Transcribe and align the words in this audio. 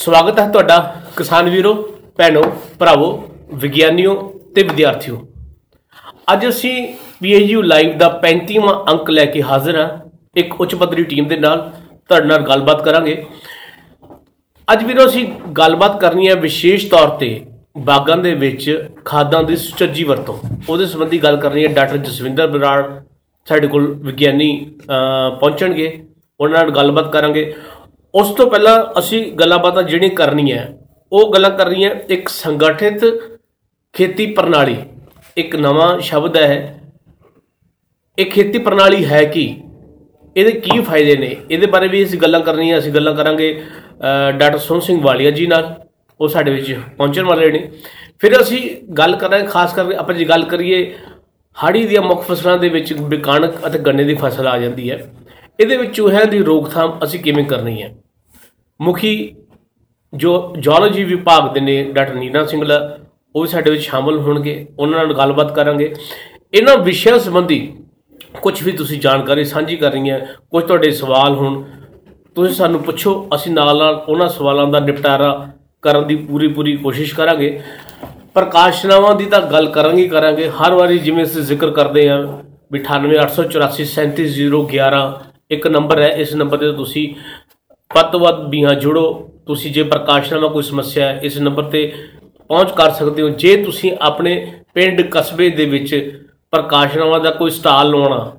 ਸਵਾਗਤ 0.00 0.38
ਹੈ 0.38 0.48
ਤੁਹਾਡਾ 0.48 1.02
ਕਿਸਾਨ 1.16 1.50
ਵੀਰੋ 1.50 1.94
ਭੈਣੋ 2.16 2.42
ਭਰਾਵੋ 2.78 3.28
ਵਿਗਿਆਨੀਓ 3.54 4.34
ਤੇ 4.54 4.62
ਵਿਦਿਆਰਥੀਓ। 4.62 5.28
ਅੱਜ 6.32 6.48
ਅਸੀਂ 6.48 6.94
ਪੀਏਯੂ 7.22 7.62
ਲਾਈਵ 7.62 7.98
ਦਾ 7.98 8.08
35ਵਾਂ 8.08 8.92
ਅੰਕ 8.92 9.10
ਲੈ 9.10 9.24
ਕੇ 9.24 9.42
ਹਾਜ਼ਰ 9.42 9.80
ਹਾਂ। 9.80 10.08
ਇੱਕ 10.36 10.60
ਉੱਚ 10.60 10.74
ਪੱਧਰੀ 10.74 11.04
ਟੀਮ 11.04 11.28
ਦੇ 11.28 11.36
ਨਾਲ 11.36 11.72
ਤੁਹਾਡੇ 12.08 12.26
ਨਾਲ 12.26 12.38
ਗੱਲਬਾਤ 12.38 12.84
ਕਰਾਂਗੇ। 12.84 13.26
ਅੱਜ 14.72 14.84
ਵੀਰੋ 14.84 15.06
ਅਸੀਂ 15.06 15.28
ਗੱਲਬਾਤ 15.52 16.00
ਕਰਨੀ 16.00 16.28
ਹੈ 16.28 16.34
ਵਿਸ਼ੇਸ਼ 16.34 16.90
ਤੌਰ 16.90 17.08
ਤੇ 17.08 17.46
ਬਾਗਾਂ 17.78 18.16
ਦੇ 18.16 18.34
ਵਿੱਚ 18.34 18.88
ਖਾਦਾਂ 19.04 19.42
ਦੀ 19.42 19.56
ਸੁਚੱਜੀ 19.56 20.04
ਵਰਤੋਂ। 20.04 20.38
ਉਹਦੇ 20.68 20.86
ਸੰਬੰਧੀ 20.86 21.18
ਗੱਲ 21.18 21.36
ਕਰਨੀ 21.36 21.66
ਹੈ 21.66 21.72
ਡਾਕਟਰ 21.72 21.96
ਜਸਵਿੰਦਰ 21.96 22.46
ਬਰਾੜ। 22.46 23.00
ਸਾਡੇ 23.48 23.66
ਕੋਲ 23.66 23.94
ਵਿਗਿਆਨੀ 23.94 24.70
ਅਹ, 24.80 25.36
ਪਹੁੰਚਣਗੇ। 25.36 26.06
ਉਹਨਾਂ 26.40 26.60
ਨਾਲ 26.60 26.70
ਗੱਲਬਾਤ 26.70 27.12
ਕਰਾਂਗੇ। 27.12 27.54
ਉਸ 28.14 28.30
ਤੋਂ 28.30 28.50
ਪਹਿਲਾਂ 28.50 28.98
ਅਸੀਂ 28.98 29.32
ਗੱਲਾਂ 29.32 29.58
ਬਾਤਾਂ 29.58 29.82
ਜਿਹੜੀਆਂ 29.82 30.10
ਕਰਨੀਆਂ 30.10 30.66
ਉਹ 31.12 31.32
ਗੱਲਾਂ 31.34 31.50
ਕਰਨੀਆਂ 31.50 31.90
ਇੱਕ 32.08 32.28
ਸੰਗਠਿਤ 32.28 33.00
ਖੇਤੀ 33.92 34.26
ਪ੍ਰਣਾਲੀ। 34.26 34.76
ਇੱਕ 35.36 35.56
ਨਵਾਂ 35.56 36.00
ਸ਼ਬਦ 36.00 36.36
ਹੈ। 36.36 36.80
ਇਹ 38.18 38.26
ਖੇਤੀ 38.26 38.58
ਪ੍ਰਣਾਲੀ 38.58 39.06
ਹੈ 39.06 39.24
ਕੀ? 39.24 39.62
ਇਹਦੇ 40.36 40.50
ਕੀ 40.50 40.80
ਫਾਇਦੇ 40.80 41.16
ਨੇ? 41.16 41.36
ਇਹਦੇ 41.50 41.66
ਬਾਰੇ 41.66 41.88
ਵੀ 41.88 42.04
ਅਸੀਂ 42.04 42.18
ਗੱਲਾਂ 42.18 42.40
ਕਰਨੀਆਂ 42.40 42.78
ਅਸੀਂ 42.78 42.92
ਗੱਲਾਂ 42.92 43.14
ਕਰਾਂਗੇ 43.14 43.64
ਅਹ, 44.00 44.32
ਡਾਕਟਰ 44.32 44.58
ਸੋਹਣ 44.58 44.80
ਸਿੰਘ 44.80 45.02
ਵਾਲੀਆ 45.02 45.30
ਜੀ 45.30 45.46
ਨਾਲ। 45.46 45.80
ਉਹ 46.20 46.28
ਸਾਡੇ 46.28 46.50
ਵਿੱਚ 46.50 46.80
ਪਹੁੰਚਣ 46.98 47.22
ਵਾਲੇ 47.22 47.52
ਨੇ। 47.52 47.70
ਫਿਰ 48.18 48.40
ਅਸੀਂ 48.40 48.92
ਗੱਲ 48.92 49.16
ਕਰਾਂਗੇ 49.16 49.46
ਖਾਸ 49.46 49.74
ਕਰਕੇ 49.74 49.94
ਆਪਾਂ 49.94 50.14
ਜੇ 50.14 50.24
ਗੱਲ 50.24 50.44
ਕਰੀਏ 50.44 50.94
ਹਾੜੀ 51.62 51.86
ਦੀਆਂ 51.86 52.02
ਮੁੱਖ 52.02 52.22
ਫਸਲਾਂ 52.22 52.58
ਦੇ 52.58 52.68
ਵਿੱਚ 52.68 52.92
ਵੀ 52.92 53.16
ਕਣਕ 53.16 53.66
ਅਤੇ 53.66 53.78
ਗੰਨੇ 53.78 54.04
ਦੀ 54.04 54.14
ਫਸਲ 54.14 54.46
ਆ 54.46 54.58
ਜਾਂਦੀ 54.58 54.90
ਹੈ। 54.90 55.10
ਇਹਦੇ 55.60 55.76
ਵਿੱਚ 55.76 55.96
ਚੂਹਿਆਂ 55.96 56.26
ਦੀ 56.26 56.38
ਰੋਕਥਾਮ 56.38 56.98
ਅਸੀਂ 57.04 57.20
ਕਿਵੇਂ 57.20 57.44
ਕਰਨੀ 57.44 57.82
ਹੈ? 57.82 57.94
ਮੁਖੀ 58.80 59.36
ਜੋ 60.14 60.54
ਜੀਓਲੋਜੀ 60.58 61.04
ਵਿਭਾਗ 61.04 61.54
ਦੇ 61.54 61.60
ਨੇ, 61.60 61.92
ਡਾਕਟਰ 61.92 62.14
ਨੀਨਾ 62.14 62.44
ਸਿੰਘਲਾ 62.44 62.98
ਉਹ 63.36 63.42
ਵੀ 63.42 63.48
ਸਾਡੇ 63.48 63.70
ਵਿੱਚ 63.70 63.82
ਸ਼ਾਮਲ 63.82 64.18
ਹੋਣਗੇ, 64.18 64.66
ਉਹਨਾਂ 64.78 64.98
ਨਾਲ 64.98 65.14
ਗੱਲਬਾਤ 65.14 65.54
ਕਰਾਂਗੇ। 65.54 65.94
ਇਹਨਾਂ 66.54 66.76
ਵਿਸ਼ਿਆਂ 66.76 67.18
ਸੰਬੰਧੀ 67.18 67.74
ਕੁਝ 68.42 68.62
ਵੀ 68.62 68.72
ਤੁਸੀਂ 68.72 69.00
ਜਾਣਕਾਰੀ 69.00 69.44
ਸਾਂਝੀ 69.44 69.76
ਕਰਨੀ 69.76 70.10
ਹੈ 70.10 70.36
ਕੁਝ 70.50 70.64
ਤੁਹਾਡੇ 70.64 70.90
ਸਵਾਲ 70.90 71.34
ਹੋਣ, 71.34 71.64
ਤੁਸੀਂ 72.34 72.54
ਸਾਨੂੰ 72.54 72.82
ਪੁੱਛੋ, 72.82 73.28
ਅਸੀਂ 73.34 73.52
ਨਾਲ 73.52 73.78
ਨਾਲ 73.78 74.04
ਉਹਨਾਂ 74.08 74.28
ਸਵਾਲਾਂ 74.28 74.66
ਦਾ 74.66 74.80
ਨਿਪਟਾਰਾ 74.80 75.48
ਕਰਨ 75.82 76.06
ਦੀ 76.06 76.16
ਪੂਰੀ 76.16 76.48
ਪੂਰੀ 76.48 76.76
ਕੋਸ਼ਿਸ਼ 76.76 77.14
ਕਰਾਂਗੇ। 77.14 77.60
ਪ੍ਰਕਾਸ਼ਨਾਵਾਂ 78.34 79.14
ਦੀ 79.14 79.24
ਤਾਂ 79.24 79.40
ਗੱਲ 79.40 79.68
ਕਰਾਂਗੇ 79.68 80.02
ਹੀ 80.02 80.08
ਕਰਾਂਗੇ। 80.08 80.48
ਹਰ 80.48 80.72
ਵਾਰੀ 80.72 80.98
ਜਿਵੇਂ 80.98 81.24
ਅਸੀਂ 81.24 81.42
ਜ਼ਿਕਰ 81.42 81.70
ਕਰਦੇ 81.70 82.10
ਹਾਂ 82.10 82.42
ਵੀ 82.72 82.80
9884837011 82.80 85.29
ਇੱਕ 85.50 85.66
ਨੰਬਰ 85.66 86.00
ਹੈ, 86.00 86.08
ਇਸ 86.08 86.34
ਨੰਬਰ 86.34 86.58
ਤੇ 86.58 86.72
ਤੁਸੀਂ 86.72 87.08
ਵੱਧ 87.90 88.10
ਤੋਂ 88.12 88.20
ਵੱਧ 88.20 88.44
ਬੀਹਾਂ 88.48 88.74
ਜੁੜੋ। 88.74 89.02
ਤੁਸੀਂ 89.46 89.72
ਜੇ 89.72 89.82
ਪ੍ਰਕਾਸ਼ਨਾਮਾ 89.82 90.48
ਕੋਈ 90.48 90.62
ਸਮੱਸਿਆ 90.62 91.06
ਹੈ, 91.06 91.20
ਇਸ 91.22 91.38
ਨੰਬਰ 91.38 91.62
ਤੇ 91.62 91.92
ਪਹੁੰਚ 92.50 92.70
ਕਰ 92.70 92.90
ਸਕਦੇ 92.90 93.22
ਹੋ। 93.22 93.28
ਜੇ 93.28 93.56
ਤੁਸੀਂ 93.64 93.92
ਆਪਣੇ 94.00 94.34
ਪਿੰਡ 94.74 95.00
ਕਸਬੇ 95.10 95.48
ਦੇ 95.50 95.64
ਵਿੱਚ 95.64 95.94
ਪ੍ਰਕਾਸ਼ਨਾਮਾ 96.52 97.18
ਦਾ 97.18 97.30
ਕੋਈ 97.30 97.50
ਸਟਾਲ 97.50 97.90
ਲਵਾਉਣਾ 97.90 98.36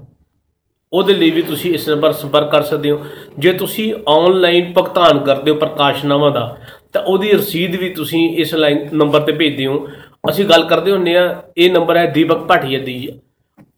ਉਹਦੇ 0.94 1.14
ਲਈ 1.14 1.30
ਵੀ 1.32 1.42
ਤੁਸੀਂ 1.42 1.74
ਇਸ 1.74 1.88
ਨੰਬਰ 1.90 2.12
ਸੰਪਰਕ 2.12 2.50
ਕਰ 2.52 2.62
ਸਕਦੇ 2.62 2.92
ਹੋ। 2.92 3.00
ਜੇ 3.40 3.52
ਤੁਸੀਂ 3.54 3.94
ਆਨਲਾਈਨ 4.10 4.72
ਭੁਗਤਾਨ 4.74 5.20
ਕਰਦੇ 5.20 5.52
ਹੋ 5.52 5.56
ਪ੍ਰਕਾਸ਼ਨਾਵਾਂ 5.58 6.32
ਦਾ, 6.32 6.58
ਤਾਂ 6.94 7.02
ਉਹਦੀ 7.02 7.32
ਰਸੀਦ 7.32 7.76
ਵੀ 7.76 7.90
ਤੁਸੀਂ 7.90 8.30
ਇਸ 8.38 8.54
ਲਾਈਨ 8.56 8.88
ਨੰਬਰ 8.94 9.22
ਤੇ 9.22 9.32
ਭੇਜਦੇ 9.32 9.66
ਹੋ। 9.66 9.88
ਅਸੀਂ 10.30 10.46
ਗੱਲ 10.46 10.64
ਕਰਦੇ 10.64 10.92
ਹੁੰਨੇ 10.92 11.16
ਆ 11.18 11.42
ਇਹ 11.58 11.72
ਨੰਬਰ 11.72 11.98
ਹੈ 11.98 12.06
ਦੀਪਕ 12.06 12.38
ਭਾਟੀਆ 12.48 12.80
ਦੀ। 12.80 13.08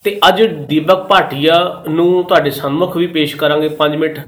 ਤੇ 0.03 0.19
ਅੱਜ 0.27 0.41
ਦੀਪਕ 0.43 1.05
ਭਾਟੀਆ 1.07 1.83
ਨੂੰ 1.89 2.23
ਤੁਹਾਡੇ 2.23 2.49
ਸਾਹਮਣੇ 2.49 2.99
ਵੀ 2.99 3.07
ਪੇਸ਼ 3.07 3.35
ਕਰਾਂਗੇ 3.35 3.69
5 3.77 3.97
ਮਿੰਟ। 3.97 4.19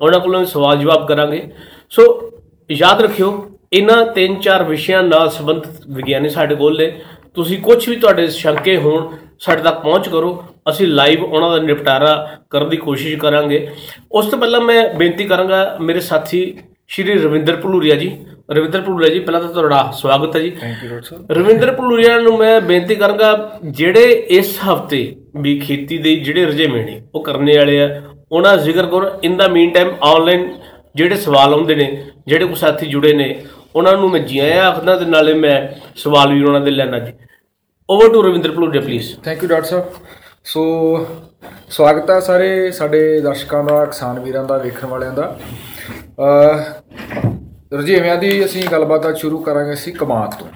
ਉਹਨਾਂ 0.00 0.20
ਕੋਲੋਂ 0.20 0.44
ਸਵਾਲ 0.44 0.78
ਜਵਾਬ 0.78 1.06
ਕਰਾਂਗੇ। 1.08 1.42
ਸੋ 1.90 2.32
ਯਾਦ 2.70 3.00
ਰੱਖਿਓ 3.00 3.30
ਇਹਨਾਂ 3.72 4.04
ਤਿੰਨ 4.06 4.34
ਚਾਰ 4.40 4.62
ਵਿਸ਼ਿਆਂ 4.64 5.02
ਨਾਲ 5.02 5.30
ਸੰਬੰਧਿਤ 5.30 5.86
ਵਿਗਿਆਨੀ 5.88 6.28
ਸਾਡੇ 6.28 6.54
ਕੋਲ 6.54 6.76
ਨੇ। 6.78 6.92
ਤੁਸੀਂ 7.34 7.58
ਕੁਝ 7.58 7.88
ਵੀ 7.88 7.96
ਤੁਹਾਡੇ 7.96 8.26
ਸ਼ੰਕੇ 8.26 8.76
ਹੋਣ 8.76 9.08
ਸਾਡੇ 9.40 9.62
ਤੱਕ 9.62 9.80
ਪਹੁੰਚ 9.80 10.08
ਕਰੋ। 10.08 10.44
ਅਸੀਂ 10.70 10.86
ਲਾਈਵ 10.86 11.24
ਉਹਨਾਂ 11.24 11.50
ਦਾ 11.50 11.58
ਨਿਪਟਾਰਾ 11.58 12.12
ਕਰਨ 12.50 12.68
ਦੀ 12.68 12.76
ਕੋਸ਼ਿਸ਼ 12.76 13.16
ਕਰਾਂਗੇ। 13.16 13.66
ਉਸ 14.12 14.26
ਤੋਂ 14.26 14.38
ਪਹਿਲਾਂ 14.38 14.60
ਮੈਂ 14.60 14.94
ਬੇਨਤੀ 14.94 15.24
ਕਰਾਂਗਾ 15.24 15.76
ਮੇਰੇ 15.80 16.00
ਸਾਥੀ 16.00 16.42
ਸ਼੍ਰੀ 16.88 17.18
ਰਵਿੰਦਰ 17.18 17.56
ਭਲੂਰੀਆ 17.56 17.94
ਜੀ। 17.94 18.12
ਰਵਿੰਦਰ 18.50 18.80
ਭਲੂਰੀਆ 18.80 19.08
ਜੀ 19.08 19.20
ਪਹਿਲਾਂ 19.20 19.40
ਤਾਂ 19.40 19.48
ਤੁਹਾਡਾ 19.48 19.90
ਸਵਾਗਤ 19.94 20.36
ਹੈ 20.36 20.40
ਜੀ। 20.40 20.50
ਥੈਂਕ 20.50 20.84
ਯੂ 20.84 20.90
ਡਾਕਟਰ 20.90 21.06
ਸਾਹਿਬ 21.06 21.32
ਰਵਿੰਦਰ 21.32 21.72
ਭਲੂਰੀਆ 21.72 22.18
ਨੂੰ 22.20 22.36
ਮੈਂ 22.38 22.60
ਬੇਨਤੀ 22.60 22.94
ਕਰਾਂਗਾ 22.94 23.58
ਜਿਹੜੇ 23.64 24.10
ਇਸ 24.30 24.58
ਹਫ਼ਤੇ 24.72 25.16
ਵੀ 25.36 25.58
ਖੇਤੀ 25.60 25.98
ਦੇ 25.98 26.14
ਜਿਹੜੇ 26.16 26.44
ਰੁਝੇਵੇਂ 26.44 26.84
ਨੇ 26.86 27.02
ਉਹ 27.14 27.24
ਕਰਨੇ 27.24 27.56
ਵਾਲੇ 27.56 27.80
ਆ। 27.82 28.02
ਉਹਨਾਂ 28.32 28.56
ਦਾ 28.56 28.62
ਜ਼ਿਕਰ 28.62 28.86
ਕਰੋ 28.86 29.10
ਇਨ 29.22 29.36
ਦਾ 29.36 29.48
ਮੀਨ 29.48 29.70
ਟਾਈਮ 29.70 29.90
ਆਨਲਾਈਨ 30.02 30.48
ਜਿਹੜੇ 30.94 31.16
ਸਵਾਲ 31.16 31.54
ਆਉਂਦੇ 31.54 31.74
ਨੇ, 31.74 32.04
ਜਿਹੜੇ 32.26 32.44
ਕੋ 32.44 32.54
ਸਾਥੀ 32.54 32.86
ਜੁੜੇ 32.86 33.12
ਨੇ, 33.12 33.44
ਉਹਨਾਂ 33.76 33.96
ਨੂੰ 33.96 34.10
ਮੈਂ 34.10 34.20
ਜੀ 34.20 34.38
ਆਇਆਂ 34.38 34.64
ਆਖਦਾ 34.64 34.96
ਤੇ 34.96 35.04
ਨਾਲੇ 35.04 35.34
ਮੈਂ 35.34 35.68
ਸਵਾਲ 35.96 36.32
ਵੀ 36.34 36.44
ਉਹਨਾਂ 36.44 36.60
ਦੇ 36.60 36.70
ਲੈਣਾ 36.70 36.98
ਜੀ। 36.98 37.12
Over 37.90 38.12
to 38.12 38.22
Ravinder 38.22 38.52
Bhaluria 38.52 38.80
please 38.80 39.14
thank 39.24 39.42
you 39.42 39.48
doctor 39.48 39.66
Sahib. 39.66 39.84
So 40.44 41.06
ਸਵਾਗਤ 41.70 42.10
ਹੈ 42.10 42.20
ਸਾਰੇ 42.20 42.70
ਸਾਡੇ 42.70 43.20
ਦਰਸ਼ਕਾਂ 43.20 43.64
ਦਾ, 43.64 43.84
ਕਿਸਾਨ 43.84 44.18
ਵੀਰਾਂ 44.20 44.44
ਦਾ, 44.44 44.58
ਵੇਖਣ 44.58 44.86
ਵਾਲਿਆਂ 44.86 45.12
ਦਾ। 45.12 45.36
ਅ 46.20 46.58
ਰਜੀਵਿਆਂ 47.74 48.16
ਦੀ 48.16 48.44
ਅਸੀਂ 48.44 48.64
ਗੱਲਬਾਤ 48.72 49.08
ਅੱਜ 49.08 49.18
ਸ਼ੁਰੂ 49.18 49.38
ਕਰਾਂਗੇ 49.38 49.72
ਅਸੀਂ 49.72 49.92
ਕਮਾਦ 49.92 50.34
ਤੋਂ। 50.38 50.46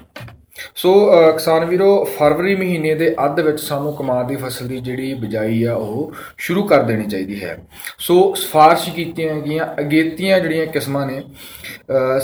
ਸੋ 0.75 0.93
ਅ, 1.11 1.31
ਕਿਸਾਨ 1.31 1.65
ਵੀਰੋ 1.65 2.03
ਫਰਵਰੀ 2.17 2.55
ਮਹੀਨੇ 2.55 2.93
ਦੇ 2.95 3.15
ਅੱਧ 3.25 3.39
ਵਿੱਚ 3.39 3.59
ਸਾਨੂੰ 3.59 3.93
ਕਮਾਦ 3.95 4.27
ਦੀ 4.27 4.35
ਫਸਲ 4.35 4.67
ਦੀ 4.67 4.79
ਜਿਹੜੀ 4.79 5.13
ਬਿਜਾਈ 5.13 5.63
ਆ 5.63 5.73
ਉਹ 5.73 6.13
ਸ਼ੁਰੂ 6.37 6.63
ਕਰ 6.63 6.83
ਦੇਣੀ 6.83 7.03
ਚਾਹੀਦੀ 7.03 7.43
ਹੈ। 7.43 7.57
ਸੋ 7.97 8.33
ਸਿਫਾਰਿਸ਼ 8.33 8.89
ਕੀਤੀਆਂ 8.89 9.35
ਗਈਆਂ 9.35 9.65
ਅਗੇਤੀਆਂ 9.79 10.39
ਜਿਹੜੀਆਂ 10.39 10.65
ਕਿਸਮਾਂ 10.65 11.05
ਨੇ 11.07 11.21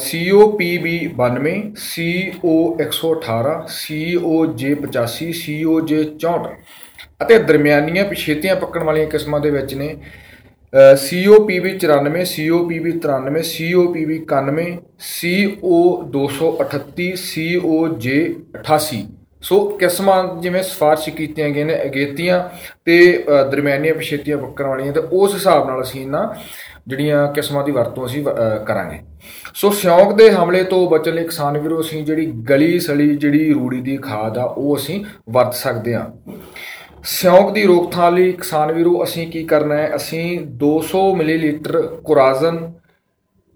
COPB 0.06 0.96
92 1.20 1.56
CO 1.86 2.56
118 2.82 3.56
COJ 3.76 4.74
85 4.82 5.30
COJ 5.40 6.02
64 6.20 6.52
ਅਤੇ 7.22 7.38
ਦਰਮਿਆਨੀਆਂ 7.40 8.06
ਪਿਛੇਤੀਆਂ 8.06 8.56
ਪੱਕਣ 8.56 8.84
ਵਾਲੀਆਂ 8.84 9.08
ਕਿਸਮਾਂ 9.08 9.40
ਦੇ 9.40 9.50
ਵਿੱਚ 9.50 9.74
ਨੇ 9.74 9.96
COPB 10.76 11.70
94 11.80 12.24
COPB 12.26 12.86
93 13.00 13.44
COPB 13.50 14.18
91 14.32 14.66
CO 15.10 15.78
238 16.12 17.12
COJ 17.26 18.08
88 18.64 19.04
ਸੋ 19.42 19.60
ਕਿਸਮਾਂ 19.80 20.42
ਜਿਵੇਂ 20.42 20.64
ਸਿਫਾਰਿਸ਼ 20.64 21.10
ਕੀਤੀਆਂ 21.10 21.50
ਗਈਆਂ 21.50 21.66
ਨੇ 21.66 21.82
ਅਗੇਤੀਆਂ 21.84 22.40
ਤੇ 22.86 23.24
ਅ, 23.24 23.44
ਦਰਮਿਆਨੀਆਂ 23.44 23.94
ਪਿਛੇਤੀਆਂ 23.96 24.38
ਪੱਕਣ 24.38 24.66
ਵਾਲੀਆਂ 24.66 24.94
ਤੇ 24.94 25.00
ਉਸ 25.12 25.34
ਹਿਸਾਬ 25.36 25.68
ਨਾਲ 25.70 25.82
ਅਸੀਂ 25.82 26.02
ਇਹਨਾਂ 26.02 26.28
ਜਿਹੜੀਆਂ 26.88 27.34
ਕਿਸਮਾਂ 27.34 27.64
ਦੀ 27.64 27.72
ਵਰਤੋਂ 27.72 28.06
ਅਸੀਂ 28.06 28.26
ਅ, 28.26 28.64
ਕਰਾਂਗੇ। 28.64 29.00
ਸੋ 29.54 29.70
ਸਿਉਂਕ 29.72 30.14
ਦੇ 30.18 30.30
ਹਮਲੇ 30.32 30.64
ਤੋਂ 30.64 30.90
ਬਚਣ 30.90 31.14
ਲਈ 31.14 31.24
ਕਿਸਾਨ 31.24 31.58
ਵੀਰੋ 31.58 31.82
ਅਸੀਂ 31.82 32.04
ਜਿਹੜੀ 32.06 32.26
ਗਲੀ 32.26 32.80
ਸਲੀ 32.80 33.16
ਜਿਹੜੀ 33.16 33.54
ਰੂੜੀ 33.54 33.82
ਦੀ 33.82 33.98
ਖਾਦ 33.98 34.38
ਆ 34.38 34.44
ਉਹ 34.44 34.76
ਅਸੀਂ 34.78 35.04
ਵਰਤ 35.30 35.54
ਸਕਦੇ 35.54 35.96
ਹਾਂ। 35.96 36.06
ਸਿਉਂਕ 37.06 37.52
ਦੀ 37.54 37.64
ਰੋਕਥਾਮ 37.64 38.16
ਲਈ 38.16 38.32
ਕਿਸਾਨ 38.32 38.72
ਵੀਰੋ 38.72 39.04
ਅਸੀਂ 39.04 39.28
ਕੀ 39.28 39.44
ਕਰਨਾ 39.44 39.76
ਹੈ 39.76 39.92
ਅਸੀਂ 39.96 40.24
200 40.64 41.02
ਮਿਲੀਲੀਟਰ 41.16 41.82
ਕੋਰਾਜ਼ਨ 42.04 42.58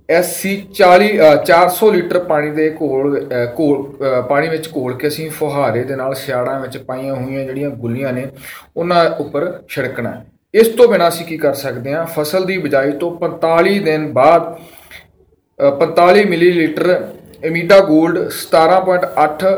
SC 0.10 0.52
40 0.74 1.08
ਅ, 1.20 1.36
400 1.46 1.90
ਲੀਟਰ 1.92 2.20
ਪਾਣੀ 2.20 2.50
ਦੇ 2.52 2.70
ਘੋਲ 2.82 3.18
ਅ, 3.20 3.46
ਘੋਲ 3.60 3.84
ਅ, 4.00 4.22
ਪਾਣੀ 4.22 4.48
ਵਿੱਚ 4.50 4.70
ਘੋਲ 4.76 4.94
ਕੇ 4.94 5.08
ਅਸੀਂ 5.08 5.30
ਫੁਹਾਰੇ 5.32 5.84
ਦੇ 5.84 5.96
ਨਾਲ 5.96 6.14
ਸਿਆੜਾਂ 6.16 6.60
ਵਿੱਚ 6.60 6.78
ਪਾਈਆਂ 6.78 7.16
ਹੋਈਆਂ 7.16 7.44
ਜਿਹੜੀਆਂ 7.46 7.70
ਗੁੱਲੀਆਂ 7.78 8.14
ਨੇ 8.14 8.28
ਉਹਨਾਂ 8.78 9.10
ਉੱਪਰ 9.20 9.52
ਛਿੜਕਣਾ 9.70 10.12
ਹੈ। 10.12 10.26
ਇਸ 10.54 10.68
ਤੋਂ 10.68 10.88
ਬਿਨਾਂ 10.88 11.08
ਅਸੀਂ 11.08 11.26
ਕੀ 11.26 11.38
ਕਰ 11.38 11.54
ਸਕਦੇ 11.54 11.94
ਹਾਂ 11.94 12.06
ਫਸਲ 12.06 12.46
ਦੀ 12.46 12.58
ਬਿਜਾਈ 12.58 12.92
ਤੋਂ 12.92 13.12
45 13.20 13.80
ਦਿਨ 13.80 14.12
ਬਾਅਦ 14.14 14.54
ਅ, 15.60 15.70
45 15.80 16.26
ਮਿਲੀਲੀਟਰ 16.26 16.90
ਐਮੀਡਾ 17.44 17.78
골ਡ 17.90 18.18
17.8 18.38 19.52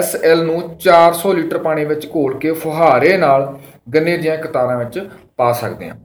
SL 0.00 0.36
ਨੂੰ 0.36 0.78
400 0.88 1.32
ਲੀਟਰ 1.34 1.58
ਪਾਣੀ 1.58 1.84
ਵਿੱਚ 1.84 2.06
ਘੋਲ 2.06 2.38
ਕੇ 2.38 2.52
ਫੁਹਾਰੇ 2.52 3.16
ਨਾਲ 3.16 3.58
ਗੰਨੇ 3.94 4.16
ਦੀਆਂ 4.16 4.36
ਕਤਾਰਾਂ 4.36 4.78
ਵਿੱਚ 4.78 5.08
ਪਾ 5.36 5.52
ਸਕਦੇ 5.52 5.88
ਹਾਂ। 5.88 5.96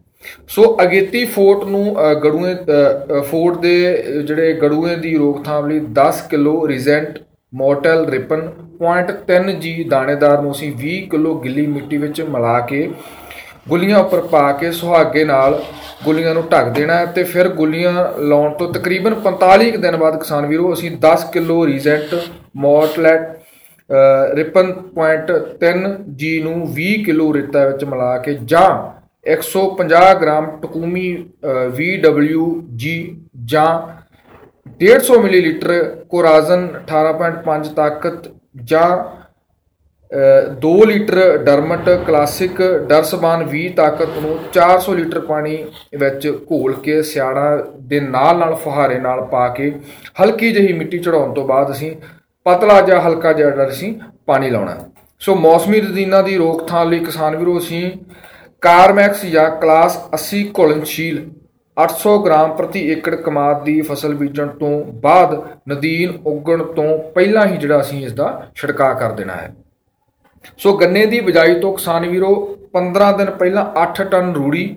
ਸੋ 0.48 0.78
ਅਗੇਤੀ 0.82 1.26
ਫੋਟ 1.26 1.66
ਨੂੰ 1.66 2.12
ਅ, 2.12 2.14
ਗੜੂਏ 2.14 2.54
ਅ, 2.54 2.58
ਅ, 3.18 3.22
ਫੋਟ 3.22 3.58
ਦੇ 3.58 4.04
ਜਿਹੜੇ 4.26 4.54
ਗੜੂਏ 4.54 4.96
ਦੀ 4.96 5.18
ਰੋਕਥਾਮ 5.18 5.68
ਲਈ 5.68 5.80
10 5.80 6.22
ਕਿਲੋ 6.30 6.68
ਰੀਜ਼ੈਂਟ 6.68 7.20
ਮੋਟਲ 7.54 8.06
ਰਿਪਨ 8.06 8.52
0.3 8.84 9.52
ਜੀ 9.60 9.84
ਦਾਣੇਦਾਰ 9.84 10.42
ਨੂੰ 10.42 10.52
ਅਸੀਂ 10.52 10.74
20 10.78 11.00
ਕਿਲੋ 11.12 11.36
ਗਿੱਲੀ 11.36 11.68
ਮਿੱਟੀ 11.68 11.98
ਵਿੱਚ 11.98 12.22
ਮਿਲਾ 12.22 12.60
ਕੇ 12.60 12.92
ਗੁੱਲੀਆਂ 13.70 14.00
ਉੱਪਰ 14.00 14.22
ਪਾ 14.22 14.52
ਕੇ 14.52 14.72
ਸੁਹਾਗੇ 14.72 15.24
ਨਾਲ 15.24 15.64
ਗੁੱਲੀਆਂ 16.04 16.34
ਨੂੰ 16.34 16.44
ਢੱਕ 16.52 16.68
ਦੇਣਾ 16.70 16.94
ਹੈ 16.94 17.06
ਤੇ 17.06 17.24
ਫਿਰ 17.24 17.50
ਗੁੱਲੀਆਂ 17.50 18.22
ਲਾਉਣ 18.22 18.54
ਤੋਂ 18.54 18.74
ਤਕਰੀਬਨ 18.74 19.16
45 19.24 19.72
ਕੁ 19.72 19.78
ਦਿਨ 19.78 19.98
ਬਾਅਦ 19.98 20.20
ਕਿਸਾਨ 20.20 20.46
ਵੀਰੋ 20.46 20.74
ਅਸੀਂ 20.74 20.92
10 20.92 21.26
ਕਿਲੋ 21.34 21.68
ਰੀਜ਼ੈਂਟ 21.68 22.16
ਮੋਟਲੈਟ 22.56 23.39
ਰਿਪਨ 24.36 24.72
ਪੁਆਇੰਟ 24.96 25.32
3 25.64 25.86
ਜੀ 26.16 26.40
ਨੂੰ 26.42 26.56
20 26.74 27.04
ਕਿਲੋ 27.06 27.34
ਰੇਤਾ 27.34 27.66
ਵਿੱਚ 27.68 27.84
ਮਿਲਾ 27.86 28.18
ਕੇ 28.18 28.38
ਜਾਂ 28.46 28.68
150 29.26 30.20
ਗ੍ਰਾਮ 30.22 30.50
ਟਕੂਮੀ 30.62 31.06
VWG 31.78 32.98
ਜਾਂ 33.46 33.70
150 34.82 35.22
ਮਿਲੀਲੀਟਰ 35.22 35.74
ਕੋਰਾਜ਼ਨ 36.10 36.68
18.5 36.82 37.74
ਤਾਕਤ 37.76 38.30
ਜਾਂ 38.66 38.90
2 40.62 40.70
ਲੀਟਰ 40.86 41.20
ਡਰਮਟ 41.40 41.90
ਕਲਾਸਿਕ 42.08 42.62
ਡਰਸਬਾਨ 42.90 43.44
20 43.50 43.68
ਤਾਕਤ 43.76 44.18
ਨੂੰ 44.22 44.38
400 44.56 44.96
ਲੀਟਰ 44.96 45.20
ਪਾਣੀ 45.26 45.58
ਵਿੱਚ 45.96 46.28
ਘੋਲ 46.52 46.74
ਕੇ 46.84 47.02
ਸਿਆੜਾ 47.04 47.56
ਦੇ 47.90 48.00
ਨਾਲ 48.00 48.38
ਨਾਲ 48.38 48.56
ਫੁਹਾਰੇ 48.56 49.00
ਨਾਲ 49.00 49.22
ਪਾ 49.26 49.48
ਕੇ 49.50 49.72
ਹਲਕੀ 50.22 50.52
ਜਿਹੀ 50.52 50.74
ਮਿੱਟੀ 50.74 51.00
ਚੜਾਉਣ 51.00 51.34
ਤੋਂ 51.34 51.46
ਬਾਅਦ 51.48 51.72
ਅਸੀਂ 51.72 51.92
ਪਤਲਾ 52.50 52.80
ਜਾਂ 52.82 53.02
ਹਲਕਾ 53.02 53.34
ਜਿਹਾ 53.34 53.50
ਜਿਹੜਾ 53.50 53.68
ਅਸੀਂ 53.68 53.94
ਪਾਣੀ 54.26 54.50
ਲਾਉਣਾ 54.50 54.76
ਸੋ 55.22 55.36
ਮੌਸਮੀ 55.36 55.82
ਰਦੀਨਾ 55.82 56.22
ਦੀ 56.22 56.38
ਰੋਕਥਾਮ 56.38 56.90
ਲਈ 56.90 57.00
ਕਿਸਾਨ 57.00 57.36
ਵੀਰੋ 57.36 57.58
ਅਸੀਂ 57.58 57.92
ਕਾਰਮੈਕਸ 58.62 59.26
ਜਾਂ 59.26 59.50
ਕਲਾਸ 59.52 59.98
80 60.16 60.40
ਘੁਲਨਸ਼ੀਲ 60.60 61.20
800 61.78 62.16
ਗ੍ਰਾਮ 62.26 62.56
ਪ੍ਰਤੀ 62.56 62.80
ਏਕੜ 62.92 63.16
ਕਮਾਦ 63.16 63.64
ਦੀ 63.64 63.80
ਫਸਲ 63.82 64.14
ਬੀਜਣ 64.14 64.48
ਤੋਂ 64.58 64.72
ਬਾਅਦ 65.02 65.36
ਨਦੀਨ 65.70 66.18
ਉਗਣ 66.26 66.64
ਤੋਂ 66.74 66.98
ਪਹਿਲਾਂ 67.14 67.46
ਹੀ 67.48 67.58
ਜਿਹੜਾ 67.58 67.80
ਅਸੀਂ 67.82 68.06
ਇਸ 68.06 68.14
ਦਾ 68.14 68.32
ਛਿੜਕਾਅ 68.56 68.94
ਕਰ 68.94 69.12
ਦੇਣਾ 69.12 69.36
ਹੈ। 69.36 69.54
ਸੋ 70.58 70.78
ਗੰਨੇ 70.78 71.06
ਦੀ 71.06 71.20
ਬਿਜਾਈ 71.22 71.60
ਤੋਂ 71.60 71.74
ਕਿਸਾਨ 71.74 72.10
ਵੀਰੋ 72.10 72.34
15 72.74 73.16
ਦਿਨ 73.18 73.32
ਪਹਿਲਾਂ 73.32 73.66
8 73.84 74.10
ਟਨ 74.12 74.34
ਰੂੜੀ 74.34 74.68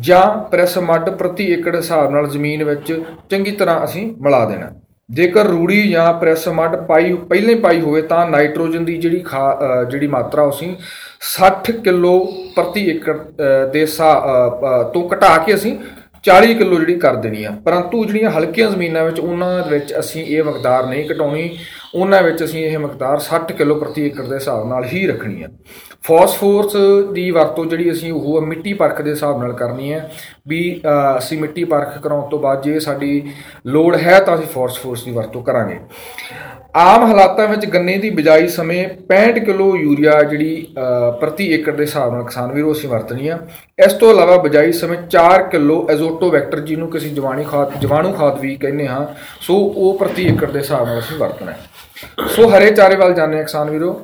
ਜਾਂ 0.00 0.24
ਪ੍ਰੈਸ 0.50 0.78
ਮੱਡ 0.78 1.10
ਪ੍ਰਤੀ 1.10 1.52
ਏਕੜ 1.52 1.76
ਹਿਸਾਬ 1.76 2.10
ਨਾਲ 2.10 2.28
ਜ਼ਮੀਨ 2.28 2.64
ਵਿੱਚ 2.64 2.92
ਚੰਗੀ 3.30 3.50
ਤਰ੍ਹਾਂ 3.50 3.84
ਅਸੀਂ 3.84 4.10
ਮਿਲਾ 4.20 4.44
ਦੇਣਾ 4.44 4.70
ਜੇਕਰ 5.10 5.46
ਰੂੜੀ 5.46 5.88
ਜਾਂ 5.90 6.12
ਪ੍ਰੈਸ 6.12 6.48
ਮੱਡ 6.48 6.76
ਪਾਈ 6.76 7.12
ਪਹਿਲਾਂ 7.14 7.50
ਹੀ 7.50 7.54
ਪਾਈ 7.54 7.80
ਹੋਵੇ 7.80 8.02
ਤਾਂ 8.02 8.26
ਨਾਈਟ੍ਰੋਜਨ 8.30 8.84
ਦੀ 8.84 8.96
ਜਿਹੜੀ 8.98 9.20
ਖਾ- 9.20 9.58
ਅ, 9.60 9.84
ਜਿਹੜੀ 9.84 10.06
ਮਾਤਰਾ 10.06 10.42
ਉਹ 10.42 10.50
ਅਸੀਂ 10.50 10.74
60 11.20 11.72
ਕਿਲੋ 11.72 12.18
ਪ੍ਰਤੀ 12.56 12.88
ਏਕੜ 12.90 13.16
ਅ, 13.18 13.72
ਦੇ 13.72 13.80
ਹਿਸਾ- 13.80 14.18
ਅ, 14.18 14.80
ਅ, 14.80 14.82
ਤੋਂ 14.82 15.08
ਘਟਾ 15.14 15.36
ਕੇ 15.38 15.54
ਅਸੀਂ 15.54 15.76
40 16.26 16.54
ਕਿਲੋ 16.54 16.78
ਜਿਹੜੀ 16.78 16.94
ਕਰ 16.98 17.16
ਦੇਣੀ 17.16 17.44
ਆ। 17.44 17.50
ਪਰੰਤੂ 17.64 18.04
ਜਿਹੜੀਆਂ 18.04 18.30
ਹਲਕੀਆਂ 18.30 18.70
ਜ਼ਮੀਨਾਂ 18.70 19.04
ਵਿੱਚ 19.04 19.20
ਉਹਨਾਂ 19.20 19.64
ਵਿੱਚ 19.68 19.94
ਅਸੀਂ 19.98 20.24
ਇਹ 20.24 20.42
ਮਕਦਾਰ 20.42 20.86
ਨਹੀਂ 20.86 21.10
ਘਟਾਉਣੀ 21.10 21.58
ਉਹਨਾਂ 21.94 22.22
ਵਿੱਚ 22.22 22.44
ਅਸੀਂ 22.44 22.66
ਇਹ 22.66 22.78
ਮਕਦਾਰ 22.78 23.20
60 23.20 23.52
ਕਿਲੋ 23.52 23.74
ਪ੍ਰਤੀ 23.74 24.06
ਏਕੜ 24.06 24.24
ਦੇ 24.26 24.34
ਹਿਸਾਬ 24.34 24.68
ਨਾਲ 24.68 24.84
ਹੀ 24.84 25.06
ਰੱਖਣੀ 25.06 25.42
ਆ। 25.42 25.48
ਫਾਸਫੋਰਸ 26.02 26.76
ਦੀ 27.12 27.30
ਵਰਤੋਂ 27.30 27.66
ਜਿਹੜੀ 27.66 27.90
ਅਸੀਂ 27.90 28.12
ਉਹ 28.12 28.40
ਮਿੱਟੀ 28.42 28.72
ਪਰਖ 28.72 29.02
ਦੇ 29.02 29.10
ਹਿਸਾਬ 29.10 29.40
ਨਾਲ 29.40 29.52
ਕਰਨੀ 29.52 29.92
ਹੈ 29.92 30.10
ਵੀ 30.48 30.80
ਅ, 30.84 31.18
ਅਸੀਂ 31.18 31.38
ਮਿੱਟੀ 31.38 31.64
ਪਰਖ 31.64 31.98
ਕਰਾਉਣ 31.98 32.28
ਤੋਂ 32.28 32.38
ਬਾਅਦ 32.38 32.62
ਜੇ 32.62 32.80
ਸਾਡੀ 32.80 33.30
ਲੋੜ 33.66 33.96
ਹੈ 33.96 34.20
ਤਾਂ 34.20 34.34
ਅਸੀਂ 34.34 34.46
ਫਾਸਫੋਰਸ 34.46 35.04
ਦੀ 35.04 35.10
ਵਰਤੋਂ 35.10 35.42
ਕਰਾਂਗੇ। 35.42 35.78
ਆਮ 36.76 37.02
ਹਾਲਾਤਾਂ 37.04 37.46
ਵਿੱਚ 37.48 37.64
ਗੰਨੇ 37.66 37.98
ਦੀ 37.98 38.08
ਬਿਜਾਈ 38.10 38.48
ਸਮੇਂ 38.48 38.80
65 39.10 39.38
ਕਿਲੋ 39.44 39.76
ਯੂਰੀਆ 39.76 40.22
ਜਿਹੜੀ 40.22 40.48
ਅ, 40.78 41.10
ਪ੍ਰਤੀ 41.20 41.46
ਏਕੜ 41.52 41.72
ਦੇ 41.76 41.82
ਹਿਸਾਬ 41.84 42.12
ਨਾਲ 42.12 42.24
ਕਿਸਾਨ 42.24 42.52
ਵੀਰੋ 42.52 42.72
ਅਸੀਂ 42.72 42.88
ਵਰਤਣੀ 42.88 43.28
ਆ। 43.28 43.38
ਇਸ 43.86 43.92
ਤੋਂ 43.92 44.10
ਇਲਾਵਾ 44.10 44.36
ਬਿਜਾਈ 44.36 44.72
ਸਮੇਂ 44.72 44.98
4 45.10 45.42
ਕਿਲੋ 45.50 45.86
ਐਜ਼ੋਟੋ 45.90 46.30
ਵੈਕਟਰ 46.30 46.60
ਜਿਹਨੂੰ 46.60 46.90
ਕਿਸੇ 46.90 47.08
ਜਵਾਨੀ 47.08 47.44
ਖਾਦ 47.44 47.78
ਜਵਾਣੂ 47.80 48.12
ਖਾਦ 48.12 48.40
ਵੀ 48.40 48.54
ਕਹਿੰਦੇ 48.56 48.88
ਹਾਂ 48.88 49.06
ਸੋ 49.40 49.56
ਉਹ 49.56 49.98
ਪ੍ਰਤੀ 49.98 50.26
ਏਕੜ 50.26 50.50
ਦੇ 50.50 50.58
ਹਿਸਾਬ 50.58 50.86
ਨਾਲ 50.86 50.98
ਅਸੀਂ 50.98 51.16
ਵਰਤਣਾ 51.18 51.52
ਹੈ। 51.52 51.58
ਸੋ 52.28 52.48
ਹਰੇ 52.48 52.70
ਚਾਰੇ 52.70 52.96
ਵੱਲ 52.96 53.14
ਜਾਂਦੇ 53.14 53.36
ਹਾਂ 53.36 53.44
ਕਿਸਾਨ 53.44 53.70
ਵੀਰੋ। 53.70 54.00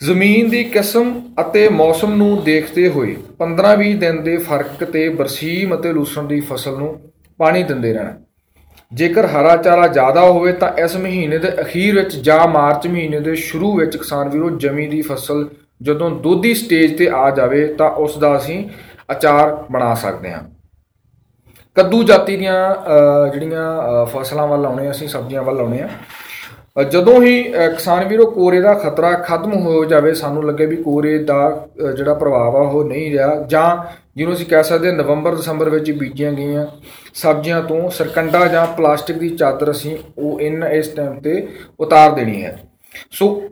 ਜ਼ਮੀਨ 0.00 0.48
ਦੀ 0.48 0.64
ਕਿਸਮ 0.64 1.20
ਅਤੇ 1.40 1.68
ਮੌਸਮ 1.68 2.14
ਨੂੰ 2.14 2.42
ਦੇਖਦੇ 2.44 2.88
ਹੋਏ 2.88 3.16
15-20 3.38 3.94
ਦਿਨ 3.98 4.22
ਦੇ 4.22 4.36
ਫ਼ਰਕ 4.36 4.84
ਤੇ 4.84 5.08
ਬਰਸੀਮ 5.08 5.74
ਅਤੇ 5.74 5.92
ਲੂਸਣ 5.92 6.26
ਦੀ 6.26 6.40
ਫਸਲ 6.40 6.76
ਨੂੰ 6.76 6.96
ਪਾਣੀ 7.38 7.62
ਦਿੰਦੇ 7.62 7.92
ਰਹਿਣਾ। 7.92 8.14
ਜੇਕਰ 8.92 9.26
ਹਰਾ 9.26 9.56
ਚਾਰਾ 9.56 9.86
ਜ਼ਿਆਦਾ 9.86 10.20
ਹੋਵੇ 10.20 10.52
ਤਾਂ 10.52 10.72
ਇਸ 10.78 10.96
ਮਹੀਨੇ 10.96 11.38
ਦੇ 11.38 11.48
ਅਖੀਰ 11.60 11.94
ਵਿੱਚ 11.94 12.16
ਜਾਂ 12.16 12.48
ਮਾਰਚ 12.48 12.86
ਮਹੀਨੇ 12.86 13.20
ਦੇ 13.20 13.34
ਸ਼ੁਰੂ 13.34 13.76
ਵਿੱਚ 13.76 13.96
ਕਿਸਾਨ 13.96 14.28
ਵੀਰੋ 14.28 14.50
ਜਮੀ 14.50 14.86
ਦੀ 14.86 15.02
ਫਸਲ 15.02 15.48
ਜਦੋਂ 15.82 16.10
ਦੁੱਧੀ 16.10 16.54
ਸਟੇਜ 16.54 16.98
ਤੇ 16.98 17.10
ਆ 17.14 17.30
ਜਾਵੇ 17.30 17.66
ਤਾਂ 17.66 17.90
ਉਸ 17.90 18.18
ਦਾ 18.18 18.36
ਅਸੀਂ 18.36 18.68
ਅਚਾਰ 19.12 19.64
ਬਣਾ 19.70 19.94
ਸਕਦੇ 19.94 20.32
ਹਾਂ। 20.32 20.42
ਕੱਦੂ 21.76 22.02
ਜਾਤੀ 22.02 22.36
ਦੀਆਂ 22.36 22.74
ਅ, 22.74 23.28
ਜਿਹੜੀਆਂ 23.32 23.82
ਅ, 23.82 24.04
ਫਸਲਾਂ 24.04 24.46
ਵੱਲ 24.46 24.66
ਆਉਣੇ 24.66 24.86
ਆ, 24.86 24.90
ਅਸੀਂ 24.90 25.08
ਸਬਜ਼ੀਆਂ 25.08 25.42
ਵੱਲ 25.42 25.60
ਆਉਣੇ 25.60 25.80
ਆ। 25.80 25.88
ਅ, 26.80 26.82
ਜਦੋਂ 26.82 27.22
ਹੀ 27.22 27.54
ਅ, 27.54 27.68
ਕਿਸਾਨ 27.68 28.08
ਵੀਰੋ 28.08 28.30
ਕੋਰੇ 28.30 28.60
ਦਾ 28.60 28.74
ਖਤਰਾ 28.74 29.12
ਖਤਮ 29.12 29.52
ਹੋ 29.52 29.84
ਜਾਵੇ 29.84 30.14
ਸਾਨੂੰ 30.14 30.46
ਲੱਗੇ 30.46 30.66
ਵੀ 30.66 30.76
ਕੋਰੇ 30.76 31.18
ਦਾ 31.18 31.66
ਅ, 31.88 31.92
ਜਿਹੜਾ 31.92 32.14
ਪ੍ਰਭਾਵ 32.14 32.56
ਆ 32.56 32.60
ਉਹ 32.60 32.84
ਨਹੀਂ 32.84 33.12
ਰਿਹਾ 33.12 33.44
ਜਾਂ 33.48 33.76
ਜਿਹਨੂੰ 34.18 34.34
ਅਸੀਂ 34.34 34.46
ਕਹਿ 34.46 34.64
ਸਕਦੇ 34.64 34.88
ਹਾਂ 34.88 34.96
ਨਵੰਬਰ, 34.96 35.34
ਦਸੰਬਰ 35.34 35.70
ਵਿੱਚ 35.70 35.90
ਬੀਜੀਆਂ 35.90 36.32
ਗਈਆਂ। 36.32 36.66
ਸਬਜ਼ੀਆਂ 37.14 37.62
ਤੋਂ 37.62 37.90
ਸਰਕੰਡਾ 37.90 38.46
ਜਾਂ 38.46 38.66
ਪਲਾਸਟਿਕ 38.66 39.18
ਦੀ 39.18 39.28
ਚਾਦਰ 39.30 39.70
ਅਸੀਂ 39.70 39.98
ਉਹ 40.18 40.40
ਇਨ 40.40 40.64
ਇਸ 40.64 40.88
ਟਾਈਮ 40.88 41.20
ਤੇ 41.20 41.48
ਉਤਾਰ 41.80 42.12
ਦੇਣੀ 42.12 42.42
ਹੈ। 42.44 42.58
ਸੋ, 43.10 43.42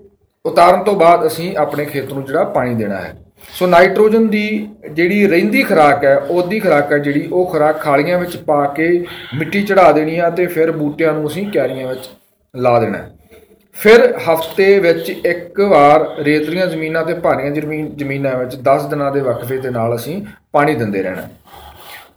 ਉਤਾਰਨ 0.46 0.84
ਤੋਂ 0.84 0.94
ਬਾਅਦ 0.94 1.26
ਅਸੀਂ 1.26 1.56
ਆਪਣੇ 1.56 1.84
ਖੇਤ 1.84 2.12
ਨੂੰ 2.12 2.24
ਜਿਹੜਾ 2.24 2.44
ਪਾਣੀ 2.44 2.74
ਦੇਣਾ 2.74 2.96
ਹੈ। 2.96 3.14
ਸੋ, 3.54 3.66
ਨਾਈਟ੍ਰੋਜਨ 3.66 4.28
ਦੀ 4.28 4.68
ਜਿਹੜੀ 4.90 5.26
ਰਹਿੰਦੀ 5.26 5.62
ਖੁਰਾਕ 5.62 6.04
ਹੈ, 6.04 6.16
ਉਹਦੀ 6.18 6.60
ਖੁਰਾਕ 6.60 6.92
ਹੈ 6.92 6.98
ਜਿਹੜੀ, 6.98 7.28
ਉਹ 7.32 7.46
ਖੁਰਾਕ 7.46 7.80
ਖਾਲੀਆਂ 7.80 8.18
ਵਿੱਚ 8.18 8.36
ਪਾ 8.36 8.66
ਕੇ 8.66 9.04
ਮਿੱਟੀ 9.38 9.62
ਚੜਾ 9.62 9.92
ਦੇਣੀ 9.92 10.18
ਆ 10.18 10.30
ਤੇ 10.30 10.46
ਫਿਰ 10.46 10.72
ਬੂਟਿਆਂ 10.72 11.12
ਨੂੰ 11.12 11.26
ਅਸੀਂ 11.28 11.46
ਕਿਆਰੀਆਂ 11.46 11.88
ਵਿੱਚ 11.88 12.10
ਲਾ 12.56 12.80
ਦੇਣਾ 12.80 12.98
ਹੈ। 12.98 13.15
ਫਿਰ 13.78 14.16
ਹਫ਼ਤੇ 14.16 14.78
ਵਿੱਚ 14.78 15.10
ਇੱਕ 15.10 15.60
ਵਾਰ 15.60 16.14
ਰੇਤਲੀਆਂ 16.18 16.66
ਜ਼ਮੀਨਾਂ 16.66 17.04
ਤੇ 17.04 17.14
ਭਾਰੀਆਂ 17.14 17.50
ਜ਼ਮੀਨ 17.50 17.96
ਜ਼ਮੀਨਾਂ 17.96 18.38
ਵਿੱਚ 18.38 18.56
10 18.56 18.88
ਦਿਨਾਂ 18.90 19.12
ਦੇ 19.12 19.20
ਵਕਫੇ 19.20 19.58
ਦੇ 19.58 19.70
ਨਾਲ 19.70 19.96
ਅਸੀਂ 19.96 20.22
ਪਾਣੀ 20.52 20.74
ਦਿੰਦੇ 20.74 21.02
ਰਹਿਣਾ। 21.02 21.28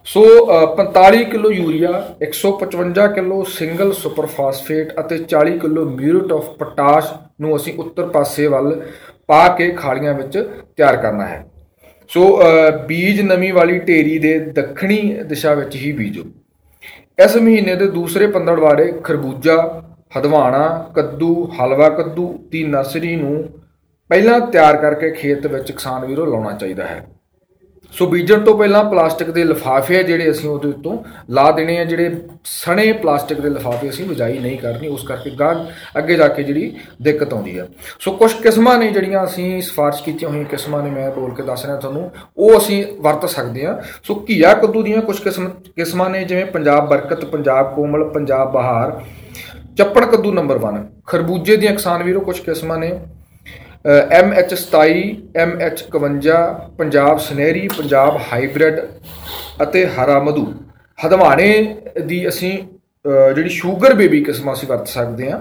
ਸੋ 0.04 0.22
ਅ, 0.24 0.76
45 0.76 1.24
kilo 1.24 1.50
urea 1.50 2.14
155 2.22 3.08
kilo 3.08 3.44
single 3.44 3.92
super 3.92 4.26
phosphate 4.26 5.00
ਅਤੇ 5.00 5.18
40 5.18 5.58
ਕਿਲੋ 5.58 5.84
ਮਿਊਰੇਟ 5.84 6.32
ਆਫ 6.32 6.46
ਪੋਟਾਸ਼ 6.46 7.12
ਨੂੰ 7.40 7.56
ਅਸੀਂ 7.56 7.74
ਉੱਤਰ 7.78 8.06
ਪਾਸੇ 8.06 8.46
ਵੱਲ 8.46 8.82
ਪਾ 9.26 9.48
ਕੇ 9.48 9.70
ਖਾਲੀਆਂ 9.70 10.14
ਵਿੱਚ 10.14 10.50
ਤਿਆਰ 10.76 10.96
ਕਰਨਾ 10.96 11.26
ਹੈ। 11.26 11.46
ਸੋ 12.08 12.40
ਅ, 12.42 12.70
ਬੀਜ 12.86 13.20
ਨਮੀ 13.20 13.50
ਵਾਲੀ 13.50 13.78
ਢੇਰੀ 13.78 14.18
ਦੇ 14.18 14.38
ਦੱਖਣੀ 14.38 15.16
ਦਿਸ਼ਾ 15.26 15.54
ਵਿੱਚ 15.54 15.76
ਹੀ 15.76 15.92
ਬੀਜੋ। 15.92 16.22
ਇਸ 17.24 17.36
ਮਹੀਨੇ 17.36 17.74
ਦੇ 17.74 17.86
ਦੂਸਰੇ 17.86 18.26
ਪੰਦੜਵਾੜੇ 18.26 18.92
ਖਰਬੂਜਾ 19.04 19.82
ਹਦਵਾਣਾ, 20.12 20.66
ਕੱਦੂ, 20.94 21.50
ਹਲਵਾ 21.60 21.88
ਕੱਦੂ 21.88 22.32
ਦੀ 22.50 22.64
ਨਰਸਰੀ 22.64 23.14
ਨੂੰ 23.16 23.44
ਪਹਿਲਾਂ 24.10 24.40
ਤਿਆਰ 24.42 24.76
ਕਰਕੇ 24.76 25.10
ਖੇਤ 25.10 25.46
ਵਿੱਚ 25.46 25.70
ਕਿਸਾਨ 25.72 26.04
ਵੀਰੋ 26.06 26.24
ਲਾਉਣਾ 26.26 26.52
ਚਾਹੀਦਾ 26.52 26.84
ਹੈ। 26.84 27.06
ਸੋ 27.94 28.06
ਬੀਜਣ 28.06 28.40
ਤੋਂ 28.44 28.56
ਪਹਿਲਾਂ 28.58 28.82
ਪਲਾਸਟਿਕ 28.84 29.30
ਦੇ 29.30 29.44
ਲਿਫਾਫੇ 29.44 29.98
ਆ 29.98 30.02
ਜਿਹੜੇ 30.02 30.30
ਅਸੀਂ 30.30 30.48
ਉਹਦੇ 30.48 30.68
ਉੱਤੋਂ 30.68 30.96
ਲਾ 31.30 31.50
ਦੇਣੇ 31.50 31.78
ਆ, 31.78 31.84
ਜਿਹੜੇ 31.84 32.10
ਸਣੇ 32.44 32.92
ਪਲਾਸਟਿਕ 32.92 33.40
ਦੇ 33.40 33.48
ਲਿਫਾਫੇ 33.50 33.88
ਅਸੀਂ 33.88 34.04
ਬਜਾਈ 34.06 34.38
ਨਹੀਂ 34.38 34.58
ਕਰਨੀ, 34.58 34.88
ਉਸ 34.88 35.06
ਕਰਕੇ 35.06 35.30
ਗਾਂ 35.40 35.54
ਅੱਗੇ 35.98 36.16
ਜਾ 36.16 36.28
ਕੇ 36.28 36.42
ਜਿਹੜੀ 36.42 36.76
ਦਿੱਕਤ 37.02 37.32
ਆਉਂਦੀ 37.34 37.56
ਆ 37.58 37.66
ਸੋ 38.00 38.12
ਕੁਝ 38.12 38.32
ਕਿਸਮਾਂ 38.32 38.76
ਨੇ 38.78 38.90
ਜਿਹੜੀਆਂ 38.90 39.24
ਅਸੀਂ 39.24 39.60
ਸਿਫਾਰਿਸ਼ 39.62 40.02
ਕੀਤੀਆਂ 40.02 40.30
ਹੋਈਆਂ, 40.30 40.44
ਕਿਸਮਾਂ 40.44 40.82
ਨੇ 40.82 40.90
ਮੈਂ 40.90 41.10
ਬੋਲ 41.10 41.34
ਕੇ 41.34 41.42
ਦੱਸ 41.42 41.64
ਰਿਹਾ 41.64 41.76
ਤੁਹਾਨੂੰ, 41.76 42.10
ਉਹ 42.36 42.58
ਅਸੀਂ 42.58 42.84
ਵਰਤ 43.00 43.26
ਸਕਦੇ 43.28 43.66
ਆ 43.66 43.80
ਸੋ 44.02 44.14
ਘੀਆ 44.28 44.52
ਕੱਦੂ 44.54 44.82
ਦੀਆਂ 44.82 45.02
ਕੁਝ 45.02 45.18
ਕਿਸਮ, 45.20 45.48
ਕਿਸਮਾਂ 45.76 46.10
ਨੇ 46.10 46.24
ਜਿਵੇਂ 46.24 46.46
ਪੰਜਾਬ 46.46 46.88
ਬਰਕਤ, 46.88 47.24
ਪੰਜਾਬ 47.24 47.74
ਕੋਮਲ, 47.74 48.08
ਪੰਜਾਬ 48.10 48.52
ਬਹਾਰ 48.52 49.00
ਚੱਪੜ 49.80 50.04
ਕੱਦੂ 50.04 50.32
ਨੰਬਰ 50.32 50.58
1 50.64 50.78
ਖਰਬੂਜੇ 51.06 51.56
ਦੀਆਂ 51.56 51.72
ਕਿਸਾਨ 51.72 52.02
ਵੀਰੋ 52.02 52.20
ਕੁਝ 52.20 52.38
ਕਿਸਮਾਂ 52.40 52.78
ਨੇ। 52.78 52.90
M 54.12 54.32
H 54.32 54.52
27 54.54 55.04
M 55.36 55.52
H 55.66 55.82
51 55.92 56.34
Punjab 56.78 57.18
Sunehri 57.26 57.68
Punjab 57.76 58.16
hybrid 58.32 58.80
ਅਤੇ 59.62 59.86
ਹਰਾ 59.94 60.18
ਮਧੂ। 60.20 60.44
ਹਦਵਾਣੇ 60.98 61.46
ਦੀ 62.06 62.18
ਅਸੀਂ 62.28 62.52
ਅ, 62.58 63.32
ਜਿਹੜੀ 63.32 63.48
ਸ਼ੂਗਰ 63.48 63.94
ਬੇਬੀ 63.94 64.22
ਕਿਸਮ 64.24 64.52
ਅਸੀਂ 64.52 64.68
ਵਰਤ 64.68 64.88
ਸਕਦੇ 64.88 65.30
ਹਾਂ। 65.30 65.38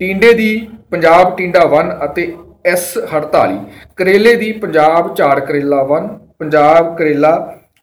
ਟਿੰਡੇ 0.00 0.32
ਦੀ 0.32 0.48
ਪੰਜਾਬ 0.90 1.36
ਟਿੰਡਾ 1.36 1.60
1 1.74 1.92
ਅਤੇ 2.04 2.32
ਐਸ 2.66 2.92
48 3.12 3.58
ਕਰੇਲੇ 3.96 4.34
ਦੀ 4.36 4.52
ਪੰਜਾਬ 4.62 5.14
ਝਾੜ 5.16 5.38
ਕਰੇਲਾ 5.40 5.82
1 5.92 6.08
ਪੰਜਾਬ 6.38 6.94
ਕਰੇਲਾ 6.96 7.34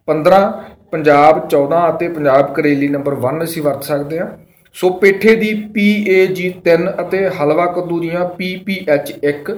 15 0.07 0.41
ਪੰਜਾਬ 0.91 1.39
14 1.49 1.89
ਅਤੇ 1.89 2.07
ਪੰਜਾਬ 2.09 2.53
ਕਰੇਲੀ 2.53 2.87
ਨੰਬਰ 2.87 3.13
1 3.27 3.43
ਅਸੀਂ 3.43 3.61
ਵਰਤ 3.61 3.83
ਸਕਦੇ 3.83 4.19
ਹਾਂ। 4.19 4.27
ਸੋ 4.73 4.89
ਪੇਠੇ 4.89 5.35
ਦੀ 5.35 5.51
PAG 5.75 6.39
3 6.67 6.85
ਅਤੇ 7.01 7.29
ਹਲਵਾ 7.29 7.65
ਕੱਦੂ 7.65 7.99
ਦੀਆਂ 7.99 8.25
PPH 8.25 9.11
1 9.29 9.51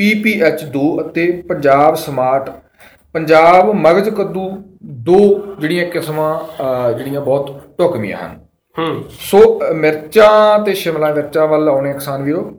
PPH 0.00 0.64
2 0.76 0.84
ਅਤੇ 1.00 1.42
ਪੰਜਾਬ 1.48 1.94
ਸਮਾਰਟ 1.94 2.50
ਪੰਜਾਬ 3.12 3.74
ਮਗਜ 3.74 4.08
ਕੱਦੂ 4.08 4.50
ਦੋ 4.84 5.44
ਜਿਹੜੀਆਂ 5.60 5.86
ਕਿਸਮਾਂ 5.86 6.34
ਜਿਹੜੀਆਂ 6.92 7.20
ਬਹੁਤ 7.20 7.60
ਢੁਕਵੀਆਂ 7.78 8.18
ਹਨ। 8.18 8.38
ਹੂੰ। 8.78 9.04
ਸੋ 9.10 9.60
ਮਿਰਚਾਂ 9.74 10.58
ਤੇ 10.58 10.74
ਸ਼ਿਮਲਾ 10.74 11.14
ਮਿਰਚਾਂ 11.14 11.46
ਵੱਲ 11.46 11.68
ਆਉਣੇ 11.68 11.92
ਕਿਸਾਨ 11.92 12.22
ਵੀਰੋ। 12.22 12.52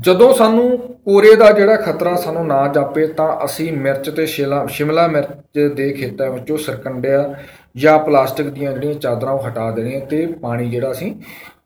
ਜਦੋਂ 0.00 0.34
ਸਾਨੂੰ 0.34 0.78
ਕੋਰੇ 1.04 1.34
ਦਾ 1.36 1.52
ਜਿਹੜਾ 1.52 1.76
ਖਤਰਾ 1.76 2.16
ਸਾਨੂੰ 2.16 2.46
ਨਾ 2.46 2.68
ਜਾਪੇ 2.68 3.06
ਤਾਂ 3.06 3.44
ਅਸੀਂ 3.44 3.72
ਮਿਰਚ 3.72 4.10
ਤੇ 4.10 4.26
ਸ਼ਿਮਲਾ 4.26 5.06
ਮਿਰਚ 5.06 5.74
ਦੇ 5.74 5.90
ਖੇਤਾਂ 5.92 6.30
ਵਿੱਚੋਂ 6.30 6.56
ਸਰਕੰਡਿਆ 6.56 7.34
ਜਾਂ 7.76 7.98
ਪਲਾਸਟਿਕ 7.98 8.46
ਦੀਆਂ 8.46 8.72
ਜਿਹੜੀਆਂ 8.72 8.94
ਚਾਦਰਾਂ 8.94 9.32
ਉਹ 9.32 9.48
ਹਟਾ 9.48 9.70
ਦੇਣੀਆਂ 9.70 10.00
ਤੇ 10.00 10.26
ਪਾਣੀ 10.26 10.70
ਜਿਹੜਾ 10.70 10.90
ਅਸੀਂ 10.90 11.14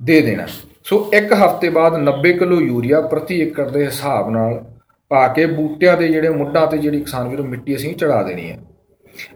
ਦੇ 0.02 0.20
ਦੇਣਾ। 0.20 0.46
ਸੋ 0.84 1.10
ਇੱਕ 1.14 1.32
ਹਫ਼ਤੇ 1.32 1.68
ਬਾਅਦ 1.68 1.94
90 1.98 2.32
ਕਿਲੋ 2.32 2.60
ਯੂਰੀਆ 2.60 3.00
ਪ੍ਰਤੀ 3.00 3.40
ਏਕੜ 3.40 3.70
ਦੇ 3.70 3.84
ਹਿਸਾਬ 3.86 4.30
ਨਾਲ 4.30 4.64
ਪਾ 5.08 5.28
ਕੇ 5.28 5.46
ਬੂਟਿਆਂ 5.46 5.96
ਦੇ 5.96 6.08
ਜਿਹੜੇ 6.08 6.28
ਮੁੱਢਾਂ 6.28 6.66
ਤੇ 6.66 6.78
ਜਿਹੜੀ 6.78 7.00
ਕਿਸਾਨ 7.00 7.28
ਵੀਰੋ 7.28 7.44
ਮਿੱਟੀ 7.44 7.76
ਅਸੀਂ 7.76 7.94
ਚੜਾ 7.94 8.22
ਦੇਣੀ 8.22 8.50
ਹੈ। 8.50 8.58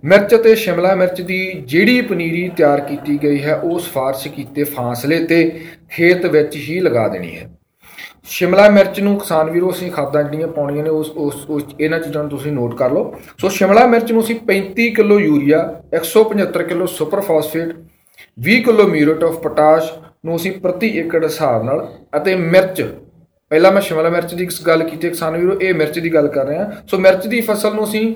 ਮਿਰਚ 0.05 0.35
ਤੇ 0.35 0.55
ਸ਼ਿਮਲਾ 0.55 0.95
ਮਿਰਚ 0.95 1.21
ਦੀ 1.23 1.53
ਜਿਹੜੀ 1.67 2.01
ਪਨੀਰੀ 2.01 2.49
ਤਿਆਰ 2.49 2.81
ਕੀਤੀ 2.81 3.19
ਗਈ 3.23 3.43
ਹੈ, 3.43 3.55
ਉਹ 3.55 3.79
ਸਿਫਾਰਸ਼ 3.79 4.29
ਕੀਤੇ 4.29 4.65
ਫਾਸਲੇ 4.65 5.25
ਤੇ 5.25 5.61
ਖੇਤ 5.91 6.27
ਵਿੱਚ 6.27 6.57
ਹੀ 6.57 6.81
ਲਗਾ 6.81 7.09
ਦੇਣੀ 7.09 7.37
ਹੈ। 7.37 7.51
ਸ਼ਿਮਲਾ 8.29 8.69
ਮਿਰਚ 8.71 9.01
ਨੂੰ 9.01 9.17
ਕਿਸਾਨ 9.19 9.51
ਵੀਰੋ 9.51 9.71
ਅਸੀਂ 9.71 9.91
ਖਾਦਾਂ 9.93 10.23
ਜਿਹੜੀਆਂ 10.23 10.49
ਪਾਉਣੀਆਂ 10.49 10.83
ਨੇ 10.85 10.91
ਉਸ 10.91 11.11
ਉਸ 11.17 11.45
ਉਸ 11.49 11.63
ਇਹਨਾਂ 11.81 11.99
ਚੀਜ਼ਾਂ 12.01 12.23
ਨੂੰ 12.23 12.31
ਤੁਸੀਂ 12.31 12.53
ਨੋਟ 12.53 12.75
ਕਰ 12.77 12.91
ਲਓ। 12.91 13.15
ਸੋ 13.41 13.49
ਸ਼ਿਮਲਾ 13.49 13.87
ਮਿਰਚ 13.87 14.13
ਨੂੰ 14.13 14.23
ਅਸੀਂ 14.23 14.37
35 14.49 14.89
kilo 14.97 15.19
urea 15.21 15.61
175 15.95 16.65
kilo 16.69 16.87
super 16.97 17.21
phosphate 17.29 17.73
20 18.49 18.61
kilo 18.65 18.87
muriate 18.89 19.25
of 19.25 19.39
potash 19.43 19.93
ਨੂੰ 20.27 20.37
ਅਸੀਂ 20.37 20.53
ਪ੍ਰਤੀ 20.61 20.89
ਏਕੜ 20.99 21.25
ਹਿਸਾਬ 21.25 21.63
ਨਾਲ 21.65 21.87
ਅਤੇ 22.17 22.35
ਮਿਰਚ, 22.37 22.83
ਪਹਿਲਾਂ 23.51 23.73
ਮੈਂ 23.73 23.83
ਸ਼ਿਮਲਾ 23.83 24.09
ਮਿਰਚ 24.09 24.35
ਦੀ 24.35 24.49
ਗੱਲ 24.67 24.83
ਕੀਤੀ 24.85 25.09
ਕਿਸਾਨ 25.09 25.37
ਵੀਰੋ, 25.37 25.59
ਇਹ 25.61 25.75
ਮਿਰਚ 25.75 25.99
ਦੀ 25.99 26.15
ਗੱਲ 26.15 26.29
ਕਰ 26.29 26.47
ਰਹੇ। 26.47 26.59
ਹਾਂ 26.59 26.71
ਸੋ 26.87 26.99
ਮਿਰਚ 26.99 27.27
ਦੀ 27.27 27.41
ਫਸਲ 27.41 27.75
ਨੂੰ 27.75 27.85
ਅਸੀਂ 27.85 28.15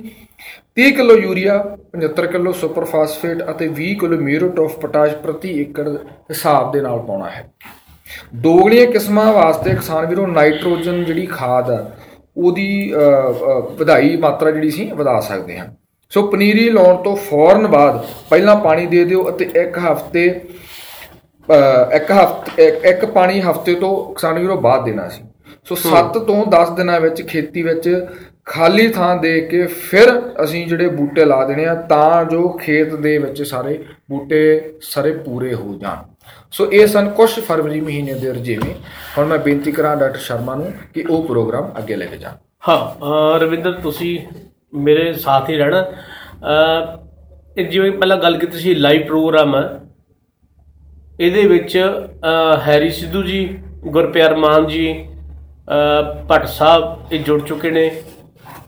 30 0.76 0.90
kilo 0.96 1.16
urea 1.18 1.58
75 1.96 2.26
kilo 2.32 2.52
super 2.60 2.84
phosphate 2.86 3.50
ਅਤੇ 3.50 3.68
20 3.78 3.94
ਕਿਲੋ 4.00 4.16
ਮਿਊਰੇਟ 4.20 4.60
ਆਫ 4.60 4.78
ਪੋਟਾਸ਼ 4.80 5.14
ਪ੍ਰਤੀ 5.24 5.60
ਏਕੜ 5.60 5.88
ਹਿਸਾਬ 5.88 6.72
ਦੇ 6.72 6.80
ਨਾਲ 6.80 6.98
ਪਾਉਣਾ 7.06 7.30
ਹੈ। 7.30 7.48
ਦੋਗਲੀਆਂ 8.34 8.86
ਕਿਸਮਾਂ 8.86 9.32
ਵਾਸਤੇ 9.32 9.70
ਕਿਸਾਨ 9.74 10.06
ਵੀਰੋ 10.06 10.26
ਨਾਈਟ੍ਰੋਜਨ 10.26 11.04
ਜਿਹੜੀ 11.04 11.26
ਖਾਦ 11.26 11.70
ਆ 11.70 11.90
ਉਹਦੀ 12.36 12.94
ਵਧਾਈ 13.78 14.16
ਮਾਤਰਾ 14.16 14.50
ਜਿਹੜੀ 14.50 14.70
ਸੀ 14.70 14.90
ਵਧਾ 14.92 15.20
ਸਕਦੇ 15.20 15.58
ਹਾਂ। 15.58 15.66
ਸੋ 16.10 16.22
ਪਨੀਰੀ 16.22 16.70
ਲਾਉਣ 16.70 17.02
ਤੋਂ 17.02 17.16
ਫੌਰਨ 17.16 17.66
ਬਾਅਦ 17.66 18.06
ਪਹਿਲਾਂ 18.30 18.56
ਪਾਣੀ 18.56 18.86
ਦੇ 18.86 19.04
ਦਿਓ 19.04 19.30
ਅਤੇ 19.30 19.50
ਇੱਕ 19.56 19.78
ਹਫ਼ਤੇ 19.78 20.24
ਇੱਕ 21.96 22.12
ਹਫ਼ਤੇ 22.12 22.66
ਇੱਕ- 22.66 22.84
ਇੱਕ 22.84 23.04
ਪਾਣੀ 23.04 23.40
ਹਫ਼ਤੇ 23.40 23.74
ਤੋਂ 23.74 24.14
ਕਿਸਾਨ 24.14 24.38
ਵੀਰੋ 24.38 24.56
ਬਾਅਦ 24.56 24.84
ਦੇਣਾ 24.84 25.08
ਸੀ। 25.08 25.22
ਸੋ 25.64 25.74
7 25.74 26.18
ਤੋਂ 26.18 26.46
10 26.46 26.70
ਦਿਨਾਂ 26.70 27.00
ਵਿੱਚ 27.00 27.22
ਖੇਤੀ 27.22 27.62
ਵਿੱਚ 27.62 28.06
ਖਾਲੀ 28.44 28.88
ਥਾਂ 28.88 29.16
ਦੇ 29.16 29.40
ਕੇ 29.40 29.66
ਫਿਰ 29.66 30.22
ਅਸੀਂ 30.44 30.66
ਜਿਹੜੇ 30.66 30.88
ਬੂਟੇ 30.88 31.24
ਲਾ 31.24 31.44
ਦੇਣੇ 31.44 31.64
ਆ 31.66 31.74
ਤਾਂ 31.74 32.24
ਜੋ 32.24 32.48
ਖੇਤ 32.48 32.94
ਦੇ 32.94 33.18
ਵਿੱਚ 33.18 33.42
ਸਾਰੇ 33.42 33.84
ਬੂਟੇ 34.10 34.72
ਸਾਰੇ 34.80 35.12
ਪੂਰੇ 35.12 35.54
ਹੋ 35.54 35.74
ਜਾਣ। 35.80 36.11
ਸੋ 36.52 36.72
ਇਹ 36.72 36.86
ਸਨ 36.86 37.08
ਕੁਝ 37.08 37.30
ਫਰਵਰੀ 37.30 37.80
ਮਹੀਨੇ 37.80 38.14
ਦੇ 38.14 38.30
ਰਜੇਵੇਂ 38.30 38.74
ਹੁਣ 39.18 39.26
ਮੈਂ 39.26 39.38
ਬੇਨਤੀ 39.38 39.72
ਕਰਾਂ 39.72 39.96
ਡਾਕਟਰ 39.96 40.18
ਸ਼ਰਮਾ 40.18 40.54
ਨੂੰ 40.54 40.72
ਕਿ 40.94 41.04
ਉਹ 41.10 41.24
ਪ੍ਰੋਗਰਾਮ 41.24 41.70
ਅੱਗੇ 41.78 41.96
ਲੈ 41.96 42.06
ਕੇ 42.06 42.16
ਜਾਣ। 42.16 42.32
ਹਾਂ, 42.68 43.04
ਅਹ, 43.04 43.38
ਰਵਿੰਦਰ, 43.38 43.72
ਤੁਸੀਂ 43.72 44.20
ਮੇਰੇ 44.74 45.12
ਸਾਥ 45.12 45.48
ਹੀ 45.48 45.56
ਰਹਿਣਾ। 45.56 45.82
ਅਹ, 45.82 47.06
ਇਹ 47.58 47.68
ਜਿਵੇਂ 47.68 47.92
ਪਹਿਲਾਂ 47.92 48.16
ਗੱਲ 48.16 48.38
ਕੀਤੀ 48.38 48.58
ਸੀ 48.58 48.74
ਲਾਈਵ 48.74 49.06
ਪ੍ਰੋਗਰਾਮ 49.06 49.56
ਹੈ। 49.56 49.80
ਇਹਦੇ 51.20 51.46
ਵਿੱਚ, 51.46 51.78
ਅਹ, 51.78 52.60
ਹੈਰੀ 52.60 52.90
ਸਿੱਧੂ 52.90 53.22
ਜੀ, 53.22 53.58
ਗੁਰਪਿਆਰ 53.68 54.36
ਮਾਨ 54.36 54.66
ਜੀ, 54.66 55.08
ਅਹ, 55.08 56.26
ਭੱਟ 56.26 56.46
ਸਾਹਿਬ 56.46 57.02
ਇਹ 57.12 57.20
ਜੁੜ 57.20 57.42
ਚੁੱਕੇ 57.42 57.70
ਨੇ। 57.70 58.02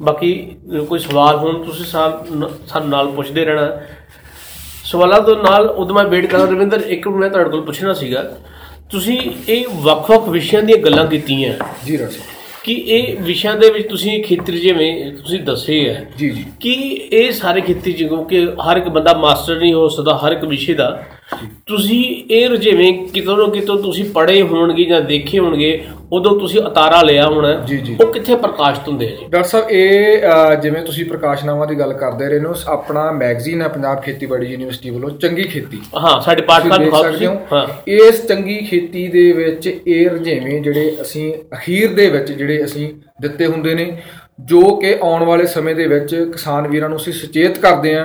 ਬਾਕੀ 0.03 0.57
ਕੋਈ 0.89 0.99
ਸਵਾਲ 0.99 1.37
ਹੋਣ, 1.37 1.63
ਤੁਸੀਂ 1.63 1.85
ਸਾ- 1.85 2.49
ਸਾਨੂੰ 2.67 2.89
ਨਾਲ 2.89 3.11
ਪੁੱਛਦੇ 3.11 3.45
ਰਹਿਣਾ। 3.45 3.71
ਸਵਾਲਾਂ 4.85 5.21
ਤੋਂ 5.21 5.37
ਨਾਲ 5.37 5.67
ਉਦੋਂ 5.67 5.95
ਮੈਂ 5.95 6.05
ਵੇਟ 6.05 6.27
ਕਰਾਂ 6.27 6.47
ਰਵਿੰਦਰ 6.47 6.81
ਇੱਕ 6.81 7.09
ਮੈਂ 7.09 7.31
ਤੁਹਾਡੇ 7.31 7.51
ਕੋਲ 7.51 7.61
ਪੁੱਛਣਾ 7.61 7.93
ਸੀਗਾ। 7.95 8.23
ਤੁਸੀਂ 8.91 9.19
ਇਹ 9.49 9.65
ਵੱਖ-ਵੱਖ 9.75 10.29
ਵਿਸ਼ਿਆਂ 10.29 10.63
ਦੀਆਂ 10.63 10.79
ਗੱਲਾਂ 10.79 11.07
ਕੀਤੀਆਂ। 11.07 11.55
ਜੀ 11.87 11.99
ਰਾਜ 11.99 12.15
ਕਿ 12.65 12.73
ਇਹ 12.73 13.17
ਵਿਸ਼ਿਆਂ 13.21 13.57
ਦੇ 13.57 13.71
ਵਿੱਚ 13.71 13.89
ਤੁਸੀਂ 13.89 14.25
ਖੇਤਰ 14.25 14.53
ਜਿਵੇਂ 14.53 15.13
ਤੁਸੀਂ 15.13 15.41
ਦੱਸੇ 15.41 15.89
ਹੈ 15.89 16.11
ਜੀ 16.19 16.31
ਜੀ। 16.31 16.45
ਕਿ 16.61 16.73
ਇਹ 17.13 17.33
ਸਾਰੇ 17.33 17.61
ਖੇਤੀ 17.61 17.93
ਜਿਵੇਂ 17.93 18.25
ਕਿ 18.25 18.45
ਹਰ 18.45 18.77
ਇੱਕ 18.77 18.89
ਬੰਦਾ 18.89 19.15
ਮਾਸਟਰ 19.15 19.57
ਨਹੀਂ 19.57 19.75
ਹੋ 19.75 19.89
ਸਕਦਾ 19.89 20.17
ਹਰ 20.17 20.33
ਇੱਕ 20.33 20.45
ਵਿਸ਼ੇ 20.45 20.75
ਦਾ। 20.75 21.05
ਤੁਸੀਂ 21.67 22.25
ਇਹ 22.31 22.49
ਰੁਝੇਵੇਂ 22.49 23.09
ਕਿਤੋਂ 23.09 23.39
ਨਾ 23.39 23.45
ਕਿਤੋਂ 23.55 23.83
ਤੁਸੀਂ 23.83 24.05
ਪੜ੍ਹੇ 24.05 24.43
ਹੋਣਗੇ 24.43 24.85
ਜਾਂ 24.85 25.01
ਦੇਖੇ 25.01 25.39
ਹੋਣਗੇ 25.39 25.85
ਉਦੋਂ 26.13 26.41
ਤੁਸੀਂ 26.41 26.61
ਉਤਾਰਾ 26.61 27.03
ਲਿਆ 27.03 27.27
ਹੋਣਾ। 27.27 27.67
ਉਹ 28.01 28.13
ਕਿੱਥੇ 28.13 28.37
ਪ੍ਰਕਾਸ਼ਿਤ 28.37 28.89
ਹੁੰਦੇ 28.89 29.07
ਆ 29.07 29.09
ਜੀ? 29.09 29.17
ਡਾਕਟਰ 29.31 29.49
ਸਾਹਿਬ 29.49 29.71
ਇਹ 29.71 30.23
ਜਿਵੇਂ 30.63 30.83
ਤੁਸੀਂ 30.83 31.05
ਪ੍ਰਕਾਸ਼ਨਾਵਾਂ 31.05 31.67
ਦੀ 31.67 31.75
ਗੱਲ 31.75 31.93
ਕਰਦੇ 31.93 32.29
ਰਹੇ 32.29 32.41
ਹੋ 32.41 32.55
ਆਪਣਾ 32.67 33.13
ਮੈਗਜ਼ੀਨ 33.13 33.63
ਹੈ 33.63 33.69
ਪੰਜਾਬ 33.69 34.01
ਖੇਤੀਬਾੜੀ 34.01 34.47
ਯੂਨੀਵਰਸਿਟੀ 34.47 34.91
ਵੱਲੋਂ 34.91 35.11
ਚੰਗੀ 35.11 35.43
ਖੇਤੀ। 35.43 35.81
ਹਾਂ 35.97 36.21
ਸਾਡੇ 36.21 36.43
ਪਾਠਕਾਂ 36.43 36.79
ਦਿਖਾਓ 36.79 37.03
ਸਕਦੇ 37.03 37.27
ਹੋ। 37.27 37.37
ਹਾਂ। 37.53 37.67
ਇਸ 37.89 38.27
ਚੰਗੀ 38.27 38.59
ਖੇਤੀ 38.59 39.09
ਦੇ 39.09 39.33
ਵਿੱਚ 39.33 39.79
ਇਹ 39.87 40.11
ਰੁਝੇਵੇਂ 40.11 40.63
ਜਿਹੜੇ 40.63 40.97
ਅਸੀਂ 41.01 41.35
ਅਖੀਰ 41.35 41.95
ਦੇ 41.95 42.11
ਵਿੱਚ 42.11 42.33
ਜਿਹੜੇ 42.33 42.65
ਅਸੀਂ 42.65 42.95
ਦਿੱਤੇ 43.21 43.47
ਹੁੰਦੇ 43.47 43.75
ਨੇ 43.75 43.97
ਜੋ 44.41 44.77
ਕਿ 44.77 44.97
ਆਉਣ 45.03 45.25
ਵਾਲੇ 45.25 45.47
ਸਮੇਂ 45.47 45.75
ਦੇ 45.75 45.87
ਵਿੱਚ 45.87 46.15
ਕਿਸਾਨ 46.33 46.69
ਵੀਰਾਂ 46.69 46.89
ਨੂੰ 46.89 46.99
ਅਸੀਂ 46.99 47.13
ਸੁਚੇਤ 47.13 47.59
ਕਰਦੇ 47.59 48.01
ਅਹ 48.01 48.05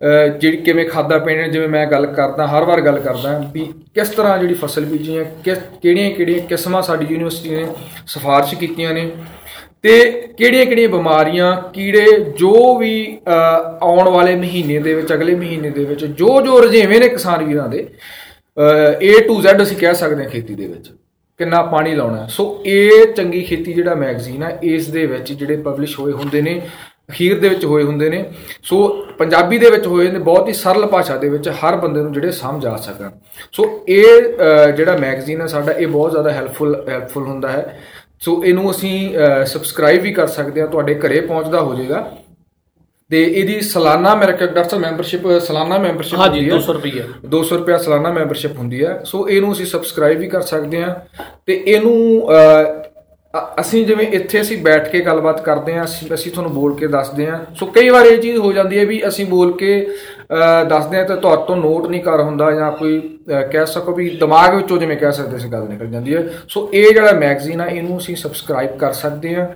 ਜਿਹੜੀ 0.00 0.56
ਕਿਵੇਂ 0.56 0.84
ਖਾਦਾ 0.88 1.18
ਪੀਣੇ 1.18 1.48
ਜਿਵੇਂ 1.48 1.68
ਮੈਂ 1.68 1.86
ਗੱਲ 1.86 2.06
ਕਰਦਾ 2.06 2.46
ਹਰ 2.46 2.64
ਵਾਰ 2.64 2.80
ਗੱਲ 2.80 2.98
ਕਰਦਾ 2.98 3.38
ਵੀ 3.52 3.60
ਕਿਸ 3.94 4.08
ਤਰ੍ਹਾਂ 4.08 4.38
ਜਿਹੜੀ 4.38 4.54
ਫਸਲ 4.54 4.84
ਬੀਜੀ 4.84 5.16
ਹੈ 5.18 5.22
ਕਿਸ 5.44 5.58
ਕਿਹੜੀਆਂ 5.82 6.10
ਕਿਹੜੀਆਂ 6.10 6.40
ਕਿਸਮਾਂ 6.40 6.82
ਸਾਡੀ 6.82 7.06
ਯੂਨੀਵਰਸਿਟੀ 7.10 7.50
ਨੇ 7.50 7.66
ਸਿਫਾਰਿਸ਼ 8.06 8.54
ਕੀਤੀਆਂ 8.54 8.92
ਨੇ 8.94 9.10
ਤੇ 9.82 9.98
ਕਿਹੜੀਆਂ 10.38 10.64
ਕਿਹੜੀਆਂ 10.66 10.88
ਬਿਮਾਰੀਆਂ 10.88 11.56
ਕੀੜੇ 11.72 12.06
ਜੋ 12.38 12.76
ਵੀ 12.78 12.92
ਅਹ, 13.28 13.78
ਆਉਣ 13.82 14.08
ਵਾਲੇ 14.08 14.34
ਮਹੀਨੇ 14.36 14.78
ਦੇ 14.78 14.94
ਵਿੱਚ 14.94 15.12
ਅਗਲੇ 15.12 15.34
ਮਹੀਨੇ 15.34 15.70
ਦੇ 15.70 15.84
ਵਿੱਚ 15.84 16.04
ਜੋ 16.04 16.40
ਜੋ 16.42 16.60
ਰੁਝੇਵੇਂ 16.62 17.00
ਨੇ 17.00 17.08
ਕਿਸਾਨ 17.08 17.44
ਵੀਰਾਂ 17.44 17.68
ਦੇ 17.68 17.86
ਅਹ, 18.56 19.04
A 19.06 19.12
to 19.28 19.40
Z 19.44 19.62
ਅਸੀਂ 19.62 19.76
ਕਹਿ 19.76 19.94
ਸਕਦੇ 19.94 20.22
ਹਾਂ 20.22 20.30
ਖੇਤੀ 20.30 20.54
ਦੇ 20.54 20.66
ਵਿੱਚ 20.66 20.90
ਕਿੰਨਾ 21.40 21.62
ਪਾਣੀ 21.62 21.94
ਲਾਉਣਾ 21.94 22.22
ਹੈ। 22.22 22.26
ਸੋ 22.26 22.44
ਇਹ 22.66 23.06
ਚੰਗੀ 23.06 23.40
ਖੇਤੀ 23.42 23.72
ਜਿਹੜਾ 23.72 23.94
ਮੈਗਜ਼ੀਨ 23.94 24.42
ਹੈ 24.42 24.58
ਇਸ 24.62 24.88
ਦੇ 24.88 25.06
ਵਿੱਚ 25.06 25.32
ਜਿਹੜੇ 25.32 25.56
ਪਬਲਿਸ਼ 25.56 25.98
ਹੋਏ 26.00 26.12
ਹੁੰਦੇ 26.12 26.40
ਨੇ 26.42 26.60
ਅਖੀਰ 27.08 27.38
ਦੇ 27.40 27.48
ਵਿੱਚ 27.48 27.64
ਹੋਏ 27.64 27.82
ਹੁੰਦੇ 27.82 28.08
ਨੇ। 28.10 28.24
ਸੋ 28.62 28.86
ਪੰਜਾਬੀ 29.18 29.58
ਦੇ 29.58 29.70
ਵਿੱਚ 29.70 29.86
ਹੋਏ 29.86 30.10
ਨੇ 30.10 30.18
ਬਹੁਤ 30.20 30.48
ਹੀ 30.48 30.52
ਸਰਲ 30.52 30.86
ਭਾਸ਼ਾ 30.86 31.16
ਦੇ 31.16 31.28
ਵਿੱਚ 31.28 31.48
ਹਰ 31.60 31.76
ਬੰਦੇ 31.76 32.00
ਨੂੰ 32.02 32.12
ਜਿਹੜੇ 32.12 32.30
ਸਮਝ 32.32 32.66
ਆ 32.66 32.76
ਸਕਣ। 32.76 33.10
ਸੋ 33.52 33.64
ਇਹ 33.88 34.72
ਜਿਹੜਾ 34.76 34.96
ਮੈਗਜ਼ੀਨ 34.96 35.40
ਹੈ 35.40 35.46
ਸਾਡਾ 35.46 35.72
ਇਹ 35.72 35.86
ਬਹੁਤ 35.86 36.10
ਜ਼ਿਆਦਾ 36.10 36.32
ਹੈਲਪਫੁਲ 36.32 36.74
ਹੈਲਪਫੁਲ 36.88 37.26
ਹੁੰਦਾ 37.26 37.48
ਹੈ। 37.48 37.80
ਸੋ 38.20 38.42
ਇਹਨੂੰ 38.44 38.70
ਅਸੀਂ 38.70 38.94
ਸਬਸਕ੍ਰਾਈਬ 39.46 40.02
ਵੀ 40.02 40.12
ਕਰ 40.12 40.26
ਸਕਦੇ 40.26 40.60
ਹਾਂ 40.60 40.68
ਤੁਹਾਡੇ 40.68 40.94
ਘਰੇ 41.00 41.20
ਪਹੁੰਚਦਾ 41.20 41.60
ਹੋ 41.60 41.74
ਜਾਏਗਾ 41.74 42.08
ਤੇ 43.10 43.22
ਇਹਦੀ 43.22 43.60
ਸਾਲਾਨਾ 43.60 44.14
ਮੇਰੇ 44.14 44.32
ਖਿਆਲ 44.32 44.52
ਡਾਕਟਰ 44.54 44.78
ਮੈਂਬਰਸ਼ਿਪ 44.78 45.26
ਸਾਲਾਨਾ 45.46 45.78
ਮੈਂਬਰਸ਼ਿਪ 45.78 46.18
ਹਾਂਜੀ 46.18 46.40
200 46.50 46.72
ਰੁਪਏ 46.74 47.02
200 47.34 47.58
ਰੁਪਿਆ 47.58 47.76
ਸਾਲਾਨਾ 47.78 48.12
ਮੈਂਬਰਸ਼ਿਪ 48.12 48.56
ਹੁੰਦੀ 48.58 48.84
ਹੈ। 48.84 48.98
ਸੋ 49.04 49.28
ਇਹਨੂੰ 49.28 49.52
ਅਸੀਂ 49.52 49.66
ਸਬਸਕ੍ਰਾਈਬ 49.66 50.18
ਵੀ 50.18 50.28
ਕਰ 50.28 50.40
ਸਕਦੇ 50.42 50.82
ਹਾਂ। 50.82 50.94
ਤੇ 51.46 51.62
ਇਹਨੂੰ 51.66 52.28
ਅਸੀਂ 53.60 53.84
ਜਿਵੇਂ 53.86 54.06
ਇੱਥੇ 54.08 54.40
ਅਸੀਂ 54.40 54.56
ਬੈਠ 54.58 54.88
ਕੇ 54.88 55.00
ਗੱਲਬਾਤ 55.00 55.40
ਕਰਦੇ 55.40 55.74
ਹਾਂ 55.74 55.84
ਅਸੀਂ 55.84 56.14
ਅਸੀਂ 56.14 56.32
ਤੁਹਾਨੂੰ 56.32 56.52
ਬੋਲ 56.52 56.74
ਕੇ 56.74 56.86
ਦੱਸਦੇ 56.86 57.26
ਹਾਂ। 57.26 57.38
ਸੋ 57.54 57.66
ਕਈ 57.66 57.88
ਵਾਰ 57.88 58.06
ਇਹ 58.06 58.18
ਚੀਜ਼ 58.18 58.38
ਹੋ 58.38 58.52
ਜਾਂਦੀ 58.52 58.78
ਹੈ 58.78 58.84
ਵੀ 58.84 59.00
ਅਸੀਂ 59.08 59.26
ਬੋਲ 59.26 59.52
ਕੇ 59.52 59.80
ਅਹ, 59.82 60.64
ਦੱਸਦੇ 60.64 60.96
ਹਾਂ 60.98 61.04
ਤੇ 61.04 61.16
ਤੁਹਾਡੇ 61.16 61.42
ਤੋਂ 61.46 61.56
ਨੋਟ 61.56 61.86
ਨਹੀਂ 61.86 62.00
ਕਰ 62.02 62.20
ਹੁੰਦਾ 62.20 62.50
ਜਾਂ 62.52 62.72
ਕੋਈ 62.72 62.98
ਅਹ, 62.98 63.42
ਕਹਿ 63.42 63.66
ਸਕੋ 63.66 63.92
ਵੀ 63.92 64.08
ਦਿਮਾਗ 64.10 64.54
ਵਿੱਚੋਂ 64.54 64.78
ਜਿਵੇਂ 64.78 64.96
ਕਹਿ 64.96 65.12
ਸਕਦੇ 65.12 65.38
ਸੀ 65.38 65.48
ਗੱਲ 65.48 65.68
ਨਿਕਲ 65.68 65.86
ਜਾਂਦੀ 65.86 66.14
ਹੈ। 66.14 66.28
ਸੋ 66.48 66.70
ਇਹ 66.74 66.92
ਜਿਹੜਾ 66.92 67.12
ਮੈਗਜ਼ੀਨ 67.12 67.60
ਆ 67.60 67.66
ਇਹਨੂੰ 67.66 67.98
ਅਸੀਂ 67.98 68.16
ਸਬਸਕ੍ਰਾਈਬ 68.16 68.76
ਕਰ 68.78 68.92
ਸਕਦੇ 68.92 69.34
ਹਾਂ 69.34 69.46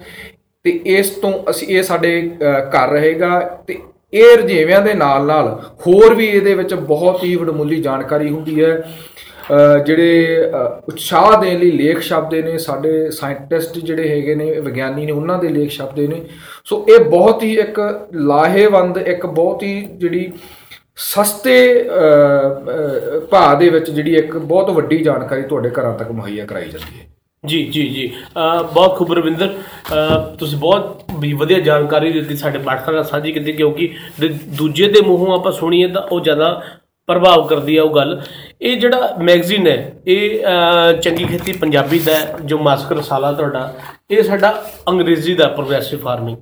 ਤੇ 0.64 0.80
ਇਸ 0.87 1.10
ਤੋਂ 1.10 1.32
ਅਸੀਂ 1.50 1.68
ਇਹ 1.68 1.82
ਸਾਡੇ 1.82 2.30
ਅਹ, 2.42 2.60
ਘਰ 2.70 2.88
ਰਹੇਗਾ 2.88 3.40
ਤੇ 3.66 3.78
ਇਹ 4.12 4.37
ਰੁਝੇਵਿਆਂ 4.37 4.80
ਦੇ 4.82 4.94
ਨਾਲ 4.94 5.26
ਨਾਲ 5.26 5.49
ਹੋਰ 5.87 6.14
ਵੀ 6.14 6.26
ਇਹਦੇ 6.26 6.54
ਵਿੱਚ 6.54 6.75
ਬਹੁਤ 6.75 7.25
ਹੀ 7.25 7.37
ਵਡਮੁੱਲੀ 7.37 7.80
ਜਾਣਕਾਰੀ 7.82 8.30
ਹੁੰਦੀ 8.30 8.64
ਹੈ। 8.64 8.72
ਅਹ, 8.76 8.82
ਜਿਹੜੇ 9.87 10.37
ਅਹ, 10.50 10.80
ਉਤਸ਼ਾਹ 10.88 11.40
ਦੇਣ 11.42 11.59
ਲਈ 11.59 11.71
ਲੇਖ 11.71 12.00
ਛਪਦੇ 12.00 12.42
ਨੇ 12.42 12.59
ਸਾਡੇ 12.59 13.11
ਸਾਇੰਟਿਸਟ 13.11 13.78
ਜਿਹੜੇ 13.78 14.09
ਹੈਗੇ 14.09 14.35
ਨੇ 14.35 14.61
ਵਿਗਿਆਨੀ 14.61 15.07
ਨੇ 15.07 15.12
ਉਹਨਾਂ 15.12 15.38
ਦੇ 15.38 15.49
ਲੇਖ 15.49 15.71
ਛਪਦੇ 15.71 16.07
ਨੇ। 16.07 16.21
ਸੋ 16.64 16.87
ਇਹ 16.88 17.04
ਬਹੁਤ 17.04 17.42
ਹੀ 17.42 17.59
ਇੱਕ 17.59 18.09
ਲਾਹੇਵੰਦ 18.14 18.99
ਇੱਕ 18.99 19.26
ਬਹੁਤ 19.26 19.62
ਹੀ 19.62 19.88
ਜਿਹੜੀ 19.92 20.33
ਸਸਤੇ 20.97 21.85
ਅਹ, 21.88 21.88
ਅਹ, 21.88 23.21
ਭਾਅ 23.21 23.54
ਦੇ 23.54 23.69
ਵਿੱਚ 23.69 23.90
ਜਿਹੜੀ 23.90 24.16
ਇੱਕ 24.16 24.37
ਬਹੁਤ 24.37 24.71
ਵੱਡੀ 24.71 24.99
ਜਾਣਕਾਰੀ 24.99 25.42
ਤੁਹਾਡੇ 25.42 25.71
ਘਰਾਂ 25.71 25.99
ਤੱਕ 25.99 26.11
ਮੁਹੱਈਆ 26.11 26.47
ਕਰਾਈ 26.47 26.69
ਜਾਂਦੀ 26.69 27.00
ਹੈ। 27.00 27.07
ਜੀ 27.47 27.64
ਜੀ 27.64 27.88
ਜੀ। 27.88 28.12
ਅਹ 28.26 28.62
ਬਹੁਤ 28.62 28.97
ਖੂਬ 28.97 29.12
ਰਵਿੰਦਰ 29.12 29.47
ਅਹ 29.47 30.37
ਤੁਸੀਂ 30.37 30.59
ਬਹੁਤ 30.59 31.02
ਵੀ 31.19 31.33
ਵਧੀਆ 31.33 31.59
ਜਾਣਕਾਰੀ 31.59 32.12
ਦਿੱਤੀ 32.12 32.37
ਸਾਡੇ 32.37 32.59
ਪਾਠਕਾਂ 32.59 32.95
ਨਾਲ 32.95 33.04
ਸਾਂਝੀ 33.04 33.33
ਕੀਤੀ 33.33 33.52
ਕਿਉਂਕਿ 33.52 33.88
ਜੇ 34.19 34.28
ਦੂਜੇ 34.28 34.88
ਦੇ 34.88 35.00
ਮੂੰਹੋਂ 35.00 35.35
ਆਪਾਂ 35.38 35.52
ਸੁਣੀਏ 35.52 35.88
ਤਾਂ 35.88 36.02
ਉਹ 36.02 36.21
ਜ਼ਿਆਦਾ 36.21 36.62
ਪ੍ਰਭਾਵ 37.10 37.46
ਕਰਦੀ 37.46 37.76
ਹੈ 37.76 37.82
ਉਹ 37.82 37.94
ਗੱਲ। 37.94 38.20
ਇਹ 38.62 38.76
ਜਿਹੜਾ 38.76 39.14
ਮੈਗਜ਼ੀਨ 39.20 39.66
ਹੈ 39.66 39.76
ਇਹ 40.06 40.40
ਅਹ, 40.40 40.92
ਚੰਗੀ 41.00 41.24
ਖੇਤੀ 41.24 41.52
ਪੰਜਾਬੀ 41.52 41.98
ਦਾ 41.98 42.12
ਹੈ, 42.12 42.34
ਜੋ 42.44 42.58
ਮਾਸਕ 42.58 42.92
ਰਸਾਲਾ 42.92 43.32
ਤੁਹਾਡਾ 43.32 43.72
ਇਹ 44.10 44.22
ਸਾਡਾ 44.22 44.52
ਅੰਗਰੇਜ਼ੀ 44.88 45.34
ਦਾ 45.34 45.48
ਪ੍ਰੋਗਰੈਸਿਵ 45.48 45.98
ਫਾਰਮਿੰਗ। 45.98 46.36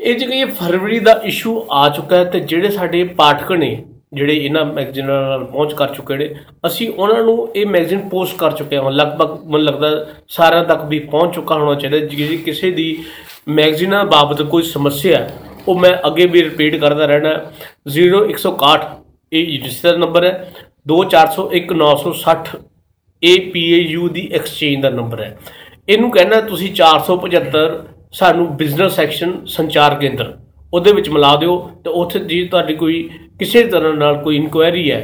ਇਹ 0.00 0.14
ਜਿਹੜੀ 0.14 0.38
ਇਹ 0.40 0.46
ਫਰਵਰੀ 0.46 0.98
ਦਾ 0.98 1.20
ਇਸ਼ੂ 1.24 1.60
ਆ 1.72 1.88
ਚੁੱਕਾ 1.88 2.16
ਹੈ 2.16 2.24
ਤੇ 2.24 2.40
ਜਿਹੜੇ 2.40 2.68
ਸਾਡੇ 2.70 3.02
ਪਾਠਕ 3.18 3.52
ਨੇ 3.52 3.70
ਜਿਹੜੇ 4.12 4.34
ਇਹਨਾਂ 4.36 4.64
ਮੈਗਜ਼ੀਨਾਂ 4.64 5.20
ਨਾਲ 5.22 5.44
ਪਹੁੰਚ 5.44 5.72
ਕਰ 5.74 5.88
ਚੁੱਕੇ 5.88 6.16
ਨੇ 6.16 6.28
ਅਸੀਂ 6.66 6.88
ਉਹਨਾਂ 6.90 7.22
ਨੂੰ 7.22 7.36
ਇਹ 7.56 7.66
ਮੈਗਜ਼ੀਨ 7.66 8.08
ਪੋਸਟ 8.08 8.36
ਕਰ 8.38 8.52
ਚੁੱਕੇ 8.52 8.76
ਹਾਂ। 8.76 8.90
ਲਗਭਗ 8.90 9.30
ਮੈਨੂੰ 9.44 9.62
ਲੱਗਦਾ 9.62 9.88
ਸਾਰਿਆਂ 10.28 10.64
ਤੱਕ 10.64 10.84
ਵੀ 10.84 10.98
ਪਹੁੰਚ 11.06 11.34
ਚੁੱਕਾ 11.34 11.54
ਹੋਣਾ 11.54 11.74
ਚਾਹੀਦਾ 11.74 11.98
ਜੇ 12.06 12.36
ਕਿਸੇ 12.36 12.70
ਦੀ 12.70 12.86
ਮੈਗਜ਼ੀਨਾਂ 13.50 14.04
ਬਾਬਤ 14.04 14.42
ਕੋਈ 14.42 14.62
ਸਮੱਸਿਆ 14.62 15.18
ਹੈ, 15.18 15.32
ਉਹ 15.68 15.78
ਮੈਂ 15.78 15.90
ਅੱਗੇ 16.06 16.26
ਵੀ 16.26 16.42
ਰਿਪੀਟ 16.44 16.76
ਕਰਦਾ 16.76 17.06
ਰਹਿਣਾ 17.06 17.32
0161 17.90 18.86
ਇਹ 19.34 19.58
ਰਜਿਸਟਰ 19.58 19.96
ਨੰਬਰ 19.98 20.24
ਹੈ। 20.24 20.32
2401 20.86 22.56
ਇਹ 23.22 23.50
ਪੀਏਯੂ 23.52 24.08
ਦੀ 24.08 24.28
ਐਕਸਚੇਂਜ 24.32 24.82
ਦਾ 24.82 24.90
ਨੰਬਰ 24.90 25.22
ਹੈ। 25.22 25.36
ਇਹਨੂੰ 25.88 26.10
ਕਹਿਣਾ 26.10 26.40
ਤੁਸੀਂ 26.48 26.72
475 26.74 27.66
ਸਾਨੂੰ 28.12 28.46
ਬਿਜ਼ਨਸ 28.56 28.96
ਸੈਕਸ਼ਨ 28.96 29.34
ਸੰਚਾਰ 29.48 29.94
ਕੇਂਦਰ 30.00 30.32
ਉਹਦੇ 30.72 30.92
ਵਿੱਚ 30.92 31.08
ਮਿਲਾ 31.08 31.34
ਦਿਓ 31.36 31.58
ਤੇ 31.84 31.90
ਉੱਥੇ 32.00 32.18
ਜੀ 32.20 32.44
ਤੁਹਾਡੀ 32.48 32.74
ਕੋਈ 32.76 33.02
ਕਿਸੇ 33.40 33.62
ਤਰ੍ਹਾਂ 33.66 33.92
ਨਾਲ 33.94 34.16
ਕੋਈ 34.22 34.36
ਇਨਕੁਆਇਰੀ 34.36 34.90
ਹੈ 34.90 35.00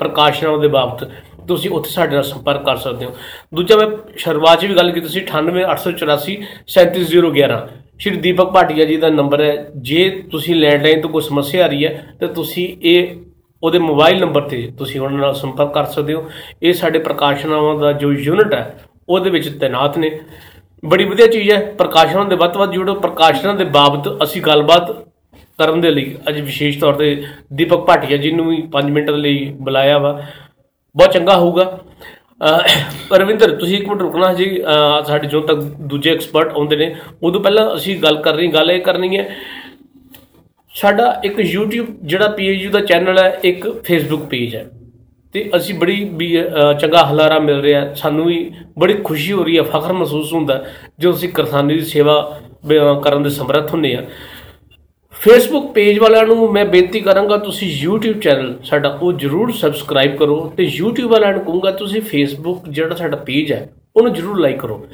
ਪ੍ਰਕਾਸ਼ਨਾਂ 0.00 0.58
ਦੇ 0.58 0.68
ਬਾਬਤ, 0.68 1.04
ਤੁਸੀਂ 1.48 1.70
ਉੱਥੇ 1.70 1.90
ਸਾਡੇ 1.90 2.14
ਨਾਲ 2.14 2.22
ਸੰਪਰਕ 2.24 2.64
ਕਰ 2.64 2.76
ਸਕਦੇ 2.76 3.04
ਹੋ। 3.04 3.12
ਦੂਜਾ 3.54 3.76
ਮੈਂ 3.76 3.86
ਸ਼ੁਰੂਆਤ 4.16 4.60
'ਚ 4.60 4.66
ਵੀ 4.66 4.74
ਗੱਲ 4.76 4.90
ਕੀਤੀ 4.92 5.08
ਸੀ 5.08 5.20
98884 5.22 6.34
37011 6.68 7.60
ਸ਼੍ਰੀ 7.98 8.16
ਦੀਪਕ 8.18 8.50
ਭਾਟੀਆ 8.54 8.84
ਜੀ 8.84 8.96
ਦਾ 8.96 9.08
ਨੰਬਰ 9.10 9.42
ਹੈ। 9.42 9.54
ਜੇ 9.82 10.08
ਤੁਸੀਂ 10.30 10.54
ਲੈਂਡਲਾਈਨ 10.54 11.00
ਤੋਂ 11.00 11.10
ਕੋਈ 11.10 11.22
ਸਮੱਸਿਆ 11.22 11.64
ਆ 11.64 11.66
ਰਹੀ 11.68 11.84
ਹੈ, 11.84 11.92
ਤੇ 12.20 12.26
ਤੁਸੀਂ 12.38 12.66
ਇਹ 12.82 13.14
ਉਹਦੇ 13.62 13.78
ਮੋਬਾਈਲ 13.78 14.20
ਨੰਬਰ 14.20 14.40
ਤੇ 14.40 14.72
ਤੁਸੀਂ 14.78 15.00
ਉਹਨਾਂ 15.00 15.18
ਨਾਲ 15.18 15.34
ਸੰਪਰਕ 15.34 15.74
ਕਰ 15.74 15.84
ਸਕਦੇ 15.84 16.14
ਹੋ। 16.14 16.30
ਇਹ 16.62 16.72
ਸਾਡੇ 16.72 16.98
ਪ੍ਰਕਾਸ਼ਨਾਵਾਂ 16.98 17.74
ਦਾ 17.74 17.92
ਜੋ 17.92 18.12
ਯੂਨਿਟ 18.12 18.54
ਹੈ, 18.54 18.80
ਉਹਦੇ 19.08 19.30
ਵਿੱਚ 19.30 19.58
ਤਾਇਨਾਤ 19.58 19.98
ਨੇ। 19.98 20.20
ਬੜੀ 20.84 21.04
ਵਧੀਆ 21.04 21.26
ਚੀਜ਼ 21.26 21.50
ਹੈ, 21.50 21.74
ਪ੍ਰਕਾਸ਼ਨਾਂ 21.78 22.24
ਦੇ 22.24 22.36
ਵੱਧ 22.36 22.50
ਤੋਂ 22.50 22.60
ਵੱਧ 22.60 22.72
ਜੁੜੋ। 22.72 22.94
ਪ੍ਰਕਾਸ਼ਨਾਂ 22.94 23.54
ਦੇ 23.54 23.64
ਬਾਬਤ 23.64 24.22
ਅਸੀਂ 24.22 24.42
ਗੱਲਬਾਤ 24.42 24.90
ਕਰਨ 25.58 25.80
ਦੇ 25.80 25.90
ਲਈ 25.90 26.16
ਅੱਜ 26.28 26.40
ਵਿਸ਼ੇਸ਼ 26.40 26.78
ਤੌਰ 26.78 26.92
ਤੇ 26.92 27.24
ਦੀਪਕ 27.52 27.76
ਭਾਟੀਆ 27.76 28.16
ਜੀ 28.16 28.30
ਨੂੰ 28.30 28.48
ਵੀ 28.48 28.62
5 28.72 28.90
ਮਿੰਟ 28.90 29.10
ਲਈ 29.10 29.54
ਬੁਲਾਇਆ 29.60 29.98
ਵਾ। 29.98 30.22
ਬਹੁਤ 30.96 31.12
ਚੰਗਾ 31.12 31.36
ਹੋਊਗਾ। 31.36 31.78
ਅਹ 32.44 33.16
ਰਵਿੰਦਰ 33.16 33.56
ਤੁਸੀਂ 33.56 33.78
ਇੱਕ 33.78 33.88
ਮਿੰਟ 33.88 34.00
ਰੁਕਣਾ 34.00 34.34
ਜੀ। 34.34 34.62
ਅਹ 34.62 35.04
ਸਾਡੇ 35.04 35.26
ਜੋ 35.26 35.40
ਤੱਕ 35.40 35.58
ਦੂਜੇ 35.58 36.14
ਐਕਸਪਰਟ 36.14 36.52
ਆਉਂਦੇ 36.52 36.76
ਨੇ। 36.76 36.96
ਉਦੋਂ 37.22 37.40
ਪਹਿਲਾਂ 37.40 37.74
ਅਸੀਂ 37.74 37.98
ਗੱਲ 37.98 38.16
ਕਰ 38.16 38.34
ਰਹੀ 38.34 38.46
ਗੱਲ 38.46 38.70
ਇਹ 38.70 38.80
ਕਰਨੀ 38.80 39.18
ਹੈ 39.18 39.36
ਸਾਡਾ 40.80 41.20
ਇੱਕ 41.24 41.34
YouTube 41.34 41.86
ਜਿਹੜਾ 42.02 42.26
PAU 42.26 42.70
ਦਾ 42.70 42.80
ਚੈਨਲ 42.80 43.18
ਹੈ 43.18 43.40
ਇੱਕ 43.44 43.66
Facebook 43.66 44.26
ਪੇਜ 44.26 44.56
ਹੈ। 44.56 44.70
ਤੇ 45.32 45.50
ਅਸੀਂ 45.56 45.74
ਬੜੀ 45.74 46.10
ਵੀ 46.12 46.42
ਅਹ, 46.42 46.72
ਚੰਗਾ 46.72 47.06
ਹਲਾਰਾ 47.06 47.38
ਮਿਲ 47.38 47.60
ਰਿਹਾ 47.60 47.80
ਹੈ। 47.80 47.94
ਸਾਨੂੰ 47.94 48.24
ਵੀ 48.24 48.52
ਬੜੀ 48.78 48.94
ਖੁਸ਼ੀ 48.94 49.32
ਹੋ 49.32 49.44
ਰਹੀ 49.44 49.58
ਹੈ 49.58 49.62
ਫਖਰ 49.62 49.92
ਮਹਿਸੂਸ 49.92 50.32
ਹੁੰਦਾ 50.32 50.54
ਹੈ 50.54 50.74
ਜੋ 50.98 51.10
ਅਸੀਂ 51.10 51.28
ਕਿਸਾਨੀ 51.28 51.74
ਦੀ 51.74 51.80
ਸੇਵਾ 51.80 52.40
ਬ- 52.66 53.02
ਕਰਨ 53.04 53.22
ਦੇ 53.22 53.30
ਸਮਰੱਥ 53.30 53.72
ਹੁੰਦੇ 53.72 53.94
ਆ 53.94 54.04
ਫੇਸਬੁੱਕ 55.10 55.72
ਪੇਜ 55.72 55.98
ਵਾਲਿਆਂ 55.98 56.26
ਨੂੰ 56.26 56.52
ਮੈਂ 56.52 56.64
ਬੇਨਤੀ 56.64 57.00
ਕਰਾਂਗਾ 57.00 57.36
ਤੁਸੀਂ 57.36 57.88
YouTube 57.88 58.20
ਚੈਨਲ 58.20 58.58
ਸਾਡਾ 58.64 58.98
ਉਹ 59.02 59.12
ਜਰੂਰ 59.12 59.52
ਸਬਸਕ੍ਰਾਈਬ 59.52 60.16
ਕਰੋ। 60.16 60.52
ਤੇ 60.56 60.70
YouTube 60.82 61.08
ਵਾਲਿਆਂ 61.08 61.32
ਨੂੰ 61.32 61.44
ਕਹੂੰਗਾ 61.44 61.70
ਤੁਸੀਂ 61.70 62.02
Facebook 62.02 62.60
ਜਿਹੜਾ 62.70 62.94
ਸਾਡਾ 62.94 63.16
ਪੇਜ 63.16 63.52
ਹੈ 63.52 63.70
ਉਹਨੂੰ 63.96 64.12
ਜਰੂਰ 64.12 64.40
ਲਾਈਕ 64.40 64.60
ਕਰੋ। 64.60 64.86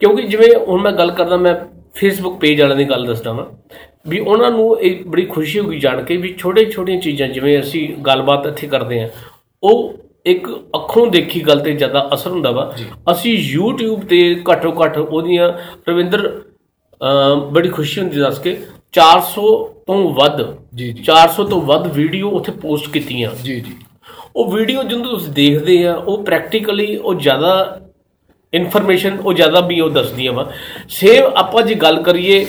ਕਿਉਂਕਿ 0.00 0.22
ਜਿਵੇਂ 0.22 0.66
ਹੁਣ 0.68 0.80
ਮੈਂ 0.80 0.92
ਗੱਲ 0.92 1.10
ਕਰਦਾ 1.10 1.36
ਮੈਂ 1.36 1.54
ਫੇਸਬੁੱਕ 1.94 2.38
ਪੇਜ 2.38 2.60
ਵਾਲਿਆਂ 2.60 2.78
ਦੀ 2.78 2.84
ਗੱਲ 2.84 3.06
ਦੱਸਦਾ 3.06 3.32
ਵਾਂ। 3.32 3.46
ਵੀ 4.08 4.18
ਉਹਨਾਂ 4.18 4.50
ਨੂੰ 4.50 4.80
ਇਹ 4.80 5.04
ਬੜੀ 5.04 5.24
ਖੁਸ਼ੀ 5.26 5.60
ਹੋਈ 5.60 5.78
ਜਾਣ 5.78 6.02
ਕੇ 6.02 6.16
ਵੀ 6.16 6.34
ਛੋਟੇ 6.38 6.64
ਛੋਟੀਆਂ 6.70 7.00
ਚੀਜ਼ਾਂ 7.00 7.28
ਜਿਵੇਂ 7.28 7.60
ਅਸੀਂ 7.60 7.88
ਗੱਲਬਾਤ 8.06 8.46
ਇੱਥੇ 8.46 8.66
ਕਰਦੇ 8.66 9.00
ਹਾਂ 9.00 9.08
ਉਹ 9.62 9.94
ਇੱਕ 10.26 10.48
ਅੱਖੋਂ 10.76 11.06
ਦੇਖੀ 11.06 11.40
ਗੱਲ 11.40 11.60
ਤੇ 11.60 11.72
ਜ਼ਿਆਦਾ 11.72 12.08
ਅਸਰ 12.14 12.30
ਹੁੰਦਾ 12.30 12.50
ਵਾ। 12.50 12.74
ਅਸੀਂ 13.12 13.36
YouTube 13.56 14.06
ਤੇ 14.06 14.42
ਘੱਟੋ 14.52 14.72
ਘੱਟ 14.84 14.98
ਉਹਦੀਆਂ 14.98 15.52
ਰਵਿੰਦਰ 15.88 16.42
ਬੜੀ 17.52 17.68
ਖੁਸ਼ੀ 17.68 18.00
ਹੁੰਦੀ 18.00 18.20
ਦੱਸ 18.20 18.38
ਕੇ 18.38 18.56
400 18.92 19.46
ਤੋਂ 19.86 20.10
ਵੱਧ 20.14 20.42
ਜੀ 20.74 20.92
ਜੀ। 20.92 21.02
400 21.02 21.44
ਤੋਂ 21.44 21.60
ਵੱਧ 21.62 21.86
ਵੀਡੀਓ 21.96 22.30
ਉੱਥੇ 22.30 22.52
ਪੋਸਟ 22.52 22.90
ਕੀਤੀਆਂ। 22.92 23.30
ਜੀ 23.44 23.60
ਜੀ। 23.60 23.72
ਉਹ 24.36 24.52
ਵੀਡੀਓ 24.52 24.82
ਜਦੋਂ 24.82 25.04
ਤੁਸੀਂ 25.04 25.32
ਦੇਖਦੇ 25.32 25.86
ਆ 25.86 25.94
ਉਹ 25.94 26.24
ਪ੍ਰੈਕਟੀਕਲੀ 26.24 26.96
ਉਹ 26.96 27.14
ਜ਼ਿਆਦਾ 27.14 27.80
ਇਨਫੋਰਮੇਸ਼ਨ 28.52 29.18
ਉਹ 29.18 29.32
ਜ਼ਿਆਦਾ 29.32 29.60
ਵੀ 29.60 29.80
ਉਹ 29.80 29.90
ਦੱਸਦੀਆਂ 29.90 30.32
ਵਾ। 30.32 30.50
ਸੇਮ 30.88 31.24
ਆਪਾਂ 31.36 31.62
ਜੇ 31.62 31.74
ਗੱਲ 31.74 32.02
ਕਰੀਏ 32.02 32.46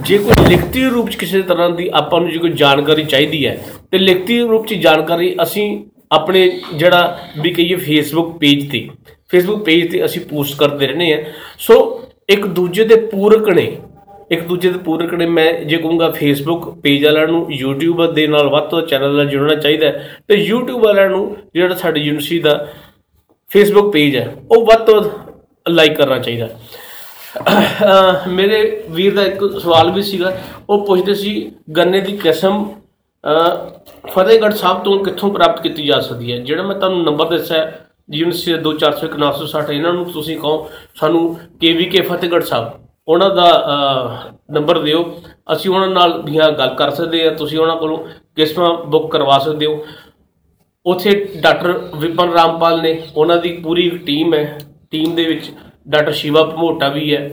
ਜੇ 0.00 0.18
ਕੋਈ 0.18 0.48
ਲਿਖਤੀ 0.48 0.84
ਰੂਪ 0.84 1.08
ਚ 1.10 1.16
ਕਿਸੇ 1.16 1.42
ਤਰ੍ਹਾਂ 1.42 1.70
ਦੀ 1.70 1.88
ਆਪਾਂ 1.94 2.20
ਨੂੰ 2.20 2.30
ਜੇ 2.30 2.38
ਕੋਈ 2.38 2.50
ਜਾਣਕਾਰੀ 2.50 3.04
ਚਾਹੀਦੀ 3.04 3.46
ਹੈ, 3.46 3.56
ਤੇ 3.92 3.98
ਲਿਖਤੀ 3.98 4.40
ਰੂਪ 4.40 4.66
ਚ 4.66 4.74
ਜਾਣਕਾਰੀ 4.74 5.34
ਅਸੀਂ 5.42 5.84
ਆਪਣੇ 6.12 6.60
ਜਿਹੜਾ 6.76 7.18
ਵੀ 7.40 7.50
ਕਹੀਏ 7.50 7.76
ਫੇਸਬੁੱਕ 7.76 8.36
ਪੇਜ 8.38 8.70
ਤੇ 8.72 8.88
ਫੇਸਬੁੱਕ 9.28 9.64
ਪੇਜ 9.64 9.90
ਤੇ 9.92 10.04
ਅਸੀਂ 10.04 10.20
ਪੋਸਟ 10.20 10.58
ਕਰਦੇ 10.58 10.86
ਰਹਿੰਦੇ 10.86 11.12
ਆ 11.14 11.22
ਸੋ 11.58 11.76
ਇੱਕ 12.28 12.46
ਦੂਜੇ 12.46 12.84
ਦੇ 12.84 12.96
ਪੂਰਕ 12.96 13.48
ਨੇ, 13.48 13.76
ਇੱਕ 14.30 14.42
ਦੂਜੇ 14.42 14.70
ਦੇ 14.70 14.78
ਪੂਰਕ 14.78 15.14
ਨੇ, 15.14 15.26
ਮੈਂ 15.26 15.52
ਜੇ 15.52 15.76
ਕਹੂੰਗਾ 15.76 16.10
ਫੇਸਬੁੱਕ 16.10 16.68
ਪੇਜ 16.80 17.04
ਵਾਲਿਆਂ 17.04 17.26
ਨੂੰ, 17.28 17.46
YouTube 17.62 18.12
ਦੇ 18.12 18.26
ਨਾਲ 18.26 18.48
ਵੱਧ 18.48 18.64
ਤੋਂ 18.64 18.82
ਚੈਨਲ 18.82 19.16
ਨਾਲ 19.16 19.26
ਜੁੜਨਾ 19.26 19.54
ਚਾਹੀਦਾ 19.54 19.86
ਹੈ, 19.86 20.18
ਤੇ 20.28 20.46
YouTube 20.50 20.78
ਵਾਲਿਆਂ 20.78 21.10
ਨੂੰ 21.10 21.36
ਜਿਹੜਾ 21.54 21.74
ਸਾਡੀ 21.74 22.00
ਯੂਨੀਵਰਸਿਟੀ 22.00 22.38
ਦਾ 22.38 22.66
ਫੇਸਬੁੱਕ 23.50 23.92
ਪੇਜ 23.92 24.16
ਹੈ, 24.16 24.34
ਉਹ 24.50 24.66
ਵੱਧ 24.66 24.86
ਤੋਂ 24.86 25.02
ਲਾਈਕ 25.70 25.96
ਕਰਨਾ 25.96 26.18
ਚਾਹੀਦਾ 26.18 26.46
ਅਹ 26.46 26.58
ਮੇਰੇ 28.28 28.84
ਵੀਰ 28.90 29.14
ਦਾ 29.14 29.22
ਇੱਕ 29.22 29.60
ਸਵਾਲ 29.60 29.90
ਵੀ 29.90 30.02
ਸੀਗਾ। 30.02 30.38
ਉਹ 30.70 30.86
ਪੁੱਛਦੇ 30.86 31.14
ਸੀ 31.14 31.52
ਗੰਨੇ 31.76 32.00
ਦੀ 32.00 32.16
ਕਿਸਮ 32.16 32.64
ਅਹ 33.24 33.56
ਫਤਿਹਗੜ੍ਹ 34.08 34.54
ਸਾਹਿਬ 34.54 34.82
ਤੋਂ 34.82 35.04
ਕਿੱਥੋਂ 35.04 35.30
ਪ੍ਰਾਪਤ 35.30 35.62
ਕੀਤੀ 35.62 35.86
ਜਾ 35.86 36.00
ਸਕਦੀ 36.00 36.32
ਹੈ? 36.32 36.38
ਜਿਹੜਾ 36.38 36.62
ਮੈਂ 36.62 36.76
ਤੁਹਾਨੂੰ 36.76 37.04
ਨੰਬਰ 37.04 37.26
ਦੱਸਿਆ 37.26 37.58
ਹੈ, 37.58 37.86
ਯੂਨੀਵਰਸਿਟੀ 38.12 38.52
ਦਾ 38.52 38.58
241960 38.58 39.72
ਇਹਨਾਂ 39.72 39.92
ਨੂੰ 39.92 40.04
ਤੁਸੀਂ 40.04 40.36
ਕਹੋ। 40.38 40.70
ਸਾਨੂੰ 40.94 41.36
ਕੇਵੀਕੇ 41.60 42.00
ਫਤਿਹਗੜ੍ਹ 42.00 42.44
ਸਾਹਿਬ 42.44 42.72
ਉਹਨਾਂ 43.08 43.30
ਦਾ 43.30 43.48
ਅਹ, 43.50 44.32
ਨੰਬਰ 44.50 44.78
ਦਿਓ। 44.78 45.20
ਅਸੀਂ 45.52 45.70
ਉਹਨਾਂ 45.70 45.88
ਨਾਲ 45.88 46.22
ਵੀ 46.22 46.38
ਹਾਂ 46.38 46.52
ਗੱਲ 46.52 46.74
ਕਰ 46.74 46.90
ਸਕਦੇ 46.90 47.26
ਆ 47.26 47.30
ਤੁਸੀਂ 47.30 47.58
ਉਹਨਾਂ 47.58 47.76
ਕੋਲੋਂ 47.76 47.98
ਕਿਸਮਾਂ 48.36 48.74
ਬੁੱਕ 48.74 49.12
ਕਰਵਾ 49.12 49.38
ਸਕਦੇ 49.38 49.66
ਹੋ। 49.66 49.86
ਉਥੇ 50.86 51.28
ਡਾਕਟਰ 51.40 51.90
ਵਿਪਨ 51.96 52.30
ਰਾਮਪਾਲ 52.30 52.82
ਨੇ 52.82 53.02
ਉਹਨਾਂ 53.16 53.36
ਦੀ 53.36 53.52
ਪੂਰੀ 53.52 53.90
ਟੀਮ 53.90 54.34
ਹੈ। 54.34 54.58
ਟੀਮ 54.90 55.14
ਦੇ 55.14 55.24
ਵਿੱਚ 55.24 55.50
ਡਾਕਟਰ 55.88 56.12
ਸ਼ਿਵਾ 56.12 56.42
ਭਮੋਟਾ 56.44 56.88
ਵੀ 56.88 57.14
ਹੈ। 57.16 57.30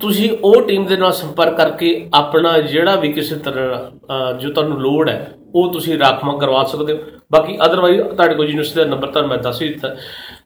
ਤੁਸੀਂ 0.00 0.30
ਉਹ 0.44 0.62
ਟੀਮ 0.62 0.84
ਦੇ 0.86 0.96
ਨਾਲ 0.96 1.12
ਸੰਪਰਕ 1.12 1.56
ਕਰਕੇ 1.56 2.08
ਆਪਣਾ 2.14 2.58
ਜਿਹੜਾ 2.60 2.94
ਵੀ 2.96 3.12
ਕਿਸੇ 3.12 3.36
ਤਰ੍ਹਾਂ 3.36 3.90
ਅਹ, 4.06 4.38
ਜੋ 4.38 4.50
ਤੁਹਾਨੂੰ 4.52 4.80
ਲੋੜ 4.80 5.08
ਹੈ 5.10 5.32
ਉਹ 5.54 5.72
ਤੁਸੀਂ 5.72 5.98
ਰਾਖਵਾਂ 5.98 6.36
ਕਰਵਾ 6.38 6.64
ਸਕਦੇ 6.64 6.92
ਹੋ। 6.92 6.98
ਬਾਕੀ 7.32 7.56
ਅਦਰਵਾਈਜ਼ 7.66 8.00
ਤੁਹਾਡੇ 8.00 8.34
ਕੋਲ 8.34 8.46
ਯੂਨੀਵਰਸਿਟੀ 8.46 8.80
ਦਾ 8.80 8.84
ਨੰਬਰ 8.84 9.08
ਤੁਹਾਨੂੰ 9.08 9.28
ਮੈਂ 9.30 9.38
ਦੱਸ 9.38 9.62
ਹੀ 9.62 9.68
ਦਿੱਤਾ। 9.68 9.88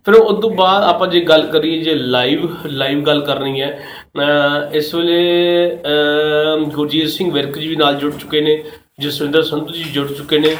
ਫਿਰ 0.07 0.14
ਉਸ 0.14 0.40
ਤੋਂ 0.42 0.50
ਬਾਅਦ 0.50 0.85
ਆਪਾਂ 0.85 1.09
ਜੇ 1.09 1.21
ਗੱਲ 1.21 1.42
ਕਰੀਏ 1.47 1.78
ਜੇ 1.83 1.95
ਲਾਈਵ 1.95 2.49
ਲਾਈਵ 2.66 3.00
ਗੱਲ 3.02 3.21
ਕਰਨੀ 3.21 3.61
ਹੈ 3.61 3.78
ਅਹ, 4.20 4.77
ਇਸ 4.77 4.94
ਵੇਲੇ 4.94 5.20
ਅਹ, 5.75 6.64
ਗੁਰਜੀਤ 6.70 7.09
ਸਿੰਘ 7.09 7.33
ਵਿਰਕ 7.33 7.59
ਜੀ 7.59 7.68
ਵੀ 7.68 7.77
ਨਾਲ 7.77 7.94
ਜੁੜ 7.94 8.12
ਚੁੱਕੇ 8.12 8.40
ਨੇ 8.40 8.62
ਜਸਵਿੰਦਰ 9.01 9.42
ਸੰਧੂ 9.42 9.72
ਜੀ 9.72 9.85
ਜੁੜ 9.85 10.12
ਚੁੱਕੇ 10.12 10.38
ਨੇ 10.38 10.57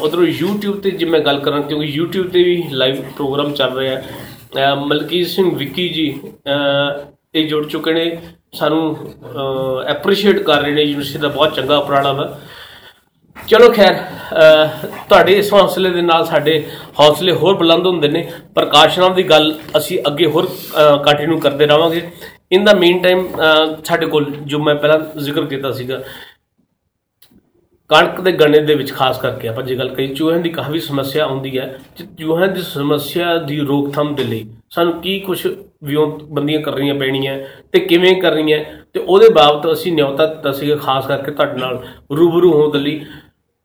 ਉਧਰੋਂ 0.00 0.24
YouTube 0.24 0.80
ਤੇ 0.80 0.90
ਜੇ 0.90 1.06
ਮੈਂ 1.06 1.20
ਗੱਲ 1.20 1.38
ਕਰਾਂ 1.38 1.62
ਕਿਉਂਕਿ 1.62 2.00
YouTube 2.00 2.30
ਤੇ 2.30 2.42
ਵੀ 2.42 2.62
ਲਾਈਵ 2.70 2.94
ਪ੍ਰੋਗਰਾਮ 2.94 3.52
ਚੱਲ 3.52 3.78
ਰਿਹਾ 3.78 3.94
ਹੈ। 3.94 4.00
ਅਹ 4.00 4.33
ਮਲਕੀਤ 4.56 5.26
ਸਿੰਘ 5.26 5.54
ਵਿੱਕੀ 5.58 5.88
ਜੀ, 5.88 6.20
ਅਹ 6.46 7.04
ਇਹ 7.34 7.48
ਜੁੜ 7.48 7.66
ਚੁੱਕੇ 7.66 7.92
ਨੇ। 7.92 8.16
ਸਾਨੂੰ 8.52 8.96
ਐਪਰੀਸ਼ੀਏਟ 9.88 10.38
ਕਰ 10.42 10.60
ਰਹੇ 10.62 10.72
ਨੇ। 10.72 10.82
ਯੂਨੀਵਰਸਿਟੀ 10.82 11.18
ਦਾ 11.18 11.28
ਬਹੁਤ 11.28 11.54
ਚੰਗਾ 11.54 11.78
ਉਪਰਾਲਾ 11.78 12.12
ਵਾ। 12.12 12.38
ਚਲੋ 13.48 13.72
ਖੈਰ, 13.72 13.94
ਅਹ 13.94 14.86
ਤੁਹਾਡੇ 15.08 15.32
ਇਸ 15.38 15.52
ਹੌਸਲੇ 15.52 15.90
ਦੇ 15.90 16.02
ਨਾਲ 16.02 16.24
ਸਾਡੇ 16.26 16.62
ਹੌਸਲੇ 17.00 17.32
ਹੋਰ 17.32 17.56
ਬੁਲੰਦ 17.56 17.86
ਹੁੰਦੇ 17.86 18.08
ਨੇ। 18.08 18.30
ਪ੍ਰਕਾਸ਼ਨਾਂ 18.54 19.10
ਦੀ 19.10 19.22
ਗੱਲ 19.22 19.54
ਅਸੀਂ 19.76 19.98
ਅੱਗੇ 20.06 20.26
ਹੋਰ 20.26 20.48
ਕੰਟੀਨਿਊ 21.04 21.38
ਕਰਦੇ 21.40 21.66
ਰਵਾਂਗੇ 21.66 22.10
ਇਨ 22.52 22.64
ਦਾ 22.64 22.74
ਮੀਨ 22.74 22.98
ਟਾਈਮ 23.02 23.26
ਸਾਡੇ 23.84 24.06
ਕੋਲ 24.06 24.30
ਜੋ 24.42 24.58
ਮੈਂ 24.58 24.74
ਪਹਿਲਾਂ 24.74 25.20
ਜ਼ਿਕਰ 25.20 25.44
ਕੀਤਾ 25.46 25.70
ਸੀਗਾ 25.72 26.02
ਕਣਕ 27.88 28.20
ਦੇ 28.20 28.32
ਗੰਨੇ 28.32 28.60
ਦੇ 28.60 28.74
ਵਿੱਚ 28.74 28.92
ਖਾਸ 28.92 29.20
ਕਰਕੇ 29.20 29.48
ਆਪਾਂ 29.48 29.62
ਜੇ 29.62 29.76
ਗੱਲ 29.76 29.88
ਕਰੀ 29.88 30.14
ਚੂਹਿਆਂ 30.14 30.40
ਦੀ 30.40 30.50
ਕਾਫੀ 30.50 30.78
ਸਮੱਸਿਆ 30.78 31.24
ਆਉਂਦੀ 31.24 31.58
ਹੈ 31.58 31.78
ਤੇ 31.98 32.04
ਚੂਹਿਆਂ 32.18 32.48
ਦੀ 32.48 32.62
ਸਮੱਸਿਆ 32.62 33.36
ਦੀ 33.36 33.60
ਰੋਕਥਾਮ 33.60 34.14
ਦੇ 34.14 34.24
ਲਈ 34.24 34.46
ਸਾਨੂੰ 34.70 35.00
ਕੀ 35.00 35.20
ਕੁਝ 35.20 35.46
ਵਿਉਂ 35.84 36.20
ਬੰਦੀਆਂ 36.22 36.60
ਕਰਨੀਆਂ 36.60 36.94
ਪੈਣੀਆਂ 36.94 37.38
ਤੇ 37.72 37.80
ਕਿਵੇਂ 37.80 38.22
ਕਰਨੀਆਂ 38.22 38.64
ਤੇ 38.92 39.00
ਉਹਦੇ 39.00 39.28
ਬਾਬਤ 39.28 39.72
ਅਸੀਂ 39.72 39.92
ਨਿਯੋਤਾ 39.92 40.26
ਦਿੱਤਾ 40.26 40.52
ਸੀਗਾ 40.52 40.76
ਖਾਸ 40.76 41.06
ਕਰਕੇ 41.06 41.30
ਤੁਹਾਡੇ 41.30 41.60
ਨਾਲ 41.60 41.82
ਰੂਬਰੂ 42.16 42.52
ਹੋਣ 42.52 42.70
ਦੇ 42.70 42.78
ਲਈ। 42.78 43.04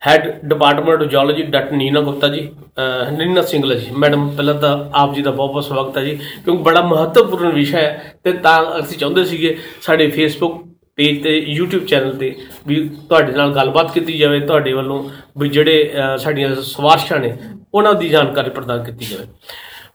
Head 0.08 0.46
department 0.46 1.04
geology 1.04 1.44
doctor 1.44 1.72
Neena 1.72 2.02
Gupta 2.02 2.28
ji, 2.28 2.50
ਅਹ 2.78 3.12
ਨੀਨਾ 3.12 3.42
ਸਿੰਗਲਾ 3.42 3.76
ਜੀ, 3.76 3.88
ਮੈਡਮ 3.98 4.30
ਪਹਿਲਾਂ 4.30 4.54
ਤਾਂ 4.54 4.90
ਆਪ 4.94 5.14
ਜੀ 5.14 5.22
ਦਾ 5.22 5.32
ਬਹੁਤ 5.32 5.52
ਬਹੁਤ 5.52 5.64
ਸਵਾਗਤ 5.64 5.98
ਹੈ 5.98 6.04
ਜੀ, 6.04 6.16
ਕਿਉਂਕਿ 6.16 6.64
ਬੜਾ 6.64 6.82
ਮਹੱਤਵਪੂਰਨ 6.82 7.50
ਵਿਸ਼ਾ 7.50 7.78
ਹੈ 7.78 8.16
ਤੇ 8.24 8.32
ਤਾਂ 8.32 8.80
ਅਸੀਂ 8.80 8.98
ਚਾਹੁੰਦੇ 8.98 9.24
ਸੀਗੇ 9.24 9.58
ਸਾਡੇ 9.82 10.08
ਫੇਸਬੁੱਕ 10.08 10.69
ਪੇਜ 11.00 11.24
ਤੇ 11.24 11.46
YouTube 11.60 11.86
ਚੈਨਲ 11.86 12.16
ਤੇ 12.16 12.36
ਵੀ 12.68 12.90
ਤੁਹਾਡੇ 13.10 13.32
ਨਾਲ 13.32 13.56
ਗੱਲਬਾਤ 13.56 13.94
ਕੀਤੀ 13.94 14.18
ਜਾਵੇ 14.18 14.40
ਤੁਹਾਡੇ 14.40 14.74
ਵੱਲੋਂ 14.74 15.10
ਵੀ 15.38 15.50
ਜਿਹੜੇ 15.50 15.94
ਅਹ, 15.96 16.18
ਸਾਡੀਆਂ 16.18 16.56
ਸਵਾਰਸ਼ਾਂ 16.56 17.20
ਨੇ 17.20 17.38
ਉਹਨਾਂ 17.74 17.94
ਦੀ 17.94 18.10
ਜਾਣਕਾਰੀ 18.10 18.50
ਪ੍ਰਦਾਨ 18.50 18.84
ਕੀਤੀ 18.84 19.06
ਜਾਵੇ। 19.06 19.28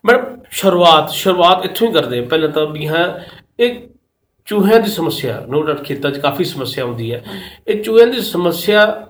ਮੈਡਮ 0.05 0.37
ਸ਼ੁਰੂਆਤ 0.51 1.11
ਸ਼ੁਰੂਆਤ 1.11 1.65
ਇੱਥੋਂ 1.65 1.89
ਹੀ 1.89 1.93
ਕਰਦੇ 1.93 2.19
ਹਾਂ। 2.19 2.27
ਪਹਿਲਾਂ 2.27 2.49
ਤਾਂ 2.49 2.67
ਵੀ 2.67 2.87
ਹਾਂ 2.89 3.21
ਇਹ 3.61 3.75
ਚੂਹਿਆਂ 4.47 4.81
ਦੀ 4.81 4.91
ਸਮੱਸਿਆ 4.91 5.47
ਨੋ 5.49 5.63
ਡਾਊਟ 5.63 5.85
ਖੇਤਾਂ 5.85 6.11
'ਚ 6.11 6.19
ਕਾਫੀ 6.19 6.45
ਸਮੱਸਿਆ 6.45 6.85
ਹੁੰਦੀ 6.85 7.13
ਹੈ। 7.13 7.25
ਇਹ 7.69 7.83
ਚੂਹਿਆਂ 7.83 8.07
ਦੀ 8.07 8.21
ਸਮੱਸਿਆ 8.21 9.07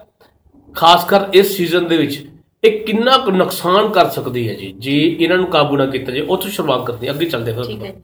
ਖਾਸ 0.75 1.05
ਕਰ 1.05 1.27
ਇਸ 1.35 1.57
ਸੀਜ਼ਨ 1.57 1.87
ਦੇ 1.87 1.97
ਵਿੱਚ 1.97 2.25
ਇਹ 2.65 2.85
ਕਿੰਨਾ 2.85 3.19
ਕੁ 3.19 3.31
ਨੁਕਸਾਨ 3.31 3.89
ਕਰ 3.89 4.09
ਸਕਦੀ 4.09 4.49
ਹੈ 4.49 4.55
ਜੀ? 4.55 4.75
ਜੇ 4.79 5.17
ਇਹਨਾਂ 5.21 5.37
ਨੂੰ 5.37 5.47
ਕਾਬੂ 5.47 5.77
ਨਾ 5.77 5.87
ਕੀਤਾ 5.87 6.13
ਜਾਏ 6.13 6.21
ਉੱਥੋਂ 6.21 6.51
ਸ਼ੁਰੂਆਤ 6.51 6.87
ਕਰਦੇ 6.87 7.09
ਹਾਂ। 7.09 7.15
ਅੱਗੇ 7.15 7.27
ਚੱਲਦੇ 7.27 7.53
ਫਿਰ 7.53 7.65
ਠੀਕ 7.65 7.83
ਹੈ 7.85 7.91
ਅ 7.91 7.95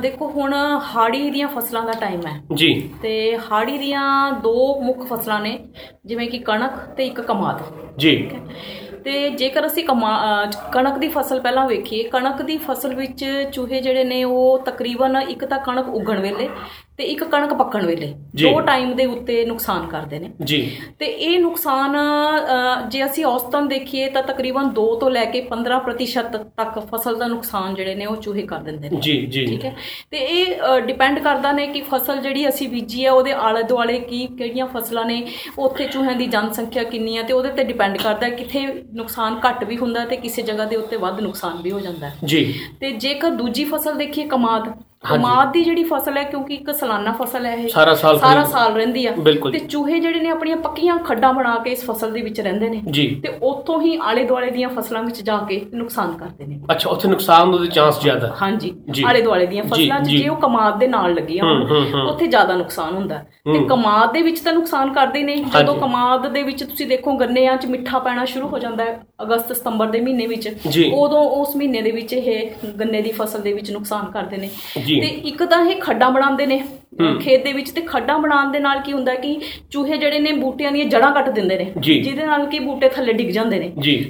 ਦੇਖੋ 0.00 0.30
ਹੁਣ 0.30 0.54
ਹਾੜੀ 0.96 1.30
ਦੀਆਂ 1.30 1.48
ਫਸਲਾਂ 1.48 1.82
ਦਾ 1.82 1.92
ਟਾਈਮ 1.92 2.20
ਹੈ। 2.26 2.42
ਜੀ। 2.54 2.90
ਤੇ 3.02 3.38
ਹਾੜੀ 3.52 3.78
ਦੀਆਂ 3.78 4.32
ਦੋ 4.32 4.80
ਮੁੱਖ 4.80 5.06
ਫਸਲਾਂ 5.06 5.40
ਨੇ 5.40 5.58
ਜਿਵੇਂ 6.04 6.28
ਕਿ 6.28 6.38
ਕਣਕ 6.38 6.72
ਤੇ 6.96 7.06
ਇੱਕ 7.06 7.20
ਕਮਾਦ। 7.20 7.62
ਜੀ। 7.98 8.30
ਤੇ 9.04 9.30
ਜੇਕਰ 9.30 9.66
ਅਸੀਂ 9.66 9.84
ਕਣਕ 10.72 10.98
ਦੀ 10.98 11.08
ਫਸਲ 11.08 11.40
ਪਹਿਲਾਂ 11.40 11.66
ਵੇਖੀਏ 11.66 12.02
ਕਣਕ 12.02 12.42
ਦੀ 12.42 12.56
ਫਸਲ 12.56 12.94
ਵਿੱਚ 12.94 13.24
ਚੂਹੇ 13.52 13.80
ਜਿਹੜੇ 13.80 14.04
ਨੇ 14.04 14.24
ਉਹ 14.24 14.58
ਤਕਰੀਬਨ 14.58 15.16
ਇੱਕ 15.28 15.44
ਤਾਂ 15.44 15.58
ਕਣਕ 15.58 15.88
ਉਗਣ 15.88 16.20
ਵੇਲੇ 16.20 16.48
ਤੇ 16.98 17.04
ਇੱਕ 17.04 17.24
ਕਣਕ 17.24 17.52
ਪੱਕਣ 17.54 17.86
ਵੇਲੇ। 17.86 18.06
ਦੋ 18.42 18.60
ਟਾਈਮ 18.60 18.94
ਦੇ 18.96 19.04
ਉੱਤੇ 19.06 19.44
ਨੁਕਸਾਨ 19.46 19.86
ਕਰਦੇ 19.86 20.18
ਨੇ। 20.18 20.30
ਜੀ। 20.44 20.60
ਤੇ 20.98 21.06
ਇਹ 21.06 21.38
ਨੁਕਸਾਨ 21.40 21.96
ਜੇ 22.88 23.04
ਅਸੀਂ 23.04 23.24
ਔਸਤਨ 23.24 23.68
ਦੇਖੀਏ 23.68 24.08
ਤਾਂ 24.10 24.22
ਤਕਰੀਬਨ 24.22 24.70
2 24.70 24.86
ਤੋਂ 25.00 25.10
ਲੈ 25.10 25.24
ਕੇ 25.24 25.40
15% 25.50 26.36
ਤੱਕ 26.56 26.78
ਫਸਲ 26.94 27.16
ਦਾ 27.16 27.26
ਨੁਕਸਾਨ 27.26 27.74
ਜਿਹੜੇ 27.74 27.94
ਨੇ 27.94 28.06
ਉਹ 28.06 28.16
ਚੂਹੇ 28.16 28.42
ਕਰ 28.42 28.58
ਦਿੰਦੇ 28.58 28.90
ਨੇ। 28.90 29.00
ਜੀ 29.00 29.14
ਜੀ। 29.26 29.44
ਠੀਕ 29.46 29.64
ਹੈ? 29.64 29.74
ਤੇ 30.10 30.18
ਇਹ 30.18 30.80
ਡਿਪੈਂਡ 30.80 31.18
ਕਰਦਾ 31.18 31.52
ਨੇ 31.52 31.66
ਕਿ 31.66 31.82
ਫਸਲ 31.82 32.20
ਜਿਹੜੀ 32.20 32.48
ਅਸੀਂ 32.48 32.68
ਬੀਜੀ 32.68 33.04
ਹੈ 33.04 33.12
ਉਹਦੇ 33.12 33.32
ਆਲੇ 33.32 33.62
ਦੁਆਲੇ 33.62 33.98
ਕੀ 34.00 34.26
ਕਿਹੜੀਆਂ 34.38 34.66
ਫਸਲਾਂ 34.66 35.04
ਨੇ 35.04 35.22
ਉੱਥੇ 35.58 35.86
ਚੂਹਿਆਂ 35.86 36.14
ਦੀ 36.14 36.26
ਜਨਸੰਖਿਆ 36.26 36.82
ਕਿੰਨੀ 36.82 37.16
ਹੈ 37.16 37.22
ਤੇ 37.22 37.32
ਉਹਦੇ 37.32 37.52
ਤੇ 37.52 37.64
ਡਿਪੈਂਡ 37.64 37.96
ਕਰਦਾ 37.98 38.28
ਕਿੱਥੇ 38.28 38.66
ਨੁਕਸਾਨ 38.92 39.40
ਘੱਟ 39.48 39.64
ਵੀ 39.64 39.76
ਹੁੰਦਾ 39.76 40.04
ਤੇ 40.04 40.16
ਕਿਸੇ 40.16 40.42
ਜਗ੍ਹਾ 40.42 40.64
ਦੇ 40.64 40.76
ਉੱਤੇ 40.76 40.96
ਵੱਧ 40.96 41.20
ਨੁਕਸਾਨ 41.20 41.62
ਵੀ 41.62 41.70
ਹੋ 41.70 41.80
ਜਾਂਦਾ 41.80 42.10
ਜੀ। 42.24 42.54
ਤੇ 42.80 42.90
ਜੇਕਰ 42.92 43.30
ਦੂਜੀ 43.30 43.64
ਫਸਲ 43.64 43.94
ਦੇਖੀਏ 43.94 44.26
ਕਮਾਦ। 44.26 44.72
ਕਮਾਦ 45.08 45.52
ਦੀ 45.52 45.64
ਜਿਹੜੀ 45.64 45.84
ਫਸਲ 45.84 46.16
ਹੈ 46.16 46.22
ਕਿਉਂਕਿ 46.22 46.54
ਇੱਕ 46.54 46.70
ਸਾਲਾਨਾ 46.74 47.12
ਫਸਲ 47.12 47.46
ਹੈ 47.46 47.54
ਇਹ 47.54 47.68
ਸਾਰਾ 47.68 47.94
ਸਾਲ 47.94 48.18
ਸਾਰਾ 48.18 48.44
ਸਾਲ 48.44 48.74
ਰਹਿੰਦੀ 48.74 49.06
ਆ 49.06 49.12
ਤੇ। 49.52 49.58
ਚੂਹੇ 49.58 50.00
ਜਿਹੜੇ 50.00 50.20
ਨੇ 50.20 50.30
ਆਪਣੀਆਂ 50.30 50.56
ਪੱਕੀਆਂ 50.56 50.96
ਖੱਡਾਂ 50.98 51.32
ਬਣਾ 51.34 51.54
ਕੇ 51.58 51.70
ਇਸ 51.70 51.84
ਫਸਲ 51.84 52.12
ਦੇ 52.12 52.22
ਵਿੱਚ 52.22 52.40
ਰਹਿੰਦੇ 52.40 52.68
ਨੇ 52.68 52.82
ਤੇ 53.22 53.38
ਉੱਥੋਂ 53.42 53.80
ਹੀ 53.80 53.98
ਆਲੇ 54.02 54.24
ਦੁਆਲੇ 54.24 54.50
ਦੀਆਂ 54.50 54.68
ਫਸਲਾਂ 54.68 55.02
ਵਿੱਚ 55.02 55.22
ਜਾ 55.22 55.36
ਕੇ 55.38 55.60
ਨੁਕਸਾਨ 55.74 56.12
ਕਰਦੇ 56.12 56.46
ਨੇ 56.46 56.60
ਅੱਛਾ 56.70 56.90
ਉੱਥੇ 56.90 57.08
ਨੁਕਸਾਨ 57.08 57.56
ਦੇ 57.58 57.66
ਚਾਂਸ 57.66 58.00
ਜ਼ਿਆਦਾ। 58.02 58.34
ਹਾਂਜੀ। 58.42 58.72
ਆਲੇ 59.06 59.22
ਦੁਆਲੇ 59.22 59.46
ਦੀਆਂ 59.46 59.64
ਫਸਲਾਂ 59.64 60.00
'ਚ 60.00 60.08
ਜੀ। 60.08 60.28
ਉਹ 60.28 60.36
ਕਮਾਦ 60.36 60.78
ਦੇ 60.78 60.88
ਨਾਲ 60.88 61.14
ਲੱਗੀਆਂ 61.14 61.44
ਹੋਣ। 61.44 62.00
ਉੱਥੇ 62.08 62.26
ਜ਼ਿਆਦਾ 62.26 62.56
ਨੁਕਸਾਨ 62.56 62.94
ਹੁੰਦਾ। 62.94 63.24
ਤੇ। 63.52 63.64
ਕਮਾਦ 63.68 64.12
ਦੇ 64.12 64.22
ਵਿੱਚ 64.22 64.40
ਤਾਂ 64.40 64.52
ਨੁਕਸਾਨ 64.52 64.92
ਕਰਦੇ 64.92 65.22
ਨੇ 65.22 65.36
ਜਦੋਂ। 65.36 65.74
ਕਮਾਦ 65.74 66.32
ਦੇ 66.32 66.42
ਵਿੱਚ 66.42 66.64
ਤੁਸੀਂ 66.64 66.86
ਦੇਖੋ 66.86 67.12
ਗੰਨਿਆਂ 67.16 67.56
'ਚ 67.56 67.66
ਮਿੱਠਾ 67.66 67.98
ਪੈਣਾ 67.98 68.24
ਸ਼ੁਰੂ 68.24 68.48
ਹੋ 68.48 68.58
ਜਾਂਦਾ 68.58 68.84
ਹੈ 68.84 68.98
ਅਗਸਤ 69.22 69.52
ਸਤੰਬਰ 69.52 69.86
ਦੇ 69.86 70.00
ਮਹੀਨੇ 70.00 70.26
ਵਿੱਚ। 70.26 70.48
ਉਦੋਂ 70.94 71.22
ਉਸ 71.30 71.56
ਮਹੀਨੇ 71.56 71.82
ਦੇ 71.82 71.90
ਵਿੱਚ 71.90 72.12
ਇਹ 72.12 72.50
ਗੰਨੇ 72.80 73.02
ਦੀ 73.02 73.12
ਫਸਲ 73.12 73.40
ਦੇ 73.40 73.52
ਵਿੱਚ 73.52 73.70
ਨੁਕਸਾਨ 73.70 74.10
ਕਰਦੇ 74.10 74.36
ਨੇ। 74.36 74.50
ਤੇ 75.00 75.06
ਇੱਕ 75.28 75.44
ਤਾਂ 75.44 75.64
ਇਹ 75.66 75.76
ਖੱਡਾਂ 75.80 76.10
ਬਣਾਉਂਦੇ 76.10 76.46
ਨੇ। 76.46 76.62
ਖੇਤ 77.20 77.44
ਦੇ 77.44 77.52
ਵਿੱਚ 77.52 77.70
ਤੇ 77.70 77.80
ਖੱਡਾਂ 77.80 78.18
ਬਣਾਉਣ 78.18 78.50
ਦੇ 78.52 78.58
ਨਾਲ 78.58 78.80
ਕੀ 78.80 78.92
ਹੁੰਦਾ 78.92 79.14
ਕਿ 79.14 79.40
ਚੂਹੇ 79.70 79.96
ਜਿਹੜੇ 79.96 80.18
ਨੇ 80.18 80.32
ਬੂਟਿਆਂ 80.32 80.72
ਦੀਆਂ 80.72 80.84
ਜੜ੍ਹਾਂ 80.84 81.12
ਕੱਟ 81.12 81.28
ਦਿੰਦੇ 81.30 81.56
ਨੇ। 81.58 81.72
ਜਿਹਦੇ 82.02 82.26
ਨਾਲ 82.26 82.46
ਕਿ 82.46 82.58
ਬੂਟੇ 82.58 82.88
ਥੱਲੇ 82.88 83.12
ਡਿੱਗ 83.12 83.28
ਜਾਂਦੇ 83.28 83.58
ਨੇ 83.58 83.68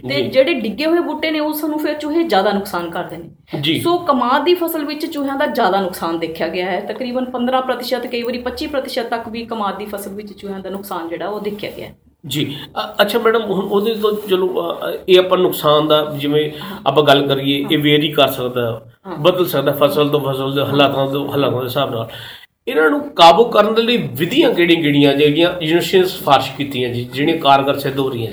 ਤੇ। 0.09 0.23
ਜਿਹੜੇ 0.23 0.55
ਡਿੱਗੇ 0.55 0.87
ਹੋਏ 0.87 1.01
ਬੂਟੇ 1.01 1.31
ਨੇ 1.31 1.41
ਉਸ 1.41 1.65
ਨੂੰ 1.65 1.79
ਫਿਰ 1.79 1.95
ਚੂਹੇ 1.95 2.23
ਜ਼ਿਆਦਾ 2.23 2.53
ਨੁਕਸਾਨ 2.53 2.91
ਕਰਦੇ 2.91 3.17
ਨੇ 3.17 3.81
ਸੋ 3.81 3.99
ਕਮਾਦ 3.99 4.45
ਦੀ 4.45 4.55
ਫਸਲ 4.55 4.85
ਵਿੱਚ 4.85 5.07
ਚੂਹਿਆਂ 5.07 5.37
ਦਾ 5.37 5.47
ਜ਼ਿਆਦਾ 5.47 5.81
ਨੁਕਸਾਨ 5.81 6.19
ਦੇਖਿਆ 6.19 6.49
ਗਿਆ 6.49 6.71
ਹੈ 6.71 6.81
ਤਕਰੀਬਨ 6.81 7.25
15% 7.31 8.07
ਕਈ 8.07 8.23
ਵਾਰੀ 8.23 8.39
25% 8.39 9.09
ਤੱਕ 9.11 9.26
ਵੀ 9.31 9.45
ਕਮਾਦ 9.45 9.79
ਦੀ 9.79 9.87
ਫਸਲ 9.87 10.15
ਵਿੱਚ 10.15 10.33
ਚੂਹਿਆਂ 10.33 10.59
ਦਾ 10.61 10.71
ਨੁਕਸਾਨ 10.71 11.09
ਜਿਹੜਾ 11.09 11.29
ਉਹ 11.29 11.41
ਦੇਖਿਆ 11.41 11.71
ਗਿਆ 11.71 11.89
ਜੀ। 12.27 12.45
ਅੱਛਾ 13.03 13.19
ਮੈਡਮ 13.19 13.43
ਹੁਣ 13.45 13.65
ਉਹਦੇ 13.65 13.95
ਤੋਂ 13.95 14.13
ਚਲੋ 14.29 14.49
ਇਹ 15.09 15.19
ਆਪਾਂ 15.19 15.39
ਨੁਕਸਾਨ 15.39 15.89
ਦਾ 15.89 16.01
ਜਿਵੇਂ 16.19 16.51
ਆਪਾਂ 16.87 17.05
ਗੱਲ 17.05 17.27
ਕਰੀਏ 17.27 17.65
ਇਹ 17.71 17.79
ਵੇਰੀ 17.79 18.11
ਕਰ 18.13 18.29
ਸਕਦਾ। 18.29 18.81
ਬਦਲ 19.19 19.47
ਸਕਦਾ 19.47 19.73
ਫਸਲ 19.81 20.09
ਤੋਂ 20.09 20.21
ਫਸਲ 20.21 20.55
ਦੇ 20.55 20.63
ਹਾਲਾਤਾਂ 20.63 21.07
ਤੋਂ 21.13 21.29
ਹਾਲਾਤਾਂ 21.33 21.61
ਦੇ 21.61 21.67
ਹਿਸਾਬ 21.67 21.95
ਨਾਲ। 21.95 22.09
ਇਹਨਾਂ 22.69 22.89
ਨੂੰ 22.91 23.01
ਕਾਬੂ 23.17 23.45
ਕਰਨ 23.51 23.75
ਦੇ 23.75 23.83
ਲਈ 23.83 23.97
ਵਿਧੀਆਂ 24.19 24.53
ਕਿਹੜੀਆਂ 24.55 24.83
ਕਿਹੜੀਆਂ 24.83 25.15
ਜਿਹੜੀਆਂ 25.15 25.51
ਯੂਨੀਵਰਸਿਟੀ 25.63 25.99
ਨੇ 25.99 26.07
ਸਿਫਾਰਿਸ਼ 26.07 26.51
ਕੀਤੀਆਂ 26.57 26.89
ਜੀ 26.95 27.05
ਜਿਹੜੀਆਂ 27.05 27.37
ਕਾਰਗਰ 27.39 27.79
ਸਿੱਧ 27.79 27.99
ਹੋ 27.99 28.09
ਰਹੀਆਂ 28.11 28.33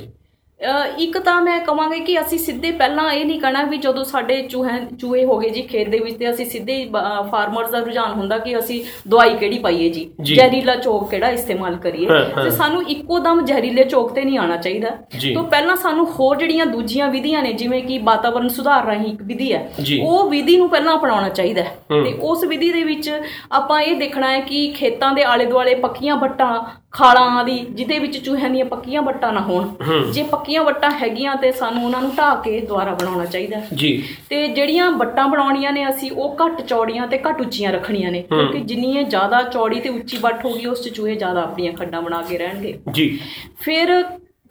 ਇੱਕ 0.97 1.17
ਤਾਂ 1.17 1.41
ਮੈਂ 1.41 1.59
ਕਹਾਂਗੀ 1.59 1.99
ਕਿ 1.99 2.21
ਅਸੀਂ 2.21 2.39
ਸਿੱਧੇ 2.39 2.71
ਪਹਿਲਾਂ 2.71 3.11
ਇਹ 3.11 3.25
ਨਹੀਂ 3.25 3.39
ਕਹਿਣਾ 3.39 3.63
ਵੀ 3.63 3.77
ਜਦੋਂ 3.77 4.03
ਸਾਡੇ 4.03 4.41
ਚੂਹੇ 4.41 4.69
ਚੂਹੇ 4.99 5.25
ਹੋ 5.25 5.37
ਗਏ 5.39 5.49
ਜੀ 5.49 5.61
ਖੇਤ 5.61 5.89
ਦੇ 5.89 5.99
ਵਿੱਚ 5.99 6.17
ਤੇ 6.17 6.29
ਅਸੀਂ 6.29 6.45
ਸਿੱਧੇ 6.45 6.89
ਫਾਰਮਰਸ 7.31 7.69
ਦਾ 7.69 7.79
ਰੁਝਾਨ 7.79 8.13
ਹੁੰਦਾ 8.13 8.37
ਕਿ 8.37 8.59
ਅਸੀਂ 8.59 8.83
ਦਵਾਈ 9.09 9.35
ਕਿਹੜੀ 9.37 9.59
ਪਾਈਏ 9.59 9.89
ਜੀ। 9.89 10.09
ਜ਼ਹਿਰੀਲਾ 10.21 10.75
ਚੋਕ 10.75 11.09
ਕਿਹੜਾ 11.09 11.29
ਇਸਤੇਮਾਲ 11.29 11.75
ਕਰੀਏ। 11.75 12.07
ਤੇ 12.43 12.49
ਸਾਨੂੰ 12.49 12.83
ਇੱਕੋ 12.83 13.19
ਦਮ 13.19 13.45
ਜ਼ਹਿਰੀਲੇ 13.45 13.83
ਚੋਕ 13.83 14.13
ਤੇ 14.13 14.21
ਨਹੀਂ 14.21 14.37
ਆਉਣਾ 14.37 14.57
ਚਾਹੀਦਾ। 14.57 14.89
ਤੋਂ 15.33 15.43
ਪਹਿਲਾਂ 15.43 15.75
ਸਾਨੂੰ 15.75 16.05
ਹੋਰ 16.11 16.37
ਜਿਹੜੀਆਂ 16.37 16.65
ਦੂਜੀਆਂ 16.65 17.07
ਵਿਧੀਆਂ 17.07 17.43
ਨੇ 17.43 17.53
ਜਿਵੇਂ 17.53 17.83
ਕਿ 17.83 17.97
ਵਾਤਾਵਰਣ 17.97 18.47
ਸੁਧਾਰ 18.47 18.85
ਰਾਹੀਂ 18.85 19.13
ਇੱਕ 19.13 19.21
ਵਿਧੀ 19.21 19.53
ਹੈ। 19.53 19.73
ਉਹ 20.01 20.29
ਵਿਧੀ 20.29 20.57
ਨੂੰ 20.57 20.69
ਪਹਿਲਾਂ 20.69 20.95
ਅਪਣਾਉਣਾ 20.97 21.29
ਚਾਹੀਦਾ। 21.29 21.63
ਤੇ 21.89 22.17
ਉਸ 22.21 22.43
ਵਿਧੀ 22.43 22.69
ਦੇ 22.69 22.83
ਵਿੱਚ 22.83 23.21
ਆਪਾਂ 23.51 23.81
ਇਹ 23.81 23.95
ਦੇਖਣਾ 23.95 24.31
ਹੈ 24.31 24.39
ਕਿ 24.39 24.67
ਖੇਤਾਂ 24.67 25.13
ਦੇ 25.13 25.23
ਆਲੇ 25.23 25.45
ਦੁਆਲੇ 25.45 25.75
ਪੱਕੀਆਂ 25.75 26.15
ਵੱਟਾਂ 26.15 26.61
ਖਾਲਾਂ 26.93 27.21
ਆਦਿ 27.37 27.53
ਜਿਹਦੇ 27.69 27.97
ਵਿੱਚ 27.99 28.17
ਚੂਹਿਆਂ 28.17 28.49
ਦੀਆਂ 28.49 28.65
ਪੱਕੀਆਂ 28.65 29.01
ਵੱਟਾਂ 29.01 29.31
ਨਾ 29.33 29.39
ਹੋਣ। 29.41 30.11
ਜੇ 30.11 30.23
ਪੱਕੀਆਂ 30.23 30.63
ਵੱਟਾਂ 30.63 30.89
ਹੈਗੀਆਂ 30.91 31.35
ਤੇ 31.35 31.51
ਸਾਨੂੰ 31.51 31.83
ਉਹਨਾਂ 31.85 32.01
ਨੂੰ 32.01 32.11
ਢਾਹ 32.17 32.35
ਕੇ 32.41 32.59
ਦੁਬਾਰਾ 32.61 32.93
ਬਣਾਉਣਾ 32.93 33.25
ਚਾਹੀਦਾ। 33.25 33.61
ਜੀ 33.75 33.91
ਤੇ 34.29 34.47
ਜਿਹੜੀਆਂ 34.47 34.91
ਵੱਟਾਂ 34.91 35.27
ਬਣਾਉਣੀਆਂ 35.27 35.71
ਨੇ 35.71 35.87
ਅਸੀਂ 35.89 36.11
ਉਹ 36.11 36.35
ਘੱਟ 36.41 36.61
ਚੌੜੀਆਂ 36.61 37.07
ਤੇ 37.07 37.19
ਘੱਟ 37.19 37.41
ਉੱਚੀਆਂ 37.41 37.71
ਰੱਖਣੀਆਂ 37.71 38.11
ਨੇ। 38.11 38.21
ਕਿਉਂਕਿ 38.21 38.59
ਜਿੰਨੀ 38.61 38.91
ਇਹ 38.91 39.05
ਜ਼ਿਆਦਾ 39.05 39.41
ਚੌੜੀ 39.43 39.79
ਤੇ 39.79 39.89
ਉੱਚੀ 39.89 40.17
ਵੱਟ 40.17 40.45
ਹੋਗੀ 40.45 40.65
ਉਸ 40.65 40.83
'ਚ 40.83 40.89
ਚੂਹੇ 40.89 41.15
ਜ਼ਿਆਦਾ 41.15 41.41
ਆਪਣੀਆਂ 41.43 41.73
ਖੱਡਾਂ 41.73 42.01
ਬਣਾ 42.01 42.21
ਕੇ 42.21 42.37
ਰਹਿਣਗੇ 42.37 42.77
ਜੀ 42.91 43.07
ਫਿਰ 43.59 44.01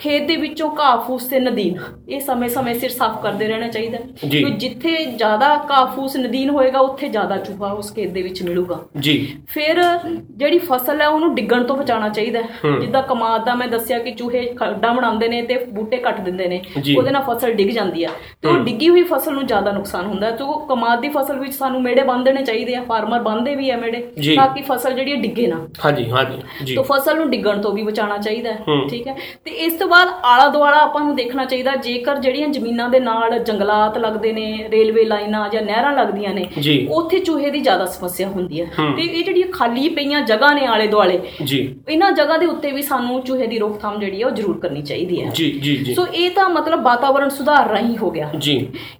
ਖੇਤ 0.02 0.26
ਦੇ 0.26 0.36
ਵਿੱਚੋਂ 0.36 0.68
ਘਾਹ 0.78 0.98
ਫੂਸ 0.98 1.24
ਤੇ 1.24 1.38
ਨਦੀਨ 1.40 1.76
ਇਹ 2.08 2.20
ਸਮੇਂ-ਸਮੇਂ 2.20 2.74
ਸਿਰ 2.74 2.90
ਸਾਫ਼ 2.90 3.20
ਕਰਦੇ 3.22 3.46
ਰਹਿਣਾ 3.48 3.68
ਚਾਹੀਦਾ। 3.68 3.98
ਕਿਉਂਕਿ 4.20 4.50
ਜਿੱਥੇ 4.58 4.94
ਜ਼ਿਆਦਾ 5.06 5.48
ਘਾਹ 5.70 5.86
ਫੂਸ 5.86 6.16
ਨਦੀਨ 6.16 6.50
ਹੋਏਗਾ 6.50 6.78
ਉੱਥੇ 6.80 7.08
ਜ਼ਿਆਦਾ 7.08 7.36
ਚੂਹਾ 7.38 7.70
ਉਸ 7.72 7.92
ਖੇਤ 7.94 8.10
ਦੇ 8.10 8.22
ਵਿੱਚ 8.22 8.42
ਮਿਲੂਗਾ 8.42 8.78
ਜੀ 9.00 9.14
ਫਿਰ 9.48 9.82
ਜਿਹੜੀ 10.30 10.58
ਫਸਲ 10.60 11.00
ਹੈ 11.00 11.08
ਉਹਨੂੰ 11.08 11.34
ਡਿੱਗਣ 11.34 11.64
ਤੋਂ 11.64 11.76
ਬਚਾਉਣਾ 11.76 12.08
ਚਾਹੀਦਾ। 12.08 12.42
ਜਿੱਦਾਂ 12.80 13.02
ਕਮਾਦ 13.02 13.44
ਦਾ 13.44 13.54
ਮੈਂ 13.54 13.68
ਦੱਸਿਆ 13.68 13.98
ਕਿ 13.98 14.10
ਚੂਹੇ 14.12 14.42
ਖੱਡਾਂ 14.56 14.92
ਬਣਾਉਂਦੇ 14.94 15.28
ਨੇ 15.28 15.42
ਤੇ 15.42 15.58
ਬੂਟੇ 15.70 15.96
ਕੱਟ 15.98 16.20
ਦਿੰਦੇ 16.20 16.48
ਨੇ। 16.48 16.60
ਉਹਦੇ 16.96 17.10
ਨਾਲ 17.10 17.22
ਫਸਲ 17.28 17.52
ਡਿੱਗ 17.54 17.70
ਜਾਂਦੀ 17.70 18.04
ਆ 18.04 18.10
ਤੇ 18.42 18.48
ਉਹ। 18.48 18.58
ਡਿੱਗੀ 18.64 18.88
ਹੋਈ 18.88 19.02
ਫਸਲ 19.04 19.34
ਨੂੰ 19.34 19.46
ਜ਼ਿਆਦਾ 19.46 19.72
ਨੁਕਸਾਨ 19.72 20.06
ਹੁੰਦਾ 20.06 20.26
ਹੈ 20.26 20.36
ਤੇ 20.36 20.44
ਉਹ 20.44 20.66
ਕਮਾਦ 20.68 21.00
ਦੀ 21.00 21.08
ਫਸਲ 21.08 21.38
ਵਿੱਚ 21.38 21.54
ਸਾਨੂੰ 21.54 21.82
ਮੇੜੇ 21.82 22.02
ਬੰਨ 22.02 22.24
ਦੇਣੇ 22.24 22.42
ਚਾਹੀਦੇ 22.44 22.74
ਆ 22.74 22.82
ਫਾਰਮਰ 22.88 23.22
ਬੰਨਦੇ 23.22 23.54
ਵੀ 23.54 23.70
ਆ 23.70 23.76
ਮੇੜੇ। 23.76 24.00
ਤਾਂ 24.36 24.48
ਕਿ 24.54 24.62
ਫਸਲ 24.62 24.94
ਜਿਹੜੀ 24.94 25.16
ਡਿੱਗੇ 25.22 25.46
ਨਾ 25.46 25.66
ਹਾਂਜੀ 25.84 26.10
ਹਾਂਜੀ 26.10 26.38
ਜੀ 26.64 26.74
ਤੋਂ 26.74 26.84
ਫਸਲ 26.84 27.16
ਨੂੰ 27.16 27.30
ਡਿੱਗਣ 27.30 27.60
ਤੋਂ 27.62 27.72
ਵੀ 27.72 27.82
ਬਚਾਉਣਾ 27.82 28.18
ਚਾਹੀਦਾ। 28.18 28.52
ਠੀਕ 28.90 29.06
ਹੈ 29.08 29.16
ਤੇ 29.44 29.50
ਇਸ 29.66 29.72
ਤੋਂ 29.74 29.88
ਬਾਅਦ 29.92 30.08
ਆਲਾ 30.24 30.48
ਦੁਆਲਾ 30.48 30.80
ਆਪਾਂ 30.80 31.00
ਨੂੰ 31.00 31.14
ਦੇਖਣਾ 31.16 31.44
ਚਾਹੀਦਾ 31.44 31.74
ਜੇਕਰ 31.84 32.18
ਜਿਹੜੀਆਂ 32.18 32.48
ਜ਼ਮੀਨਾਂ 32.48 32.88
ਦੇ 32.88 33.00
ਨਾਲ 33.00 33.38
ਜੰਗਲਾਤ 33.40 33.98
ਲੱਗਦੇ 33.98 34.32
ਨੇ 34.32 34.46
ਰੇਲਵੇ 34.72 35.04
ਲਾਈਨਾਂ 35.04 35.48
ਜਾਂ 35.48 35.62
ਨਹਿਰਾਂ 35.62 35.92
ਲੱਗਦੀਆਂ 35.92 36.34
ਨੇ। 36.34 36.46
ਉੱਥੇ 36.90 37.18
ਚੂਹੇ 37.18 37.50
ਦੀ 37.50 37.60
ਜ਼ਿਆਦਾ 37.60 37.86
ਸਮੱਸਿਆ 37.88 38.28
ਹੁੰਦੀ 38.28 38.60
ਹੈ। 38.60 38.66
ਤੇ 38.96 39.02
ਇਹ 39.02 39.24
ਜਿਹੜੀਆਂ 39.24 39.46
ਖਾਲੀ 39.52 39.88
ਪਈਆਂ 39.88 40.20
ਜਗ੍ਹਾ 40.22 40.52
ਨੇ 40.54 40.66
ਆਲੇ 40.66 40.86
ਦੁਆਲੇ 40.86 41.20
ਜੀ। 41.44 41.58
ਇਹਨਾਂ 41.88 42.10
ਜਗ੍ਹਾ 42.12 42.36
ਦੇ 42.36 42.46
ਉੱਤੇ 42.46 42.70
ਵੀ 42.72 42.82
ਸਾਨੂੰ 42.82 43.20
ਚੂਹੇ 43.22 43.46
ਦੀ 43.46 43.58
ਰੋਕਥਾਮ 43.58 43.98
ਜਿਹੜੀ 44.00 44.20
ਹੈ 44.20 44.26
ਉਹ 44.26 44.30
ਜ਼ਰੂਰ 44.32 44.58
ਕਰਨੀ 44.58 44.82
ਚਾਹੀਦੀ 44.82 45.22
ਹੈ। 45.22 45.30
ਜੀ 45.30 45.50
ਜੀ 45.62 45.76
ਜੀ। 45.76 45.94
ਸੋ 45.94 46.06
ਇਹ 46.14 46.30
ਤਾਂ 46.30 46.48
ਮਤਲਬ 46.48 46.82
ਵਾਤਾਵਰਣ 46.82 47.28
ਸੁਧਾਰ 47.28 47.68
ਰਾਹੀਂ 47.68 47.96
ਹੋ 47.98 48.10
ਗਿਆ। 48.10 48.30
ਜੀ। 48.38 48.56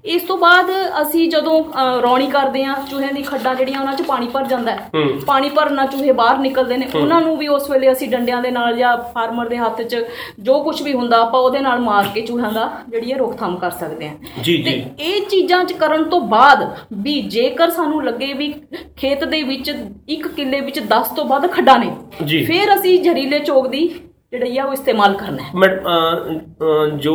ਇਸ 0.07 0.23
ਤੋਂ 0.23 0.39
ਬਾਅਦ 0.39 0.71
ਅਸੀਂ 1.03 1.29
ਜਦੋਂ 1.31 1.63
ਰੌਣੀ 2.03 2.27
ਕਰਦੇ 2.27 2.65
ਹਾਂ 2.65 2.77
ਚੂਹਿਆਂ 2.91 3.13
ਦੀ 3.13 3.23
ਖੱਡਾਂ 3.23 3.55
ਜਿਹੜੀਆਂ 3.55 3.81
ਉਹਨਾਂ 3.81 3.95
'ਚ 3.95 4.03
ਪਾਣੀ 4.03 4.29
ਭਰ 4.29 4.47
ਜਾਂਦਾ 4.47 4.73
ਹੈ। 4.73 4.91
ਪਾਣੀ 5.27 5.51
ਭਰਨਾ 5.51 5.87
ਚੂਹੇ 5.87 6.13
ਬਾਹਰ 6.13 6.39
ਨਿਕਲਦੇ 6.39 6.77
ਨੇ 6.77 6.87
ਉਹਨਾਂ 6.95 7.21
ਨੂੰ 7.21 7.37
ਵੀ 7.37 7.49
ਉਸ 7.49 7.71
ਵੇਲੇ 7.71 7.93
ਅਸੀਂ 7.93 8.09
ਡੰਡਿਆਂ 8.09 8.41
ਦੇ 8.43 8.51
ਨਾਲ 8.51 8.77
ਜਾਂ 8.77 8.97
ਫਾਰਮਰ 9.15 9.49
ਦੇ 9.49 9.57
ਹੱਥ 9.57 9.83
'ਚ 9.83 10.05
ਜੋ 10.39 10.59
ਕੁਝ 10.65 10.82
ਵੀ 10.83 10.93
ਹੁੰਦਾ 10.93 11.21
ਆਪਾਂ 11.21 11.41
ਉਹਦੇ 11.41 11.61
ਨਾਲ 11.61 11.81
ਮਾਰ 11.81 12.09
ਕੇ 12.15 12.21
ਚੂਹਿਆਂ 12.21 12.51
ਦਾ 12.53 12.71
ਜਿਹੜੀ 12.89 13.13
ਹੈ 13.13 13.17
ਰੋਕਥਾਮ 13.19 13.57
ਕਰ 13.57 13.71
ਸਕਦੇ 13.71 14.09
ਹਾਂ 14.09 14.43
ਜੀ 14.43 14.57
ਤੇ 14.63 14.71
ਜੀ 14.71 15.05
ਇਹ 15.05 15.27
ਚੀਜ਼ਾਂ 15.31 15.65
'ਚ 15.65 15.73
ਕਰਨ 15.73 16.05
ਤੋਂ 16.05 16.21
ਬਾਅਦ 16.29 16.69
ਵੀ 17.03 17.21
ਜੇਕਰ 17.31 17.71
ਸਾਨੂੰ 17.71 18.05
ਲੱਗੇ 18.05 18.33
ਵੀ 18.33 18.53
ਖੇਤ 18.97 19.25
ਦੇ 19.25 19.43
ਵਿੱਚ 19.43 19.71
ਇੱਕ 20.09 20.27
ਕਿੱਲੇ 20.29 20.61
ਵਿੱਚ 20.61 20.79
10 20.91 21.15
ਤੋਂ 21.17 21.25
ਵੱਧ 21.25 21.47
ਖੱਡਾਂ 21.51 21.79
ਨੇ। 21.79 21.91
ਫਿਰ 22.45 22.75
ਅਸੀਂ 22.75 22.99
ਜ਼ਹਿਰੀਲੇ 23.03 23.39
ਚੋਕ 23.39 23.67
ਦੀ 23.69 23.89
ਜਿਹੜੀ 24.33 24.57
ਆ 24.59 24.65
ਉਹ 24.65 24.73
ਇਸਤੇਮਾਲ 24.73 25.15
ਕਰਨਾ 25.15 25.43
ਹੈ। 25.43 25.51
ਮੈਂ 25.55 25.69
ਜੋ 26.99 27.15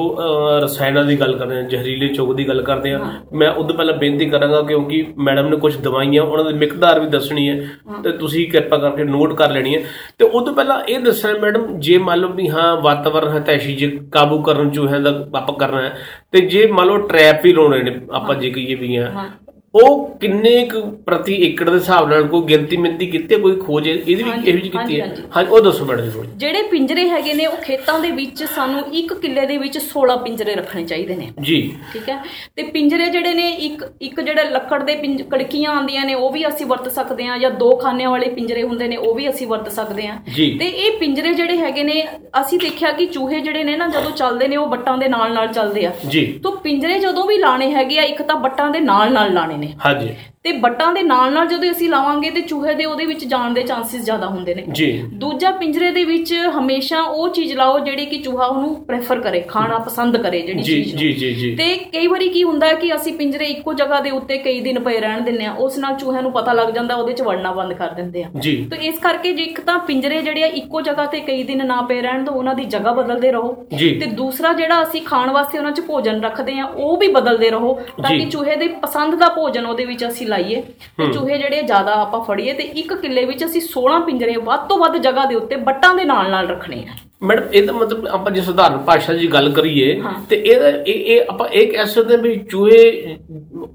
ਰਸਾਇਣਾਂ 0.63 1.03
ਦੀ 1.06 1.19
ਗੱਲ 1.19 1.38
ਕਰਦੇ 1.38 1.56
ਹਾਂ 1.56 1.63
ਜ਼ਹਿਰੀਲੇ 1.63 2.08
ਚੋਕ 2.08 2.34
ਦੀ 2.36 2.47
ਗੱਲ 2.47 2.62
ਕਰਦੇ 2.62 2.91
ਹਾਂ 2.93 2.99
ਮੈਂ 3.34 3.49
ਉਦੋਂ 3.51 3.75
ਪਹਿਲਾਂ 3.75 3.93
ਬੇਨਤੀ 3.93 4.25
ਕਰਾਂਗਾ 4.30 4.62
ਕਿਉਂਕਿ 4.62 5.03
ਮੈਡਮ 5.19 5.47
ਨੇ 5.49 5.58
ਕੁਝ 5.58 5.75
ਦਵਾਈਆਂ 5.77 6.23
ਉਹਨਾਂ 6.23 6.45
ਦੀ 6.45 6.58
ਮਿਕਦਾਰ 6.58 6.99
ਵੀ 6.99 7.08
ਦੱਸਣੀ 7.08 7.47
ਹੈ 7.49 7.56
ਤੇ 8.03 8.12
ਤੁਸੀਂ 8.17 8.47
ਕਿਰਪਾ 8.51 8.77
ਕਰਕੇ 8.77 9.03
ਨੋਟ 9.03 9.34
ਕਰ 9.34 9.51
ਲੈਣੀ 9.51 9.75
ਹੈ। 9.75 9.82
ਤੇ 10.19 10.25
ਉਦੋਂ 10.25 10.53
ਪਹਿਲਾਂ 10.53 10.82
ਇਹ 10.84 10.99
ਦੱਸਣਾ 10.99 11.39
ਮੈਡਮ 11.39 11.67
ਜੇ 11.80 11.97
ਮੰਨ 11.97 12.19
ਲਓ 12.19 12.30
ਵੀ 12.34 12.47
ਹਾਂ 12.49 12.75
ਵਾਤਾਵਰਣ 12.82 13.38
ਹਤੈਸ਼ੀ 13.38 13.75
ਜੇ 13.75 13.88
ਕਾਬੂ 14.12 14.41
ਕਰਨ 14.41 14.69
ਚੂਹਿਆਂ 14.69 14.99
ਦਾ 14.99 15.10
ਆਪਾਂ 15.36 15.56
ਕਰਨਾ 15.56 15.82
ਹੈ। 15.82 15.95
ਤੇ 16.32 16.41
ਜੇ 16.47 16.65
ਮੰਨ 16.71 16.88
ਲਓ 16.88 16.97
ਟ੍ਰੈਪ 17.08 17.43
ਵੀ 17.43 17.53
ਲਾਉਣੇ 17.53 17.82
ਨੇ 17.84 17.99
ਆਪਾਂ 18.12 18.36
ਜੇ 18.36 18.49
ਕਹੀਏ 18.49 18.75
ਵੀ 18.75 18.97
ਹਾਂ। 18.97 19.30
ਉਹ 19.75 20.17
ਕਿੰਨੇ 20.17 20.65
ਕੁ 20.65 20.82
ਪ੍ਰਤੀ 20.82 21.34
ਏਕੜ 21.34 21.69
ਦੇ 21.69 21.77
ਹਿਸਾਬ 21.77 22.10
ਨਾਲ 22.10 22.23
ਕੋਈ 22.23 22.41
ਗਿਣਤੀ 22.41 22.77
ਮਿੰਤੀ 22.77 23.06
ਕੀਤੀ 23.06 23.36
ਹੈ, 23.36 23.39
ਕੋਈ 23.39 23.56
ਖੋਜ 23.56 23.88
ਇਹਦੀ 23.88 24.15
ਵੀ 24.15 24.23
ਹਾਂਜੀ, 24.23 24.49
ਇਹੋ 24.51 24.58
ਜਿਹੀ 24.58 24.69
ਕੀਤੀ 24.69 24.99
ਹੈ? 24.99 25.06
ਹਾਂਜੀ, 25.08 25.21
ਹਾਂਜੀ। 25.36 25.51
ਉਹ 25.51 25.62
ਦੱਸੋ 25.62 25.86
ਮੈਡਮ 25.86 26.06
ਜੀ 26.06 26.12
ਥੋੜ੍ਹੀ। 26.12 26.30
ਜਿਹੜੇ 26.36 26.62
ਪਿੰਜਰੇ 26.63 27.10
ਹੈਗੇ 27.10 27.34
ਨੇ 27.34 27.45
ਉਹ 27.45 27.58
ਖੇਤਾਂ 27.58 27.99
ਦੇ 27.99 28.12
ਵਿੱਚ 28.12 28.43
ਸਾਨੂੰ 28.43 28.84
ਇੱਕ 28.93 29.13
ਕਿੱਲੇ 29.13 29.45
ਦੇ 29.45 29.58
ਵਿੱਚ 29.58 29.77
16 29.80 30.15
ਪਿੰਜਰੇ 30.17 30.56
ਰੱਖਣੇ 30.56 30.84
ਚਾਹੀਦੇ 30.84 31.15
ਨੇ। 31.15 31.32
ਜੀ। 31.41 31.75
ਠੀਕ 31.93 32.10
ਹੈ? 32.10 32.23
ਤੇ 32.56 32.63
ਪਿੰਜਰੇ 32.63 33.06
ਜਿਹੜੇ 33.06 33.34
ਨੇ 33.34 33.49
ਇੱਕ 33.49 33.84
ਇੱਕ 34.01 34.21
ਜਿਹੜਾ 34.21 34.43
ਲੱਕੜ 34.43 34.84
ਦੇ 34.84 34.95
ਪਿੰਜ 34.95 35.21
ਕੜਕੀਆਂ 35.21 35.71
ਆਉਂਦੀਆਂ 35.71 36.06
ਨੇ 36.06 36.13
ਉਹ 36.13 36.32
ਵੀ 36.32 36.47
ਅਸੀਂ 36.47 36.65
ਵਰਤ 36.65 36.91
ਸਕਦੇ 36.91 37.25
ਹਾਂ 37.25 37.38
ਜਾਂ 37.39 37.51
ਦੋ 37.51 37.75
ਖਾਨਿਆਂ 37.75 38.10
ਵਾਲੇ 38.10 38.30
ਪਿੰਜਰੇ 38.30 38.63
ਹੁੰਦੇ 38.63 38.88
ਨੇ 38.88 38.95
ਉਹ 38.95 39.15
ਵੀ 39.15 39.30
ਅਸੀਂ 39.30 39.47
ਵਰਤ 39.47 39.71
ਸਕਦੇ 39.71 40.08
ਹਾਂ। 40.08 40.17
ਜੀ। 40.36 40.49
ਤੇ 40.60 40.65
ਇਹ 40.67 40.91
ਪਿੰਜਰੇ 40.99 41.34
ਜਿਹੜੇ 41.34 41.58
ਹੈਗੇ 41.58 41.84
ਨੇ 41.84 42.03
ਅਸੀਂ 42.41 42.60
ਦੇਖਿਆ 42.60 42.91
ਕਿ 42.91 43.06
ਚੂਹੇ 43.06 43.39
ਜਿਹੜੇ 43.39 43.63
ਨੇ 43.63 43.75
ਨਾ 43.77 43.88
ਜਦੋਂ 43.88 44.12
ਚੱਲਦੇ 44.12 44.47
ਨੇ 44.47 44.56
ਉਹ 44.56 44.67
ਬੱਟਾਂ 44.67 44.97
ਦੇ 44.97 45.08
ਨਾਲ 45.08 45.34
ਨਾਲ 45.34 45.47
ਚੱਲਦੇ 45.47 45.86
ਆ। 45.86 45.91
ਜੀ। 46.08 46.25
ਤੋਂ 46.43 46.51
ਪਿੰਜਰੇ 46.51 46.99
ਜਦੋਂ 46.99 47.27
ਵੀ 47.27 47.38
ਲਾਣੇ 47.38 47.71
ਹੈਗੇ 47.73 47.99
ਆ 47.99 48.03
ਇੱਕ 48.03 48.21
ਤਾਂ 48.21 48.36
ਬੱਟਾਂ 48.36 48.69
ਦੇ 48.69 48.80
ਨਾਲ 48.80 49.13
ਨਾਲ 49.13 49.34
ਲਾਣੇ 49.34 49.57
ਨੇ। 49.58 49.74
ਹਾਂਜੀ। 49.86 50.15
ਤੇ 50.47 50.51
ਬੱਟਾਂ 50.53 50.91
ਦੇ 50.93 51.01
ਨਾਲ 51.03 51.31
ਨਾਲ 51.33 51.47
ਜਦੋਂ 51.47 51.71
ਅਸੀਂ 51.71 51.89
ਲਾਵਾਂਗੇ 51.89 52.29
ਤੇ 52.29 52.41
ਚੂਹੇ 52.41 52.73
ਦੇ 52.73 52.86
ਉਹਦੇ 52.86 53.05
ਵਿੱਚ 53.05 53.23
ਜਾਣ 53.25 53.53
ਦੇ 53.53 53.62
ਚਾਂਸਸ 53.63 54.03
ਜ਼ਿਆਦਾ 54.03 54.27
ਹੁੰਦੇ 54.27 54.53
ਨੇ। 54.55 54.63
ਜੀ। 54.71 54.86
ਦੂਜਾ 55.13 55.49
ਪਿੰਜਰੇ 55.51 55.89
ਦੇ 55.91 56.03
ਵਿੱਚ 56.03 56.33
ਹਮੇਸ਼ਾ 56.57 56.99
ਉਹ 57.01 57.27
ਚੀਜ਼ 57.29 57.53
ਲਾਓ 57.53 57.79
ਜਿਹੜੀ 57.79 58.05
ਕਿ 58.05 58.17
ਚੂਹਾ 58.17 58.45
ਉਹਨੂੰ 58.45 58.75
ਪ੍ਰੈਫਰ 58.86 59.19
ਕਰੇ 59.19 59.39
ਖਾਣਾ 59.39 59.77
ਪਸੰਦ 59.77 60.17
ਕਰੇ 60.17 60.41
ਜਿਹੜੀ 60.41 60.63
ਚੀਜ਼ 60.63 60.95
ਜੀ 60.95 61.12
ਜੀ 61.13 61.31
ਜੀ। 61.33 61.55
ਤੇ 61.55 61.67
ਕਈ 61.93 62.07
ਵਾਰੀ 62.07 62.29
ਕੀ 62.29 62.43
ਹੁੰਦਾ 62.43 62.71
ਕਿ 62.73 62.93
ਅਸੀਂ 62.95 63.13
ਪਿੰਜਰੇ 63.13 63.45
ਇੱਕੋ 63.45 63.73
ਜਗ੍ਹਾ 63.73 63.99
ਦੇ 63.99 64.12
ਉੱਤੇ 64.12 64.38
ਕਈ 64.38 64.60
ਦਿਨ 64.60 64.79
ਪਏ 64.79 64.99
ਰਹਿਣ 64.99 65.21
ਦਿੰਦੇ 65.21 65.45
ਆ 65.45 65.51
ਉਸ 65.57 65.77
ਨਾਲ 65.77 65.95
ਚੂਹਿਆਂ 65.95 66.21
ਨੂੰ 66.23 66.31
ਪਤਾ 66.31 66.53
ਲੱਗ 66.53 66.69
ਜਾਂਦਾ 66.69 66.95
ਉਹਦੇ 66.95 67.13
ਚ 67.13 67.21
ਵੜਨਾ 67.21 67.51
ਬੰਦ 67.51 67.73
ਕਰ 67.73 67.89
ਦਿੰਦੇ 67.89 68.23
ਆ 68.23 68.29
ਜੀ। 68.39 68.55
ਤੇ 68.71 68.77
ਇਸ 68.88 68.99
ਕਰਕੇ 68.99 69.33
ਜੇ 69.33 69.43
ਇੱਕ 69.43 69.60
ਤਾਂ 69.62 69.77
ਪਿੰਜਰੇ 69.79 70.21
ਜਿਹੜੇ 70.21 70.43
ਆ 70.43 70.47
ਇੱਕੋ 70.53 70.81
ਜਗ੍ਹਾ 70.81 71.05
ਤੇ 71.05 71.19
ਕਈ 71.19 71.43
ਦਿਨ 71.43 71.65
ਨਾ 71.67 71.81
ਪਏ 71.81 72.01
ਰਹਿਣ 72.01 72.23
ਤਾਂ 72.25 72.33
ਉਹਨਾਂ 72.33 72.55
ਦੀ 72.55 72.65
ਜਗ੍ਹਾ 72.65 72.93
ਬਦਲਦੇ 72.93 73.31
ਰਹੋ। 73.31 73.53
ਤੇ 73.71 74.05
ਦੂਸਰਾ 74.13 74.53
ਜਿਹੜਾ 74.53 74.81
ਅਸੀਂ 74.83 75.01
ਖਾਣ 75.01 75.31
ਵਾਸਤੇ 75.31 75.57
ਉਹਨਾਂ 75.57 75.71
'ਚ 75.71 75.81
ਭੋਜਨ 75.81 76.21
ਰੱਖਦੇ 76.21 76.60
ਆ 76.60 76.65
ਉਹ 76.65 76.97
ਵੀ 76.97 77.07
ਬਦਲਦੇ 77.07 77.49
ਰਹੋ 77.49 77.73
ਤਾਂ। 78.03 78.10
ਕਿ 78.10 78.25
ਚੂਹੇ 78.25 78.55
ਦੇ 78.55 78.67
ਪਸੰਦ 78.81 79.15
ਦਾ 79.15 79.27
ਭੋਜਨ 79.29 79.65
ਉਹਦੇ 79.65 79.86
ਵਿੱਚ 79.86 80.05
ਅਸੀਂ 80.07 80.27
ਲਾਈਏ 80.38 80.62
ਤੇ 80.97 81.12
ਚੂਹੇ 81.13 81.38
ਜਿਹੜੇ 81.38 81.62
ਜ਼ਿਆਦਾ 81.63 81.93
ਆਪਾਂ 82.02 82.21
ਫੜੀਏ 82.23 82.54
ਤੇ 82.54 82.63
ਇੱਕ 82.76 82.93
ਕਿੱਲੇ 82.93 83.26
ਵਿੱਚ 83.26 83.43
ਅਸੀਂ 83.45 83.62
16 83.67 84.00
ਪਿੰਜਰੇ 84.06 84.38
ਵੱਧ 84.45 84.67
ਤੋਂ 84.69 84.78
ਵੱਧ 84.78 84.97
ਜਗ੍ਹਾ 85.02 85.26
ਦੇ 85.26 85.36
ਉੱਤੇ 85.36 85.56
ਬੱਟਾਂ 85.67 85.93
ਦੇ 85.95 86.06
ਨਾਲ 86.06 86.32
ਨਾਲ 86.32 86.47
ਰੱਖਣੇ 86.47 86.84
ਆ 86.86 86.95
ਮੈਡਮ 87.23 87.54
ਇਹਦਾ 87.54 87.73
ਮਤਲਬ 87.73 88.08
ਆਪਾਂ 88.08 88.32
ਜੇ 88.32 88.41
ਸਧਾਰਨ 88.41 88.78
ਭਾਸ਼ਾ 88.88 89.13
'ਚ 89.13 89.26
ਗੱਲ 89.34 89.50
ਕਰੀਏ। 89.52 89.93
ਤੇ 90.30 90.36
ਇਹਦਾ 90.38 90.67
ਇਹ 90.69 91.06
ਇਹ 91.06 91.30
ਆਪਾਂ 91.30 91.47
ਇਹ 91.50 91.71
ਕਹਿ 91.71 91.86
ਸਕਦੇ 91.86 92.17
ਵੀ 92.17 92.36
ਚੂਹੇ 92.52 93.17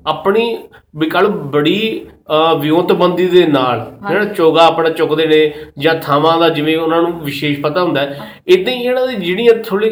ਆਪਣੀ 0.06 0.44
ਵਿਕਲ 0.96 1.28
ਬੜੀ 1.50 1.80
ਵਿਉਂਤਬੰਦੀ 2.60 3.26
ਦੇ 3.26 3.46
ਨਾਲ 3.46 3.80
ਜਿਹੜਾ 4.08 4.24
ਚੋਗਾ 4.24 4.66
ਆਪਣਾ 4.66 4.88
ਚੁੱਕਦੇ 4.88 5.26
ਨੇ 5.26 5.40
ਜਾਂ 5.78 5.94
ਥਾਵਾਂ 5.94 6.38
ਦਾ 6.38 6.48
ਜਿਵੇਂ 6.48 6.76
ਉਹਨਾਂ 6.76 7.00
ਨੂੰ 7.02 7.12
ਵਿਸ਼ੇਸ਼ 7.20 7.60
ਪਤਾ 7.60 7.82
ਹੁੰਦਾ 7.82 8.00
ਹੈ 8.00 8.30
ਇਦਾਂ 8.48 8.72
ਹੀ 8.74 8.82
ਇਹਨਾਂ 8.82 9.06
ਦੀ 9.06 9.14
ਜਿਹੜੀਆਂ 9.16 9.54
ਥੋੜੀ 9.64 9.90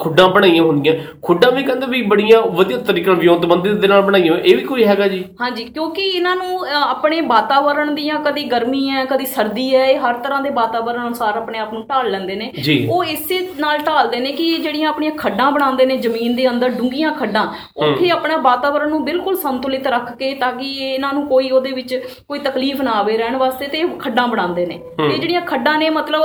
ਖੁੱਡਾਂ 0.00 0.28
ਬਣਾਈਆਂ 0.28 0.62
ਹੁੰਦੀਆਂ 0.62 0.94
ਖੁੱਡਾਂ 1.22 1.50
ਵੀ 1.52 1.62
ਕਹਿੰਦੇ 1.62 1.86
ਵੀ 1.86 2.02
ਬੜੀਆਂ 2.02 2.40
ਵਧੀਆ 2.52 2.78
ਤਰੀਕੇ 2.78 3.10
ਨਾਲ 3.10 3.18
ਵਿਉਂਤਬੰਦੀ 3.18 3.70
ਦੇ 3.70 3.88
ਨਾਲ 3.88 4.02
ਬਣਾਈਆਂ। 4.02 4.36
ਇਹ 4.36 4.56
ਵੀ 4.56 4.62
ਕੋਈ 4.62 4.84
ਹੈਗਾ 4.84 5.06
ਜੀ 5.08 5.24
ਹਾਂਜੀ 5.40 5.64
ਕਿਉਂਕਿ 5.64 6.02
ਇਹਨਾਂ 6.02 6.34
ਨੂੰ 6.36 6.58
ਆਪਣੇ 6.76 7.20
ਵਾਤਾਵਰਣ 7.20 7.94
ਦੀਆਂ 7.94 8.18
ਕਦੀ 8.20 8.44
ਗਰਮੀ 8.44 8.88
ਹੈ 8.90 9.04
ਕਦੀ 9.04 9.26
ਸਰਦੀ 9.26 9.74
ਹੈ 9.74 9.84
ਇਹ 9.86 9.98
ਹਰ 9.98 10.14
ਤਰ੍ਹਾਂ 10.14 10.40
ਦੇ 10.42 10.50
ਵਾਤਾਵਰਣ 10.50 11.06
ਅਨੁਸਾਰ 11.06 11.36
ਆਪਣੇ 11.36 11.58
ਆਪ 11.58 11.72
ਨੂੰ 11.72 11.84
ਢਾਲ 11.88 12.10
ਲੈਂਦੇ 12.10 12.34
ਨੇ। 12.34 12.50
ਉਹ 12.90 13.04
ਇਸੇ 13.04 13.38
ਨਾਲ 13.60 13.78
ਢਾਲਦੇ 13.78 14.20
ਨੇ 14.20 14.32
ਕਿ 14.32 14.52
ਜਿਹੜੀਆਂ 14.54 14.88
ਆਪਣੀਆਂ 14.88 15.12
ਖੱਡਾਂ 15.12 15.50
ਬਣਾਉਂਦੇ 15.52 15.86
ਨੇ 15.86 15.96
ਜ਼ਮੀਨ 15.96 16.34
ਦੇ 16.36 16.48
ਅੰਦਰ 16.48 16.68
ਡੂੰਘੀਆਂ 16.68 17.12
ਖੱਡਾਂ 17.12 17.46
ਉੱਥੇ 17.76 18.10
ਆਪਣਾ 18.10 18.36
ਵਾਤਾਵਰਣ 18.36 18.88
ਨੂੰ 18.88 19.04
ਬਿਲਕੁਲ 19.04 19.36
ਸੰਤੁਲਿਤ 19.36 19.86
ਰੱਖ 19.86 20.12
ਕੇ 20.16 20.32
ਤਾਂ 20.34 20.52
ਕਿ 20.52 20.70
ਇਹਨਾਂ 20.94 21.12
ਨੂੰ 21.14 21.26
ਕੋਈ 21.26 21.50
ਉਹਦੇ 21.50 21.70
ਵਿੱਚ 21.82 22.22
ਕੋਈ 22.28 22.38
ਤਕਲੀਫ 22.38 22.80
ਨਾ 22.80 22.92
ਆਵੇ 22.92 23.16
ਰਹਿਣ 23.18 23.36
ਵਾਸਤੇ 23.36 23.66
ਤੇ 23.66 23.82
ਖੱਡਾਂ 23.98 24.26
ਬਣਾਉਂਦੇ 24.28 24.66
ਨੇ। 24.66 24.78
ਇਹ 25.00 25.18
ਜਿਹੜੀਆਂ 25.18 25.40
ਖੱਡਾਂ 25.40 25.76
ਨੇ 25.78 25.90
ਮਤਲਬ 25.90 26.22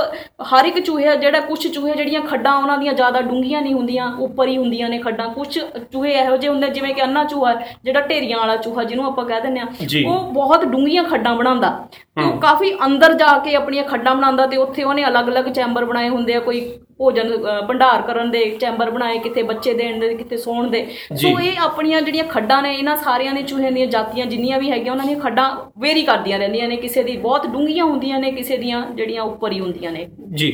ਹਰ 0.52 0.64
ਇੱਕ 0.64 0.78
ਚੂਹੇ 0.78 1.16
ਜਿਹੜਾ 1.16 1.40
ਕੁਝ 1.40 1.66
ਚੂਹੇ 1.66 1.94
ਜਿਹੜੀਆਂ 1.94 2.20
ਖੱਡਾਂ 2.22 2.56
ਉਹਨਾਂ 2.56 2.78
ਦੀਆਂ 2.78 2.92
ਜ਼ਿਆਦਾ 2.92 3.20
ਡੂੰਘੀਆਂ 3.20 3.62
ਨਹੀਂ 3.62 3.74
ਹੁੰਦੀਆਂ 3.74 4.12
ਉੱਪਰ 4.20 4.48
ਹੀ 4.48 4.56
ਹੁੰਦੀਆਂ 4.56 4.88
ਨੇ 4.88 4.98
ਖੱਡਾਂ। 4.98 5.28
ਕੁਝ 5.28 5.58
ਚੂਹੇ 5.58 6.12
ਇਹੋ 6.12 6.36
ਜਿਹੇ 6.36 6.52
ਹੁੰਦੇ 6.52 6.68
ਜਿਵੇਂ 6.68 6.94
ਕਿ 6.94 7.02
ਅੰਨਾ 7.02 7.24
ਚੂਹਾ 7.24 7.54
ਜਿਹੜਾ 7.84 8.00
ਢੇਰੀਆਂ 8.00 8.38
ਵਾਲਾ 8.38 8.56
ਚੂਹਾ 8.56 8.84
ਜਿਹਨੂੰ 8.84 9.06
ਆਪਾਂ 9.06 9.24
ਕਹਿ 9.24 9.40
ਦਿੰਦੇ। 9.40 9.60
ਆ 9.60 9.66
ਉਹ 10.08 10.32
ਬਹੁਤ 10.32 10.64
ਡੂੰਘੀਆਂ 10.64 11.04
ਖੱਡਾਂ 11.04 11.34
ਬਣਾਉਂਦਾ। 11.34 11.70
ਤੇ 12.16 12.24
ਉਹ 12.24 12.38
ਕਾਫੀ 12.40 12.74
ਅੰਦਰ 12.86 13.12
ਜਾ 13.14 13.38
ਕੇ 13.38 13.54
ਆਪਣੀਆਂ 13.54 13.84
ਖੱਡਾਂ 13.84 14.14
ਬਣਾਉਂਦਾ 14.14 14.46
ਤੇ 14.46 14.56
ਉੱਥੇ 14.56 14.84
ਉਹਨੇ 14.84 15.04
ਅਲੱਗ-ਅਲੱਗ 15.04 15.48
ਚੈਂਬਰ 15.48 15.84
ਬਣਾਏ 15.84 16.08
ਹੁੰਦੇ 16.08 16.34
ਆ 16.34 16.40
ਕੋਈ 16.40 16.60
ਭੋਜਨ 16.98 17.30
ਭੰਡਾਰ 17.68 18.02
ਕਰਨ 18.02 18.30
ਦੇ 18.30 18.44
ਚੈਂਬਰ 18.60 18.90
ਬਣਾਏ 18.90 19.18
ਕਿਤੇ 19.18 19.42
ਬੱਚੇ 19.42 19.74
ਦੇਣ 19.74 19.98
ਦੇ 20.00 20.14
ਕਿਤੇ 20.14 20.36
ਸੌਣ 20.36 20.68
ਦੇ। 20.70 20.84
ਸੋ 21.16 21.28
ਇਹ 21.40 21.58
ਆਪਣੀਆਂ 21.62 22.00
ਜਿਹੜੀਆਂ 22.00 22.24
ਖੱਡਾਂ 22.28 22.60
ਨੇ 22.62 22.74
ਇਹਨਾਂ 22.74 22.96
ਸਾਰਿਆਂ 22.96 23.32
ਨੇ 23.34 23.42
ਚੂਹਿਆਂ 23.42 23.72
ਦੀਆਂ 23.72 23.86
ਜਾਤੀਆਂ 23.86 24.26
ਜਿੰਨੀਆਂ 24.26 24.58
ਵੀ 24.60 24.70
ਹੈਗੀਆਂ 24.70 24.92
ਉਹਨਾਂ 24.92 25.06
ਦੀਆਂ 25.06 25.18
ਖੱਡਾਂ 25.20 25.48
ਵੇਰੀ 25.80 26.02
ਕਰਦੀਆਂ 26.02 26.38
ਰਹਿੰਦੀਆਂ 26.38 26.68
ਨੇ। 26.68 26.76
ਕਿਸੇ 26.78 27.02
ਦੀ 27.02 27.16
ਬਹੁਤ 27.18 27.46
ਡੂੰਘੀਆਂ 27.46 27.84
ਹੁੰਦੀਆਂ 27.84 28.18
ਨੇ 28.20 28.30
ਕਿਸੇ 28.32 28.56
ਦੀਆਂ 28.56 28.82
ਜਿਹੜੀਆਂ 28.94 29.22
ਉੱਪਰ 29.22 29.52
ਹੀ 29.52 29.60
ਹੁੰਦੀਆਂ 29.60 29.92
ਨੇ। 29.92 30.06
ਜੀ 30.34 30.50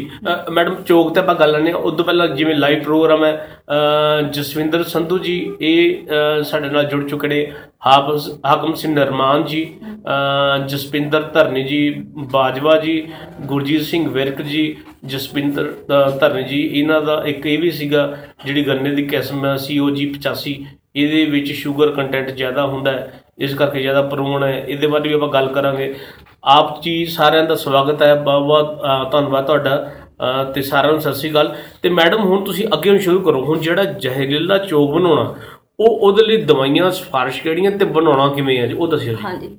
ਮੈਡਮ 0.51 0.75
ਚੌਕ 0.89 1.13
ਤੇ 1.15 1.21
ਆਪਾਂ 1.21 1.35
ਗੱਲ 1.35 1.53
ਲੈਣੇ 1.53 1.73
ਉਸ 1.73 1.95
ਤੋਂ 1.97 2.05
ਪਹਿਲਾਂ 2.05 2.27
ਜਿਵੇਂ 2.29 2.55
ਲਾਈਵ 2.57 2.83
ਪ੍ਰੋਗਰਾਮ 2.83 3.25
ਹੈ 3.25 3.35
ਜਸਵਿੰਦਰ 4.33 4.83
ਸੰਧੂ 4.85 5.19
ਜੀ 5.19 5.37
ਇਹ 5.61 6.43
ਸਾਡੇ 6.45 6.69
ਨਾਲ 6.71 6.85
ਜੁੜ 6.85 7.03
ਚੁੱਕੇ 7.09 7.29
ਨੇ। 7.29 7.47
ਹਾਫਜ਼ 7.87 8.29
ਹਾਕਮ 8.47 8.75
ਸਿੰਘ 8.75 8.93
ਨਰਮਾਨ 8.95 9.45
ਜੀ 9.45 9.63
ਜਸਪਿੰਦਰ 10.69 11.23
ਧਰਨੀ 11.35 11.63
ਜੀ 11.65 11.79
ਬਾਜਵਾ 12.33 12.77
ਜੀ 12.81 13.03
ਗੁਰਜੀਤ 13.47 13.83
ਸਿੰਘ 13.83 14.09
ਵਿਰਕ 14.09 14.41
ਜੀ 14.43 14.77
ਜਸਪਿੰਦਰ 15.05 15.65
ਅ, 15.65 16.19
ਧਰਨੀ 16.35 16.49
ਜੀ। 16.49 16.81
ਇਹਨਾਂ 16.81 17.03
ਦਾ 17.03 17.23
ਇੱਕ 17.27 17.47
ਇਹ 17.47 17.59
ਵੀ 17.59 17.71
ਸੀਗਾ 17.71 18.17
ਜਿਹੜੀ 18.47 18.63
ਗੰਨੇ 18.67 18.91
ਦੀ 18.91 19.07
ਕਿਸਮ 19.07 19.47
ਹੈ 19.47 19.57
ਸੀਓਜੀ 19.57 20.07
85 20.07 20.55
ਇਹਦੇ 20.97 21.25
ਵਿੱਚ 21.25 21.53
ਸ਼ੂਗਰ 21.53 21.91
ਕੰਟੈਂਟ 21.91 22.31
ਜ਼ਿਆਦਾ 22.31 22.67
ਹੁੰਦਾ 22.67 22.91
ਹੈ 22.91 23.21
ਇਸ 23.39 23.55
ਕਰਕੇ 23.55 23.81
ਜ਼ਿਆਦਾ 23.81 24.03
ਪ੍ਰੋਣ 24.03 24.45
ਹੈ। 24.45 24.65
ਇਹਦੇ 24.69 24.87
ਬਾਰੇ 24.87 25.09
ਵੀ 25.09 25.15
ਆਪਾਂ 25.15 25.29
ਗੱਲ 25.29 25.49
ਕਰਾਂਗੇ। 25.49 25.95
ਆਪ 26.45 26.83
ਜੀ 26.83 27.07
ਸਾਰਿਆਂ 27.07 27.45
ਦਾ 27.45 27.55
ਸਵਾਗਤ 27.55 28.03
ਹੈ। 28.03 28.15
ਬਹੁਤ 28.15 28.43
ਬਹੁਤ 28.43 28.83
ਅ, 28.85 29.11
ਧੰਨਵਾਦ 29.11 29.47
ਤੁਹਾਡਾ। 29.47 29.93
ਅ, 30.05 30.45
ਤੇ 30.45 30.63
ਸਾਰਿਆਂ 30.63 30.93
ਨੂੰ 30.93 31.01
ਸਤਿ 31.03 31.15
ਸ੍ਰੀ 31.15 31.31
ਅਕਾਲ। 31.31 31.57
ਤੇ 31.83 31.89
ਮੈਡਮ 31.89 32.25
ਹੁਣ 32.25 32.45
ਤੁਸੀਂ 32.45 32.67
ਅੱਗੇ 32.75 32.91
ਨੂੰ 32.91 32.99
ਸ਼ੁਰੂ 32.99 33.21
ਕਰੋ। 33.21 33.45
ਹੁਣ 33.45 33.59
ਜਿਹੜਾ 33.59 33.85
ਜ਼ਹਿਰੀਲਾ 33.85 34.59
ਚੋਕ 34.59 34.91
ਬਣਾਉਣਾ 34.95 35.35
ਉਹ 35.81 35.87
ਉਹਦੇ 35.87 36.27
ਲਈ 36.27 36.37
ਦਵਾਈਆਂ 36.37 36.91
ਸਿਫਾਰਿਸ਼ 36.91 37.43
ਕਿਹੜੀਆਂ 37.43 37.71
ਤੇ 37.71 37.85
ਬਣਾਉਣਾ 37.85 38.29
ਕਿਵੇਂ 38.29 38.59
ਹੈ 38.59 38.67
ਜੀ? 38.67 38.75
ਉਹ 38.75 38.89
ਦੱਸਿਓ 38.89 39.13
ਜੀ। 39.13 39.19
ਹਾਂਜੀ। 39.25 39.57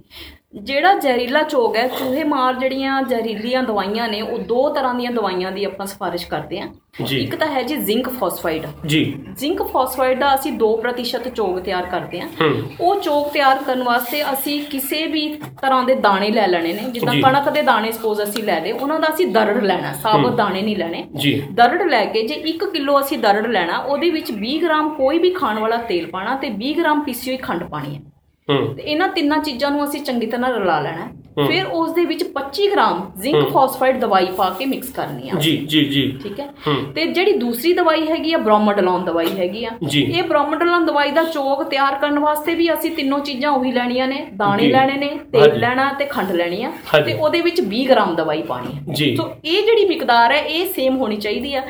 ਜਿਹੜਾ 0.64 0.94
ਜ਼ਹਿਰੀਲਾ 0.94 1.44
ਚੋਗ 1.44 1.76
ਹੈ 1.76 1.88
ਚੂਹੇ 1.88 2.24
ਮਾਰ 2.24 2.54
ਜਿਹੜੀਆਂ 2.54 3.04
ਜ਼ਹਿਰੀਲੀਆਂ 3.04 3.64
ਦਵਾਈਆਂ 3.64 4.08
ਨੇ 4.08 4.22
ਉਹ 4.22 4.38
ਦੋ 4.38 4.70
ਤਰ੍ਹਾਂ 4.70 4.94
ਦੀਆਂ 4.94 5.12
ਦਵਾਈਆਂ 5.12 5.52
ਦੀ 5.52 5.64
ਆਪਾਂ 5.64 5.86
ਸਿਫਾਰਿਸ਼ 5.86 6.28
ਕਰਦੇ 6.28 6.62
ਜੀ। 7.04 7.20
ਇੱਕ 7.20 7.36
ਤਾਂ 7.36 7.48
ਹੈ 7.48 7.64
ਜੀ 7.64 7.76
ਜ਼ਿੰਕ 7.76 8.10
ਫਾਸਫਾਈਡ 8.10 8.68
ਜੀ। 8.86 9.18
ਜ਼ਿੰਕ 9.38 9.64
ਫਾਸਫਾਈਡ 9.64 10.20
ਦਾ 10.20 10.36
ਅਸੀਂ 10.36 10.52
2% 10.52 11.30
ਚੋਗ 11.30 11.60
ਤਿਆਰ 11.60 11.86
ਕਰਦੇ 11.86 12.22
ਹੂੰ। 12.22 12.64
ਉਹ 12.82 13.02
ਚੋਗ 13.02 13.28
ਤਿਆਰ 13.28 13.64
ਕਰਨ 13.64 13.84
ਵਾਸਤੇ 13.84 14.24
ਅਸੀਂ 14.34 14.64
ਕਿਸੇ 14.64 15.06
ਵੀ 15.06 15.40
ਤਰ੍ਹਾਂ 15.62 15.84
ਦੇ 15.84 15.96
ਦਾਣੇ 15.96 16.30
ਲੈ 16.30 16.48
ਲੈਣੇ 16.48 16.74
ਨੇ। 16.74 16.82
ਜਿੱਦਾਂ। 16.82 17.14
ਕਣਕ 17.14 17.50
ਦੇ 17.50 17.62
ਦਾਣੇ 17.62 17.92
ਸਪੋਜ਼ 17.92 18.24
ਅਸੀਂ 18.24 18.44
ਲੈ 18.44 18.60
ਲਏ 18.60 18.72
ਉਹਨਾਂ 18.72 19.00
ਦਾ 19.00 19.08
ਅਸੀਂ 19.14 19.28
ਦਰੜ 19.28 19.64
ਲੈਣਾ 19.64 19.94
ਸਾਬਤ 19.94 20.34
ਦਾਣੇ 20.34 20.62
ਨਹੀਂ 20.62 20.78
ਲੈਣੇ। 20.78 21.08
ਜੀ। 21.16 21.44
ਦਰੜ 21.52 21.82
ਲੈ 21.82 22.06
ਕੇ 22.06 22.28
ਜੇ 22.28 22.36
1 22.36 22.66
ਕਿਲੋ 22.66 23.00
ਅਸੀਂ 23.00 23.18
ਦਰੜ 23.18 23.48
ਲੈਣਾ 23.48 23.78
ਉਹਦੇ 23.78 24.10
ਵਿੱਚ 24.10 24.32
20 24.32 24.58
ਗ੍ਰਾਮ 24.64 24.90
ਕੋਈ 24.90 25.20
ਵੀ 25.20 25.30
ਖਾਣ 25.30 25.60
ਵਾਲਾ 25.60 25.78
ਤੇਲ 25.78 26.06
ਪਾਣਾ 26.06 26.36
ਤੇ 26.36 26.50
20 26.50 26.74
ਗ੍ਰਾਮ 26.74 27.02
ਪੀਸੀ 27.02 27.32
ਹੋਈ 27.32 27.38
ਖੰਡ 27.38 27.64
ਪਾਣੀ 27.64 27.98
ਹੂੰ। 27.98 28.12
ਤੇ 28.50 28.82
ਇਹਨਾਂ 28.82 29.08
ਤਿੰਨਾਂ 29.08 29.38
ਚੀਜ਼ਾਂ 29.40 29.70
ਨੂੰ 29.72 29.84
ਅਸੀਂ 29.84 30.02
ਚੰਗੀ 30.02 30.26
ਤਰ੍ਹਾਂ 30.26 30.50
ਰਲਾ 30.54 30.80
ਲੈਣਾ। 30.80 31.08
ਫਿਰ 31.48 31.66
ਉਸ 31.66 31.92
ਦੇ 31.92 32.04
ਵਿੱਚ 32.06 32.24
25 32.34 32.68
ਗ੍ਰਾਮ 32.72 33.00
ਜ਼ਿੰਕ 33.22 33.48
ਫਾਸਫਾਈਡ 33.54 33.98
ਦਵਾਈ 34.00 34.26
ਪਾ 34.38 34.50
ਕੇ 34.50 34.66
ਮਿਕਸ 34.66 34.90
ਕਰਨੀ 34.90 35.30
ਆ 35.30 35.40
ਜੀ 35.40 35.56
ਜੀ 35.66 35.84
ਜੀ 35.86 36.04
ਠੀਕ 36.24 36.40
ਹੈ। 36.40 36.48
ਤੇ 36.96 37.06
ਜਿਹੜੀ 37.06 37.32
ਦੂਸਰੀ 37.38 37.74
ਦਵਾਈ 37.74 38.06
ਹੈਗੀ 38.08 38.34
ਆ 38.34 38.38
ਬ੍ਰੋਮੋਡੋਲੋਨ 38.38 39.04
ਦਵਾਈ 39.06 39.32
ਹੈਗੀ 39.38 39.64
ਆ। 39.66 39.72
ਇਹ 39.94 40.22
ਬ੍ਰੋਮੋਡੋਲੋਨ 40.24 40.86
ਦਵਾਈ 40.86 41.12
ਦਾ 41.12 41.24
ਚੋਕ 41.24 41.64
ਤਿਆਰ 41.64 41.96
ਕਰਨ 41.96 42.20
ਵਾਸਤੇ 42.20 42.56
ਵੀ 42.56 42.72
ਅਸੀਂ 42.74 42.92
ਤਿੰਨੋਂ 42.92 43.20
ਚੀਜ਼ਾਂ 43.20 43.52
ਉਹੀ 43.52 43.72
ਲੈਣੀਆਂ 43.72 44.08
ਨੇ 44.08 44.26
ਦਾਣੇ। 44.38 44.68
ਲੈਣੇ 44.70 44.98
ਨੇ। 44.98 45.10
ਤੇਲ 45.32 45.60
ਲੈਣਾ 45.60 45.92
ਤੇ 46.00 46.06
ਖੰਡ 46.06 46.32
ਲੈਣੀ 46.32 46.64
ਆ। 46.64 46.72
ਤੇ 47.06 47.14
ਉਹਦੇ 47.14 47.42
ਵਿੱਚ 47.42 47.62
20 47.70 47.86
ਗ੍ਰਾਮ 47.90 48.16
ਦਵਾਈ 48.16 48.42
ਪਾਣੀ 48.44 48.74
ਹੈ 48.74 49.16
ਸੋ 49.16 49.30
ਇਹ 49.46 49.62
ਜਿਹੜੀ 49.66 49.86
ਮਿਕਦਾਰ 49.86 50.32
ਹੈ 50.32 50.40
ਇਹ 50.40 50.66
ਸੇਮ 50.74 50.98
ਹੋਣੀ 50.98 51.18
ਚਾਹੀਦੀ 51.18 51.54
ਆ 51.56 51.62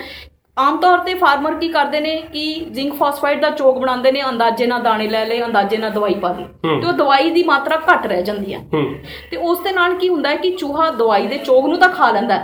ਆਮ 0.60 0.78
ਤੌਰ 0.78 1.00
ਤੇ 1.00 1.14
ਫਾਰਮਰ 1.14 1.54
ਕੀ 1.54 1.70
ਕਰਦੇ 1.70 2.00
ਨੇ 2.00 2.24
ਕਿ 2.34 2.66
ਜ਼ਿੰਕ 2.72 2.96
ਫਾਸਫਾਈਡ 2.96 3.42
ਦਾ 3.42 3.50
ਚੋਕ 3.50 3.78
ਬਣਾਉਂਦੇ 3.78 4.12
ਨੇ 4.12 4.22
ਅੰਦਾਜ਼ੇ 4.30 4.68
ਨਾਲ 4.68 4.82
ਦਾਣੇ 4.82 5.08
ਲੈ 5.08 5.26
ਲਏ 5.26 5.44
ਅੰਦਾਜ਼ੇ 5.44 5.78
ਨਾਲ 5.78 5.92
ਦਵਾਈ 5.92 6.14
ਪਾ 6.14 6.32
ਲਈ। 6.32 6.44
ਤੇ 6.82 6.88
ਉਹ 6.88 6.94
ਦਵਾਈ 6.94 7.30
ਦੀ 7.30 7.44
ਮਾਤਰਾ 7.44 7.82
ਘੱਟ 7.94 8.08
ਰਹਿ 8.08 8.24
ਜਾਂਦੀ 8.24 8.54
ਆ। 8.54 8.60
ਹੂੰ। 8.60 8.96
ਤੇ 9.32 9.38
ਉਸ 9.38 9.60
ਦੇ 9.60 9.72
ਨਾਲ 9.72 9.94
ਕੀ 9.94 10.10
ਹੁੰਦਾ 10.10 10.30
ਹੈ 10.30 10.36
ਕਿ 10.36 10.52
ਚੂਹਾ 10.52 10.92
ਦਵਾਈ 10.92 11.28
ਦੇ 11.28 11.38
ਚੋਗ 11.38 11.68
ਨੂੰ 11.68 11.78
ਤਾਂ 11.78 11.90
ਖਾ 11.90 12.12
ਲੈਂਦਾ 12.12 12.38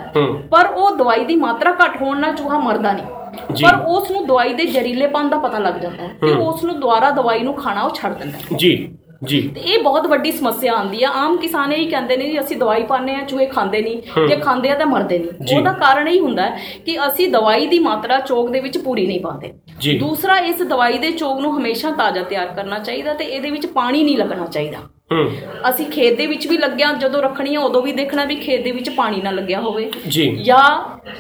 ਪਰ 0.52 0.66
ਉਹ 0.66 0.96
ਦਵਾਈ 0.96 1.26
ਦੀ 1.26 1.36
ਮਾਤਰਾ 1.36 1.72
ਘੱਟ 1.72 2.02
ਹੋਣ 2.02 2.20
ਨਾਲ 2.20 2.34
ਚੂਹਾ 2.36 2.60
ਮਰਦਾ 2.60 2.94
ਨਹੀਂ। 2.94 3.06
ਪਰ 3.66 3.86
ਉਸ 3.88 4.12
ਨੂੰ 4.12 4.28
ਦਵਾਈ 4.28 4.54
ਦੇ 4.54 4.66
ਜ਼ਹਿਰੀਲੇਪਨ 4.66 5.30
ਦਾ 5.30 5.38
ਪਤਾ 5.38 5.60
ਲੱਗ 5.60 5.74
ਜਾਂਦਾ 5.74 6.04
ਹੈ। 6.04 6.10
ਤੇ। 6.22 6.32
ਉਸ 6.32 6.64
ਨੂੰ 6.64 6.80
ਦੁਬਾਰਾ 6.80 7.10
ਦਵਾਈ 7.10 7.40
ਨੂੰ 7.40 7.54
ਖਾਣਾ 7.54 7.82
ਉਹ 7.82 7.90
ਛੱਡ 7.96 8.14
ਦਿੰਦਾ 8.14 8.38
ਹੈ। 8.38 8.44
ਜੀ। 8.56 8.98
ਜੀ 9.26 9.42
ਤੇ 9.56 9.62
ਇਹ 9.62 9.80
ਬਹੁਤ 9.84 10.08
ਵੱਡੀ 10.08 10.32
ਸਮੱਸਿਆ 10.32 10.74
ਆਉਂਦੀ 10.74 11.04
ਆ 11.04 11.10
ਆਮ 11.10 11.38
ਕਿਸਾਨ 11.38 11.74
ਇਹ 11.74 11.90
ਕਹਿੰਦੇ 11.90 12.18
ਨੇ 12.18 12.30
ਜੀ 12.30 12.40
ਅਸੀਂ 12.40 12.58
ਦਵਾਈ 12.58 12.84
ਪਾਉਂਦੇ 12.84 13.16
ਆ 13.16 13.22
ਚੂਹੇ 13.22 13.46
ਖਾਂਦੇ 13.46 13.82
ਨਹੀਂ। 13.82 14.28
ਜੇ 14.28 14.36
ਖਾਂਦੇ 14.36 14.70
ਆ 14.70 14.76
ਤਾਂ 14.76 14.86
ਮਰਦੇ। 14.86 15.18
ਨਹੀਂ 15.20 15.58
ਉਹਦਾ 15.58 15.74
ਕਾਰਨ 15.74 16.08
ਇਹ 16.08 16.20
ਹੁੰਦਾ 16.20 16.50
ਕਿ 16.86 16.98
ਅਸੀਂ 17.08 17.28
ਦਵਾਈ 17.30 17.68
ਦੀ 17.68 17.80
ਮਾਤਰਾ 17.80 18.20
ਚੋਗ 18.20 18.50
ਦੇ 18.50 18.60
ਵਿੱਚ 18.60 18.78
ਪੂਰੀ 18.78 19.08
ਨਹੀਂ 19.08 19.20
ਪਾਉਂਦੇ। 19.20 19.54
ਦੂਸਰਾ 20.00 20.38
ਇਸ 20.38 20.62
ਦਵਾਈ 20.62 20.98
ਦੇ 20.98 21.12
ਚੋਗ 21.12 21.40
ਨੂੰ 21.40 21.58
ਹਮੇਸ਼ਾ 21.58 21.92
ਤਾਜ਼ਾ 21.92 22.24
ਤਿਆਰ 22.24 22.48
ਕਰਨਾ 22.48 22.80
ਚਾਹੀਦਾ 22.80 23.14
ਤੇ 23.14 23.26
ਇਹਦੇ 23.26 23.50
ਵਿੱਚ 23.50 23.66
ਪਾਣੀ 23.66 24.04
ਨਹੀਂ 24.04 24.18
ਲੱਗਣਾ 24.18 24.46
ਚਾਹੀਦਾ 24.46 24.78
ਅਸੀਂ 25.70 25.86
ਖੇਤ 25.86 26.18
ਦੇ 26.18 26.26
ਵਿੱਚ 26.28 26.48
ਵੀ 26.48 26.58
ਲੱਗਿਆ 26.58 26.92
ਜਦੋਂ 26.94 27.22
ਰੱਖਣੀ 27.22 27.56
ਆ 27.56 27.62
ਉਦੋਂ 27.62 27.82
ਵੀ 27.82 27.92
ਦੇਖਣਾ 27.92 28.26
ਵੀ 28.26 28.36
ਖੇਤ 28.36 28.64
ਦੇ 28.64 28.72
ਵਿੱਚ 28.72 28.90
ਪਾਣੀ 28.90 29.22
ਨਾ 29.22 29.32
ਲੱਗਿਆ 29.32 29.60
ਹੋਵੇ 29.62 29.90
ਜੀ 30.08 30.28
ਜਾਂ 30.44 30.64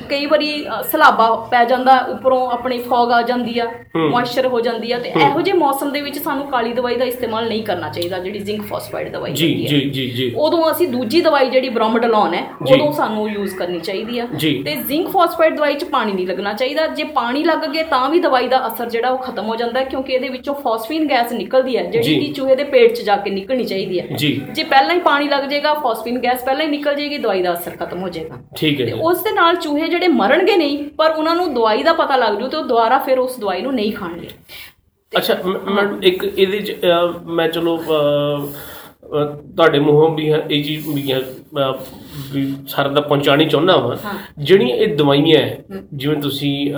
ਕਈ 0.10 0.26
ਵਾਰੀ 0.26 0.52
ਸਲਾਬਾ 0.92 1.30
ਪੈ 1.52 1.64
ਜਾਂਦਾ 1.66 1.98
ਉੱਪਰੋਂ 2.10 2.40
ਆਪਣੀ 2.52 2.78
ਫੌਗ 2.80 3.12
ਆ 3.12 3.22
ਜਾਂਦੀ 3.22 3.60
ਆ। 3.60 3.66
ਮੋਇਸਚਰ 3.98 4.48
ਹੋ 4.48 4.60
ਜਾਂਦੀ 4.62 4.92
ਆ 4.92 5.00
ਤੇ 5.00 5.10
ਇਹੋ 5.22 5.42
ਜਿਹੇ 5.42 5.58
ਮੌਸਮ 5.58 5.92
ਦੇ 5.92 6.02
ਵਿੱਚ 6.02 6.18
ਸਾਨੂੰ 6.18 6.48
ਕਾਲੀ 6.48 6.74
ਦਵਾਈ 6.74 6.96
ਦਾ 6.96 7.06
ਇਸਤੇਮਾਲ 7.06 7.48
ਨਹੀਂ 7.48 7.64
ਕਰਨਾ 7.64 7.90
ਚਾਹੀਦਾ 7.90 8.20
ਜਿਹੜੀ 8.20 8.40
ਜ਼ਿੰਕ 8.40 8.66
ਫਾਸਫਾਈਡ 8.66 9.12
ਦਵਾਈ 9.12 9.34
ਜੀ। 9.34 9.48
ਜੀ 9.68 9.80
ਜੀ 9.90 10.08
ਜੀ 10.10 10.32
ਉਦੋਂ 10.38 10.72
ਅਸੀਂ 10.72 10.88
ਦੂਜੀ 10.88 11.22
ਦਵਾਈ 11.22 11.50
ਜਿਹੜੀ 11.50 11.70
ਬ੍ਰੋਮੋਡੋਲੋਨ 11.70 12.34
ਹੈ। 12.34 12.44
ਉਦੋਂ 12.74 12.92
ਸਾਨੂੰ 12.92 13.30
ਯੂਜ਼ 13.30 13.56
ਕਰਨੀ 13.56 13.80
ਚਾਹੀਦੀ 13.80 14.20
ਆ। 14.20 14.28
ਤੇ 14.64 14.76
ਜ਼ਿੰਕ 14.88 15.10
ਫਾਸਫਾਈਡ 15.10 15.56
ਦਵਾਈ 15.56 15.74
'ਚ 15.74 15.84
ਪਾਣੀ 15.84 16.12
ਨਹੀਂ 16.14 16.28
ਲੱਗਣਾ 16.28 16.54
ਚਾਹੀਦਾ 16.54 16.88
ਜੇ 16.88 17.04
ਪਾਣੀ 17.16 17.44
ਲੱਗ 17.44 17.66
ਗਏ 17.66 17.84
ਤਾਂ 17.84 18.10
ਵੀ 18.10 18.20
ਦਵਾਈ 18.20 18.48
ਦਾ 18.48 18.66
ਅਸਰ 18.68 18.90
ਜਿਹੜਾ 18.90 19.10
ਉਹ 19.10 19.18
ਖਤਮ 19.18 19.46
ਹੋ 19.46 19.56
ਜਾਂਦਾ 19.56 19.84
ਕਿਉਂਕਿ 19.84 20.14
ਇਹਦੇ 20.14 20.30
ਵਿੱਚੋਂ 20.30 20.54
ਫਾਸਫੀਨ 20.56 21.08
ਗੈਸ 21.10 21.32
ਨਿਕਲਦੀ 21.34 21.78
ਹੈ। 21.78 21.84
ਜਿਹੜੀ 21.84 22.20
ਕਿ 22.20 22.32
ਚੂਹੇ 22.34 22.56
ਦੇ 22.56 22.64
ਪੇਟ 22.64 22.94
'ਚ 22.96 23.02
ਜਾ 23.02 23.16
ਕੇ 23.18 23.30
ਨਿਕਲਣੀ 23.30 23.64
ਚਾਹੀਦੀ 23.64 23.80
ਹੈ। 24.00 24.06
ਜੀ। 24.17 24.30
ਜੇ 24.52 24.63
ਪਹਿਲਾਂ 24.63 24.96
ਹੀ 24.96 25.00
ਪਾਣੀ 25.00 25.28
ਲੱਗ 25.30 25.44
ਜਾਏਗਾ 25.44 25.74
ਫਾਸਫੀਨ 25.74 26.20
ਗੈਸ 26.20 26.44
ਪਹਿਲਾਂ 26.44 26.65
ਹੀ 26.65 26.70
ਨਿਕਲ 26.70 26.96
ਜਾਏਗੀ 26.96 27.17
ਦਵਾਈ 27.17 27.41
ਦਾ 27.41 27.54
ਅਸਰ 27.54 27.76
ਖਤਮ 27.78 28.02
ਹੋ 28.02 28.10
ਜਾਏਗਾ। 28.10 28.38
ਠੀਕ 28.58 28.82
ਹੈ 28.82 28.86
ਤੇ 28.86 28.91
ਉਸ 29.04 29.24
ਦੇ 29.24 29.32
ਨਾਲ 29.32 29.56
ਚੂਹੇ 29.56 29.88
ਜਿਹੜੇ 29.88 30.08
ਮਰਨਗੇ 30.08 30.56
ਨਹੀਂ 30.58 30.78
ਪਰ 30.98 31.12
ਉਹਨਾਂ 31.12 31.36
ਨੂੰ 31.36 31.54
ਦਵਾਈ 31.54 31.84
ਦਾ 31.84 31.94
ਪਤਾ 31.94 32.15
ਲੱਗ 32.15 32.38
ਜੂ 32.39 32.48
ਤੇ 32.48 32.58
ਉਹ 32.58 32.63
ਦੁਬਾਰਾ 32.63 32.98
ਫਿਰ 33.00 33.20
ਉਸ 33.20 33.39
ਦਵਾਈ 33.39 33.62
ਨੂੰ 33.62 33.74
ਨਹੀਂ 33.74 33.94
ਖਾਣਗੇ। 33.94 34.28
ਅੱਛਾ 35.12 35.36
ਮ- 35.46 36.00
ਇੱਕ 36.04 36.24
ਇਹਦੇ 36.26 36.60
ਚ 36.60 36.76
ਮੈਂ 37.26 37.48
ਚਲੋ 37.50 37.78
ਤੁਹਾਡੇ 39.08 39.80
ਮੂੰਹੋਂ 39.80 40.10
ਵੀ 40.10 40.28
ਇਹ 40.28 40.63
ਚੀਜ਼ 40.63 40.88
ਵੀ 42.34 42.56
ਸਾਰਾ 42.67 42.89
ਦਾ 42.89 43.02
ਪਹੁੰਚਾਣੀ 43.02 43.46
ਚਾਹੁੰਦਾ 43.46 43.74
ਹਾਂ। 44.06 44.13
ਜਿਹੜੀਆਂ 44.39 44.76
ਇਹ 44.78 44.96
ਦਵਾਈਆਂ 44.96 45.39
ਜਿਵੇਂ 45.94 46.15
ਤੁਸੀਂ 46.22 46.74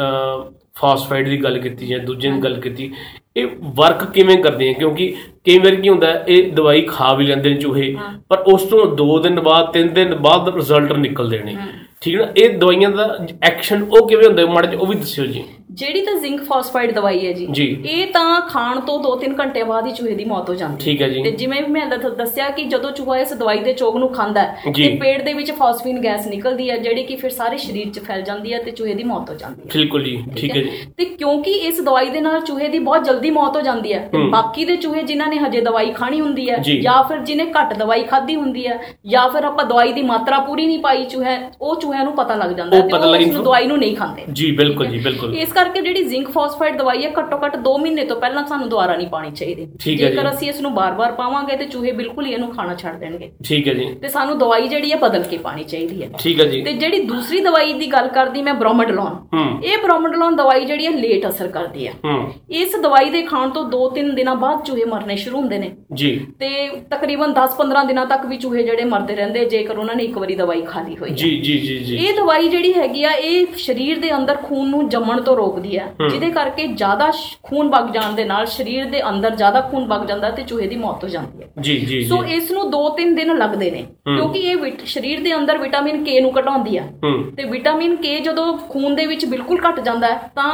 ਫਾਸਫਾਈਡ 0.75 1.29
ਦੀ 1.29 1.43
ਗੱਲ 1.43 1.59
ਕੀਤੀ 1.59 1.87
ਜਾਂ 1.87 1.99
ਦੂਜੇ 1.99 2.31
ਦੀ 2.31 2.39
ਗੱਲ 2.43 2.59
ਕੀਤੀ 2.61 2.91
ਇਹ 3.35 3.47
ਵਰਕ 3.75 4.03
ਕਿਵੇਂ 4.05 4.37
ਕਰਦੇ 4.37 4.69
ਆ? 4.69 4.73
ਕਿਉਂਕਿ 4.73 5.15
ਕਈ 5.45 5.57
ਵਾਰ 5.59 5.75
ਕੀ 5.75 5.89
ਹੁੰਦਾ 5.89 6.23
ਇਹ 6.27 6.51
ਦਵਾਈ 6.51 6.81
ਖਾ 6.81 7.13
ਵੀ 7.13 7.25
ਲੈਂਦੇ 7.25 7.49
ਨੇ 7.49 7.55
ਚੂਹੇ। 7.55 7.95
ਪਰ 8.29 8.37
ਉਸ 8.37 8.63
ਤੋਂ 8.63 8.85
2 8.95 9.17
ਦਿਨ 9.19 9.39
ਬਾਅਦ 9.39 9.71
3 9.73 9.87
ਦਿਨ 9.87 10.15
ਬਾਅਦ 10.15 10.55
ਰਿਜ਼ਲਟ 10.55 10.91
ਨਿਕਲਦੇ 10.91 11.39
ਨੇ। 11.39 11.57
ਠੀਕ 12.01 12.15
ਹੈ 12.15 12.19
ਨਾ? 12.19 12.31
ਇਹ 12.37 12.57
ਦਵਾਈਆਂ 12.57 12.89
ਦਾ 12.89 13.27
ਐਕਸ਼ਨ 13.41 13.83
ਉਹ 13.83 14.07
ਕਿਵੇਂ 14.07 14.25
ਹੁੰਦਾ? 14.25 14.45
ਮਾੜਾ 14.45 14.67
ਜਿਹਾ 14.67 14.81
ਉਹ 14.81 14.87
ਵੀ 14.87 14.95
ਦੱਸਿਓ 14.95 15.25
ਜੀ। 15.25 15.43
ਜਿਹੜੀ 15.73 16.01
ਤਾਂ 16.01 16.13
ਜ਼ਿੰਕ 16.15 16.41
ਫਾਸਫਾਈਡ 16.43 16.91
ਦਵਾਈ 16.91 17.25
ਹੈ 17.25 17.31
ਜੀ। 17.33 17.65
ਇਹ 17.86 18.07
ਤਾਂ 18.07 18.41
ਖਾਣ 18.41 18.79
ਤੋਂ 18.79 18.97
2-3 19.03 19.33
ਘੰਟੇ 19.39 19.63
ਬਾਅਦ 19.63 19.86
ਹੀ 19.88 19.91
ਚੂਹੇ 19.91 20.15
ਦੀ 20.15 20.25
ਮੌਤ 20.25 20.49
ਹੋ 20.49 20.55
ਜਾਂਦੀ 20.55 20.73
ਹੈ 20.73 20.86
ਠੀਕ 20.86 21.01
ਹੈ 21.01 21.07
ਜੀ 21.09 21.21
ਤੇ 21.23 21.31
ਜਿਵੇਂ 21.31 21.62
ਵੀ 21.62 21.71
ਮੈਂ 21.71 21.86
ਦੱਸਿਆ 22.09 22.49
ਕਿ 22.49 22.63
ਜਦੋਂ 22.63 22.91
ਚੂਹਾ 22.91 23.17
ਇਸ 23.17 23.33
ਦਵਾਈ 23.33 23.59
ਦੇ 23.59 23.73
ਚੋਗ 23.73 23.97
ਨੂੰ 23.97 24.09
ਖਾਂਦਾ 24.09 24.41
ਹੈ। 24.41 24.71
ਤੇ 24.73 24.89
ਪੇਟ 24.97 25.23
ਦੇ 25.23 25.33
ਵਿੱਚ 25.33 25.51
ਫਾਸਫੀਨ 25.51 25.99
ਗੈਸ 26.03 26.27
ਨਿਕਲਦੀ 26.27 26.69
ਹੈ 26.69 26.77
ਜਿਹੜੀ 26.77 27.03
ਕਿ 27.03 27.15
ਫਿਰ 27.15 27.29
ਸਾਰੇ 27.29 27.57
ਸਰੀਰ 27.57 27.89
'ਚ 27.89 27.99
ਫੈਲ 27.99 28.21
ਜਾਂਦੀ 28.21 28.53
ਹੈ 28.53 28.59
ਤੇ 28.59 28.71
ਚੂਹੇ 28.71 28.93
ਦੀ 28.93 29.03
ਮੌਤ 29.03 29.29
ਹੋ 29.29 29.36
ਜਾਂਦੀ 29.36 29.62
ਹੈ 29.62 29.69
ਬਿਲਕੁਲ 29.73 30.03
ਜੀ 30.03 30.17
ਠੀਕ 30.38 30.55
ਹੈ 30.57 30.62
ਜੀ 30.62 30.69
ਤੇ 30.97 31.05
ਕਿਉਂਕਿ 31.05 31.51
ਇਸ 31.67 31.81
ਦਵਾਈ 31.81 32.09
ਦੇ 32.09 32.21
ਨਾਲ 32.21 32.39
ਚੂਹੇ 32.41 32.67
ਦੀ 32.67 32.79
ਬਹੁਤ 32.79 33.05
ਜਲਦੀ 33.05 33.29
ਮੌਤ 33.29 33.55
ਹੋ 33.55 33.62
ਜਾਂਦੀ 33.62 33.93
ਹੈ। 33.93 34.09
ਬਾਕੀ 34.31 34.65
ਦੇ 34.65 34.75
ਚੂਹੇ 34.75 35.03
ਜਿਨ੍ਹਾਂ 35.03 35.27
ਨੇ 35.29 35.38
ਹਜੇ 35.38 35.62
ਦਵਾਈ 35.62 35.91
ਖਾਣੀ 35.91 36.21
ਹੁੰਦੀ 36.21 36.49
ਹੈ 36.49 36.57
ਜੀ। 36.59 36.79
ਫਿਰ 37.03 37.19
ਜਿਨੇ 37.21 37.45
ਘੱਟ 37.51 37.73
ਦਵਾਈ 37.73 38.03
ਖਾਧੀ 38.03 38.36
ਹੁੰਦੀ 38.36 38.67
ਹੈ 38.67 38.79
ਜਾਂ 39.07 39.27
ਫਿਰ 39.29 39.43
ਆਪਾਂ 39.43 39.65
ਦਵਾਈ 39.65 39.91
ਦੀ 39.93 40.01
ਮਾਤਰਾ 40.03 40.39
ਪੂਰੀ 40.39 40.65
ਨਹੀਂ 40.67 40.79
ਪਾਈ 40.79 41.03
ਚੂਹੇ 41.05 41.38
ਉਹ 41.62 41.75
ਚੂਹਿਆਂ 41.81 42.03
ਨੂੰ 42.03 42.13
ਪਤਾ 42.13 42.36
ਲੱਗ 42.36 42.51
ਜਾਂਦਾ 42.51 42.77
ਹੈ 42.77 42.81
ਤੇ 42.81 42.93
ਉਹ 42.93 43.31
ਨੂੰ 43.33 43.43
ਦਵਾਈ 43.43 43.65
ਨੂੰ 43.65 43.77
ਨਹੀਂ 43.79 43.95
ਖਾਂਦੇ 43.95 44.23
ਜੀ 44.31 44.51
ਬਿਲਕੁਲ 44.51 44.88
ਜੀ 44.88 44.99
ਬਿਲਕੁਲ 44.99 45.36
ਇਸ 45.38 45.53
ਕਰਕੇ 45.63 45.82
ਜਿਹੜੀ 45.82 46.04
ਜ਼ਿੰਕ 46.04 46.30
ਫਾਸਫਾਈਡ 46.30 46.78
ਦਵਾਈ 46.78 47.06
ਹੈ 47.06 47.12
ਘੱਟੋ 47.19 47.38
ਘੱਟ 47.45 47.56
2 47.67 47.78
ਮਹੀਨੇ 47.80 48.04
ਤੋਂ 48.06 48.15
ਪਹਿਲਾਂ 48.21 48.45
ਸਾਨੂੰ 48.47 48.69
ਦੁਬਾਰਾ 48.69 48.95
ਨਹੀਂ 48.95 49.08
ਪਾਣੀ 49.08 49.32
ਚਾਹੀਦੀ। 49.32 49.67
ਜੇਕਰ 49.95 50.30
ਅਸੀਂ 50.30 50.49
ਇਸ 50.49 50.62
ਨੂੰ 50.62 50.73
ਬਾਰ-ਬਾਰ 50.73 51.12
ਪਾਵਾਂਗੇ 51.12 51.56
ਤੇ 51.58 51.65
ਚੂਹੇ 51.65 51.91
ਬਿਲਕੁਲ 51.91 52.26
ਹੀ 52.26 52.32
ਇਹਨੂੰ 52.32 52.49
ਖਾਣਾ 52.49 52.76
ਛੱਡ 52.76 52.99
ਦੇਣਗੇ। 52.99 53.32
ਠੀਕ 53.45 53.67
ਹੈ 53.67 53.73
ਜੀ। 53.73 53.86
ਤੇ 54.02 54.08
ਸਾਨੂੰ 54.08 54.38
ਦਵਾਈ 54.39 54.67
ਜਿਹੜੀ 54.67 54.91
ਹੈ 54.91 54.97
ਬਦਲ 54.97 55.23
ਕੇ 55.23 55.38
ਪਾਣੀ 55.38 55.63
ਚਾਹੀਦੀ 55.63 56.02
ਹੈ। 56.04 56.10
ਠੀਕ 56.19 56.39
ਹੈ 56.41 56.45
ਜੀ। 56.45 56.62
ਤੇ 56.62 56.73
ਜਿਹੜੀ 56.73 56.99
ਦੂਸਰੀ 57.04 57.39
ਦਵਾਈ 57.39 57.73
ਦੀ 57.73 57.88
ਗੱਲ 57.88 58.08
ਕਰਦੀ 58.10 58.41
ਮੈਂ 58.41 58.54
ਬ੍ਰੋਮੇਡਲੋਨ 58.54 59.62
ਇਹ 59.63 59.78
ਬ੍ਰੋਮੇਡਲੋਨ 59.78 60.36
ਦਵਾਈ 60.36 60.65
ਜਿਹੜੀ 60.65 60.86
ਹੈ 60.86 60.91
ਲੇਟ 60.91 61.28
ਅਸਰ 61.30 61.47
ਕਰਦੀ 61.47 61.88
ਹੈ। 61.88 61.93
ਇਸ 62.62 62.76
ਦਵਾਈ 62.84 63.10
ਦੇ 63.10 63.21
ਖਾਣ 63.23 63.49
ਤੋਂ 63.49 63.63
2-3 63.69 64.13
ਦਿਨਾਂ 64.15 64.36
ਬਾਅਦ 64.36 64.63
ਚੂਹੇ 64.65 64.86
ਮਰਨੇ 64.86 65.15
ਸ਼ੁਰੂ 65.15 65.38
ਹੁੰਦੇ 65.38 65.58
ਨੇ। 65.58 65.71
ਜੀ। 65.93 66.12
ਤੇ 66.39 66.49
ਤਕਰੀਬਨ 66.91 67.34
10-15 67.34 67.84
ਦਿਨਾਂ 67.86 68.06
ਤੱਕ 68.06 68.26
ਵੀ 68.26 68.38
ਚੂਹੇ 68.38 68.63
ਜਿਹੜੇ 68.63 68.84
ਮਰਦੇ 68.86 69.15
ਰਹਿੰਦੇ 69.15 69.45
ਜੇਕਰ 69.45 69.78
ਉਹਨਾਂ 69.78 69.95
ਨੇ 69.95 70.04
ਇੱਕ 70.04 70.17
ਵਾਰੀ 70.17 70.36
ਦਵਾਈ 70.36 70.62
ਖਾ 70.63 70.82
ਲਈ 70.82 70.95
ਹੋਈ 70.97 71.10
ਜੀ 71.13 71.30
ਜੀ 71.39 71.58
ਜੀ 71.60 71.78
ਜੀ। 71.80 71.95
ਇਹ 71.97 72.13
ਦਵਾਈ 72.15 72.49
ਜਿਹੜੀ 72.49 72.73
ਹੈਗੀ 72.73 73.04
ਆ 73.04 73.12
ਇਹ 73.12 73.45
ਸਰੀਰ 73.58 73.99
ਦੇ 73.99 74.15
ਅੰਦਰ 74.15 74.38
ਖੂਨ 74.43 74.69
ਨੂੰ 74.69 74.88
ਜੰਮਣ 74.89 75.21
ਤੋਂ 75.21 75.36
ਰੋਕਦੀ 75.53 75.77
ਹੈ 75.77 76.09
ਜਿਹਦੇ 76.09 76.29
ਕਰਕੇ 76.31 76.67
ਜ਼ਿਆਦਾ 76.73 77.11
ਖੂਨ 77.43 77.69
ਵਗ 77.69 77.91
ਜਾਣ 77.93 78.13
ਦੇ 78.13 78.25
ਨਾਲ 78.25 78.45
ਸਰੀਰ 78.45 78.85
ਦੇ 78.85 79.01
ਅੰਦਰ 79.09 79.35
ਜ਼ਿਆਦਾ 79.35 79.61
ਖੂਨ 79.61 79.87
ਵਗ 79.87 80.05
ਜਾਂਦਾ 80.07 80.29
ਤੇ 80.29 80.43
ਚੂਹੇ 80.43 80.67
ਦੀ 80.67 80.75
ਮੌਤ 80.75 81.03
ਹੋ 81.03 81.09
ਜਾਂਦੀ 81.09 81.43
ਹੈ। 81.43 81.49
ਜੀ 81.61 81.77
ਜੀ 81.81 82.03
ਸੋ 82.03 82.23
ਇਸ 82.35 82.51
ਨੂੰ 82.51 82.69
2-3 82.71 83.15
ਦਿਨ 83.15 83.37
ਲੱਗਦੇ 83.37 83.71
ਨੇ 83.71 83.83
ਕਿਉਂਕਿ 84.07 84.39
ਇਹ 84.41 84.85
ਸਰੀਰ 84.85 85.23
ਦੇ 85.23 85.35
ਅੰਦਰ 85.35 85.57
ਵਿਟਾਮਿਨ 85.57 86.03
ਕੇ 86.03 86.19
ਨੂੰ 86.19 86.31
ਘਟਾਉਂਦੀ 86.39 86.77
ਹੂੰ। 86.79 87.17
ਤੇ 87.37 87.43
ਵਿਟਾਮਿਨ 87.49 87.95
ਕੇ 87.95 88.19
ਜਦੋਂ 88.19 88.45
ਖੂਨ 88.69 88.95
ਦੇ 88.95 89.05
ਵਿੱਚ 89.05 89.25
ਬਿਲਕੁਲ 89.25 89.59
ਘਟ 89.69 89.79
ਜਾਂਦਾ 89.79 90.07
ਹੈ 90.07 90.31
ਤਾਂ 90.35 90.51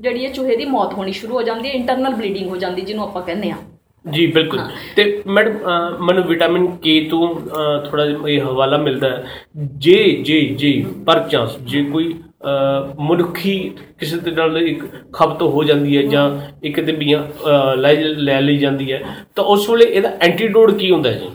ਜਿਹੜੀ 0.00 0.24
ਇਹ 0.24 0.32
ਚੂਹੇ 0.32 0.56
ਦੀ 0.56 0.64
ਮੌਤ 0.64 0.92
ਹੋਣੀ 0.94 1.12
ਸ਼ੁਰੂ 1.12 1.34
ਹੋ 1.34 1.42
ਜਾਂਦੀ 1.42 1.68
ਹੈ 1.68 1.72
ਇੰਟਰਨਲ 1.74 2.14
ਬਲੀਡਿੰਗ 2.14 2.48
ਹੋ 2.48 2.56
ਜਾਂਦੀ 2.56 2.82
ਜਿਹਨੂੰ 2.82 3.04
ਆਪਾਂ 3.04 3.22
ਕਹਿੰਦੇ 3.22 3.50
ਆ 3.50 3.56
ਜੀ 4.04 4.26
ਬਿਲਕੁਲ। 4.26 4.60
ਤੇ 4.96 5.02
ਮੈਡਮ 5.26 6.04
ਮੈਨੂੰ 6.04 6.22
ਵਿਟਾਮਿਨ 6.24 6.66
ਕੇ 6.76 7.00
ਤੋਂ 7.10 7.28
ਥੋੜਾ 7.84 8.06
ਜਿਹਾ 8.06 8.28
ਇਹ 8.28 8.40
ਹਵਾਲਾ 8.40 8.76
ਮਿਲਦਾ 8.76 9.08
ਹੈ। 9.08 9.24
ਜੇ 9.76 9.94
ਜੇ 10.24 10.40
ਜੇ 10.58 10.72
ਪਰ 11.06 11.20
ਚਾਂਸ 11.30 11.56
ਜੇ 11.62 11.82
ਕੋਈ 11.84 12.12
ਮਨੁੱਖੀ 13.00 13.58
ਕਿਸੇ 13.98 14.16
ਦੇ 14.16 14.30
ਨਾਲ 14.30 14.58
ਇੱਕ 14.58 14.84
ਖਪਤ 15.12 15.42
ਹੋ 15.44 15.64
ਜਾਂਦੀ 15.64 15.96
ਹੈ 15.96 16.02
ਜਾਂ 16.02 16.30
ਇੱਕ 16.62 16.80
ਤੇ 16.80 16.92
ਬੀਆਂ 16.92 17.22
ਅਹ, 17.22 17.74
ਲੈ 17.76 17.94
ਲੈ 17.94 18.40
ਲਈ 18.40 18.56
ਜਾਂਦੀ 18.58 18.92
ਹੈ 18.92 19.02
ਤਾਂ 19.36 19.44
ਉਸ 19.46 19.68
ਵੇਲੇ 19.70 19.84
ਇਹਦਾ 19.86 20.12
ਐਂਟੀਡੋਟ 20.20 20.74
ਕੀ 20.78 20.90
ਹੁੰਦਾ 20.90 21.10
ਹੈ 21.10 21.18
ਜੀ? 21.18 21.30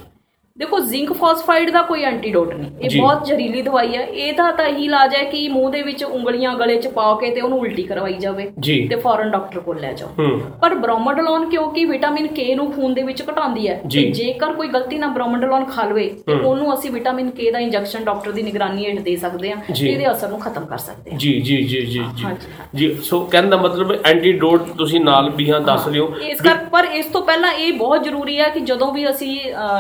ਦੇਖੋ 0.60 0.78
ਜ਼ਿੰਕ 0.82 1.12
ਫਾਸਫਾਈਡ 1.14 1.70
ਦਾ 1.70 1.82
ਕੋਈ 1.82 2.02
ਐਂਟੀਡੋਟ 2.04 2.54
ਨਹੀਂ 2.54 2.70
ਇਹ। 2.82 2.98
ਬਹੁਤ 2.98 3.26
ਜ਼ਹਿਰੀਲੀ 3.26 3.62
ਦਵਾਈ 3.62 3.96
ਹੈ 3.96 4.02
ਇਹਦਾ 4.06 4.50
ਤਾਂ 4.52 4.66
ਇਹੀ 4.66 4.86
ਇਲਾਜ 4.86 5.14
ਹੈ 5.16 5.24
ਕਿ 5.24 5.48
ਮੂੰਹ 5.50 5.70
ਦੇ 5.72 5.82
ਵਿੱਚ 5.82 6.04
ਉਂਗਲੀਆਂ 6.04 6.54
ਗਲੇ 6.56 6.76
'ਚ 6.78 6.88
ਪਾ 6.88 7.14
ਕੇ 7.22 7.30
ਤੇ 7.32 7.42
ਉਹਨੂੰ 7.42 7.60
ਉਲਟੀ 7.60 7.84
ਕਰਵਾਈ 7.84 8.14
ਜਾਵੇ 8.16 8.50
ਤੇ 8.90 8.96
ਫੌਰਨ 8.96 9.30
ਡਾਕਟਰ 9.32 9.60
ਕੋਲ 9.60 9.80
ਲੈ 9.80 9.92
ਜਾਓ 9.94 10.10
ਹੂੰ 10.20 10.40
ਪਰ 10.62 10.74
ਬ੍ਰੋਮੋਡਲੋਨ 10.78 11.48
ਕਿਉਂਕਿ 11.50 11.86
ਵਿਟਾਮਿਨ 11.86 12.28
ਕੇ 12.34 12.56
ਨੂੰ 12.56 12.72
ਖੂਨ 12.74 12.94
ਦੇ 12.94 13.02
ਵਿੱਚ 13.02 13.22
ਘਟਾਉਂਦੀ 13.24 13.68
ਹੈ। 13.68 13.76
ਤੇ 13.92 14.02
ਜੇਕਰ 14.12 14.52
ਕੋਈ 14.54 14.68
ਗਲਤੀ 14.68 14.98
ਨਾਲ 14.98 15.10
ਬ੍ਰੋਮੋਡਲੋਨ 15.10 15.64
ਖਾ 15.66 15.84
ਲਵੇ 15.84 16.08
ਤੇ 16.28 16.34
ਹੂੰ। 16.34 16.42
ਉਹਨੂੰ 16.42 16.74
ਅਸੀਂ 16.74 16.92
ਵਿਟਾਮਿਨ 16.92 17.30
ਕੇ 17.30 17.50
ਦਾ 17.52 17.60
ਇੰਜੈਕਸ਼ਨ 17.60 18.04
ਡਾਕਟਰ 18.04 18.32
ਦੀ 18.32 18.44
ਨਿਗਰਾਨੀ 18.44 18.86
ਹੇਠ 18.86 19.00
ਦੇ 19.00 19.16
ਸਕਦੇ 19.18 19.52
ਹਾਂ। 19.52 19.62
ਇਹਦੇ 19.80 20.12
ਅਸਰ 20.12 20.30
ਨੂੰ 20.30 20.40
ਖਤਮ 20.40 20.66
ਕਰ 20.66 20.78
ਸਕਦੇ 20.80 21.12
ਹਾਂ 21.12 21.18
ਜੀ 21.20 21.32
ਜੀ 21.42 21.58
ਜੀ 21.64 21.82
ਜੀ 21.84 22.04
ਜੀ 22.16 22.26
ਹਾਂ। 22.26 23.02
ਸੋ 23.04 23.20
ਕਹਿਣ 23.26 23.50
ਦਾ 23.50 23.58
ਮਤਲਬ 23.58 23.92
ਐਂਟੀਡੋਟ 24.06 24.70
ਤੁਸੀਂ 24.78 25.00
ਨਾਲ 25.02 25.30
ਵੀ 25.32 25.50
ਹਾਂ 25.52 25.60
ਦੱਸ 25.62 25.88
ਰਹੇ 25.88 26.00
ਹੋ 26.00 26.12
ਇਸ 26.30 26.42
ਕਰ 26.42 26.58
ਪਰ 26.72 26.88
ਇਸ 26.94 27.06
ਤੋਂ 27.08 27.22
ਪਹਿਲਾਂ 27.22 27.54
ਇਹ 27.54 27.74
ਬਹੁਤ 27.76 28.04
ਜ਼ਰੂਰੀ 28.04 28.40
ਹੈ 28.40 28.50
ਕਿ 28.50 28.60
ਜਦੋਂ 28.66 28.92
ਵੀ 28.94 29.10
ਅਸੀਂ 29.10 29.40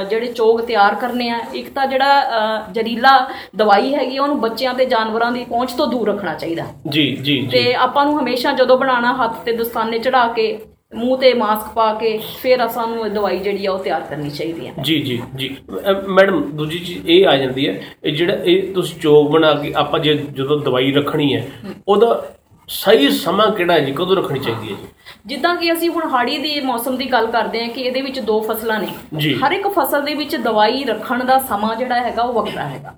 ਜਿਹੜੇ 0.09 0.25
ਚੋਗ 0.31 0.61
ਤਿਆਰ 0.69 0.95
ਕਰਨੇ 0.95 1.29
ਆ। 1.29 1.39
ਇੱਕ 1.53 1.69
ਤਾਂ 1.69 1.86
ਜਿਹੜਾ 1.88 2.19
ਅਹ, 2.21 2.71
ਜ਼ਹਿਰੀਲਾ 2.71 3.12
ਦਵਾਈ 3.55 3.93
ਹੈਗੀ 3.95 4.17
ਉਹਨੂੰ 4.19 4.39
ਬੱਚਿਆਂ 4.41 4.73
ਤੇ 4.73 4.86
ਜਾਨਵਰਾਂ 4.86 5.32
ਦੀ 5.32 5.43
ਪਹੁੰਚ 5.45 5.71
ਤੋਂ 5.73 5.88
ਦੂਰ 5.88 6.08
ਰੱਖਣਾ 6.08 6.34
ਚਾਹੀਦਾ। 6.36 6.65
ਜੀ 6.88 7.05
ਜੀ 7.21 7.39
ਤੇ 7.51 7.73
ਆਪਾਂ 7.82 8.05
ਨੂੰ 8.05 8.19
ਹਮੇਸ਼ਾ 8.19 8.51
ਜਦੋਂ 8.53 8.77
ਬਣਾਉਣਾ 8.77 9.13
ਹੱਥ 9.15 9.43
ਤੇ 9.45 9.53
ਦਸਤਾਨੇ 9.53 9.99
ਚੜਾ 9.99 10.27
ਕੇ 10.36 10.58
ਮੂੰਹ 10.95 11.17
ਤੇ 11.17 11.34
ਮਾਸਕ 11.34 11.67
ਪਾ 11.73 11.93
ਕੇ 11.93 12.17
ਫਿਰ 12.41 12.67
ਸਾਨੂੰ 12.67 13.05
ਇਹ 13.05 13.12
ਦਵਾਈ 13.12 13.38
ਜਿਹੜੀ 13.38 13.65
ਆ 13.65 13.71
ਉਹ 13.71 13.79
ਤਿਆਰ 13.79 14.01
ਕਰਨੀ 14.01 14.29
ਚਾਹੀਦੀ 14.29 14.67
ਹੈ 14.67 14.73
ਜੀ 14.82 14.99
ਜੀ 14.99 15.19
ਜੀ। 15.36 15.49
ਮੈਡਮ 16.10 16.41
ਦੂਜੀ 16.53 16.79
ਚੀਜ਼ 16.79 17.10
ਇਹ 17.10 17.27
ਆ 17.27 17.36
ਜਾਂਦੀ 17.38 17.67
ਹੈ 17.67 17.73
ਇਹ 18.03 18.15
ਜਿਹੜਾ 18.15 18.38
ਇਹ 18.45 18.73
ਤੁਸੀਂ 18.73 18.99
ਚੋਗ 18.99 19.29
ਬਣਾ 19.32 19.53
ਕੇ 19.53 19.73
ਆਪਾਂ 19.75 19.99
ਜੇ 19.99 20.13
ਜਦੋਂ 20.34 20.60
ਦਵਾਈ 20.60 20.91
ਰੱਖਣੀ 20.91 21.34
ਹੈ। 21.36 21.45
ਉਹਦਾ 21.88 22.08
ਸਹੀ 22.69 23.10
ਸਮਾਂ 23.10 23.49
ਕਿਹੜਾ 23.51 23.73
ਹੈ 23.73 23.79
ਜੀ? 23.79 23.91
ਕਦੋਂ 23.91 24.15
ਰੱਖਣੀ 24.15 24.39
ਚਾਹੀਦੀ 24.39 24.71
ਹੈ 24.71 24.75
ਜੀ? 24.75 24.88
ਜਿੱਦਾਂ 25.25 25.55
ਕਿ 25.55 25.71
ਅਸੀਂ 25.73 25.89
ਹੁਣ 25.89 26.10
ਹਾੜੀ 26.10 26.38
ਦੀ 26.38 26.60
ਮੌਸਮ 26.62 26.97
ਦੀ 26.97 27.05
ਗੱਲ 27.12 27.27
ਕਰਦੇ 27.27 27.62
ਹਾਂ 27.62 27.69
ਕਿ 27.69 27.82
ਇਹਦੇ 27.82 28.01
ਵਿੱਚ 28.01 28.19
ਦੋ 28.19 28.39
ਫਸਲਾਂ 28.41 28.79
ਨੇ। 28.79 28.88
ਹਰ 29.43 29.51
ਇੱਕ 29.51 29.67
ਫਸਲ 29.67 30.01
ਦੇ 30.01 30.13
ਵਿੱਚ 30.13 30.36
ਦਵਾਈ 30.36 30.84
ਰੱਖਣ 30.84 31.23
ਦਾ 31.23 31.38
ਸਮਾਂ 31.39 31.75
ਜਿਹੜਾ 31.75 31.95
ਹੈਗਾ 31.95 32.23
ਉਹ 32.23 32.34
ਵੱਖਰਾ 32.34 32.65
ਹੈਗਾ। 32.67 32.93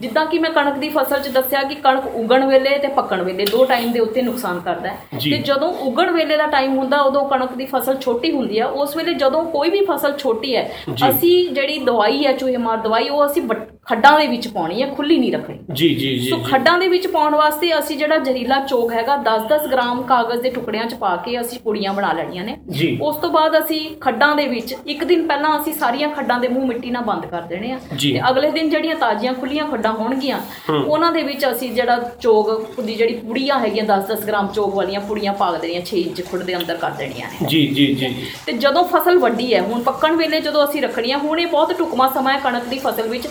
ਜਿੱਦਾਂ 0.00 0.24
ਕਿ 0.26 0.38
ਮੈਂ 0.38 0.50
ਕਣਕ 0.50 0.78
ਦੀ 0.78 0.88
ਫਸਲ 0.88 1.20
'ਚ 1.20 1.28
ਦੱਸਿਆ 1.28 1.62
ਕਿ 1.62 1.74
ਕਣਕ 1.74 2.06
ਉਗਣ 2.06 2.46
ਵੇਲੇ 2.46 2.78
ਤੇ 2.78 2.88
ਪੱਕਣ 2.88 3.22
ਵੇਲੇ 3.22 3.44
ਦੋ 3.44 3.64
ਟਾਈਮ 3.64 3.92
ਦੇ 3.92 4.00
ਉੱਤੇ 4.00 4.22
ਨੁਕਸਾਨ 4.22 4.60
ਕਰਦਾ 4.60 4.88
ਹੈ। 4.88 5.18
ਤੇ 5.20 5.38
ਜਦੋਂ 5.38 5.72
ਉਗਣ 5.80 6.10
ਵੇਲੇ 6.10 6.36
ਦਾ 6.36 6.46
ਟਾਈਮ 6.46 6.78
ਹੁੰਦਾ 6.78 7.00
ਉਦੋਂ 7.00 7.28
ਕਣਕ 7.28 7.52
ਦੀ 7.52 7.66
ਫਸਲ 7.66 7.98
ਛੋਟੀ 8.00 8.32
ਹੁੰਦੀ 8.32 8.60
ਹੈ 8.60 8.66
ਉਸ 8.66 8.96
ਵੇਲੇ 8.96 9.14
ਜਦੋਂ 9.14 9.44
ਕੋਈ 9.44 9.70
ਵੀ 9.70 9.84
ਫਸਲ 9.84 10.16
ਛੋਟੀ 10.18 10.56
ਹੈ। 10.56 10.70
ਅਸੀਂ 11.10 11.48
ਜਿਹੜੀ 11.50 11.78
ਦਵਾਈ 11.78 12.26
ਹੈ 12.26 12.32
ਚੂਹੇ 12.32 12.56
ਮਾਰ 12.56 12.76
ਦਵਾਈ 12.76 13.08
ਉਹ 13.08 13.26
ਅਸੀਂ 13.26 13.42
ਖੱਡਾਂ 13.86 14.18
ਦੇ 14.18 14.26
ਵਿੱਚ 14.26 14.46
ਪਾਉਣੀ 14.48 14.82
ਹੈ 14.82 14.86
ਖੁੱਲੀ 14.94 15.16
ਨਹੀਂ 15.18 15.32
ਰੱਖਣੀ। 15.32 15.58
ਜੀ 15.72 15.88
ਜੀ 15.94 16.08
ਜੀ 16.18 16.28
ਸੋ 16.30 16.36
ਖੱਡਾਂ 16.50 16.78
ਦੇ 16.78 16.88
ਵਿੱਚ 16.88 17.06
ਪਾਉਣ 17.06 17.34
ਵਾਸਤੇ 17.34 17.72
ਅਸੀਂ 17.78 17.96
ਜਿਹੜਾ 17.98 18.16
ਜ਼ਹਿਰੀਲਾ 18.18 18.58
ਚੋਕ 18.60 18.92
ਹੈਗਾ 18.92 19.16
10-10 19.24 19.66
ਗ੍ਰਾਮ 19.70 20.02
ਕਾਗਜ਼ 20.02 20.42
ਦੇ 20.42 20.50
ਟੁਕੜਿਆਂ 20.50 20.84
'ਚ 20.84 20.94
ਪਾ 20.94 21.14
ਕੇ 21.16 21.40
ਅਸੀਂ 21.40 21.58
ਪੁੜੀਆਂ 21.60 21.92
ਬਣਾ 21.94 22.12
ਲੈਣੀਆਂ 22.12 22.44
ਨੇ। 22.44 22.56
ਉਸ 23.02 23.16
ਤੋਂ 23.16 23.30
ਬਾਅਦ 23.30 23.58
ਅਸੀਂ 23.58 23.80
ਖੱਡਾਂ 24.00 24.34
ਦੇ 24.36 24.46
ਵਿੱਚ 24.48 24.74
ਇੱਕ 24.86 25.02
ਦਿਨ 25.04 25.26
ਪਹਿਲਾਂ 25.28 25.58
ਅਸੀਂ 25.60 25.72
ਸਾਰੀਆਂ 25.72 26.08
ਖੱਡਾਂ 26.08 26.38
ਦੇ 26.40 26.48
ਮੂੰਹ 26.48 26.66
ਮਿੱਟੀ 26.66 26.90
ਨਾਲ 26.90 27.04
ਬੰਦ 27.04 27.26
ਕਰ 27.26 27.42
ਦੇਣੇ 27.42 27.72
ਆ। 27.72 27.78
ਤੇ 27.92 28.20
ਅਗਲੇ 28.30 28.50
ਦਿਨ 28.50 28.70
ਜਿਹੜੀਆਂ 28.70 28.96
ਤਾਜ਼ੀਆਂ 28.96 29.32
ਖੁੱਲੀਆਂ 29.34 29.66
ਖੱਡਾਂ 29.66 29.92
ਹੋਣਗੀਆਂ। 29.92 30.38
ਉਹਨਾਂ 30.70 31.10
ਦੇ 31.12 31.22
ਵਿੱਚ 31.22 31.44
ਅਸੀਂ 31.50 31.70
ਜਿਹੜਾ 31.72 31.98
ਚੋਗ 32.20 32.80
ਦੀ 32.80 32.94
ਜਿਹੜੀ 32.94 33.14
ਪੁੜੀਆਂ 33.16 33.58
ਹੈਗੀਆਂ 33.60 33.84
10-10 33.86 34.24
ਗ੍ਰਾਮ 34.26 34.48
ਚੋਗ 34.54 34.74
ਵਾਲੀਆਂ 34.74 35.00
ਪੁੜੀਆਂ 35.00 35.32
ਪਾ 35.34 35.50
ਦੇਣੀਆਂ 35.56 35.82
6 35.84 36.00
ਇੰਚ 36.02 36.22
ਖੁੱਡ 36.30 36.42
ਦੇ 36.42 36.56
ਅੰਦਰ 36.56 36.76
ਕਰ 36.76 36.90
ਦੇਣੀਆਂ 36.98 37.28
ਨੇ। 37.32 37.48
ਜੀ 37.48 37.66
ਜੀ 37.74 37.86
ਜੀ। 37.94 38.14
ਤੇ 38.46 38.52
ਜਦੋਂ 38.58 38.84
ਫਸਲ 38.94 39.18
ਵੱਡੀ 39.18 39.52
ਹੈ 39.54 39.60
ਹੁਣ 39.62 39.82
ਪੱਕਣ 39.82 40.16
ਵੇਲੇ 40.16 40.40
ਜਦੋਂ 40.40 40.64
ਅਸੀਂ 40.64 40.82
ਰੱਖਣੀ 40.82 41.12
ਆ 41.12 41.18
ਹੁਣ 41.18 41.40
ਇਹ 41.40 41.46
ਬਹੁਤ 41.48 41.76
ਟੁਕਮਾ 41.78 42.08
ਸਮਾਂ 42.14 42.32
ਹੈ 42.32 42.38
ਕਣਕ 42.40 42.64
ਦੀ 42.66 42.78
ਫਸਲ 42.78 43.08
ਵਿੱਚ 43.08 43.28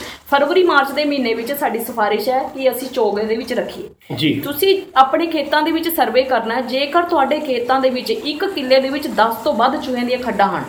ਫਰਵਰੀ 0.49 0.63
ਮਾਰਚ 0.63 0.91
ਦੇ 0.91 1.03
ਮਹੀਨੇ 1.05 1.33
ਵਿੱਚ 1.33 1.51
ਸਾਡੀ 1.53 1.79
ਸਿਫਾਰਿਸ਼ 1.79 2.27
ਹੈ 2.29 2.39
ਕਿ 2.53 2.69
ਅਸੀਂ 2.69 2.87
ਚੋਗ 2.87 3.19
ਦੇ 3.19 3.35
ਵਿੱਚ 3.35 3.51
ਰੱਖੀਏ। 3.53 4.15
ਜੀ। 4.15 4.29
ਤੁਸੀਂ 4.43 4.69
ਆਪਣੇ 4.95 5.25
ਖੇਤਾਂ 5.27 5.61
ਦੇ 5.61 5.71
ਵਿੱਚ 5.71 5.89
ਸਰਵੇ 5.89 6.23
ਕਰਨਾ 6.23 6.59
ਜੇਕਰ 6.69 7.03
ਤੁਹਾਡੇ 7.03 7.39
ਖੇਤਾਂ 7.39 7.79
ਦੇ 7.79 7.89
ਵਿੱਚ 7.89 8.09
ਇੱਕ 8.11 8.45
ਕਿੱਲੇ 8.45 8.79
ਦੇ 8.81 8.89
ਵਿੱਚ 8.89 9.07
10 9.17 9.35
ਤੋਂ 9.43 9.53
ਵੱਧ 9.53 9.75
ਚੂਹਿਆਂ 9.81 10.05
ਦੀਆਂ 10.05 10.19
ਖੱਡਾਂ 10.19 10.47
ਹਨ 10.47 10.63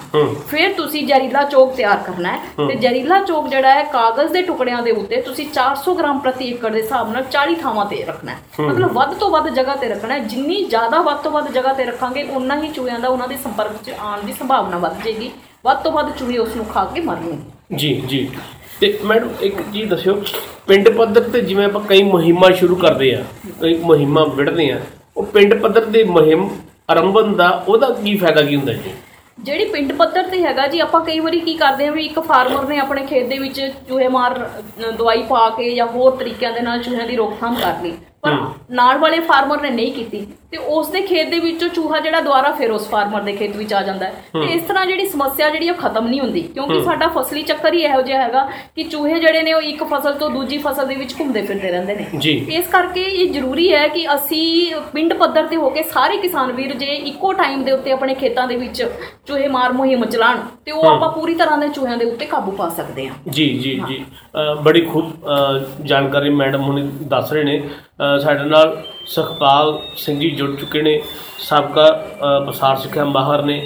ਫਿਰ 0.48 0.72
ਤੁਸੀਂ 0.72 1.06
ਜ਼ਹਿਰੀਲਾ 1.06 1.42
ਚੋਕ 1.44 1.74
ਤਿਆਰ 1.76 1.96
ਕਰਨਾ 2.06 2.32
ਹੈ। 2.32 2.66
ਤੇ 2.68 2.74
ਜ਼ਹਿਰੀਲਾ 2.74 3.18
ਚੋਕ 3.22 3.48
ਜਿਹੜਾ 3.48 3.74
ਹੈ 3.74 3.82
ਕਾਗਜ਼ 3.92 4.32
ਦੇ 4.32 4.42
ਟੁਕੜਿਆਂ 4.42 4.82
ਦੇ 4.82 4.90
ਉੱਤੇ 4.92 5.20
ਤੁਸੀਂ 5.22 5.46
400 5.54 5.94
ਗ੍ਰਾਮ 5.98 6.18
ਪ੍ਰਤੀ 6.18 6.48
ਏਕੜ 6.48 6.72
ਦੇ 6.72 6.82
ਹਿਸਾਬ 6.82 7.12
ਨਾਲ 7.12 7.24
40 7.30 7.54
ਥਾਵਾਂ 7.54 7.86
ਤੇ 7.86 8.04
ਰੱਖਣਾ 8.08 8.32
ਹੈ। 8.32 8.38
ਮਤਲਬ 8.60 8.92
ਵੱਧ 8.92 9.14
ਤੋਂ 9.14 9.30
ਵੱਧ 9.30 9.48
ਜਗ੍ਹਾ 9.50 9.76
ਤੇ 9.76 9.88
ਰੱਖਣਾ 9.88 10.14
ਹੈ। 10.14 10.18
ਜਿੰਨੀ 10.26 10.62
ਜ਼ਿਆਦਾ 10.64 11.00
ਵੱਧ 11.00 11.18
ਤੋਂ 11.18 11.30
ਵੱਧ 11.30 11.52
ਜਗ੍ਹਾ 11.52 11.72
ਤੇ 11.72 11.84
ਰੱਖਾਂਗੇ 11.84 12.22
ਉਨਾ 12.32 12.62
ਹੀ 12.62 12.68
ਚੂਹਿਆਂ 12.68 12.98
ਦਾ 13.00 13.08
ਉਹਨਾਂ 13.08 13.28
ਦੇ 13.28 13.36
ਸੰਪਰਕ 13.44 13.82
'ਚ 13.84 13.94
ਆਉਣ 14.00 14.26
ਦੀ 14.26 14.32
ਸੰਭਾਵਨਾ 14.32 14.78
ਵੱਧ 14.78 15.02
ਜਾਏਗੀ। 15.04 15.30
ਵੱਧ 15.64 15.78
ਤੋਂ 15.78 15.92
ਵੱਧ 15.92 16.16
ਚੂਹੇ 16.18 16.38
ਉਸ 16.38 16.56
ਨੂੰ 16.56 16.64
ਖਾ 16.66 16.84
ਕੇ 16.84 17.00
ਮਰਨਗੇ 17.00 17.76
ਜੀ 17.76 17.94
ਜੀ। 18.06 18.28
ਤੇ 18.80 18.98
ਮੈਡਮ 19.04 19.28
ਇੱਕ 19.40 19.60
ਚੀਜ਼ 19.72 19.88
ਦੱਸਿਓ 19.90 20.14
ਪਿੰਡ 20.66 20.88
ਪੱਧਰ 20.88 21.28
ਤੇ 21.28 21.40
ਜਿਵੇਂ 21.40 21.64
ਆਪਾਂ 21.64 21.80
ਕਈ 21.80 22.02
ਮੁਹਿੰਮਾਂ 22.02 22.50
ਸ਼ੁਰੂ 22.52 22.76
ਕਰਦੇ 22.76 23.14
ਆ 23.14 23.22
ਕਈ 23.62 23.74
ਮੁਹਿੰਮਾਂ 23.82 24.26
ਵਿੜਦੇ 24.26 24.70
ਆ 24.70 24.78
ਉਹ 25.16 25.26
ਪਿੰਡ 25.26 25.54
ਪੱਧਰ 25.54 25.84
ਦੇ 25.86 26.04
ਮੁਹਿੰਮ 26.06 26.48
ਆਰੰਭਨ 26.90 27.34
ਦਾ 27.36 27.48
ਉਹਦਾ 27.68 27.90
ਕੀ 27.94 28.16
ਫਾਇਦਾ 28.16 28.42
ਕੀ 28.42 28.56
ਹੁੰਦਾ 28.56 28.72
ਜੀ? 28.72 28.90
ਜਿਹੜੀ 29.38 29.64
ਪਿੰਡ 29.64 29.92
ਪੱਧਰ 29.92 30.22
ਤੇ 30.22 30.42
ਹੈਗਾ 30.42 30.66
ਜੀ 30.66 30.80
ਆਪਾਂ 30.80 31.00
ਕਈ 31.00 31.18
ਵਾਰੀ 31.20 31.38
ਕੀ 31.40 31.54
ਕਰਦੇ 31.54 31.86
ਹਾਂ 31.86 31.92
ਵੀ 31.92 32.04
ਇੱਕ 32.04 32.18
ਫਾਰਮਰ 32.20 32.64
ਨੇ 32.68 32.78
ਆਪਣੇ 32.78 33.04
ਖੇਤ 33.06 33.28
ਦੇ 33.28 33.38
ਵਿੱਚ 33.38 33.60
ਚੂਹੇ 33.88 34.08
ਮਾਰ 34.08 34.38
ਅ, 34.38 34.90
ਦਵਾਈ 34.90 35.22
ਪਾ 35.22 35.48
ਕੇ 35.50 35.70
ਜਾਂ 35.74 35.86
ਹੋਰ 35.86 36.16
ਤਰੀਕਿਆਂ 36.16 36.52
ਦੇ 36.52 36.60
ਨਾਲ 36.60 36.82
ਚੂਹਿਆਂ 36.82 37.06
ਦੀ 37.06 37.16
ਰੋਕਥਾਮ 37.16 37.54
ਕਰ 37.54 37.82
ਲਈ। 37.82 37.92
ਪਰ। 38.22 38.37
ਨਾਲ 38.70 38.98
ਵਾਲੇ 38.98 39.18
ਫਾਰਮਰ 39.20 39.61
ਨੇ 39.61 39.70
ਨਹੀਂ 39.70 39.92
ਕੀਤੀ 39.92 40.26
ਤੇ 40.50 40.56
ਉਸ 40.68 40.88
ਦੇ 40.88 41.00
ਖੇਤ 41.00 41.28
ਦੇ 41.30 41.38
ਵਿੱਚੋਂ 41.40 41.68
ਚੂਹਾ 41.68 41.98
ਜਿਹੜਾ 42.00 42.20
ਦੁਬਾਰਾ 42.20 42.50
ਫਿਰ 42.52 42.70
ਉਸ 42.70 42.88
ਫਾਰਮਰ 42.88 43.20
ਦੇ 43.22 43.33
ਖੇਤ 43.33 43.56
ਵਿੱਚ 43.56 43.72
ਆ 43.74 43.83
ਜਾਂਦਾ 43.83 44.06
ਹੈ। 44.06 44.12
ਤੇ 44.33 44.46
ਇਸ 44.46 44.62
ਤਰ੍ਹਾਂ 44.62 44.85
ਜਿਹੜੀ 44.87 45.06
ਸਮੱਸਿਆ 45.06 45.48
ਜਿਹੜੀ 45.50 45.68
ਉਹ 45.70 45.74
ਖਤਮ 45.74 46.06
ਨਹੀਂ 46.09 46.20
ਹੁੰਦੀ 46.20 46.40
ਕਿਉਂਕਿ। 46.44 46.83
ਸਾਡਾ 46.85 47.06
ਫਸਲੀ 47.09 47.42
ਚੱਕਰ 47.42 47.74
ਹੀ 47.74 47.83
ਇਹੋ 47.83 48.00
ਜਿਹਾ 48.02 48.22
ਹੈਗਾ 48.22 48.42
ਕਿ 48.76 48.83
ਚੂਹੇ 48.85 49.18
ਜਿਹੜੇ 49.20 49.42
ਨੇ 49.42 49.52
ਉਹ 49.52 49.62
ਇੱਕ 49.62 49.85
ਫਸਲ 49.85 50.12
ਤੋਂ 50.12 50.30
ਦੂਜੀ 50.30 50.59
ਫਸਲ 50.59 50.87
ਦੇ 50.87 50.94
ਵਿੱਚ 50.94 51.14
ਘੁੰਮਦੇ 51.20 51.42
ਫਿਰਦੇ 51.42 51.70
ਰਹਿੰਦੇ 51.70 51.94
ਨੇ 51.94 52.06
ਇਸ 52.56 52.66
ਕਰਕੇ 52.66 53.02
ਇਹ 53.02 53.33
ਜ਼ਰੂਰੀ 53.33 53.72
ਹੈ 53.72 53.87
ਕਿ 53.88 54.06
ਅਸੀਂ 54.14 54.74
ਪਿੰਡ 54.92 55.14
ਪੱਧਰ 55.14 55.46
ਤੇ 55.46 55.56
ਹੋ 55.56 55.70
ਕੇ 55.70 55.83
ਸਾਰੇ 55.83 56.16
ਕਿਸਾਨ 56.16 56.52
ਵੀਰ 56.52 56.74
ਜੇ 56.74 56.87
ਇੱਕੋ 56.87 57.33
ਟਾਈਮ 57.33 57.64
ਦੇ 57.64 57.72
ਉੱਤੇ 57.72 57.92
ਆਪਣੇ 57.92 58.14
ਖੇਤਾਂ 58.14 58.46
ਦੇ 58.46 58.56
ਵਿੱਚ 58.56 58.83
ਚੂਹੇ 59.26 59.48
ਮਾਰ 59.48 59.72
ਮੁਹਿੰਮ 59.72 60.04
ਚਲਾਉਣ 60.04 60.38
ਤੇ 60.64 60.72
ਉਹ। 60.72 60.85
ਆਪਾਂ 60.87 61.09
ਪੂਰੀ 61.09 61.35
ਤਰ੍ਹਾਂ 61.35 61.59
ਦੇ 61.59 61.68
ਚੂਹਿਆਂ 61.68 61.96
ਦੇ 61.96 62.04
ਉੱਤੇ 62.04 62.26
ਕਾਬੂ 62.26 62.50
ਪਾ 62.52 62.68
ਸਕਦੇ 62.68 63.06
ਹਾਂ 63.09 63.14
ਜੀ 63.30 63.48
ਜੀ 63.59 63.80
ਜੀ 63.88 64.04
ਬੜੀ 64.62 64.80
ਖੂਬ 64.80 65.12
ਜਾਣਕਾਰੀ 65.85 66.30
ਮੈਡਮ 66.30 66.62
ਹੁਣੇ 66.62 66.83
ਦੱਸ 67.02 67.33
ਰਹੇ 67.33 67.44
ਨੇ 67.44 67.62
ਸਾਡੇ 68.18 68.44
ਨਾਲ 68.44 68.76
ਸੁਖਪਾਲ 69.06 69.78
ਸਿੰਘ 69.96 70.18
ਜੀ 70.20 70.30
ਜੁੜ 70.30 70.54
ਚੁੱਕੇ 70.56 70.82
ਨੇ 70.82 71.00
ਸਾਬਕਾ 71.38 71.86
ਅ, 71.86 72.44
ਪ੍ਰਸਾਰ 72.44 72.76
ਸਿੱਖਿਆ 72.76 73.04
ਮਾਹਰ 73.04 73.42
ਨੇ 73.42 73.60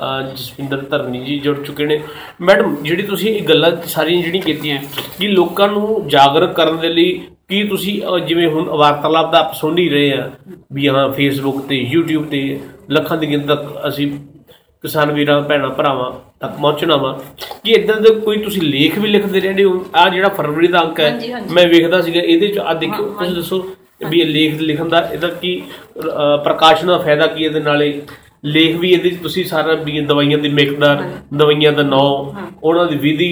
ਅ, 0.00 0.22
ਜਸਵਿੰਦਰ 0.22 0.80
ਧਰਨੀ 0.90 1.24
ਜੀ 1.24 1.38
ਜੁੜ 1.38 1.56
ਚੁੱਕੇ 1.64 1.86
ਨੇ। 1.86 2.00
ਮੈਡਮ 2.40 2.76
ਜਿਹੜੀ 2.82 3.02
ਤੁਸੀਂ 3.02 3.34
ਇਹ 3.34 3.42
ਗੱਲਾਂ 3.42 3.70
ਸਾਰੀਆਂ 3.86 4.22
ਜਿਹੜੀਆਂ 4.22 4.42
ਕੀਤੀਆਂ 4.42 4.78
ਕਿ 5.18 5.28
ਲੋਕਾਂ 5.28 5.68
ਨੂੰ 5.68 6.02
ਜਾਗਰੂਕ 6.08 6.52
ਕਰਨ 6.52 6.78
ਦੇ 6.78 6.88
ਲਈ 6.88 7.12
ਕੀ 7.48 7.62
ਤੁਸੀਂ 7.64 8.00
ਅਹ, 8.02 8.18
ਜਿਵੇਂ 8.18 8.48
ਹੁਣ 8.48 8.68
ਵਾਰਤਾਲਾਪ 8.68 9.32
ਦਾ 9.32 9.38
ਆਪ 9.38 9.54
ਸੁਣ 9.54 9.78
ਹੀ 9.78 9.88
ਰਹੇ 9.88 10.12
ਆ 10.12 10.30
ਵੀ 10.72 10.88
ਹਾਂ 10.88 11.08
ਫੇਸਬੁੱਕ 11.12 11.66
ਤੇ 11.66 11.80
YouTube 11.94 12.28
ਤੇ 12.30 12.60
ਲੱਖਾਂ 12.90 13.16
ਦੀ 13.16 13.30
ਗਿਣਤੀ 13.30 13.48
ਤੱਕ 13.48 13.88
ਅਸੀਂ 13.88 14.10
ਕਿਸਾਨ 14.82 15.12
ਵੀਰਾਂ 15.12 15.40
ਭੈਣਾਂ 15.42 15.68
ਭਰਾਵਾਂ 15.70 16.10
ਤੱਕ 16.40 16.52
ਪਹੁੰਚਣਾ 16.52 16.96
ਵਾ। 16.96 17.12
ਕਿ 17.64 17.72
ਇਦਾਂ 17.72 17.96
ਦੇ 17.96 18.10
ਕੋਈ 18.14 18.38
ਤੁਸੀਂ 18.38 18.62
ਲੇਖ 18.62 18.98
ਵੀ 18.98 19.08
ਲਿਖਦੇ 19.08 19.40
ਰਹਿੰਦੇ 19.40 19.64
ਹੋ? 19.64 19.84
ਆ 19.96 20.08
ਜਿਹੜਾ 20.08 20.28
ਫਰਵਰੀ 20.28 20.68
ਦਾ 20.68 20.80
ਅੰਕ 20.82 21.00
ਹੈ। 21.00 21.10
ਮੈਂ 21.52 21.66
ਵੇਖਦਾ 21.68 22.00
ਸੀਗਾ 22.00 22.20
ਇਹਦੇ 22.20 22.48
ਚ 22.48 22.58
ਆ 22.58 22.74
ਦੇਖਿਓ 22.74 23.08
ਤੁਸੀਂ 23.18 23.34
ਦੱਸੋ 23.34 23.62
ਵੀ 24.08 24.20
ਇਹ 24.20 24.26
ਲੇਖ 24.26 24.60
ਲਿਖਣ 24.60 24.88
ਦਾ 24.88 25.08
ਇਹਦਾ 25.12 25.28
ਕੀ 25.28 25.62
ਪ੍ਰਕਾਸ਼ਨ 26.44 26.86
ਦਾ 26.86 26.98
ਫਾਇਦਾ 26.98 27.26
ਕੀ 27.26 27.44
ਇਹਦੇ 27.44 27.60
ਨਾਲੇ 27.60 28.02
ਲੇਖ 28.44 28.76
ਵੀ 28.76 28.90
ਇਹਦੇ 28.90 29.10
ਚ 29.10 29.16
ਤੁਸੀਂ 29.22 29.44
ਸਾਰਾ 29.44 29.74
ਦਵਾਈਆਂ 29.74 30.38
ਦੀ 30.38 30.48
ਮਿਕਦਾਰ 30.48 31.02
ਦਵਾਈਆਂ 31.34 31.72
ਦਾ 31.72 31.82
ਨਾਂ 31.82 31.98
ਉਹਨਾਂ 32.62 32.86
ਦੀ 32.86 32.96
ਵਿਧੀ 32.96 33.30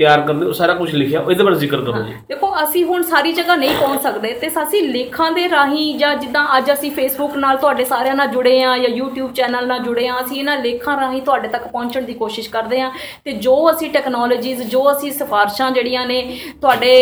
ਤਿਆਰ 0.00 0.20
ਕਰਦੇ 0.20 0.46
ਉਹ 0.46 0.52
ਸਾਰਾ 0.52 0.74
ਕੁਝ 0.74 0.94
ਲਿਖਿਆ 0.94 1.20
ਇਹਦੇ 1.30 1.44
ਬਾਰੇ 1.44 1.56
ਜ਼ਿਕਰ 1.56 1.80
ਕਰੋ 1.80 2.02
ਜੀ। 2.02 2.14
ਦੇਖੋ 2.28 2.48
ਅਸੀਂ 2.62 2.84
ਹੁਣ 2.84 3.02
ਸਾਰੀ 3.02 3.32
ਜਗ੍ਹਾ 3.32 3.54
ਨਹੀਂ 3.56 3.74
ਪਹੁੰਚ 3.80 4.00
ਸਕਦੇ 4.02 4.32
ਤੇ 4.32 4.48
ਅਸੀਂ 4.62 4.82
ਲੇਖਾਂ 4.82 5.30
ਦੇ 5.32 5.48
ਰਾਹੀਂ 5.48 5.98
ਜਾਂ 5.98 6.14
ਜਿੱਦਾਂ 6.16 6.46
ਅੱਜ 6.58 6.72
ਅਸੀਂ 6.72 6.90
ਫੇਸਬੁੱਕ 6.90 7.36
ਨਾਲ 7.36 7.56
ਤੁਹਾਡੇ 7.56 7.84
ਸਾਰਿਆਂ 7.84 8.14
ਨਾਲ 8.14 8.28
ਜੁੜੇ 8.28 8.62
ਆ 8.62 8.76
ਜਾਂ 8.78 8.90
YouTube 8.90 9.32
ਚੈਨਲ 9.34 9.66
ਨਾਲ 9.66 9.78
ਜੁੜੇ 9.78 10.06
ਆ 10.08 10.14
ਅਸੀਂ 10.20 10.38
ਇਹਨਾਂ 10.38 10.56
ਲੇਖਾਂ 10.58 10.96
ਰਾਹੀਂ 10.96 11.20
ਤੁਹਾਡੇ 11.22 11.48
ਤੱਕ 11.48 11.66
ਪਹੁੰਚਣ 11.68 12.02
ਦੀ 12.02 12.14
ਕੋਸ਼ਿਸ਼ 12.14 12.48
ਕਰਦੇ 12.50 12.80
ਆ 12.80 12.90
ਤੇ 13.24 13.32
ਜੋ 13.38 13.54
ਅਸੀਂ 13.70 13.90
ਟੈਕਨੋਲੋਜੀਜ਼ 13.90 14.62
ਜੋ 14.62 14.82
ਅਸੀਂ 14.92 15.12
ਸਿਫਾਰਸ਼ਾਂ 15.12 15.70
ਜਿਹੜੀਆਂ 15.70 16.06
ਨੇ 16.06 16.20
ਤੁਹਾਡੇ 16.62 16.92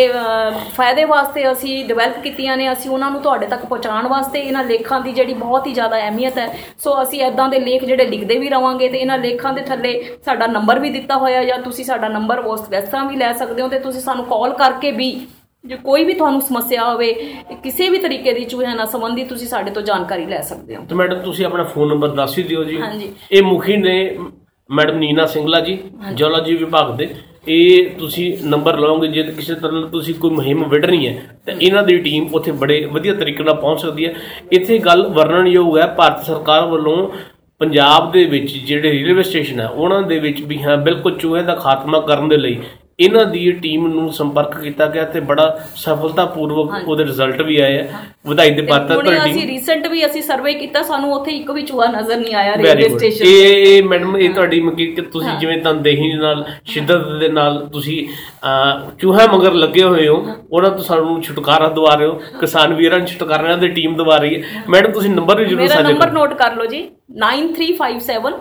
ਫਾਇਦੇ 0.75 1.05
ਵਾਸਤੇ 1.05 1.51
ਅਸੀਂ 1.51 1.83
ਡਿਵੈਲਪ 1.85 2.21
ਕੀਤੀਆਂ 2.23 2.57
ਨੇ 2.57 2.71
ਅਸੀਂ 2.71 2.91
ਉਹਨਾਂ 2.91 3.11
ਨੂੰ 3.11 3.21
ਤੁਹਾਡੇ 3.21 3.47
ਤੱਕ 3.47 3.65
ਪਹੁੰਚਾਉਣ 3.65 4.07
ਵਾਸਤੇ 4.07 4.39
ਇਹਨਾਂ 4.39 4.63
ਲੇਖਾਂ 4.63 4.99
ਦੀ 5.01 5.11
ਜਿਹੜੀ 5.11 5.33
ਬਹੁਤ 5.33 5.67
ਹੀ 5.67 5.73
ਜ਼ਿਆਦਾ 5.73 5.97
ਅਹਿਮੀਅਤ 5.97 6.37
ਹੈ। 6.37 6.47
ਸੋ 6.83 7.01
ਅਸੀਂ 7.03 7.21
ਐਦਾਂ 7.23 7.47
ਦੇ 7.49 7.59
ਲੇਖ 7.59 7.85
ਜਿਹੜੇ 7.85 8.05
ਲਿਖਦੇ 8.05 8.37
ਵੀ 8.37 8.49
ਰਵਾਂਗੇ 8.49 8.89
ਤੇ 8.89 8.97
ਇਹਨਾਂ 8.97 9.17
ਲੇਖਾਂ 9.17 9.53
ਦੇ 9.53 9.61
ਥੱਲੇ 9.61 9.93
ਸਾਡਾ 10.25 10.47
ਨੰਬਰ 10.47 10.79
ਵੀ 10.79 10.89
ਦਿੱਤਾ 10.89 11.17
ਹੋਇਆ 11.17 11.43
ਜਾਂ 11.43 11.57
ਤੁਸੀਂ 11.59 11.85
ਸਾਡਾ 11.85 12.07
ਨੰਬਰ 12.07 12.39
ਉਸ 12.45 12.61
ਤਰ੍ਹਾਂ 12.85 13.05
ਵੀ 13.05 13.15
ਲੈ 13.15 13.31
ਸਕਦੇ 13.33 13.61
ਹੋ 13.61 13.67
ਤੇ 13.67 13.79
ਤੁਸੀਂ 13.79 14.01
ਸਾਨੂੰ 14.01 14.25
ਕਾਲ 14.25 14.53
ਕਰਕੇ 14.53 14.91
ਵੀ 14.91 15.09
ਜੇ 15.63 15.75
ਕੋਈ 15.75 16.03
ਵੀ 16.03 16.13
ਤੁਹਾਨੂੰ 16.13 16.41
ਸਮੱਸਿਆ 16.41 16.83
ਹੋਵੇ 16.85 17.11
ਕਿਸੇ 17.63 17.89
ਵੀ 17.89 17.97
ਤਰੀਕੇ 17.97 18.33
ਦੀ 18.33 18.43
ਚੂਹਿਆਂ 18.45 18.75
ਨਾਲ 18.75 18.87
ਸੰਬੰਧੀ 18.87 19.23
ਤੁਸੀਂ 19.23 19.47
ਸਾਡੇ 19.47 19.71
ਤੋਂ 19.71 19.81
ਜਾਣਕਾਰੀ 19.81 20.25
ਲੈ 20.25 20.41
ਸਕਦੇ 20.41 20.75
ਹੋ। 20.75 20.83
ਤੇ 20.89 20.95
ਮੈਡਮ 20.95 21.19
ਤੁਸੀਂ 21.19 21.45
ਆਪਣਾ 21.45 21.63
ਫੋਨ 21.63 21.87
ਨੰਬਰ 21.89 22.09
ਦੱਸ 22.15 22.37
ਹੀ 22.37 22.43
ਦਿਓ 22.43 22.63
ਜੀ। 22.63 22.79
ਹਾਂਜੀ। 22.81 23.11
ਇਹ 23.31 23.43
ਮੁਖੀ 23.43 23.77
ਨੇ 23.77 23.95
ਮੈਡਮ 24.69 24.97
ਨੀਨਾ 24.97 25.25
ਸਿੰਗਲਾ 25.25 25.59
ਜੀ 25.59 25.77
ਜੀਓਲੋਜੀ 26.13 26.55
ਵਿਭਾਗ 26.55 26.95
ਦੇ। 26.97 27.09
ਇਹ 27.47 27.89
ਤੁਸੀਂ 27.99 28.33
ਨੰਬਰ 28.43 28.77
ਲਓਗੇ 28.79 29.07
ਜੇ 29.07 29.23
ਕਿਸੇ 29.23 29.55
ਤਰ੍ਹਾਂ 29.55 29.81
ਤੁਸੀਂ 29.87 30.13
ਕੋਈ 30.15 30.31
ਮੁਹਿੰਮ 30.31 30.63
ਵਿੜਨੀ 30.69 31.07
ਹੈ 31.07 31.13
ਤਾਂ 31.45 31.53
ਇਹਨਾਂ 31.53 31.83
ਦੀ 31.83 31.97
ਟੀਮ 31.97 32.27
ਉੱਥੇ 32.33 32.51
ਬੜੇ 32.51 32.83
ਵਧੀਆ 32.85 33.13
ਤਰੀਕੇ 33.13 33.43
ਨਾਲ 33.43 33.55
ਪਹੁੰਚ 33.55 33.81
ਸਕਦੀ 33.81 34.05
ਹੈ। 34.05 34.13
ਇੱਥੇ 34.51 34.77
ਗੱਲ 34.77 35.07
ਵਰਣਨਯੋਗ 35.07 35.77
ਹੈ 35.77 35.87
ਭਾਰਤ 35.87 36.23
ਸਰਕਾਰ 36.25 36.65
ਵੱਲੋਂ 36.65 37.07
ਪੰਜਾਬ 37.63 38.11
ਦੇ 38.11 38.23
ਵਿੱਚ 38.25 38.51
ਜਿਹੜੇ 38.57 38.91
ਰੇਲਵੇ 38.91 39.23
ਸਟੇਸ਼ਨ 39.23 39.59
ਹੈ 39.59 39.67
ਉਹਨਾਂ 39.67 40.01
ਦੇ 40.03 40.17
ਵਿੱਚ 40.19 40.41
ਵੀ 40.41 40.61
ਹਾਂ, 40.63 40.77
ਬਿਲਕੁਲ 40.77 41.17
ਚੂਹੇ 41.17 41.41
ਦਾ 41.43 41.55
ਖਾਤਮਾ 41.55 41.99
ਕਰਨ 41.99 42.27
ਦੇ 42.29 42.37
ਲਈ 42.37 42.57
ਇਹਨਾਂ 42.99 43.25
ਦੀ 43.25 43.51
ਟੀਮ 43.61 43.87
ਨੂੰ 43.87 44.11
ਸੰਪਰਕ 44.13 44.57
ਕੀਤਾ 44.61 44.85
ਗਿਆ 44.87 45.03
ਤੇ 45.05 45.19
ਬੜਾ 45.29 45.47
ਸਫਲਤਾਪੂਰਵਕ 45.75 46.87
ਉਹਦੇ 46.87 47.03
ਰਿਜ਼ਲਟ 47.03 47.41
ਵੀ 47.41 47.57
ਆਏ 47.59 47.79
ਆ। 47.79 47.85
ਵਧਾਈ 48.25 48.49
ਦੇ 48.49 48.61
ਪਾਤਰ 48.61 48.93
ਤੁਹਾਡੀ 48.95 49.17
ਅਸੀਂ 49.21 49.45
ਰੀਸੈਂਟ 49.47 49.87
ਵੀ 49.87 50.05
ਅਸੀਂ 50.05 50.21
ਸਰਵੇ 50.23 50.53
ਕੀਤਾ 50.53 50.81
ਸਾਨੂੰ 50.83 51.11
ਉੱਥੇ 51.13 51.31
ਇੱਕ 51.31 51.49
ਵੀ 51.51 51.61
ਚੂਹਾ 51.61 51.85
ਨਜ਼ਰ 51.91 52.17
ਨਹੀਂ 52.17 52.35
ਆਇਆ 52.35 52.55
ਰੇਲਵੇ 52.55 52.89
ਸਟੇਸ਼ਨ 52.89 53.25
ਇਹ 53.25 53.65
ਇਹ 53.67 53.83
ਮੈਡਮ 53.83 54.17
ਇਹ 54.17 54.29
ਤੁਹਾਡੀ 54.33 54.59
ਮਕੀ 54.61 54.85
ਕਿ 54.87 55.01
ਤੁਸੀਂ 55.03 55.37
ਜਿਵੇਂ 55.39 55.57
ਤਨਦੇਹੀ 55.61 56.11
ਨਾਲ 56.13 56.45
ਸ਼ਿੱਦਤ 56.65 57.07
ਦੇ 57.19 57.27
ਨਾਲ 57.29 57.57
ਤੁਸੀਂ 57.73 57.97
ਚੂਹਾ 58.99 59.25
ਮਗਰ 59.27 59.53
ਲੱਗੇ 59.55 59.83
ਹੋਏ 59.83 60.07
ਹੋ 60.07 60.15
ਉਹਨਾਂ 60.51 60.69
ਤੋਂ 60.69 60.83
ਸਾਨੂੰ 60.83 61.21
ਛੁਟਕਾਰਾ 61.21 61.67
ਦਵਾ 61.69 61.93
ਰਹੇ 61.95 62.07
ਹੋ 62.07 62.19
ਕਿਸਾਨ 62.39 62.73
ਵੀਰਾਂ 62.73 62.97
ਨੂੰ 62.99 63.07
ਛੁਟਕਾਰਿਆਂ 63.07 63.57
ਦੀ 63.57 63.67
ਟੀਮ 63.69 63.95
ਦਵਾ 63.95 64.17
ਰਹੀ 64.17 64.35
ਹੈ। 64.35 64.63
ਮੈਡਮ 64.69 64.91
ਤੁਸੀਂ 64.91 65.09
ਨੰਬਰ 65.09 65.39
ਵੀ 65.39 65.45
ਜ਼ਰੂਰ 65.45 65.61
ਮੇਰਾ 65.61 65.73
ਸਾਂਝਾ 65.73 65.89
ਨੰਬਰ 65.89 66.05
ਕਰੋ 66.05 66.13
ਨੋਟ 66.15 66.33
ਕਰ 66.33 66.55
ਲਓ 66.55 66.65
ਜੀ 66.67 66.81
9357 67.19 68.35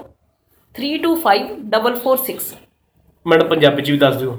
325 0.75 1.49
446 1.73 2.62
ਮੈਡਮ 3.27 3.49
ਪੰਜਾਬੀ 3.49 3.83
ਚ 3.83 3.91
ਵੀ 3.91 3.99
ਦੱਸ 3.99 4.17
ਦਿਓ। 4.17 4.37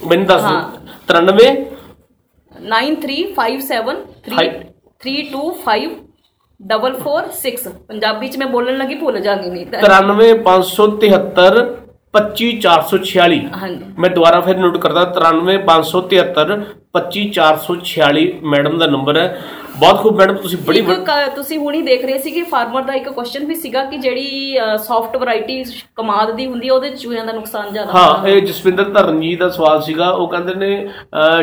ਮੈਨੂੰ 0.00 0.26
ਦੱਸ 0.26 0.42
ਹਾਂ। 0.42 0.62
ਦਿਓ 0.62 0.80
93 1.12 1.50
9357 2.66 3.96
ਹਾਈ। 4.38 4.50
325 5.00 5.88
446 6.60 7.72
ਪੰਜਾਬੀ 7.88 8.28
ਚ 8.28 8.36
ਮੈਂ 8.36 8.46
ਬੋਲਣ 8.46 8.76
ਲੱਗੀ 8.78 8.94
ਭੁੱਲ 8.94 9.18
ਜਾਗੀ 9.20 9.50
ਨਹੀਂ 9.50 9.66
ਤਾਂ। 9.66 9.80
93573 9.80 11.64
25446 12.14 13.40
ਹਾਂਜੀ। 13.56 13.84
ਮੈਂ 13.98 14.10
ਦੁਬਾਰਾ 14.10 14.40
ਫਿਰ 14.40 14.56
ਨੋਟ 14.56 14.76
ਕਰਦਾ 14.76 15.04
93573 15.16 16.56
25446 16.96 18.26
ਮੈਡਮ 18.42 18.78
ਦਾ 18.78 18.86
ਨੰਬਰ 18.86 19.16
ਹੈ 19.16 19.28
ਬਹੁਤ 19.78 20.00
ਖੂਬ 20.02 20.16
ਮੈਡਮ 20.16 20.36
ਤੁਸੀਂ 20.36 20.58
ਬੜੀ 20.58 20.82
ਤੁਸੀਂ 21.36 21.58
ਹੁਣੀ 21.58 21.80
ਦੇਖ 21.82 22.04
ਰਹੇ 22.04 22.18
ਸੀ 22.18 22.30
ਕਿ 22.30 22.42
ਫਾਰਮਰ 22.42 22.82
ਦਾ 22.82 22.92
ਇੱਕ 22.94 23.08
ਕੁਐਸਚਨ 23.08 23.44
ਵੀ 23.44 23.54
ਸੀਗਾ 23.54 23.84
ਕਿ 23.84 23.96
ਜਿਹੜੀ 23.96 24.58
ਸੌਫਟ 24.78 25.16
ਵੈਰਾਈਟੀ 25.16 25.64
ਕਮਾਦ 25.96 26.30
ਦੀ 26.30 26.46
ਹੁੰਦੀ 26.46 26.68
ਹੈ 26.68 26.72
ਉਹਦੇ 26.72 26.90
ਚੂਹਿਆਂ 26.90 27.24
ਦਾ 27.26 27.32
ਨੁਕਸਾਨ 27.32 27.72
ਜ਼ਿਆਦਾ 27.72 27.92
ਹਾਂ 27.92 28.28
ਇਹ 28.28 28.40
ਜਸਵਿੰਦਰ 28.40 28.84
ਧਰਨ 28.84 29.20
ਜੀ 29.20 29.34
ਦਾ 29.36 29.48
ਸਵਾਲ 29.48 29.82
ਸੀਗਾ 29.82 30.08
ਉਹ 30.10 30.28
ਕਹਿੰਦੇ 30.28 30.54
ਨੇ 30.54 30.88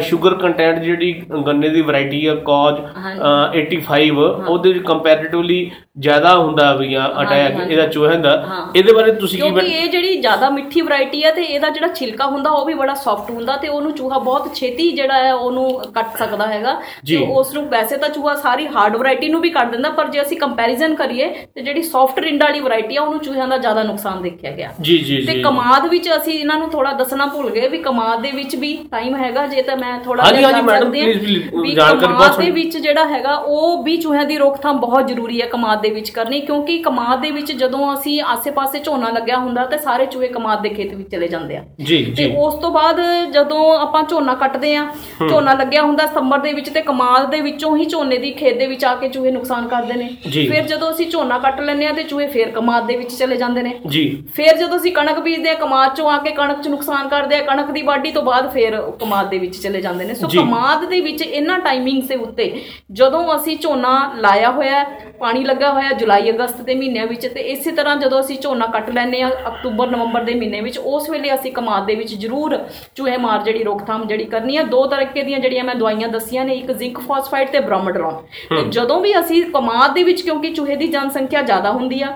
ਸ਼ੂਗਰ 0.01 0.35
ਕੰਟੈਂਟ 0.35 0.79
ਜਿਹੜੀ 0.83 1.11
ਗੰਨੇ 1.47 1.69
ਦੀ 1.69 1.81
ਵੈਰਾਈਟੀ 1.81 2.25
ਆ 2.27 2.35
ਕੌਜ 2.35 2.79
ਹਾਂਜੀ। 2.97 3.21
85 3.59 4.09
ਉਹਦੇ 4.47 4.71
ਵਿੱਚ 4.73 4.83
ਕੰਪੈਰੀਟਿਵਲੀ 4.85 5.71
ਜ਼ਿਆਦਾ 5.99 6.35
ਹੁੰਦਾ 6.37 6.73
ਵੀ 6.73 6.93
ਆ 6.93 7.05
ਅਟੈਕ। 7.21 7.59
ਇਹਦਾ 7.71 7.85
ਚੂਹਿਆਂ 7.87 8.19
ਦਾ। 8.19 8.31
ਇਹਦੇ 8.75 8.93
ਬਾਰੇ 8.93 9.11
ਤੁਸੀਂ 9.11 9.39
ਕੀ 9.41 9.49
ਕਿਉਂਕਿ 9.49 9.65
ਇਹ 9.67 9.89
ਜਿਹੜੀ 9.89 10.15
ਜ਼ਿਆਦਾ 10.21 10.49
ਮਿੱਠੀ 10.49 10.81
ਵੈਰਾਈਟੀ 10.81 11.23
ਹੈ 11.23 11.31
ਤੇ 11.31 11.43
ਇਹਦਾ 11.43 11.69
ਜਿਹੜਾ 11.69 11.87
ਛਿਲਕਾ 11.93 12.25
ਹੁੰਦਾ 12.25 12.49
ਉਹ 12.49 12.65
ਵੀ 12.65 12.73
ਬੜਾ 12.73 12.93
ਸੌਫਟ 12.93 13.31
ਹੁੰਦਾ 13.31 13.55
ਤੇ 13.57 13.67
ਉਹਨੂੰ 13.67 13.91
ਚੂਹਾ 13.91 14.19
ਬਹੁਤ 14.19 14.53
ਛੇਤੀ 14.55 14.89
ਜਿਹੜਾ 14.91 15.17
ਹੈ 15.17 15.33
ਉਹਨੂੰ 15.43 15.91
ਕੱਟ 15.95 16.17
ਸਕਦਾ 16.19 16.47
ਹੈਗਾ। 16.47 16.73
ਤੇ 17.07 17.17
ਉਸ 17.35 17.53
ਨੂੰ 17.53 17.65
ਵੈਸੇ 17.69 17.97
ਤਾਂ 17.97 18.09
ਚੂਹਾ 18.09 18.35
ਸਾਰੀ 18.35 18.67
ਹਾਰਡ 18.67 18.95
ਵੈਰਾਈਟੀ 18.97 19.29
ਨੂੰ 19.29 19.41
ਵੀ 19.41 19.49
ਕੱਟ 19.49 19.71
ਦਿੰਦਾ 19.71 19.89
ਪਰ 19.91 20.07
ਜੇ 20.07 20.21
ਅਸੀਂ 20.21 20.37
ਕੰਪੈਰੀਜ਼ਨ 20.37 20.95
ਕਰੀਏ 20.95 21.27
ਤੇ 21.55 21.61
ਜਿਹੜੀ 21.61 21.81
ਸੌਫਟ 21.83 22.19
ਰਿੰਡ 22.19 22.43
ਵਾਲੀ 22.43 22.59
ਵੈਰਾਈਟੀ 22.59 22.97
ਆ 22.97 23.01
ਉਹਨੂੰ 23.01 23.19
ਚੂਹਿਆਂ 23.19 23.47
ਦਾ 23.47 23.57
ਜ਼ਿਆਦਾ 23.57 23.83
ਨੁਕਸਾਨ 23.83 24.21
ਦੇਖਿਆ 24.21 24.51
ਗਿਆ। 24.51 24.73
ਜੀ 24.81 24.97
ਜੀ 24.99 25.17
ਤੇ 25.25 25.41
ਕਮਾਦ 25.41 25.87
ਵਿੱਚ 25.87 26.09
ਅਸੀਂ 26.17 26.39
ਇਹਨਾਂ 26.39 26.57
ਨੂੰ 26.59 26.69
ਥੋੜਾ 26.69 26.91
ਦੱਸਣਾ 26.93 27.25
ਭੁੱਲ 27.25 27.49
ਗਏ 27.49 27.67
ਵੀ 27.67 27.77
ਕਮਾਦ 27.83 28.21
ਦੇ 28.21 28.31
ਵਿੱਚ 28.31 28.55
ਵੀ 28.55 28.73
ਟਾਈਮ 28.91 29.15
ਹੈਗਾ 29.15 29.45
ਜੇ 29.47 29.61
ਤਾਂ 29.61 29.77
ਮੈਂ 29.77 29.97
ਥੋੜਾ 29.99 30.23
ਹਾਂਜੀ, 30.23 30.43
ਹਾਂਜੀ, 30.43 30.61
please, 30.61 31.61
ਵੀ 31.61 31.73
ਜਾਣਕਾਰੀ 31.75 32.13
ਬਹੁਤ 32.13 32.37
ਦੇ। 32.39 32.49
ਵਿੱਚ 32.51 32.77
ਜਿਹੜਾ 32.77 33.05
ਹੈਗਾ 33.05 33.33
ਉਹ 33.47 33.83
ਵੀ 33.83 33.95
ਚੂਹਿਆਂ 33.97 34.25
ਦੀ 34.25 34.37
ਰੋਕਥਾਮ 34.37 34.79
ਬਹੁਤ 34.79 35.07
ਜ਼ਰੂਰੀ 35.07 35.41
ਹੈ 35.41 35.47
ਕਮਾਦ 35.47 35.81
ਦੇ 35.81 35.89
ਵਿੱਚ 35.89 36.09
ਕਰਨੀ 36.09 36.39
ਕਿਉਂਕਿ 36.41 36.77
ਕਮਾਦ 36.79 37.21
ਦੇ 37.21 37.31
ਵਿੱਚ 37.31 37.51
ਜਦੋਂ 37.51 37.93
ਅਸੀਂ 37.93 38.21
ਆਸੇ-ਪਾਸੇ 38.23 38.79
ਝੋਨਾ 38.79 39.09
ਲੱਗਿਆ 39.09 39.37
ਹੁੰਦਾ 39.37 39.65
ਤੇ 39.65 39.77
ਸਾਰੇ 39.77 40.05
ਚੂਹੇ 40.05 40.27
ਕਮਾਦ 40.27 40.61
ਦੇ 40.61 40.69
ਖੇਤ 40.69 40.93
ਵਿੱਚ 40.93 41.09
ਚਲੇ 41.11 41.27
ਜਾਂਦੇ 41.27 41.57
ਆ। 41.57 41.63
ਜੀ 41.81 42.03
ਤੇ 42.17 42.25
ਉਸ 42.37 42.53
ਤੋਂ 42.55 42.71
ਬਾਅਦ 42.71 43.01
ਜਦੋਂ 43.31 43.61
ਆਪਾਂ 43.77 44.03
ਝੋਨਾ 44.03 44.33
ਕੱਟਦੇ 44.35 44.75
ਆ 44.75 44.85
ਝੋਨਾ 45.33 45.53
ਲੱਗਿਆ 45.55 45.81
ਹੁੰਦਾ 45.81 46.05
ਸਤੰਬਰ 46.05 46.39
ਦੇ 46.39 46.51
ਵਿੱਚ 46.53 46.69
ਤੇ 46.69 46.81
ਕਮਾਦ 46.83 47.29
ਦੇ 47.29 47.39
ਵਿੱਚੋਂ 47.41 47.75
ਹੀ 47.77 47.85
ਝੋਨੇ 47.87 48.17
ਦੀ 48.17 48.31
ਖੇਤ 48.33 48.57
ਦੇ 48.57 48.67
ਵਿੱਚ 48.67 48.85
ਆ 48.85 48.93
ਕੇ 48.95 49.07
ਚੂਹੇ 49.09 49.31
ਨੁਕਸਾਨ 49.31 49.67
ਕਰਦੇ 49.67 49.93
ਨੇ 49.93 50.09
ਜੀ। 50.27 50.45
ਫਿਰ 50.47 50.63
ਜਦੋਂ 50.65 50.89
ਅਸੀਂ 50.91 51.07
ਝੋਨਾ 51.09 51.37
ਕੱਟ 51.39 51.59
ਲੈਂਦੇ 51.61 51.85
ਆ 51.87 51.91
ਤੇ 51.93 52.03
ਚੂਹੇ 52.03 52.27
ਫੇਰ 52.27 52.51
ਕਮਾਦ 52.51 52.85
ਦੇ 52.87 52.95
ਵਿੱਚ 52.97 53.13
ਚਲੇ 53.15 53.35
ਜਾਂਦੇ 53.37 53.61
ਨੇ 53.63 53.73
ਜੀ 53.87 54.03
ਫਿਰ 54.35 54.57
ਜਦੋਂ 54.57 54.77
ਅਸੀਂ 54.77 54.91
ਕਣਕ 54.93 55.19
ਬੀਜਦੇ 55.19 55.49
ਆ 55.49 55.53
ਕਮਾਦ 55.59 55.95
ਚੋਂ 55.95 56.09
ਆ 56.11 56.17
ਕੇ 56.19 56.31
ਕਣਕ 56.33 56.61
'ਚ 56.61 56.67
ਨੁਕਸਾਨ 56.67 57.07
ਕਰਦੇ 57.09 57.37
ਆ 57.37 57.41
ਕਣਕ 57.43 57.71
ਦੀ 57.71 57.81
ਵਾਢੀ 57.83 58.11
ਤੋਂ 58.11 58.21
ਬਾਅਦ 58.23 58.49
ਫਿਰ 58.51 58.75
ਉਹ 58.75 58.91
ਕਮਾਦ 58.99 59.29
ਦੇ 59.29 59.37
ਵਿੱਚ 59.39 59.57
ਚਲੇ 59.57 59.81
ਜਾਂਦੇ 59.81 60.05
ਨੇ 60.05 60.13
ਸੋ 60.13 60.27
ਜੀ। 60.27 60.37
ਕਮਾਦ 60.37 60.85
ਦੇ 60.89 61.01
ਵਿੱਚ 61.01 61.21
ਇਹਨਾਂ 61.23 61.57
ਟਾਈਮਿੰਗਸ 61.61 62.07
ਦੇ 62.07 62.15
ਉੱਤੇ 62.17 62.51
ਜਦੋਂ 62.93 63.23
ਅਸੀਂ 63.35 63.57
ਝੋਨਾ 63.57 63.93
ਲਾਇਆ 64.17 64.51
ਹੋਇਆ 64.51 64.79
ਹੈ, 64.79 64.85
ਪਾਣੀ 65.19 65.43
ਲੱਗਾ 65.43 65.71
ਹੋਇਆ 65.71 65.85
ਹੈ 65.85 65.93
ਜੁਲਾਈ 65.95 66.29
ਅਗਸਤ 66.31 66.61
ਦੇ 66.61 66.75
ਮਹੀਨਿਆਂ 66.75 67.05
ਵਿੱਚ 67.07 67.25
ਤੇ 67.27 67.41
ਇਸੇ 67.51 67.71
ਤਰ੍ਹਾਂ 67.71 67.95
ਜਦੋਂ 67.97 68.19
ਅਸੀਂ 68.19 68.37
ਝੋਨਾ 68.41 68.65
ਕੱਟ 68.67 68.89
ਲੈਂਦੇ 68.89 69.21
ਆ 69.21 69.29
ਅਕਤੂਬਰ 69.47 69.87
ਨਵੰਬਰ 69.89 70.23
ਦੇ 70.23 70.33
ਮਹੀਨੇ 70.35 70.61
ਵਿੱਚ 70.61 70.77
ਉਸ 70.79 71.09
ਵੇਲੇ 71.09 71.33
ਅਸੀਂ 71.33 71.51
ਕਮਾਦ 71.51 71.85
ਦੇ 71.85 71.95
ਵਿੱਚ 71.95 72.13
ਜ਼ਰੂਰ 72.15 72.57
ਚੂਹੇ 72.95 73.17
ਮਾਰ 73.17 73.43
ਜਿਹੜੀ 73.43 73.63
ਰੋਕਥਾਮ 73.63 74.05
ਜਿਹੜੀ 74.07 74.25
ਕਰਨੀ 74.25 74.57
ਹੈ 74.57 74.63
ਦੋ 74.65 74.85
ਤਰੀਕੇ 74.87 75.22
ਦੀਆਂ 75.23 75.39
ਜਿਹੜੀਆਂ 75.39 75.63
ਮੈਂ 75.63 75.75
ਦਵਾਈਆਂ 75.75 76.07
ਦੱਸੀਆਂ 76.07 76.45
ਨੇ 76.45 76.53
ਇੱਕ 76.53 76.71
ਜ਼ਿੰਕ 76.71 76.99
ਫਾਸਫਾਈਡ 76.99 77.49
ਤੇ 77.49 77.59
ਬ੍ਰੋਮੋਡਰੋਨ 77.59 78.15
ਤੇ 78.49 78.69
ਜਦੋਂ 78.69 79.01
ਵੀ 79.01 79.19
ਅਸੀਂ 79.19 79.43
ਕਮਾਦ 79.43 79.93
ਦੇ 79.93 80.03
ਵਿੱਚ 80.03 80.21
ਕਿਉਂਕਿ 80.21 80.53
ਚੂਹੇ 80.53 80.75
ਦੀ 80.75 80.87
ਜਨਸੰਖਿਆ 80.87 81.41
ਜ਼ਿਆਦਾ 81.41 81.71
ਹੁੰਦੀ 81.71 82.01
ਆ 82.01 82.07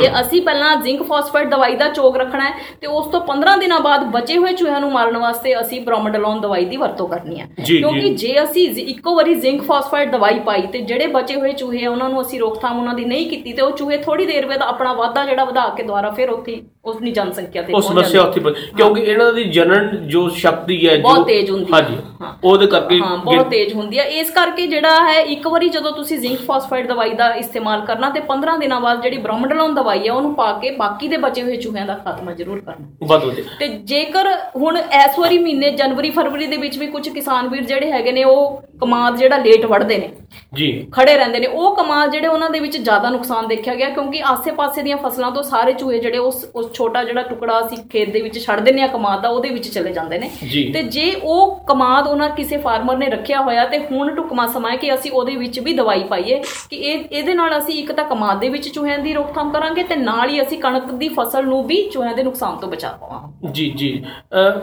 ਤੇ 0.00 0.08
ਅਸੀਂ 0.20 0.42
ਪਹਿਲਾਂ 0.42 0.76
ਜ਼ਿੰਕ 0.76 1.02
ਫਾਸਫੇਟ 1.02 1.48
ਦਵਾਈ 1.48 1.76
ਦਾ 1.76 1.88
ਚੋਕ 1.88 2.16
ਰੱਖਣਾ 2.16 2.44
ਹੈ 2.44 2.54
ਤੇ 2.80 2.86
ਉਸ 2.86 3.06
ਤੋਂ 3.06 3.20
15 3.20 3.54
ਦਿਨਾਂ 3.60 3.78
ਬਾਅਦ 3.80 4.04
ਬਚੇ 4.04 4.36
ਹੋਏ 4.36 4.52
ਚੂਹਿਆਂ 4.52 4.80
ਨੂੰ 4.80 4.90
ਮਾਰਨ 4.92 5.16
ਵਾਸਤੇ 5.16 5.60
ਅਸੀਂ 5.60 5.80
ਬ੍ਰੋਮੋਡੋਲੋਨ 5.80 6.40
ਦਵਾਈ 6.40 6.64
ਦੀ 6.64 6.76
ਵਰਤੋਂ 6.76 7.08
ਕਰਨੀ 7.08 7.40
ਹੈ। 7.40 7.48
ਕਿਉਂਕਿ 7.78 8.08
ਜੀ। 8.14 8.42
ਅਸੀਂ 8.44 8.68
ਇੱਕੋ 8.68 9.14
ਵਾਰੀ 9.14 9.34
ਜ਼ਿੰਕ 9.34 9.62
ਫਾਸਫੇਟ 9.62 10.10
ਦਵਾਈ 10.10 10.38
ਪਾਈ 10.38 10.62
ਤੇ 10.62 10.78
ਜਿਹੜੇ 10.80 11.06
ਬਚੇ 11.06 11.34
ਹੋਏ 11.34 11.52
ਚੂਹੇ 11.52 11.84
ਆ 11.84 11.90
ਉਹਨਾਂ 11.90 12.08
ਨੂੰ 12.08 12.20
ਅਸੀਂ 12.22 12.40
ਰੋਕਥਾਮ 12.40 12.78
ਉਹਨਾਂ 12.78 12.94
ਦੀ 12.94 13.04
ਨਹੀਂ 13.04 13.30
ਕੀਤੀ 13.30 13.52
ਤੇ 13.52 13.62
ਉਹ 13.62 13.70
ਚੂਹੇ 13.70 13.96
ਥੋੜੀ 13.96 14.26
ਦੇਰ 14.26 14.46
ਬਾਅਦ 14.46 14.62
ਆਪਣਾ 14.62 14.92
ਵਾਧਾ 14.92 15.24
ਜਿਹੜਾ 15.24 15.44
ਵਧਾ 15.44 15.68
ਕੇ 15.68 15.82
ਦੁਬਾਰਾ 15.82 16.10
ਫਿਰ 16.10 16.30
ਉੱਥੇ 16.30 16.62
ਉਸਨੀ 16.84 17.10
ਜਨਸੰਖਿਆ 17.10 17.62
ਤੇ 17.62 17.72
ਉਹ 17.72 17.80
ਪਹੁੰਚ 17.80 17.94
ਸਮੱਸਿਆ 17.94 18.22
ਉੱਥੇ 18.22 18.40
ਪਹੁੰਚ- 18.40 18.76
ਕਿਉਂਕਿ 18.76 19.00
ਇਹਨਾਂ 19.02 19.32
ਦੀ 19.32 19.44
ਜਨਨ 19.44 19.88
ਜੋ 20.08 20.28
ਸ਼ਕਤੀ 20.28 20.76
ਹੈ 20.88 20.96
ਜੋ 20.96 21.02
ਬਹੁਤ 21.02 21.26
ਤੇਜ਼ 21.26 21.50
ਹੁੰਦੀ 21.50 21.72
ਹੈ। 21.72 21.78
ਹਾਂਜੀ। 21.78 21.96
ਹਾਂ। 22.22 22.32
ਉਹਦੇ 22.44 22.66
ਕਰਕੇ 22.66 22.98
ਹਾਂ 23.00 23.16
ਬਹੁਤ 23.18 23.48
ਤੇਜ਼ 23.48 23.74
ਹੁੰਦੀ 23.74 23.98
ਹੈ। 23.98 24.04
ਇਸ 24.04 24.30
ਕਰਕੇ 24.30 24.66
ਜਿਹੜਾ 24.66 24.94
ਹੈ 25.04 25.20
ਇੱਕ 25.20 25.46
ਵਾਰੀ 25.46 25.68
ਜਦੋਂ 25.68 25.92
ਤੁਸੀਂ 25.92 26.18
ਜ਼ਿੰਕ 26.18 26.40
ਫਾਸਫਾਈਡ 26.40 26.86
ਦਵਾਈ 26.88 27.14
ਦਾ 27.14 27.28
ਇਸਤੇਮਾਲ 27.34 27.80
ਕਰਨਾ 27.80 28.10
ਤੇ 28.10 28.20
15 28.20 28.56
ਦਿਨਾਂ 28.58 28.80
ਬਾਅਦ 28.80 29.02
ਜਿਹੜੀ 29.02 29.16
ਬ੍ਰੋਮੋਡੋਲੋਨ 29.18 29.74
ਦਵਾਈ 29.74 30.06
ਹੈ 30.08 30.12
ਉਹਨੂੰ 30.12 30.34
ਪਾ 30.34 30.52
ਕੇ 30.52 30.70
ਬਾਕੀ 30.70 31.08
ਦੇ 31.08 31.16
ਬਚੇ 31.16 31.42
ਹੋਏ 31.42 31.56
ਚੂਹਿਆਂ 31.56 31.86
ਦਾ 31.86 31.94
ਖਾਤਮਾ 31.94 32.32
ਜ਼ਰੂਰ 32.32 32.60
ਕਰਨਾ। 32.60 32.86
ਬਹੁਤ 33.06 33.24
ਵਧੀਆ। 33.24 33.44
ਤੇ 33.58 33.68
ਜੇਕਰ 33.84 34.28
ਹੁਣ 34.56 34.78
ਇਸ 34.78 35.18
ਵਾਰੀ 35.18 35.38
ਮਹੀਨੇ 35.38 35.70
ਜਨਵਰੀ 35.70 36.10
ਫਰਵਰੀ 36.10 36.46
ਦੇ 36.46 36.56
ਵਿੱਚ 36.56 36.78
ਵੀ 36.78 36.86
ਕੁਝ 36.86 37.08
ਕਿਸਾਨ 37.08 37.48
ਵੀਰ 37.48 37.64
ਜਿਹੜੇ 37.64 37.92
ਹੈਗੇ 37.92 38.12
ਨੇ 38.12 38.24
ਉਹ 38.24 38.62
ਕਮਾਦ 38.80 39.16
ਜਿਹੜਾ 39.16 39.36
ਲੇਟ 39.36 39.64
ਵੜਦੇ 39.66 39.98
ਨੇ 39.98 40.10
ਜੀ। 40.54 40.66
ਖੜੇ 40.92 41.16
ਰਹਿੰਦੇ 41.16 41.38
ਨੇ 41.38 41.46
ਉਹ 41.46 41.76
ਕਮਾਦ 41.76 42.10
ਜਿਹੜੇ 42.10 42.26
ਉਹਨਾਂ 42.26 42.50
ਦੇ 42.50 42.60
ਵਿੱਚ 42.60 42.76
ਜ਼ਿਆਦਾ 42.76 43.10
ਨੁਕਸਾਨ 43.10 43.46
ਦੇਖਿਆ 43.48 43.74
ਗਿਆ 43.74 43.88
ਕਿਉਂਕਿ 43.90 44.22
ਆਸੇ-ਪਾਸੇ 44.24 44.82
ਦੀਆਂ 44.82 44.96
ਫਸਲਾਂ 44.96 45.30
ਤੋਂ 45.30 45.42
ਸਾਰੇ 45.42 45.72
ਚੂਹੇ 45.72 45.98
ਜਿਹੜੇ 45.98 46.18
ਉਸ 46.18 46.44
ਉਸ 46.54 46.66
ਛੋਟਾ 46.78 47.02
ਜਿਹੜਾ 47.04 47.22
ਟੁਕੜਾ 47.22 47.60
ਅਸੀਂ 47.60 47.78
ਖੇਤ 47.92 48.12
ਦੇ 48.12 48.20
ਵਿੱਚ 48.20 48.38
ਛੱਡ 48.38 48.60
ਦਿੰਨੇ 48.60 48.82
ਆ 48.82 48.86
ਕਮਾਦ 48.86 49.22
ਦਾ 49.22 49.28
ਉਹਦੇ 49.28 49.48
ਵਿੱਚ 49.48 49.68
ਚਲੇ 49.68 49.92
ਜਾਂਦੇ 49.92 50.18
ਨੇ। 50.18 50.30
ਤੇ 50.72 50.82
ਜੇ 50.88 51.12
ਉਹ 51.22 51.54
ਕਮਾਦ 51.66 52.06
ਉਹਨਾਂ 52.06 52.28
ਕਿਸੇ 52.30 52.56
ਫਾਰਮਰ 52.58 52.96
ਨੇ 52.96 53.08
ਰੱਖਿਆ 53.08 53.40
ਹੋਇਆ 53.42 53.64
ਤੇ 53.66 53.78
ਹੁਣ 53.84 54.14
ਢੁਕਮਾ 54.14 54.46
ਸਮਾਂ 54.46 54.70
ਹੈ 54.70 54.76
ਕਿ 54.76 54.94
ਅਸੀਂ 54.94 55.10
ਉਹਦੇ 55.10 55.36
ਵਿੱਚ 55.36 55.60
ਵੀ 55.60 55.72
ਦਵਾਈ 55.72 56.04
ਪਾਈਏ 56.04 56.40
ਕਿ 56.70 56.76
ਇਹ 56.76 57.04
ਇਹਦੇ 57.12 57.34
ਨਾਲ 57.34 57.58
ਅਸੀਂ 57.58 57.74
ਇੱਕ 57.74 57.92
ਤਾਂ 57.92 58.04
ਕਮਾਦ 58.04 58.40
ਦੇ 58.40 58.48
ਵਿੱਚ 58.48 58.68
ਚੂਹਿਆਂ 58.68 58.98
ਦੀ 58.98 59.12
ਰੋਕਥਾਮ 59.14 59.50
ਕਰਾਂਗੇ 59.50 59.82
ਤੇ 59.82 59.96
ਨਾਲ 59.96 60.30
ਹੀ 60.30 60.40
ਅਸੀਂ 60.42 60.58
ਕਣਕ 60.58 60.90
ਦੀ 60.92 61.08
ਫਸਲ 61.18 61.46
ਨੂੰ 61.46 61.62
ਵੀ 61.66 61.82
ਚੂਹਿਆਂ 61.90 62.14
ਦੇ 62.14 62.22
ਨੁਕਸਾਨ 62.22 62.56
ਤੋਂ 62.56 62.68
ਬਚਾ 62.68 62.90
ਪਾਵਾਂਗੇ। 63.00 63.52
ਜੀ 63.52 63.70
ਜੀ। 63.76 63.90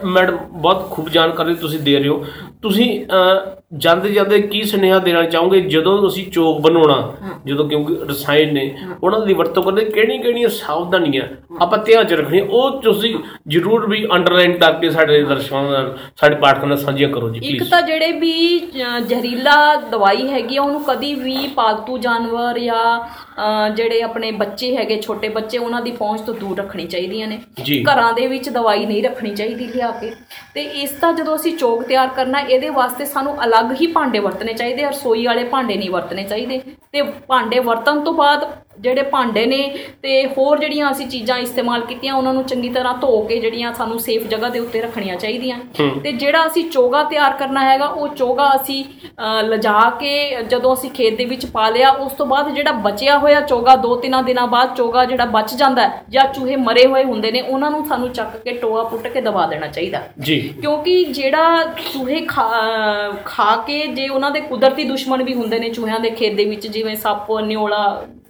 ਮੈਡਮ 0.06 0.38
ਬਹੁਤ 0.52 0.90
ਖੂਬ 0.92 1.10
ਜਾਣਕਾਰੀ 1.10 1.56
ਤੁਸੀਂ 1.56 1.80
ਦੇ 1.80 1.98
ਰਹੇ 2.00 2.08
ਹੋ। 2.08 2.26
ਤੁਸੀਂ 2.62 3.06
ਜਾਂਦੇ 3.78 4.10
ਜਾਂਦੇ 4.10 4.42
ਕੀ 4.42 4.62
ਸੁਨੇਹਾ 4.64 4.98
ਦੇਣਾ 5.00 5.22
ਚਾਹੋਗੇ 5.24 5.60
ਜਦੋਂ 5.62 5.98
ਤੁਸੀਂ 5.98 6.26
ਚੋਕ 6.32 6.60
ਬਣਾਉਣਾ? 6.62 7.14
ਜਦੋਂ 7.46 7.68
ਕਿਉਂਕਿ 7.70 7.96
ਰਸਾਇਣ 8.10 8.54
ਨੇ 8.54 8.64
ਉਹਨਾਂ 9.04 9.20
ਦੀ 9.26 9.34
ਵਰਤੋਂ 9.34 9.64
ਕਰਦੇ 9.64 9.86
ਕਿਹੜੀਆਂ 9.86 10.22
ਕਿਹੜੀਆਂ 10.24 10.50
ਸਾਵਧਾਨੀਆਂ? 10.50 11.24
ਆਪਾਂ 11.62 11.80
ਧਿਆਨ 11.96 12.08
ਚ 12.08 12.14
ਰੱਖਣੀਆਂ 12.14 12.46
ਉਹ 12.46 12.82
ਤੁਸੀਂ 12.82 13.14
ਜ਼ਰੂਰ 13.48 13.86
ਵੀ 13.90 14.06
ਅੰਡਰਲਾਈਨ 14.16 14.54
ਕਰਕੇ 14.58 14.90
ਸਾਡੇ 14.90 15.22
ਦਰਸ਼ਕਾਂ 15.24 15.64
ਨਾਲ 15.64 15.98
ਸਾਡੇ 16.18 16.36
ਪਾਠਕਾਂ 16.36 16.68
ਨਾਲ 16.68 16.78
ਸਾਂਝੀਆਂ 16.78 17.10
ਕਰੋ 17.10 17.30
ਜੀ 17.30 17.40
ਇੱਕ 17.40 17.48
ਪਲੀਜ਼ 17.48 17.70
ਤਾਂ 17.72 17.82
ਜਿਹੜੇ 17.82 18.12
ਵੀ 18.12 18.32
ਜ਼ਹਿਰੀਲਾ 19.08 19.76
ਦਵਾਈ 19.92 20.28
ਹੈਗੀ 20.28 20.58
ਆ 20.58 20.62
ਉਹਨੂੰ 20.62 20.84
ਕਦੀ 20.84 21.14
ਵੀ 21.16 21.36
ਪਾਲਤੂ 21.48 21.98
ਜਾਨਵਰ 21.98 22.60
ਜਾਂ 22.60 23.70
ਜਿਹੜੇ 23.70 24.02
ਆਪਣੇ 24.02 24.32
ਬੱਚੇ 24.32 24.76
ਹੈਗੇ 24.78 25.00
ਛੋਟੇ 25.02 25.30
ਬੱਚੇ 25.30 25.58
ਉਹਨਾਂ 25.58 25.82
ਦੀ 25.82 25.92
ਪਹੁੰਚ 25.92 26.22
ਤੋਂ 26.22 26.34
ਦੂਰ 26.34 26.58
ਰੱਖਣੀ 26.58 26.86
ਚਾਹੀਦੀਆਂ 26.86 27.28
ਨੇ। 27.28 27.40
ਘਰਾਂ 27.84 28.12
ਦੇ 28.14 28.28
ਵਿੱਚ 28.28 28.50
ਦਵਾਈ 28.50 28.86
ਨਹੀਂ 28.86 29.04
ਰੱਖਣੀ 29.04 29.36
ਚਾਹੀਦੀ 29.36 29.68
ਲਿਆ 29.68 29.92
ਕੇ। 29.92 30.12
ਤੇ 30.54 30.62
ਇਸ 30.84 30.92
ਦਾ 30.92 31.12
ਜਦੋਂ 31.12 31.36
ਅਸੀਂ 31.36 31.56
ਚੋਕ 31.58 31.84
ਤਿਆਰ 31.84 32.08
ਕਰਨਾ 32.16 32.40
ਇਹਦੇ 32.40 32.70
ਵਾਸਤੇ 32.70 33.06
ਸਾਨੂੰ 33.06 33.36
ਅਲੱਗ 33.44 33.72
ਹੀ 33.82 33.88
ਭਾਂਡੇ 33.88 34.20
ਵਰਤਣੇ 34.20 34.54
ਚਾਹੀਦੇ 34.54 34.84
ਆ 34.84 34.90
ਰਸੋਈ 34.90 35.26
ਵਾਲੇ 35.26 35.44
ਭਾਂਡੇ 35.44 35.76
ਨਹੀਂ 35.76 35.90
ਵਰਤਣੇ 35.90 36.24
ਚਾਹੀਦੇ। 36.24 36.62
ਤੇ 36.92 37.02
ਭਾਂਡੇ 37.28 37.60
ਵਰਤਣ 37.60 38.00
ਤੋਂ 38.00 38.14
ਬਾਅਦ 38.14 38.46
ਜਿਹੜੇ 38.80 39.02
ਭਾਂਡੇ 39.02 39.46
ਨੇ 39.46 39.58
ਤੇ 40.02 40.26
ਹੋਰ 40.28 40.60
ਜਿਹੜੀਆਂ 40.60 40.92
ਅਸੀਂ 40.92 41.08
ਚੀਜ਼ਾਂ 41.08 41.38
ਇਸਤੇਮਾਲ 41.38 41.82
ਕੀਤੀਆਂ 41.82 42.14
ਉਹਨਾਂ 42.14 42.34
ਨੂੰ 42.34 42.44
ਚੰਗੀ 42.44 42.70
ਤਰ੍ਹਾਂ 42.70 42.94
ਧੋ 42.98 43.22
ਕੇ 43.22 43.40
ਜਿਹੜੀਆਂ 43.40 43.74
ਸਾਨੂੰ 43.74 44.00
ਸੇਫ 44.00 44.28
ਜਗ੍ਹਾ 44.28 44.50
ਦੇ 44.50 44.60
ਉੱਤੇ 44.60 44.82
ਰੱਖਣੀਆਂ 44.82 45.16
ਚਾਹੀਦੀਆਂ। 45.16 45.58
ਤੇ 46.04 46.12
ਜਿਹੜਾ 46.12 46.46
ਅਸੀਂ 46.48 46.64
ਚੋਗਾ 46.72 47.04
ਤਿਆਰ 47.04 47.34
ਕਰਨਾ 47.38 47.62
ਹੈਗਾ 47.64 47.86
ਉਹ 47.86 48.08
ਚੋਗਾ 48.16 48.50
ਅਸੀਂ 48.56 48.84
ਲਿਜਾ 49.46 49.80
ਕੇ 50.00 50.44
ਜਦੋਂ 50.50 50.74
ਅਸੀਂ 50.74 50.90
ਖੇਤ 50.90 51.18
ਦੇ 51.18 51.26
ਵਿੱਚ 51.26 51.46
ਪਾ 51.46 51.70
ਲਿਆ 51.70 51.90
ਉਸ 52.00 52.12
ਤੋਂ 52.12 52.26
ਬਾਅਦ 52.26 52.54
ਜਿਹੜਾ 52.56 52.72
ਬਚਿਆ 52.84 53.18
ਹੋਇਆ 53.18 53.42
ਚੋਗਾ 53.42 53.76
ਦੋ 53.76 53.96
ਤਿੰਨਾਂ 53.96 54.22
ਦਿਨਾਂ 54.24 54.48
ਬਾਅਦ 54.48 54.76
ਚੋਗਾ 54.76 55.06
ਜਿਹੜਾ 55.06 55.26
ਬਚ 55.32 55.54
ਜਾਂਦਾ 55.56 55.90
ਜਾਂ 56.10 56.26
ਚੂਹੇ 56.34 56.56
ਮਰੇ 56.56 56.86
ਹੋਏ 56.86 57.04
ਹੁੰਦੇ 57.04 57.32
ਨੇ 57.32 57.42
ਉਹਨਾਂ 57.42 57.72
ਨੂੰ 57.72 57.86
ਸਾਨੂੰ 57.86 58.12
ਚੱਕ 58.14 58.38
ਕੇ 58.38 58.52
ਟੋਆ 58.52 58.84
ਪੁੱਟ 58.84 59.08
ਕੇ 59.08 59.22
ਦਬਾ 59.22 59.46
ਦੇਣਾ 59.46 59.68
ਚਾਹੀਦਾ 59.68 60.02
ਜੀ। 60.20 60.40
ਕਿਉਂਕਿ 60.62 61.04
ਜਿਹੜਾ 61.06 61.64
ਚੂਹੇ 61.84 62.22
ਖਾ 62.28 62.50
ਖਾ 63.26 63.56
ਕੇ 63.68 63.86
ਜੇ 63.88 64.08
ਉਹਨਾਂ 64.08 64.32
ਦੇ 64.32 64.42
ਕੁਦਰਤੀ 64.42 64.84
ਦੁਸ਼ਮਣ 64.84 65.24
ਵੀ 65.24 65.34
ਹੁੰਦੇ 65.34 65.60
ਨੇ 65.60 65.70
ਚੂਹਿਆਂ 65.70 66.00
ਦੇ 66.00 66.10
ਖੇਤ 66.10 66.36
ਦੇ 66.36 66.46
ਵਿੱਚ 66.46 66.68
ਜਿਵੇਂ 66.68 66.96
ਸੱਪ 66.96 67.32
ਨਿਓਲਾ 67.46 67.86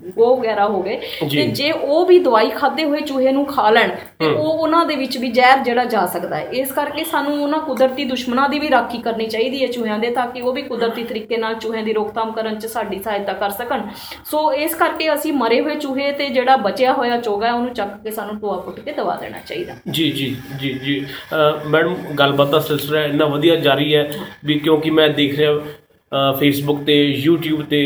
ਗੋ 0.08 0.36
ਵਗੈਰਾ 0.36 0.66
ਹੋ 0.68 0.82
ਗਏ। 0.84 0.96
ਤੇ 1.32 1.46
ਜੇ। 1.50 1.72
ਉਹ 1.72 2.06
ਵੀ 2.06 2.18
ਦਵਾਈ 2.20 2.50
ਖਾਦੇ 2.50 2.84
ਹੋਏ 2.86 3.00
ਚੂਹੇ 3.02 3.32
ਨੂੰ 3.32 3.46
ਖਾ 3.46 3.70
ਲੈਣ 3.70 3.90
ਤੇ 4.20 4.26
ਉਹ 4.28 4.48
ਉਹਨਾਂ 4.48 4.86
ਦੇ 4.86 4.96
ਵਿੱਚ 4.96 5.18
ਵੀ 5.18 5.30
ਜ਼ਹਿਰ 5.32 5.60
ਜਿਹੜਾ 5.60 5.86
ਜਾ 5.86 6.06
ਸਕਦਾ 6.06 6.36
ਹੈ। 6.36 6.48
ਇਸ 6.54 6.72
ਕਰਕੇ 6.72 7.04
ਸਾਨੂੰ 7.04 7.42
ਉਹਨਾਂ 7.44 7.60
ਕੁਦਰਤੀ 7.60 8.06
ਦੁਸ਼ਮਣਾਂ 8.06 8.48
ਦੀ 8.50 8.60
ਵੀ 8.60 8.70
ਰਾਖੀ 8.70 8.98
ਕਰਨੀ 8.98 9.28
ਚਾਹੀਦੀ 9.28 9.62
ਹੈ 9.62 9.68
ਚੂਹਿਆਂ 9.68 10.00
ਦੇ 10.00 10.10
ਤਾਂ 10.12 10.28
ਕਿ 10.28 10.42
ਉਹ 10.42 10.54
ਵੀ 10.54 10.62
ਕੁਦਰਤੀ 10.62 11.04
ਤਰੀਕੇ 11.04 11.38
ਨਾਲ 11.38 11.56
ਚੂਹਿਆਂ 11.56 11.84
ਦੀ 11.84 11.94
ਰੋਕਥਾਮ 11.94 12.32
ਕਰਨ 12.32 12.60
'ਚ 12.60 12.66
ਸਾਡੀ 12.66 13.00
ਸਹਾਇਤਾ 13.00 13.34
ਕਰ 13.34 13.50
ਸਕਣ। 13.52 13.82
ਸੋ 14.26 14.52
ਇਸ 14.54 14.76
ਕਰਕੇ 14.76 15.14
ਅਸੀਂ 15.14 15.34
ਮਰੇ 15.34 15.60
ਹੋਏ 15.62 15.76
ਚੂਹੇ 15.76 16.12
ਤੇ 16.12 16.28
ਜਿਹੜਾ 16.30 16.56
ਬਚਿਆ 16.58 16.94
ਹੋਇਆ 16.94 17.18
ਚੋਗਾ 17.18 17.48
ਹੈ 17.48 17.54
ਉਹਨੂੰ 17.54 17.74
ਚੱਕ 17.74 17.92
ਕੇ 18.04 18.12
ਸਾਨੂੰ 18.12 18.40
ਟੋਆ 18.40 18.58
ਪੁੱਟ 18.58 18.80
ਕੇ 18.80 18.92
ਦਬਾ 18.92 19.16
ਦੇਣਾ 19.16 19.38
ਚਾਹੀਦਾ। 19.48 19.74
ਜੀ 19.92 20.10
ਜੀ 20.12 20.36
ਜੀ 20.60 20.74
ਜੀ। 20.84 21.06
ਮੈਡਮ 21.68 21.96
ਗੱਲਬਾਤ 22.20 22.50
ਦਾ 22.50 22.60
ਸਿਲਸਿਲਾ 22.60 23.04
ਇੰਨਾ 23.04 23.26
ਵਧੀਆ 23.26 23.56
ਜਾਰੀ 23.56 23.96
ਹੈ 23.96 24.10
ਵੀ 24.46 24.60
ਕਿਉਂਕਿ 24.60 24.90
ਮੈਂ 24.90 25.10
ਦੇਖ 25.12 25.38
ਰਿਹਾ 25.40 26.32
ਫੇਸਬੁੱਕ 26.40 26.84
ਤੇ 26.84 26.96
YouTube 27.28 27.64
ਤੇ 27.70 27.80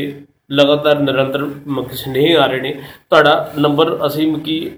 ਲਗਾਤਾਰ 0.51 0.99
ਨਿਰੰਤਰ 0.99 1.49
ਮ- 1.67 1.87
ਸੁਨੇਹੇ 1.87 2.35
ਆ 2.35 2.45
ਰਹੇ 2.45 2.61
ਨੇ। 2.61 2.71
ਤੁਹਾਡਾ 3.09 3.53
ਨੰਬਰ 3.59 3.99
ਅਸੀਂ 4.07 4.33
ਕੀ 4.33 4.71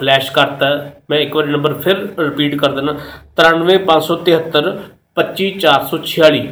ਫਲੈਸ਼ 0.00 0.32
ਕਰਤਾ। 0.32 0.66
ਹੈ। 0.66 1.02
ਮੈਂ 1.10 1.18
ਇੱਕ 1.18 1.36
ਵਾਰੀ 1.36 1.52
ਨੰਬਰ 1.52 1.74
ਫਿਰ 1.74 2.08
ਰਿਪੀਟ 2.18 2.54
ਕਰ 2.54 2.72
ਦਿੰਦਾ। 2.72 2.94
93573 3.36 4.78
25446 5.14 6.48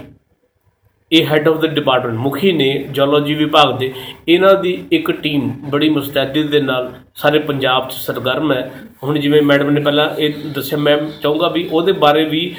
ਇਹ 1.12 1.26
ਹੈੱਡ 1.26 1.48
ਆਫ 1.48 1.56
ਦ 1.60 1.66
ਡਿਪਾਰਟਮੈਂਟ 1.66 2.16
ਮੁਖੀ 2.16 2.52
ਨੇ 2.52 2.84
ਜੀਓਲੋਜੀ 2.90 3.34
ਵਿਭਾਗ 3.34 3.78
ਦੇ। 3.78 3.92
ਇਹਨਾਂ 4.28 4.54
ਦੀ 4.54 4.84
ਇੱਕ 4.92 5.10
ਟੀਮ 5.10 5.52
ਬੜੀ 5.70 5.88
ਮੁਸਤੈਦੀ 5.88 6.42
ਦੇ 6.42 6.60
ਨਾਲ 6.60 6.92
ਸਾਰੇ 7.14 7.38
ਪੰਜਾਬ 7.38 7.88
'ਚ 7.88 7.92
ਸਰਗਰਮ 7.92 8.52
ਹੈ। 8.52 8.72
ਹੁਣ 9.02 9.18
ਜਿਵੇਂ 9.18 9.42
ਮੈਡਮ 9.42 9.70
ਨੇ 9.70 9.80
ਪਹਿਲਾਂ 9.80 10.10
ਇਹ 10.18 10.34
ਦੱਸਿਆ, 10.54 10.78
ਮੈਂ 10.78 10.98
ਚਾਹੂੰਗਾ 11.22 11.48
ਵੀ 11.48 11.68
ਉਹਦੇ 11.72 11.92
ਬਾਰੇ 11.92 12.24
ਵੀ 12.24 12.56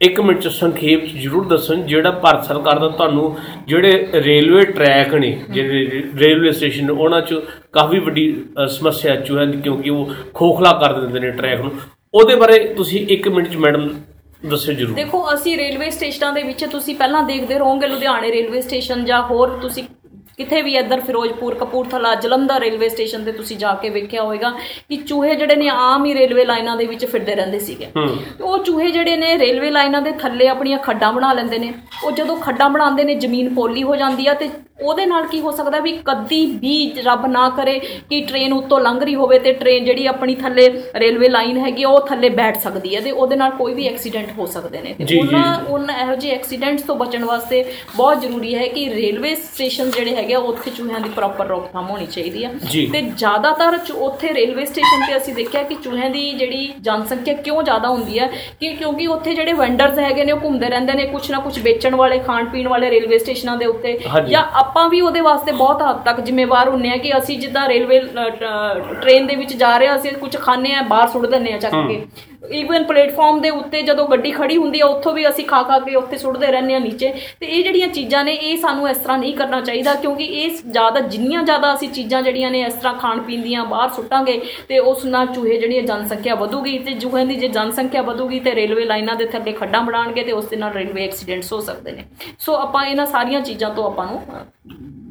ਇੱਕ 0.00 0.20
ਮਿੰਟ 0.20 0.40
ਚ 0.40 0.48
ਸੰਖੇਪ 0.48 1.04
ਚ 1.04 1.08
ਜ਼ਰੂਰ 1.08 1.46
ਦੱਸਣ 1.46 1.82
ਜਿਹੜਾ 1.82 2.10
ਭਾਰਤ 2.10 2.44
ਸਰਕਾਰ 2.44 2.78
ਦਾ 2.78 2.88
ਤੁਹਾਨੂੰ 2.88 3.36
ਜਿਹੜੇ 3.66 4.08
ਰੇਲਵੇ 4.12 4.64
ਟਰੈਕ 4.64 5.14
ਨੇ 5.14 5.42
ਜਿਹੜੇ 5.50 5.68
ਰੇ- 5.68 6.02
ਰੇਲਵੇ 6.18 6.52
ਸਟੇਸ਼ਨ 6.52 6.84
ਨੇ, 6.86 6.92
ਉਹਨਾਂ 6.92 7.20
'ਚ 7.20 7.34
ਕਾਫੀ 7.72 7.98
ਵੱਡੀ 7.98 8.44
ਅ, 8.64 8.66
ਸਮੱਸਿਆ 8.66 9.16
ਜੋ 9.16 9.38
ਹੈ 9.38 9.46
ਕਿਉਂਕਿ 9.46 9.90
ਉਹ 9.90 10.10
ਖੋਖਲਾ 10.34 10.72
ਕਰ 10.72 11.00
ਦਿੰਦੇ 11.00 11.20
ਨੇ 11.20 11.30
ਟਰੈਕ 11.30 11.60
ਨੂੰ। 11.60 11.70
ਉਹਦੇ 12.14 12.36
ਬਾਰੇ 12.36 12.58
ਤੁਸੀਂ 12.58 13.06
ਇੱਕ 13.06 13.28
ਮਿੰਟ 13.28 13.48
ਚ 13.48 13.56
ਮੈਡਮ 13.56 13.88
ਦੱਸਿਓ 14.46 14.74
ਜ਼ਰੂਰ। 14.74 14.94
ਦੇਖੋ 14.94 15.34
ਅਸੀਂ 15.34 15.56
ਰੇਲਵੇ 15.58 15.90
ਸਟੇਸ਼ਨਾਂ 15.90 16.32
ਦੇ 16.32 16.42
ਵਿੱਚ 16.42 16.64
ਤੁਸੀਂ 16.64 16.94
ਪਹਿਲਾਂ 16.96 17.22
ਦੇਖਦੇ 17.22 17.58
ਰਹੋਗੇ 17.58 17.86
ਲੁਧਿਆਣੇ 17.86 18.32
ਰੇਲਵੇ 18.32 18.60
ਸਟੇਸ਼ਨ 18.60 19.04
ਜਾਂ 19.04 19.22
ਹੋਰ 19.22 19.48
ਤੁਸੀਂ 19.48 19.82
ਕਿਤੇ 20.38 20.60
ਵੀ 20.62 20.74
ਇੱਧਰ 20.76 21.00
ਫਿਰੋਜ਼ਪੁਰ 21.00 21.54
ਕਪੂਰਥਲਾ 21.54 22.14
ਜਲੰਧਰ 22.14 22.60
ਰੇਲਵੇ 22.60 22.88
ਸਟੇਸ਼ਨ 22.88 23.24
ਤੇ 23.24 23.32
ਤੁਸੀਂ 23.32 23.56
ਜਾ 23.56 23.72
ਕੇ 23.74 23.88
ਵੇਖਿਆ 23.88 24.22
ਹੋਵੇਗਾ 24.22 24.50
ਕਿ 24.88 24.96
ਚੂਹੇ 24.96 25.34
ਜਿਹੜੇ 25.34 25.56
ਨੇ 25.56 25.68
ਆਮ 25.68 26.04
ਹੀ 26.04 26.14
ਰੇਲਵੇ 26.14 26.44
ਲਾਈਨਾਂ 26.44 26.76
ਦੇ 26.76 26.86
ਵਿੱਚ 26.86 27.04
ਫਿਰਦੇ 27.04 27.34
ਰਹਿੰਦੇ 27.34 27.58
ਸੀਗੇ। 27.58 27.86
ਉਹ 28.40 28.58
ਚੂਹੇ 28.58 28.90
ਜਿਹੜੇ 28.90 29.16
ਨੇ 29.16 29.38
ਰੇਲਵੇ 29.38 29.70
ਲਾਈਨਾਂ 29.70 30.02
ਦੇ 30.02 30.12
ਥੱਲੇ 30.12 30.48
ਆਪਣੀਆਂ 30.48 30.78
ਖੱਡਾਂ 30.78 31.12
ਬਣਾ 31.12 31.32
ਲੈਂਦੇ 31.32 31.58
ਨੇ। 31.58 31.72
ਉਹ 32.04 32.12
ਜਦੋਂ 32.12 32.36
ਖੱਡਾਂ 32.36 32.68
ਬਣਾਉਂਦੇ 32.70 33.04
ਨੇ 33.04 33.14
ਜ਼ਮੀਨ 33.14 33.54
ਪੋਲੀ 33.54 33.82
ਹੋ 33.82 33.96
ਜਾਂਦੀ 33.96 34.26
ਆ 34.26 34.34
ਤੇ 34.34 34.48
ਉਹਦੇ 34.80 35.04
ਨਾਲ 35.06 35.26
ਕੀ 35.26 35.40
ਹੋ 35.40 35.50
ਸਕਦਾ 35.50 35.78
ਵੀ 35.80 35.92
ਕਦੀ 36.04 36.44
ਵੀ 36.60 36.92
ਰੱਬ 37.04 37.26
ਨਾ 37.26 37.48
ਕਰੇ 37.48 37.78
ਕਿ 38.10 38.20
ਟ੍ਰੇਨ 38.20 38.52
ਉੱਤੋਂ 38.52 38.80
ਲੰਘ 38.80 39.00
ਰਹੀ 39.00 39.14
ਹੋਵੇ 39.14 39.38
ਤੇ 39.38 39.52
ਟ੍ਰੇਨ 39.52 39.84
ਜਿਹੜੀ 39.84 40.06
ਆਪਣੀ 40.06 40.34
ਥੱਲੇ 40.34 40.68
ਰੇਲਵੇ 40.96 41.28
ਲਾਈਨ 41.28 41.58
ਹੈਗੀ 41.58 41.84
ਉਹ 41.84 42.00
ਥੱਲੇ 42.00 42.28
ਬੈਠ 42.28 42.56
ਸਕਦੀ 42.62 42.94
ਹੈ 42.96 43.00
ਤੇ 43.00 43.10
ਉਹਦੇ 43.10 43.36
ਨਾਲ 43.36 43.50
ਕੋਈ 43.50 43.74
ਵੀ 43.74 43.86
ਐਕਸੀਡੈਂਟ 43.88 44.28
ਹੋ 44.38 44.46
ਸਕਦੇ 44.46 44.80
ਨੇ 44.82 44.94
ਤੇ। 44.98 45.04
ਉਹਨਾਂ 45.18 45.54
ਉਹਨਾਂ 45.68 45.98
ਇਹੋ 45.98 46.14
ਜਿਹੇ 46.14 46.34
ਐਕਸੀਡੈਂਟਸ 46.34 46.82
ਤੋਂ 46.82 46.96
ਬਚਣ 46.96 47.24
ਵਾਸਤੇ 47.24 47.64
ਬਹੁਤ 47.96 48.20
ਜ਼ਰੂਰੀ 48.20 48.54
ਹੈ 48.54 48.66
ਕਿ 48.66 48.88
ਰੇਲਵੇ 48.94 49.34
ਸਟੇਸ਼ਨ 49.34 49.90
ਜਿਹੜੇ 49.90 50.14
ਹੈਗੇ 50.16 50.34
ਉੱਥੇ 50.34 50.70
ਚੂਹਿਆਂ 50.70 51.00
ਦੀ 51.00 51.08
ਪ੍ਰੋਪਰ 51.08 51.46
ਰੋਕਥਾਮ 51.46 51.88
ਹੋਣੀ 51.90 52.06
ਚਾਹੀਦੀ 52.06 52.44
ਆ। 52.44 52.50
ਤੇ 52.92 53.00
ਜ਼ਿਆਦਾਤਰ 53.02 53.78
ਉੱਥੇ 53.96 54.34
ਰੇਲਵੇ 54.34 54.64
ਸਟੇਸ਼ਨ 54.64 55.06
ਤੇ 55.06 55.16
ਅਸੀਂ 55.16 55.34
ਦੇਖਿਆ 55.34 55.62
ਕਿ 55.62 55.74
ਚੂਹਿਆਂ 55.74 56.10
ਦੀ 56.10 56.30
ਜਿਹੜੀ 56.32 56.72
ਜਨਸੰਖਿਆ 56.80 57.34
ਕਿਉਂ 57.34 57.62
ਜ਼ਿਆਦਾ 57.62 57.88
ਹੁੰਦੀ 57.88 58.18
ਹੈ 58.18 58.30
ਕਿ 58.60 58.72
ਕਿਉਂਕਿ 58.74 59.06
ਉੱਥੇ 59.06 59.34
ਜਿਹੜੇ 59.34 59.52
ਵੈਂਡਰਸ 59.52 59.98
ਹੈਗੇ 59.98 60.24
ਨੇ 60.24 60.32
ਉਹ 60.32 60.40
ਘੁੰਮਦੇ 60.40 60.68
ਰਹਿੰਦੇ 60.68 60.92
ਨੇ 60.92 61.04
ਕੁਛ 61.06 61.30
ਨਾ 61.30 61.38
ਕੁਛ 61.38 61.58
ਵੇਚਣ 61.58 61.94
ਵਾਲੇ 61.94 62.18
ਖਾਣ 62.18 62.44
ਪੀਣ 62.44 62.68
ਵਾਲੇ 62.68 62.90
ਰੇਲਵੇ 62.90 63.18
ਸਟੇਸ਼ਨਾਂ 63.18 63.56
ਦੇ 63.56 63.66
ਉੱਤੇ। 63.66 63.98
ਜਾਂ 64.30 64.42
ਆਪਾਂ 64.66 64.88
ਵੀ 64.88 65.00
ਉਹਦੇ 65.00 65.20
ਵਾਸਤੇ 65.20 65.52
ਬਹੁਤ 65.52 65.82
ਹੱਦ 65.82 66.02
ਤੱਕ 66.04 66.20
ਜ਼ਿੰਮੇਵਾਰ 66.20 66.68
ਹੁੰਨੇ 66.68 66.90
ਆ 66.92 66.96
ਕਿ 66.96 67.16
ਅਸੀਂ 67.18 67.38
ਜਿੱਦਾਂ 67.38 67.68
ਰੇਲਵੇ 67.68 67.98
ਟ੍ਰੇਨ 69.00 69.26
ਦੇ 69.26 69.36
ਵਿੱਚ 69.36 69.52
ਜਾ 69.54 69.76
ਰਹੇ 69.78 69.88
ਆ, 69.88 69.96
ਅਸੀਂ 69.96 70.12
ਕੁਝ 70.12 70.36
ਖਾਣੇ 70.36 70.74
ਆ, 70.74 70.82
ਬਾਹਰ 70.88 71.08
ਸੁੱਟ 71.08 71.26
ਦਿੰਨੇ 71.26 71.52
ਆ 71.52 71.58
ਚੱਕ 71.58 71.74
ਕੇ। 71.88 72.04
ਈਵਨ 72.52 72.84
ਪਲੇਟਫਾਰਮ 72.84 73.40
ਦੇ 73.40 73.50
ਉੱਤੇ 73.50 73.82
ਜਦੋਂ 73.82 74.06
ਗੱਡੀ 74.08 74.30
ਖੜੀ 74.30 74.56
ਹੁੰਦੀ 74.56 74.80
ਆ 74.80 74.86
ਉੱਥੋਂ 74.86 75.12
ਵੀ 75.12 75.28
ਅਸੀਂ 75.28 75.44
ਖਾ 75.44 75.62
ਖਾ 75.62 75.78
ਕੇ 75.78 75.94
ਉੱਥੇ 75.94 76.16
ਸੁੱਟਦੇ 76.16 76.46
ਰਹਿੰਦੇ 76.46 76.74
ਆ 76.74 76.78
ਨੀਚੇ 76.78 77.12
ਤੇ 77.40 77.46
ਇਹ 77.46 77.62
ਜਿਹੜੀਆਂ 77.64 77.88
ਚੀਜ਼ਾਂ 77.88 78.24
ਨੇ 78.24 78.32
ਇਹ 78.32 78.56
ਸਾਨੂੰ 78.56 78.88
ਇਸ 78.90 78.96
ਤਰ੍ਹਾਂ 78.96 79.18
ਨਹੀਂ 79.18 79.34
ਕਰਨਾ 79.36 79.60
ਚਾਹੀਦਾ 79.60 79.94
ਕਿਉਂਕਿ 79.94 80.24
ਇਹ 80.24 80.50
ਜ਼ਿਆਦਾ 80.70 81.00
ਜਿੰਨੀਆਂ 81.00 81.42
ਜ਼ਿਆਦਾ 81.42 81.74
ਅਸੀਂ 81.74 81.88
ਚੀਜ਼ਾਂ 81.88 82.22
ਜਿਹੜੀਆਂ 82.22 82.50
ਨੇ 82.50 82.60
ਇਸ 82.60 82.74
ਤਰ੍ਹਾਂ 82.74 82.94
ਖਾਣ 82.94 83.20
ਪੀਣ 83.20 83.42
ਦੀਆਂ 83.42 83.64
ਬਾਹਰ 83.64 83.88
ਸੁੱਟਾਂਗੇ 83.90 84.40
ਤੇ 84.68 84.78
ਉਸ 84.78 85.04
ਨਾਲ 85.04 85.26
ਚੂਹੇ 85.26 85.56
ਜਿਹੜੀਆਂ 85.58 85.82
ਜਨਸੰਖਿਆ 85.82 86.34
ਵਧੂਗੀ 86.34 86.78
ਤੇ 86.78 86.94
ਚੂਹਿਆਂ 86.94 87.26
ਦੀ 87.26 87.36
ਜੇ 87.36 87.48
ਜਨਸੰਖਿਆ 87.48 88.02
ਵਧੂਗੀ 88.02 88.40
ਤੇ 88.40 88.54
ਰੇਲਵੇ 88.54 88.84
ਲਾਈਨਾਂ 88.84 89.14
ਦੇ 89.16 89.26
ਥੱਲੇ 89.26 89.52
ਖੱਡਾਂ 89.52 89.80
ਬਣਾਉਣਗੇ 89.82 90.22
ਤੇ 90.24 90.32
ਉਸ 90.32 90.44
ਦੇ 90.44 90.56
ਨਾਲ 90.56 90.72
ਰੇਲਵੇ 90.72 91.04
ਐਕਸੀਡੈਂਟਸ 91.04 91.52
ਹੋ 91.52 91.60
ਸਕਦੇ 91.60 91.92
ਨੇ 91.92 92.04
ਸੋ 92.38 92.54
ਆਪਾਂ 92.56 92.84
ਇਹਨਾਂ 92.86 93.06
ਸਾਰੀਆਂ 93.06 93.40
ਚੀਜ਼ਾਂ 93.40 93.70
ਤੋਂ 93.70 93.84
ਆਪਾਂ 93.84 94.06
ਨੂੰ 94.06 94.20
ਅਹ, 94.20 94.44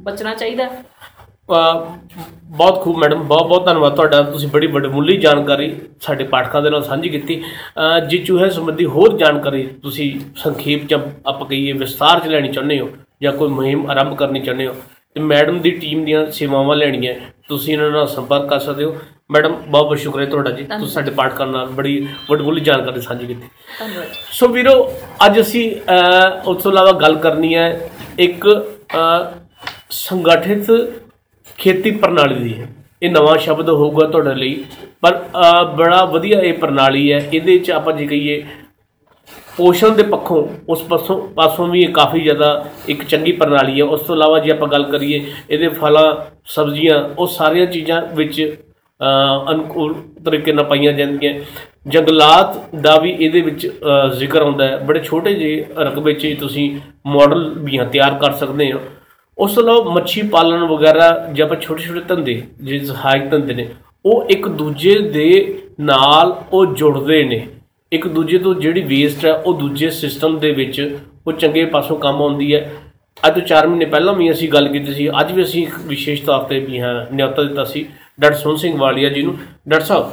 ਬਚਣਾ 0.03 0.33
ਚਾਹੀਦਾ 0.35 0.63
ਹੈ। 0.63 0.69
ਅ, 0.69 1.14
ਬਹੁਤ 1.49 2.81
ਖੂਬ 2.83 2.97
ਮੈਡਮ 2.97 3.23
ਬਹੁਤ 3.23 3.47
ਬਹੁਤ 3.47 3.65
ਧੰਨਵਾਦ 3.65 3.95
ਤੁਹਾਡਾ 3.95 4.21
ਤੁਸੀਂ 4.21 4.47
ਬੜੀ 4.49 4.67
ਵੱਡਮੁੱਲੀ 4.67 5.17
ਜਾਣਕਾਰੀ 5.17 5.75
ਸਾਡੇ 6.01 6.23
ਪਾਠਕਾਂ 6.23 6.61
ਦੇ 6.61 6.69
ਨਾਲ 6.69 6.83
ਸਾਂਝੀ 6.83 7.09
ਕੀਤੀ। 7.09 7.41
ਜੇ 8.07 8.17
ਚੂਹੇ 8.17 8.49
ਸੰਬੰਧੀ 8.49 8.85
ਹੋਰ 8.85 9.17
ਜਾਣਕਾਰੀ 9.17 9.63
ਤੁਸੀਂ 9.83 10.13
ਸੰਖੇਪ 10.35 10.87
ਚ 10.87 10.99
ਆਪਾਂ 11.27 11.47
ਕਹੀਏ 11.47 11.73
ਵਿਸਤਾਰ 11.73 12.19
ਚ 12.19 12.27
ਲੈਣੀ 12.27 12.51
ਚਾਹੁੰਦੇ 12.51 12.79
ਹੋ 12.79 12.89
ਜਾਂ 13.21 13.33
ਕੋਈ 13.33 13.49
ਮੁਹਿੰਮ 13.49 13.89
ਆਰੰਭ 13.91 14.15
ਕਰਨੀ 14.17 14.39
ਚਾਹੁੰਦੇ 14.39 14.67
ਹੋ 14.67 14.73
ਤੇ 15.15 15.21
ਮੈਡਮ 15.21 15.59
ਦੀ 15.61 15.71
ਟੀਮ 15.71 16.03
ਦੀਆਂ 16.05 16.25
ਸੇਵਾਵਾਂ 16.31 16.75
ਲੈਣੀਆਂ 16.75 17.13
ਤੁਸੀਂ 17.49 17.73
ਇਹਨਾਂ 17.73 17.89
ਨਾਲ 17.91 18.07
ਸੰਪਰਕ 18.07 18.49
ਕਰ 18.49 18.59
ਸਕਦੇ 18.59 18.83
ਹੋ। 18.83 18.95
ਮੈਡਮ 19.31 19.53
ਬਹੁਤ 19.53 19.85
ਬਹੁਤ 19.85 19.99
ਸ਼ੁਕਰੀਆ 19.99 20.25
ਤੁਹਾਡਾ 20.25 20.51
ਜੀ 20.51 20.63
ਤੁਸੀਂ 20.63 20.91
ਸਾਡੇ 20.91 21.11
ਪਾਠਕਾਂ 21.11 21.47
ਨਾਲ 21.47 21.67
ਬੜੀ 21.67 22.07
ਵੱਡਮੁੱਲੀ 22.29 22.61
ਜਾਣਕਾਰੀ 22.61 23.01
ਸਾਂਝੀ 23.01 23.27
ਕੀਤੀ। 23.27 23.47
ਧੰਨਵਾਦ। 23.79 24.07
ਸੋ 24.31 24.47
ਵੀਰੋ 24.47 24.91
ਅੱਜ 25.25 25.39
ਅਸੀਂ 25.41 25.71
ਉਸ 26.47 26.63
ਤੋਂ 26.63 26.71
ਇਲਾਵਾ 26.71 26.91
ਗੱਲ 27.01 27.15
ਕਰਨੀ 27.17 27.55
ਹੈ 27.55 27.89
ਇੱਕ 28.19 28.47
ਸੰਗਠਿਤ 29.91 30.71
ਖੇਤੀ 31.57 31.91
ਪ੍ਰਣਾਲੀ 31.91 32.35
ਦੀ 32.35 32.61
ਹੈ। 32.61 32.67
ਇਹ 33.03 33.11
ਨਵਾਂ 33.11 33.37
ਸ਼ਬਦ 33.37 33.69
ਹੋਊਗਾ 33.69 34.07
ਤੁਹਾਡੇ 34.07 34.35
ਲਈ। 34.35 34.63
ਪਰ 35.01 35.15
ਅ, 35.15 35.63
ਬੜਾ 35.63 36.05
ਵਧੀਆ 36.05 36.41
ਇਹ 36.41 36.53
ਪ੍ਰਣਾਲੀ 36.53 37.13
ਹੈ। 37.13 37.29
ਇਹਦੇ 37.33 37.57
ਚ 37.57 37.71
ਆਪਾਂ 37.71 37.93
ਜੇ 37.93 38.05
ਕਹੀਏ 38.07 38.43
ਪੋਸ਼ਣ 39.57 39.89
ਦੇ 39.89 40.03
ਪੱਖੋਂ 40.03 40.47
ਉਸ 40.69 40.81
ਪਾਸੋਂ 40.81 41.27
ਪਾਸੋਂ 41.27 41.67
ਵੀ 41.67 41.81
ਇਹ 41.81 41.89
ਕਾਫੀ 41.89 42.19
ਜ਼ਿਆਦਾ 42.19 42.65
ਇੱਕ 42.89 43.03
ਚੰਗੀ 43.03 43.31
ਪ੍ਰਣਾਲੀ 43.31 43.79
ਹੈ। 43.79 43.85
ਉਸ 43.85 44.01
ਤੋਂ 44.01 44.15
ਇਲਾਵਾ 44.15 44.39
ਜੇ 44.39 44.51
ਆਪਾਂ 44.51 44.67
ਗੱਲ 44.67 44.83
ਕਰੀਏ 44.83 45.25
ਇਹਦੇ 45.49 45.67
ਫਲਾਂ 45.67 46.15
ਸਬਜ਼ੀਆਂ 46.45 47.09
ਉਹ 47.19 47.27
ਸਾਰੀਆਂ 47.27 47.65
ਚੀਜ਼ਾਂ 47.65 48.01
ਵਿੱਚ 48.01 48.55
ਅ, 49.01 49.51
ਅਨੁਕੂਲ 49.51 49.95
ਤਰੀਕੇ 50.25 50.53
ਨਾਲ 50.53 50.65
ਪਾਈਆਂ 50.65 50.93
ਜਾਂਦੀਆਂ। 50.93 51.33
ਜੰਗਲਾਤ 51.87 52.75
ਦਾ 52.75 52.97
ਵੀ 52.99 53.11
ਇਹਦੇ 53.19 53.41
ਵਿੱਚ 53.41 53.67
ਅ, 53.67 54.07
ਜ਼ਿਕਰ 54.07 54.41
ਆਉਂਦਾ 54.41 54.67
ਹੈ। 54.67 54.77
ਬੜੇ 54.77 54.99
ਛੋਟੇ 54.99 55.33
ਜਿਹੇ 55.33 55.65
ਰਕਬੇ 55.77 56.13
'ਚ 56.13 56.25
ਹੀ 56.25 56.33
ਤੁਸੀਂ 56.33 56.79
ਮਾਡਲ 57.05 57.53
ਵੀ 57.57 57.77
ਹਾਂ 57.77 57.85
ਤਿਆਰ 57.85 58.13
ਕਰ 58.13 58.31
ਸਕਦੇ 58.31 58.71
ਹੋ। 58.71 58.79
ਉਸ 59.37 59.53
ਤੋਂ 59.53 59.63
ਇਲਾਵਾ 59.63 59.91
ਮੱਛੀ 59.91 60.21
ਪਾਲਣ 60.21 60.63
ਵਗੈਰਾ 60.63 61.29
ਜੇ 61.33 61.43
ਆਪਾਂ 61.43 61.57
ਛੋਟੇ 61.57 61.83
ਛੋਟੇ 61.83 61.99
ਧੰਦੇ 61.99 62.43
ਜਿਹੜੇ 62.61 62.85
ਸਹਾਇਕ 62.85 63.29
ਧੰਦੇ 63.31 63.53
ਨੇ, 63.53 63.67
ਉਹ 64.05 64.25
ਇੱਕ 64.29 64.47
ਦੂਜੇ 64.47 64.99
ਦੇ 64.99 65.57
ਨਾਲ 65.79 66.41
ਉਹ 66.53 66.65
ਜੁੜਦੇ 66.65 67.23
ਨੇ। 67.23 67.47
ਇੱਕ 67.91 68.07
ਦੂਜੇ 68.07 68.37
ਤੋਂ 68.37 68.55
ਜਿਹੜੀ 68.55 68.81
ਵੇਸਟ 68.81 69.25
ਹੈ, 69.25 69.33
ਉਹ 69.33 69.53
ਦੂਜੇ 69.53 69.89
ਸਿਸਟਮ 69.89 70.39
ਦੇ 70.39 70.51
ਵਿੱਚ 70.51 70.99
ਉਹ 71.27 71.31
ਚੰਗੇ 71.31 71.65
ਪਾਸੋਂ 71.65 71.97
ਕੰਮ 71.97 72.21
ਆਉਂਦੀ 72.21 72.55
ਹੈ। 72.55 72.71
ਅੱਜ 73.27 73.33
ਤੋਂ 73.33 73.41
4 73.41 73.67
ਮਹੀਨੇ 73.67 73.85
ਪਹਿਲਾਂ 73.85 74.13
ਵੀ 74.13 74.31
ਅਸੀਂ 74.31 74.49
ਗੱਲ 74.49 74.67
ਕੀਤੀ 74.67 74.93
ਸੀ, 74.93 75.09
ਅੱਜ 75.09 75.31
ਵੀ 75.31 75.43
ਅਸੀਂ 75.43 75.63
ਇੱਕ 75.63 75.79
ਵਿਸ਼ੇਸ਼ 75.79 76.23
ਤੌਰ 76.23 76.39
ਤੇ 76.39 76.59
ਵੀ 76.59 76.79
ਹਾਂ, 76.79 77.15
ਨਿਯੁਕਤ 77.15 77.39
ਦਿੱਤਾ 77.39 77.63
ਸੀ, 77.63 77.85
ਡਾਕਟਰ 78.19 78.37
ਸੋਹਣ 78.37 78.55
ਸਿੰਘ 78.55 78.77
ਵਾਲੀਆ 78.77 79.09
ਜੀ 79.09 79.21
ਨੂੰ। 79.21 79.37
ਡਾਕਟਰ 79.69 79.85
ਸਾਹਿਬ 79.85 80.03
ਅਹ 80.03 80.09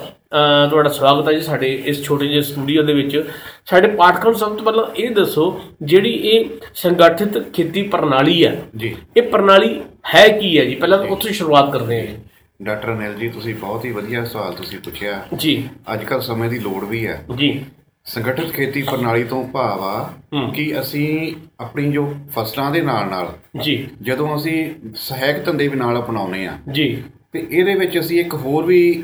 ਤੁਹਾਡਾ 0.70 0.91
ਸਵਾਗਤ 0.91 1.28
ਹੈ 1.28 1.33
ਜੀ 1.33 1.41
ਸਾਡੇ 1.41 1.83
ਇਸ 1.87 2.03
ਛੋਟੇ 2.03 2.26
ਜਿਹੇ 2.26 2.43
ਸਟੂਡੀਓ 2.43 2.83
ਦੇ 2.83 2.93
ਵਿੱਚ। 2.93 3.30
ਸਾਡੇ 3.66 3.89
ਪਾਠਕਾਂ 3.89 4.24
ਨੂੰ 4.24 4.35
ਸਭ 4.35 4.49
ਤੋਂ 4.49 4.64
ਪਹਿਲਾਂ 4.64 4.85
ਇਹ 4.97 5.11
ਦੱਸੋ 5.11 5.61
ਜਿਹੜੀ 5.83 6.11
ਇਹ 6.11 6.45
ਸੰਗਠਿਤ 6.74 7.53
ਖੇਤੀ 7.53 7.83
ਪ੍ਰਣਾਲੀ 7.83 8.47
ਹੈ 8.47 8.62
ਜੀ। 8.76 8.97
ਇਹ 9.16 9.22
ਪ੍ਰਣਾਲੀ 9.22 9.80
ਹੈ 10.14 10.28
ਕੀ 10.28 10.59
ਹੈ 10.59 10.64
ਜੀ? 10.64 10.74
ਪਹਿਲਾਂ 10.74 10.99
ਉੱਥੋਂ 10.99 11.30
ਹੀ 11.30 11.35
ਸ਼ੁਰੂਆਤ 11.35 11.72
ਕਰਦੇ 11.72 12.09
ਹਾਂ 12.09 12.14
ਡਾਕਟਰ 12.62 12.93
ਅਨਿਲ 12.93 13.14
ਜੀ 13.14 13.28
ਤੁਸੀਂ 13.28 13.55
ਬਹੁਤ 13.55 13.85
ਹੀ 13.85 13.91
ਵਧੀਆ 13.91 14.24
ਸਵਾਲ 14.24 14.53
ਤੁਸੀਂ 14.53 14.78
ਪੁੱਛਿਆ। 14.78 15.26
ਜੀ। 15.37 15.68
ਅੱਜ 15.93 16.05
ਕੱਲ 16.05 16.20
ਸਮੇਂ 16.20 16.51
ਦੀ 16.51 16.59
ਲੋੜ 16.59 16.85
ਵੀ 16.85 17.07
ਹੈ। 17.07 17.24
ਜੀ। 17.37 17.64
ਸੰਗਠਿਤ 18.05 18.53
ਖੇਤੀ 18.53 18.83
ਪ੍ਰਣਾਲੀ 18.83 19.24
ਤੋਂ 19.24 19.49
ਭਾਵ 19.49 19.80
ਆ। 19.80 20.12
ਕਿ 20.55 20.80
ਅਸੀਂ 20.80 21.35
ਆਪਣੀ 21.61 21.93
ਜੋ 21.93 22.14
ਫਸਲਾਂ 22.30 22.70
ਦੇ 22.70 22.80
ਨਾਲ 22.80 23.07
ਨਾਲ 23.07 23.33
ਜੀ। 23.61 23.89
ਜਦੋਂ 24.03 24.37
ਅਸੀਂ 24.37 24.70
ਸਹਾਇਕ 24.97 25.45
ਧੰਦੇ 25.45 25.68
ਵੀ 25.68 25.76
ਨਾਲ 25.76 26.01
ਅਪਣਾਉਨੇ 26.01 26.47
ਆ 26.47 26.59
ਜੀ। 26.72 27.03
ਤੇ 27.33 27.47
ਇਹਦੇ 27.51 27.74
ਵਿੱਚ 27.74 27.99
ਅਸੀਂ 27.99 28.20
ਇੱਕ 28.20 28.35
ਹੋਰ 28.35 28.64
ਵੀ 28.64 29.03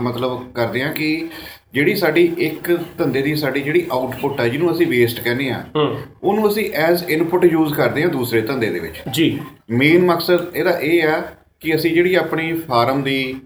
ਮਤਲਬ 0.00 0.52
ਕਰਦੇ 0.52 0.82
ਆ 0.82 0.92
ਕਿ 0.92 1.28
ਜਿਹੜੀ 1.74 1.94
ਸਾਡੀ 1.94 2.32
ਇੱਕ 2.38 2.78
ਧੰਦੇ 2.98 3.22
ਦੀ 3.22 3.34
ਸਾਡੀ 3.34 3.60
ਜਿਹੜੀ 3.60 3.86
ਆਊਟਪੁੱਟ 3.92 4.40
ਆ 4.40 4.48
ਜਿਹਨੂੰ 4.48 4.72
ਅਸੀਂ 4.72 4.86
ਵੇਸਟ 4.86 5.20
ਕਹਿੰਦੇ 5.20 5.50
ਆ 5.50 5.62
ਹੂੰ। 5.76 5.96
ਉਹਨੂੰ 6.22 6.48
ਅਸੀਂ 6.48 6.70
ਐਜ਼ 6.72 7.04
ਇਨਪੁੱਟ 7.10 7.44
ਯੂਜ਼ 7.44 7.74
ਕਰਦੇ 7.74 8.04
ਆ 8.04 8.08
ਦੂਸਰੇ 8.08 8.40
ਧੰਦੇ 8.40 8.70
ਦੇ 8.70 8.78
ਵਿੱਚ। 8.78 9.02
ਜੀ। 9.10 9.40
ਮੇਨ 9.70 10.04
ਮਕਸਦ 10.04 10.56
ਇਹਦਾ 10.56 10.78
ਇਹ 10.78 11.02
ਆ 11.02 11.22
ਕਿ 11.60 11.74
ਅਸੀਂ 11.74 11.94
ਜਿਹੜੀ 11.94 12.14
ਆਪਣੀ 12.14 12.52
ਫਾਰਮ 12.52 13.02
ਦੀ 13.02 13.40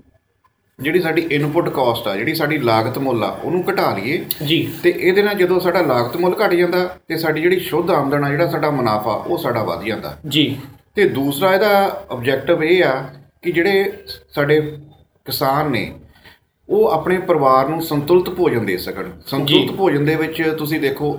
ਜਿਹੜੀ 0.79 1.01
ਸਾਡੀ 1.01 1.27
ਇਨਪੁੱਟ 1.31 1.69
ਕਾਸਟ 1.69 2.09
ਆ 2.09 2.17
ਜਿਹੜੀ 2.17 2.35
ਸਾਡੀ 2.35 2.59
ਲਾਗਤ 2.59 2.99
ਮੁੱਲ 2.99 3.25
ਆ 3.25 3.29
ਉਹਨੂੰ 3.45 3.65
ਘਟਾ 3.71 3.95
ਲਈਏ। 3.95 4.25
ਜੀ। 4.47 4.73
ਤੇ 4.83 4.95
ਇਹਦੇ 4.99 5.23
ਨਾਲ 5.23 5.35
ਜਦੋਂ 5.35 5.61
ਸਾਡਾ 5.61 5.81
ਲਾਗਤ 5.81 6.17
ਮੁੱਲ 6.17 6.35
ਘਟ 6.45 6.55
ਜਾਂਦਾ 6.55 6.97
ਤੇ 7.09 7.17
ਸਾਡੀ 7.17 7.41
ਜਿਹੜੀ 7.41 7.59
ਸ਼ੁੱਧ 7.59 7.91
ਆਮਦਨ 7.91 8.25
ਆ 8.25 8.31
ਜਿਹੜਾ 8.31 8.47
ਸਾਡਾ 8.47 8.71
ਮੁਨਾਫਾ 8.71 9.13
ਉਹ 9.13 9.39
ਸਾਡਾ 9.39 9.63
ਵਧ 9.63 9.85
ਜਾਂਦਾ। 9.85 10.17
ਜੀ। 10.29 10.57
ਤੇ 10.95 11.09
ਦੂਸਰਾ 11.09 11.55
ਇਹਦਾ 11.55 12.05
ਆਬਜੈਕਟਿਵ 12.11 12.65
ਇਹ 12.65 12.85
ਆ 12.85 13.09
ਕਿ 13.43 13.53
ਜਿਹੜੇ 13.53 13.93
ਸਾਡੇ 14.35 14.61
ਕਿਸਾਨ 15.25 15.71
ਨੇ 15.71 15.93
ਉਹ 16.69 16.89
ਆਪਣੇ 16.89 17.19
ਪਰਿਵਾਰ 17.19 17.69
ਨੂੰ 17.69 17.83
ਸੰਤੁਲਿਤ 17.83 18.31
ਭੋਜਨ 18.31 18.67
ਦੇ 18.67 18.77
ਸਕਣ। 18.77 19.11
ਸੰਤੁਲਿਤ 19.27 19.73
ਭੋਜਨ 19.73 20.05
ਦੇ 20.05 20.15
ਵਿੱਚ 20.17 20.43
ਤੁਸੀਂ 20.59 20.81
ਦੇਖੋ 20.81 21.19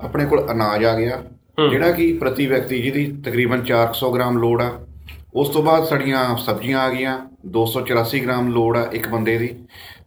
ਆਪਣੇ 0.00 0.24
ਕੋਲ 0.26 0.46
ਅਨਾਜ 0.52 0.84
ਆ 0.84 0.94
ਗਿਆ। 0.98 1.22
ਜਿਹੜਾ 1.70 1.90
ਕਿ 1.92 2.12
ਪ੍ਰਤੀ 2.12 2.46
ਵਿਅਕਤੀ 2.46 2.80
ਜਿਹਦੀ 2.82 3.06
ਤਕਰੀਬਨ 3.24 3.62
400 3.64 4.10
ਗ੍ਰਾਮ 4.14 4.38
ਲੋੜ 4.38 4.60
ਆ। 4.62 4.70
ਉਸ 5.34 5.48
ਤੋਂ 5.48 5.62
ਬਾਅਦ 5.62 5.84
ਸਾਡੀਆਂ 5.84 6.36
ਸਬਜ਼ੀਆਂ 6.36 6.80
ਆ 6.80 6.88
ਗਈਆਂ 6.90 7.18
284 7.48 8.20
ਗ੍ਰਾਮ 8.20 8.48
ਲੋੜ 8.52 8.76
ਆ 8.76 8.88
ਇੱਕ 8.92 9.08
ਬੰਦੇ 9.08 9.36
ਦੀ। 9.38 9.48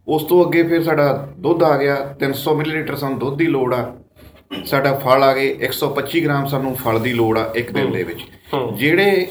ਉਸ 0.08 0.22
ਤੋਂ 0.24 0.44
ਅੱਗੇ 0.44 0.62
ਫਿਰ 0.62 0.82
ਸਾਡਾ 0.82 1.12
ਦੁੱਧ 1.38 1.62
ਆ 1.62 1.76
ਗਿਆ 1.76 1.96
300 2.20 2.54
ਮਿਲੀਲੀਟਰ 2.54 2.96
ਸਾਨੂੰ 2.96 3.18
ਦੁੱਧ 3.18 3.36
ਦੀ 3.38 3.46
ਲੋੜ 3.46 3.72
ਆ। 3.74 3.96
ਸਾਡਾ 4.64 4.92
ਫਲ 4.98 5.22
ਆ 5.22 5.32
ਗਏ 5.34 5.48
125 5.62 6.20
ਗ੍ਰਾਮ 6.24 6.46
ਸਾਨੂੰ 6.46 6.74
ਫਲ 6.76 7.00
ਦੀ 7.00 7.12
ਲੋੜ 7.12 7.38
ਆ 7.38 7.50
ਇੱਕ 7.56 7.72
ਦਿਨ 7.72 7.90
ਦੇ 7.92 8.02
ਵਿੱਚ। 8.02 8.24
ਜਿਹੜੇ 8.76 9.26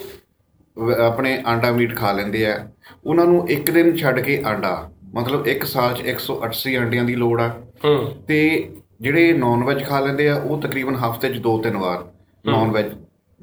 ਆਪਣੇ 1.05 1.37
ਆਂਡਾ 1.47 1.71
ਮੀਟ 1.71 1.95
ਖਾ 1.95 2.11
ਲੈਂਦੇ 2.11 2.45
ਆ 2.45 2.57
ਉਹਨਾਂ 3.05 3.25
ਨੂੰ 3.25 3.49
ਇੱਕ 3.49 3.71
ਦਿਨ 3.71 3.95
ਛੱਡ 3.97 4.19
ਕੇ 4.19 4.41
ਆਂਡਾ। 4.45 4.89
ਮਤਲਬ 5.15 5.47
ਇੱਕ 5.47 5.63
ਸਾਲ 5.63 5.93
'ਚ 5.93 6.01
180 6.07 6.75
ਆਂਡਿਆਂ 6.75 7.03
ਦੀ 7.03 7.15
ਲੋੜ 7.15 7.41
ਆ। 7.41 7.47
ਹੂੰ। 7.85 8.15
ਤੇ 8.27 8.69
ਜਿਹੜੇ 9.01 9.33
ਨਾਨ 9.33 9.63
ਵੈਜ 9.63 9.83
ਖਾ 9.83 9.99
ਲੈਂਦੇ 9.99 10.29
ਆ 10.29 10.35
ਉਹ 10.35 10.61
ਤਕਰੀਬਨ 10.61 10.95
ਹਫ਼ਤੇ 10.95 11.29
'ਚ 11.29 11.37
ਦੋ 11.37 11.57
ਤਿੰਨ 11.61 11.77
ਵਾਰ 11.77 12.05
ਨਾਨ 12.45 12.71
ਵੈਜ 12.71 12.85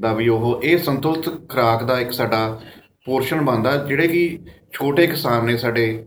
ਦਾ 0.01 0.12
ਵੀ 0.15 0.29
ਉਹ 0.29 0.61
ਇਹ 0.65 0.79
ਸੰਤੁਲਿਤ 0.79 1.49
ਖੁਰਾਕ 1.49 1.85
ਦਾ 1.85 2.01
ਇੱਕ 2.01 2.12
ਸਾਡਾ 2.12 2.61
ਪੋਰਸ਼ਨ 3.05 3.41
ਬਣਦਾ 3.41 3.77
ਜਿਹੜੇ 3.77 4.09
ਕਿ 4.09 4.39
ਛੋਟੇ 4.73 5.07
ਕਿਸਾਨ 5.07 5.45
ਨੇ 5.45 5.57
ਸਾਡੇ 5.57 6.05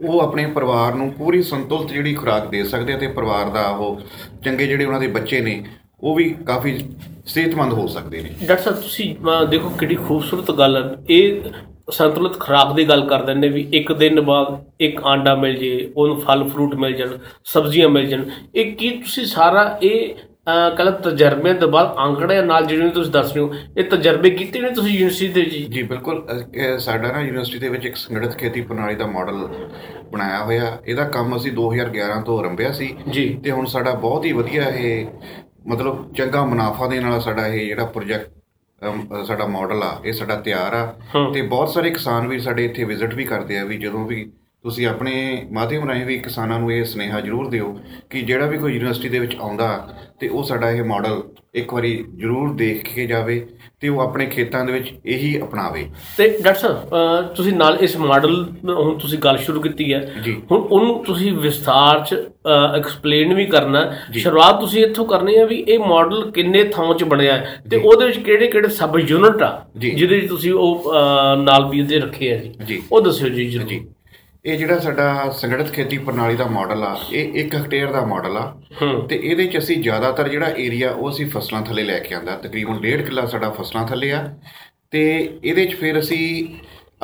ਉਹ 0.00 0.20
ਆਪਣੇ 0.20 0.46
ਪਰਿਵਾਰ 0.46 0.94
ਨੂੰ 0.94 1.12
ਪੂਰੀ 1.12 1.42
ਸੰਤੁਲਿਤ 1.42 1.92
ਜਿਹੜੀ 1.92 2.14
ਖੁਰਾਕ 2.14 2.48
ਦੇ 2.50 2.64
ਸਕਦੇ 2.64 2.92
ਆ 2.92 2.98
ਤੇ 2.98 3.06
ਪਰਿਵਾਰ 3.06 3.50
ਦਾ 3.50 3.68
ਉਹ 3.68 4.00
ਚੰਗੇ 4.44 4.66
ਜਿਹੜੇ 4.66 4.84
ਉਹਨਾਂ 4.84 5.00
ਦੇ 5.00 5.06
ਬੱਚੇ 5.06 5.40
ਨੇ 5.40 5.62
ਉਹ 6.00 6.14
ਵੀ 6.14 6.28
ਕਾਫੀ 6.46 6.78
ਸਿਹਤਮੰਦ 7.26 7.72
ਹੋ 7.72 7.86
ਸਕਦੇ 7.86 8.22
ਨੇ। 8.22 8.30
ਡਾਕਟਰ 8.46 8.62
ਸਾਹਿਬ 8.62 8.80
ਤੁਸੀਂ 8.80 9.16
ਦੇਖੋ 9.50 9.68
ਕਿੰਨੀ 9.70 9.94
ਖੂਬਸੂਰਤ 9.94 10.50
ਗੱਲ 10.50 10.76
ਹੈ 10.76 10.96
ਇਹ 11.10 11.40
ਸੰਤੁਲਿਤ 11.90 12.38
ਖੁਰਾਕ 12.40 12.74
ਦੀ 12.74 12.88
ਗੱਲ 12.88 13.06
ਕਰਦੇ 13.08 13.34
ਨੇ 13.34 13.48
ਵੀ 13.48 13.68
ਇੱਕ 13.72 13.92
ਦਿਨ 13.92 14.20
ਬਾਅਦ 14.20 14.64
ਇੱਕ 14.80 15.04
ਆਂਡਾ 15.04 15.34
ਮਿਲ 15.34 15.56
ਜੇ 15.56 15.92
ਉਹਨੂੰ 15.96 16.20
ਫਲ 16.20 16.48
ਫਰੂਟ 16.48 16.74
ਮਿਲ 16.74 16.92
ਜਾਣ 16.92 17.18
ਸਬਜ਼ੀਆਂ 17.44 17.88
ਮਿਲ 17.88 18.06
ਜਾਣ। 18.06 18.24
ਇਹ 18.54 18.74
ਕੀ 18.76 18.90
ਤੁਸੀਂ 18.90 19.24
ਸਾਰਾ 19.26 19.78
ਇਹ 19.82 20.14
ਕੱਲ 20.76 20.90
ਤਜਰਬੇ 20.92 21.52
ਤੋਂ 21.54 21.68
ਬਾਅਦ 21.68 21.94
ਆંકੜਿਆਂ 21.96 22.42
ਨਾਲ 22.42 22.66
ਜਿਹੜੇ 22.66 22.88
ਤੁਸੀਂ 22.88 23.12
ਦੱਸ 23.12 23.32
ਰਹੇ 23.32 23.42
ਹੋ 23.42 23.54
ਇਹ 23.78 23.84
ਤਜਰਬੇ 23.84 24.30
ਕੀਤੇ 24.30 24.60
ਨੇ 24.60 24.70
ਤੁਸੀਂ 24.70 24.92
ਯੂਨੀਵਰਸਿਟੀ 24.92 25.32
ਦੇ 25.32 25.44
ਜੀ? 25.44 25.62
ਜੀ 25.64 25.82
ਬਿਲਕੁਲ। 25.82 26.26
ਸਾਡਾ 26.78 27.12
ਨਾ 27.12 27.20
ਯੂਨੀਵਰਸਿਟੀ 27.20 27.58
ਦੇ 27.58 27.68
ਵਿੱਚ 27.68 27.86
ਇੱਕ 27.86 27.96
ਸੰਗਠਿਤ 27.96 28.36
ਖੇਤੀ 28.38 28.60
ਪ੍ਰਣਾਲੀ 28.60 28.94
ਦਾ 28.94 29.06
ਮਾਡਲ 29.06 29.48
ਬਣਾਇਆ 30.12 30.42
ਹੋਇਆ। 30.44 30.76
ਇਹਦਾ 30.86 31.04
ਕੰਮ 31.08 31.36
ਅਸੀਂ 31.36 31.52
2011 31.52 32.20
ਤੋਂ 32.26 32.38
ਆਰੰਭਿਆ 32.38 32.72
ਸੀ। 32.72 32.94
ਜੀ। 33.10 33.28
ਤੇ 33.44 33.50
ਹੁਣ 33.50 33.66
ਸਾਡਾ 33.66 33.94
ਬਹੁਤ 33.94 34.24
ਹੀ 34.24 34.32
ਵਧੀਆ 34.32 34.68
ਇਹ 34.68 35.06
ਮਤਲਬ 35.66 36.12
ਚੰਗਾ 36.14 36.44
ਮੁਨਾਫਾ 36.44 36.86
ਦੇ 36.88 37.00
ਨਾਲ 37.00 37.20
ਸਾਡਾ 37.20 37.46
ਇਹ 37.46 37.66
ਜਿਹੜਾ 37.66 37.84
ਪ੍ਰੋਜੈਕਟ 37.86 38.30
ਸਾਡਾ 39.24 39.46
ਮਾਡਲ 39.46 39.82
ਆ 39.82 40.00
ਇਹ 40.04 40.12
ਸਾਡਾ 40.12 40.36
ਤਿਆਰ 40.36 40.74
ਆ। 40.74 40.94
ਤੇ 41.32 41.42
ਬਹੁਤ 41.42 41.68
ਸਾਰੇ 41.68 41.90
ਕਿਸਾਨ 41.90 42.26
ਵੀ 42.26 42.38
ਸਾਡੇ 42.38 42.64
ਇੱਥੇ 42.64 42.84
ਵਿਜ਼ਿਟ 42.84 43.14
ਵੀ 43.14 43.24
ਕਰਦੇ 43.24 43.58
ਆ 43.58 43.64
ਵੀ 43.64 43.78
ਜਦੋਂ 43.78 44.04
ਵੀ 44.06 44.24
ਤੁਸੀਂ 44.64 44.86
ਆਪਣੇ 44.86 45.12
ਮਾਧਿਅਮ 45.52 45.88
ਰਾਹੀਂ 45.88 46.04
ਵੀ 46.06 46.18
ਕਿਸਾਨਾਂ 46.18 46.58
ਨੂੰ 46.58 46.72
ਇਹ 46.72 46.84
ਸੁਨੇਹਾ 46.84 47.20
ਜ਼ਰੂਰ 47.20 47.48
ਦਿਓ 47.48 47.78
ਕਿ 48.10 48.20
ਜਿਹੜਾ 48.22 48.46
ਵੀ 48.46 48.58
ਕੋਈ 48.58 48.72
ਯੂਨੀਵਰਸਿਟੀ 48.72 49.08
ਦੇ 49.08 49.18
ਵਿੱਚ 49.18 49.36
ਆਉਂਦਾ 49.36 49.66
ਤੇ 50.20 50.28
ਉਹ 50.28 50.42
ਸਾਡਾ 50.44 50.70
ਇਹ 50.70 50.84
ਮਾਡਲ 50.84 51.22
ਇੱਕ 51.54 51.74
ਵਾਰੀ 51.74 52.04
ਜ਼ਰੂਰ 52.16 52.54
ਦੇਖ 52.54 52.94
ਕੇ 52.94 53.06
ਜਾਵੇ 53.06 53.46
ਤੇ 53.84 53.88
ਉਹ 53.88 54.00
ਆਪਣੇ 54.00 54.26
ਖੇਤਾਂ 54.26 54.64
ਦੇ 54.64 54.72
ਵਿੱਚ 54.72 54.86
ਇਹੀ 55.06 55.40
ਅਪਣਾਵੇ। 55.42 55.84
ਤੇ 56.18 56.28
ਡਾਕਟਰ 56.42 56.60
ਸਾਹਿਬ 56.60 57.34
ਤੁਸੀਂ 57.36 57.52
ਨਾਲ 57.52 57.76
ਇਸ 57.80 57.96
ਮਾਡਲ 57.96 58.34
ਹੁਣ 58.68 58.96
ਤੁਸੀਂ 58.98 59.18
ਗੱਲ 59.18 59.36
ਸ਼ੁਰੂ 59.36 59.60
ਕੀਤੀ 59.60 59.92
ਹੈ। 59.92 60.00
ਹੁਣ 60.50 60.60
ਉਹਨੂੰ 60.60 61.04
ਤੁਸੀਂ 61.04 61.32
ਵਿਸਥਾਰ 61.32 62.00
ਚ 62.00 62.14
ਐਕਸਪਲੇਨ 62.76 63.34
ਵੀ 63.34 63.46
ਕਰਨਾ 63.46 63.84
ਸ਼ੁਰੂਆਤ 64.12 64.60
ਤੁਸੀਂ 64.60 64.84
ਇੱਥੋਂ 64.86 65.04
ਕਰਨੀ 65.06 65.36
ਹੈ 65.36 65.46
ਵੀ 65.46 65.56
ਇਹ 65.68 65.78
ਮਾਡਲ 65.78 66.30
ਕਿੰਨੇ 66.30 66.64
ਥਾਂ 66.64 66.94
ਚ 66.94 67.04
ਬਣਿਆ 67.04 67.36
ਤੇ 67.70 67.76
ਉਹਦੇ 67.76 68.06
ਵਿੱਚ 68.06 68.18
ਕਿਹੜੇ 68.18 68.46
ਕਿਹੜੇ 68.46 68.68
ਸਬ 68.68 68.98
ਯੂਨਿਟ 68.98 69.42
ਆ। 69.42 69.52
ਜਿਹਦੇ 69.76 70.14
ਵਿੱਚ 70.16 70.28
ਤੁਸੀਂ 70.28 70.52
ਉਹ 70.54 70.92
ਨਾਲ 71.42 71.68
ਵੀ 71.70 71.82
ਦੇ 71.82 71.98
ਰੱਖੇ 72.00 72.32
ਆ 72.34 72.36
ਜੀ। 72.64 72.82
ਉਹ 72.92 73.00
ਦੱਸਿਓ 73.00 73.28
ਜੀ 73.28 73.46
ਜੀ। 73.46 73.80
ਇਹ 74.46 74.58
ਜਿਹੜਾ 74.58 74.78
ਸਾਡਾ 74.78 75.30
ਸੰਗਠਿਤ 75.30 75.72
ਖੇਤੀ 75.72 75.98
ਪ੍ਰਣਾਲੀ 75.98 76.36
ਦਾ 76.36 76.46
ਮਾਡਲ 76.46 76.82
ਆ 76.82 76.98
ਇਹ 77.12 77.44
1 77.44 77.54
ਹੈਕਟੇਅਰ 77.54 77.92
ਦਾ 77.92 78.04
ਮਾਡਲ 78.04 78.36
ਆ। 78.36 78.62
ਤੇ 79.06 79.20
ਇਹਦੇ 79.24 79.46
ਚ 79.46 79.58
ਅਸੀਂ 79.58 79.82
ਜ਼ਿਆਦਾਤਰ 79.82 80.28
ਜਿਹੜਾ 80.28 80.48
ਏਰੀਆ 80.58 80.90
ਉਹ 80.90 81.10
ਅਸੀਂ 81.10 81.26
ਫਸਲਾਂ 81.26 81.62
ਥੱਲੇ 81.62 81.82
ਲੈ 81.82 81.98
ਕੇ 81.98 82.14
ਆਂਦਾ। 82.14 82.36
ਤਕਰੀਬਨ 82.36 82.78
1.5 82.78 83.02
ਕਿੱਲਾ 83.02 83.26
ਸਾਡਾ 83.26 83.50
ਫਸਲਾਂ 83.50 83.88
ਥੱਲੇ 83.88 84.12
ਆ। 84.12 84.34
ਤੇ 84.90 85.34
ਇਹਦੇ 85.44 85.66
ਚ 85.66 85.74
ਫਿਰ 85.74 85.98
ਅਸੀਂ 85.98 86.48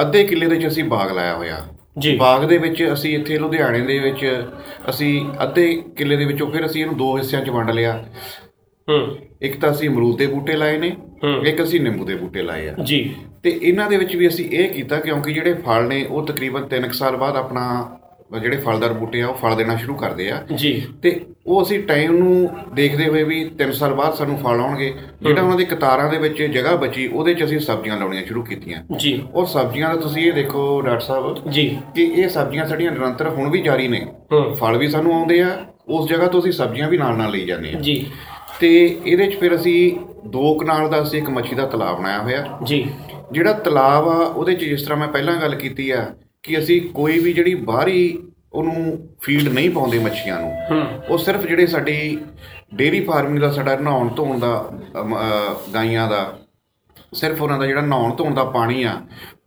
ਅੱਧੇ 0.00 0.24
ਕਿੱਲੇ 0.24 0.46
ਦੇ 0.46 0.56
ਚ 0.56 0.66
ਅਸੀਂ 0.66 0.84
ਬਾਗ 0.84 1.12
ਲਾਇਆ 1.12 1.34
ਹੋਇਆ। 1.34 1.66
ਜੀ। 1.98 2.16
ਬਾਗ 2.16 2.44
ਦੇ 2.44 2.58
ਵਿੱਚ 2.58 2.90
ਅਸੀਂ 2.92 3.18
ਇੱਥੇ 3.18 3.38
ਲੁਧਿਆਣੇ 3.38 3.80
ਦੇ 3.80 3.98
ਵਿੱਚ 3.98 4.46
ਅਸੀਂ 4.90 5.30
ਅੱਧੇ 5.42 5.82
ਕਿੱਲੇ 5.96 6.16
ਦੇ 6.16 6.24
ਵਿੱਚੋਂ 6.24 6.50
ਫਿਰ 6.50 6.66
ਅਸੀਂ 6.66 6.80
ਇਹਨੂੰ 6.80 6.96
ਦੋ 6.96 7.16
ਹਿੱਸਿਆਂ 7.16 7.44
ਚ 7.44 7.50
ਵੰਡ 7.50 7.70
ਲਿਆ। 7.70 8.04
ਹੂੰ। 8.88 9.16
ਇੱਕ 9.42 9.60
ਤਾਂ 9.60 9.70
ਅਸੀਂ 9.70 9.88
ਅਮਰੂਦ 9.88 10.18
ਦੇ 10.18 10.26
ਬੂਟੇ 10.26 10.52
ਲਾਏ 10.52 10.78
ਨੇ। 10.78 10.96
ਇੱਕ 11.24 11.62
ਅਸੀਂ 11.62 11.80
ਨਿੰਬੂ 11.80 12.04
ਦੇ 12.04 12.14
ਬੂਟੇ 12.14 12.42
ਲਾਏ 12.42 12.68
ਆ। 12.68 12.74
ਜੀ। 12.84 13.14
ਤੇ 13.42 13.58
ਇਹਨਾਂ 13.62 13.90
ਦੇ 13.90 13.96
ਵਿੱਚ 13.96 14.16
ਵੀ 14.16 14.28
ਅਸੀਂ 14.28 14.50
ਇਹ 14.50 14.68
ਕੀਤਾ 14.68 14.96
ਕਿਉਂਕਿ 14.96 15.32
ਜਿਹੜੇ 15.32 15.52
ਫਲ 15.52 15.88
ਨੇ 15.88 16.04
ਉਹ 16.04 16.26
ਤਕਰੀਬਨ 16.26 16.66
3 16.68 16.92
ਸਾਲ 16.92 17.16
ਬਾਅਦ 17.16 17.36
ਆਪਣਾ 17.36 17.96
ਜਿਹੜੇ 18.42 18.56
ਫਲਦਾਰ 18.56 18.92
ਬੂਟੇ 18.92 19.22
ਆ 19.22 19.26
ਉਹ 19.26 19.34
ਫਲ 19.34 19.56
ਦੇਣਾ 19.56 19.76
ਸ਼ੁਰੂ 19.76 19.94
ਕਰਦੇ 19.94 20.30
ਆ। 20.30 20.46
ਜੀ। 20.54 20.86
ਤੇ 21.02 21.20
ਉਹ 21.46 21.62
ਅਸੀਂ 21.62 21.80
ਟਾਈਮ 21.82 22.12
ਨੂੰ 22.12 22.48
ਦੇਖਦੇ 22.74 23.08
ਹੋਏ 23.08 23.22
ਵੀ 23.22 23.50
3 23.58 23.72
ਸਾਲ 23.72 23.94
ਬਾਅਦ 23.94 24.14
ਸਾਨੂੰ 24.14 24.38
ਫਲ 24.38 24.60
ਆਉਣਗੇ। 24.60 24.94
ਜਿਹੜਾ 25.22 25.42
ਉਹਨਾਂ 25.42 25.56
ਦੇ 25.56 25.64
ਕਤਾਰਾਂ 25.64 26.10
ਦੇ 26.10 26.18
ਵਿੱਚ 26.18 26.42
ਜਗ੍ਹਾ 26.42 26.76
ਬਚੀ 26.76 27.06
ਉਹਦੇ 27.06 27.34
'ਚ 27.34 27.44
ਅਸੀਂ 27.44 27.58
ਸਬਜ਼ੀਆਂ 27.58 27.98
ਲਾਉਣੀਆਂ 27.98 28.24
ਸ਼ੁਰੂ 28.24 28.42
ਕੀਤੀਆਂ। 28.42 28.96
ਜੀ। 28.96 29.22
ਔਰ 29.34 29.46
ਸਬਜ਼ੀਆਂ 29.46 29.94
ਦਾ 29.94 30.00
ਤੁਸੀਂ 30.00 30.26
ਇਹ 30.26 30.32
ਦੇਖੋ 30.32 30.80
ਡਾਕਟਰ 30.80 31.00
ਸਾਹਿਬ 31.00 31.50
ਜੀ। 31.50 31.78
ਕਿ 31.94 32.02
ਇਹ 32.04 32.28
ਸਬਜ਼ੀਆਂ 32.28 32.66
ਸਾਡੀਆਂ 32.66 32.92
ਨਿਰੰਤਰ 32.92 33.28
ਹੁਣ 33.28 33.50
ਵੀ 33.50 33.62
ਜਾਰੀ 33.62 33.88
ਨੇ। 33.88 34.06
ਫਲ 34.60 34.78
ਵੀ 34.78 34.88
ਸਾਨੂੰ 34.88 35.14
ਆਉਂਦੇ 35.14 35.40
ਆ 35.42 35.66
ਉਸ 35.88 36.08
ਜਗ੍ਹਾ 36.08 36.26
ਤੋਂ 36.26 36.40
ਅਸੀਂ 36.40 36.52
ਸਬਜ਼ੀਆਂ 36.52 36.88
ਵੀ 36.88 36.98
ਨਾਲ 36.98 37.16
ਨਾਲ 37.16 37.30
ਲਈ 37.30 37.46
ਜਾਂਦੇ 37.46 37.68
ਆ। 37.68 37.80
ਜੀ। 37.80 38.06
ਤੇ 38.60 38.98
ਇਹਦੇ 39.06 39.26
'ਚ 39.26 39.36
ਫਿਰ 39.36 39.54
ਅਸੀਂ 39.54 39.92
ਦੋ 40.26 40.54
ਕਨਾਲ 40.54 40.88
ਦਾ 40.88 41.02
ਅਸੀਂ 41.02 41.18
ਇੱਕ 41.18 41.30
ਮੱਛੀ 41.30 41.54
ਦਾ 41.54 41.66
ਤਲਾਬ 41.66 41.98
ਬਣਾਇਆ 41.98 42.22
ਹੋਇਆ। 42.22 42.58
ਜੀ। 42.64 42.90
ਜਿਹੜਾ 43.32 43.52
ਤਲਾਬ 43.52 44.08
ਆ 44.08 44.16
ਉਹਦੇ 44.16 44.54
'ਚ 44.54 44.64
ਜਿਸ 44.64 44.82
ਤਰ੍ਹਾਂ 44.82 44.98
ਮੈਂ 44.98 45.08
ਪਹਿਲਾਂ 45.08 45.36
ਗੱਲ 45.36 45.54
ਕੀਤੀ 45.54 45.90
ਆ 45.90 46.06
ਕਿ 46.42 46.58
ਅਸੀਂ 46.58 46.80
ਕੋਈ 46.82 47.18
ਵੀ 47.18 47.32
ਜਿਹੜੀ 47.32 47.54
ਬਾਹਰੀ 47.54 48.22
ਉਹਨੂੰ 48.52 49.08
ਫੀਡ 49.20 49.48
ਨਹੀਂ 49.48 49.70
ਪਾਉਂਦੇ 49.70 49.98
ਮੱਛੀਆਂ 49.98 50.40
ਨੂੰ। 50.40 50.82
ਉਹ 51.10 51.18
ਸਿਰਫ 51.18 51.40
ਜਿਹੜੇ 51.40 51.66
ਸਾਡੀ 51.66 52.18
ਡੇਰੀ 52.74 53.00
ਫਾਰਮਿੰਗ 53.00 53.38
ਦਾ 53.38 53.50
ਸਾਡਾ 53.52 53.76
ਨਹਾਉਣ 53.76 54.08
ਧੋਣ 54.08 54.38
ਦਾ 54.38 54.70
ਗਾਈਆਂ 55.74 56.08
ਦਾ 56.10 56.38
ਸਿਰਫ 57.14 57.42
ਉਹਨਾਂ 57.42 57.58
ਦਾ 57.58 57.66
ਜਿਹੜਾ 57.66 57.80
ਨਹਾਉਣ 57.80 58.14
ਧੋਣ 58.14 58.34
ਦਾ 58.34 58.44
ਪਾਣੀ 58.44 58.82
ਆ 58.82 59.00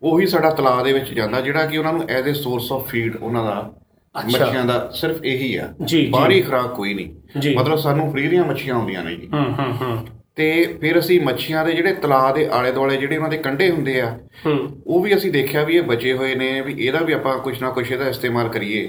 ਉਹੀ 0.03 0.25
ਸਾਡਾ 0.27 0.49
ਤਲਾਬ 0.49 0.83
ਦੇ 0.83 0.93
ਵਿੱਚ 0.93 1.13
ਜਾਂਦਾ 1.13 1.41
ਜਿਹੜਾ 1.41 1.65
ਕਿ 1.65 1.77
ਉਹਨਾਂ 1.77 1.93
ਨੂੰ 1.93 2.09
as 2.09 2.29
a 2.29 2.33
source 2.33 2.71
of 2.71 2.87
feed 2.87 3.15
ਉਹਨਾਂ 3.15 3.45
ਦਾ। 3.45 3.73
ਮੱਛੀਆਂ 4.15 4.65
ਦਾ 4.65 4.91
ਸਿਰਫ 4.93 5.23
ਇਹੀ 5.23 5.55
ਆ। 5.55 5.69
ਬਾਹਰੀ 6.09 6.41
ਖੁਰਾਕ 6.41 6.67
ਕੋਈ 6.67 6.93
ਨਹੀਂ। 6.93 7.55
ਮਤਲਬ 7.55 7.77
ਸਾਨੂੰ 7.77 8.11
ਫ੍ਰੀ 8.11 8.27
ਦੀਆਂ 8.27 8.45
ਮੱਛੀਆਂ 8.45 8.75
ਆਉਂਦੀਆਂ 8.75 9.03
ਨੇ 9.03 9.15
ਜੀ। 9.15 9.29
ਹੂੰ 9.33 9.45
ਹੂੰ 9.45 9.73
ਹੂੰ। 9.81 10.05
ਤੇ 10.35 10.77
ਫਿਰ 10.81 10.99
ਅਸੀਂ 10.99 11.19
ਮੱਛੀਆਂ 11.21 11.65
ਦੇ 11.65 11.71
ਜਿਹੜੇ 11.71 11.93
ਤਲਾਬ 11.93 12.35
ਦੇ 12.35 12.45
ਆਲੇ 12.47 12.71
ਦੁਆਲੇ 12.71 12.95
ਜਿਹੜੇ 12.97 13.17
ਉਹਨਾਂ 13.17 13.29
ਦੇ 13.29 13.37
ਕੰਢੇ 13.37 13.69
ਹੁੰਦੇ 13.69 13.99
ਆ 14.01 14.17
ਉਹ 14.87 15.01
ਵੀ 15.03 15.15
ਅਸੀਂ 15.15 15.31
ਦੇਖਿਆ 15.31 15.63
ਵੀ 15.63 15.75
ਇਹ 15.77 15.81
ਬਚੇ 15.81 16.13
ਹੋਏ 16.13 16.35
ਨੇ 16.35 16.61
ਵੀ 16.61 16.73
ਇਹਦਾ 16.77 16.99
ਵੀ 16.99 17.13
ਆਪਾਂ 17.13 17.37
ਕੁਝ 17.37 17.61
ਨਾ 17.61 17.69
ਕੁਝ 17.69 17.91
ਇਹਦਾ 17.91 18.07
ਇਸਤੇਮਾਲ 18.09 18.47
ਕਰੀਏ। 18.49 18.87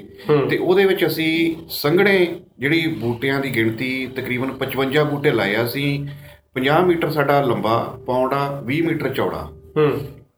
ਤੇ 0.50 0.56
ਉਹਦੇ 0.58 0.84
ਵਿੱਚ 0.84 1.06
ਅਸੀਂ 1.06 1.54
ਸੰਘਣੇ 1.70 2.16
ਜਿਹੜੀ 2.58 2.86
ਬੂਟਿਆਂ 3.00 3.40
ਦੀ 3.40 3.50
ਗਿਣਤੀ 3.54 3.90
ਤਕਰੀਬਨ 4.16 4.52
55 4.60 5.04
ਬੂਟੇ 5.04 5.30
ਲਾਏ 5.30 5.54
ਆ 5.54 5.64
ਅਸੀਂ। 5.64 6.06
50 6.54 6.80
ਮੀਟਰ 6.86 7.10
ਸਾਡਾ 7.10 7.40
ਲੰਬਾ 7.42 7.76
ਪੌਂਡ 8.06 8.34
ਆ 8.34 8.62
20 8.66 8.80
ਮੀਟਰ 8.82 9.08
ਚੌੜਾ। 9.08 9.48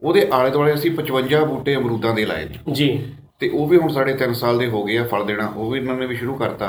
ਉਹਦੇ 0.02 0.26
ਆਲੇ 0.32 0.50
ਦੁਆਲੇ 0.50 0.74
ਅਸੀਂ 0.74 0.90
55 0.90 1.44
ਬੂਟੇ 1.44 1.74
ਅਮਰੂਦਾਂ 1.76 2.14
ਦੇ 2.14 2.26
ਲਾਏ 2.26 2.48
ਜੀ। 2.72 2.88
ਤੇ 3.40 3.48
ਉਹ 3.48 3.66
ਵੀ 3.68 3.76
ਹੁਣ 3.76 3.88
ਸਾਡੇ 3.88 4.12
3 4.14 4.34
ਸਾਲ 4.34 4.59
ਦੇ 4.59 4.66
ਹੋ 4.66 4.82
ਗਏ 4.84 4.96
ਆ 4.98 5.04
ਫਲ 5.04 5.24
ਦੇਣਾ 5.26 5.46
ਉਹ 5.57 5.70
ਵੀ 5.70 5.78
ਇਹਨਾਂ 5.78 5.94
ਨੇ 5.94 6.07
ਵੀ 6.07 6.16
ਸ਼ੁਰੂ 6.16 6.34
ਕਰਤਾ। 6.34 6.68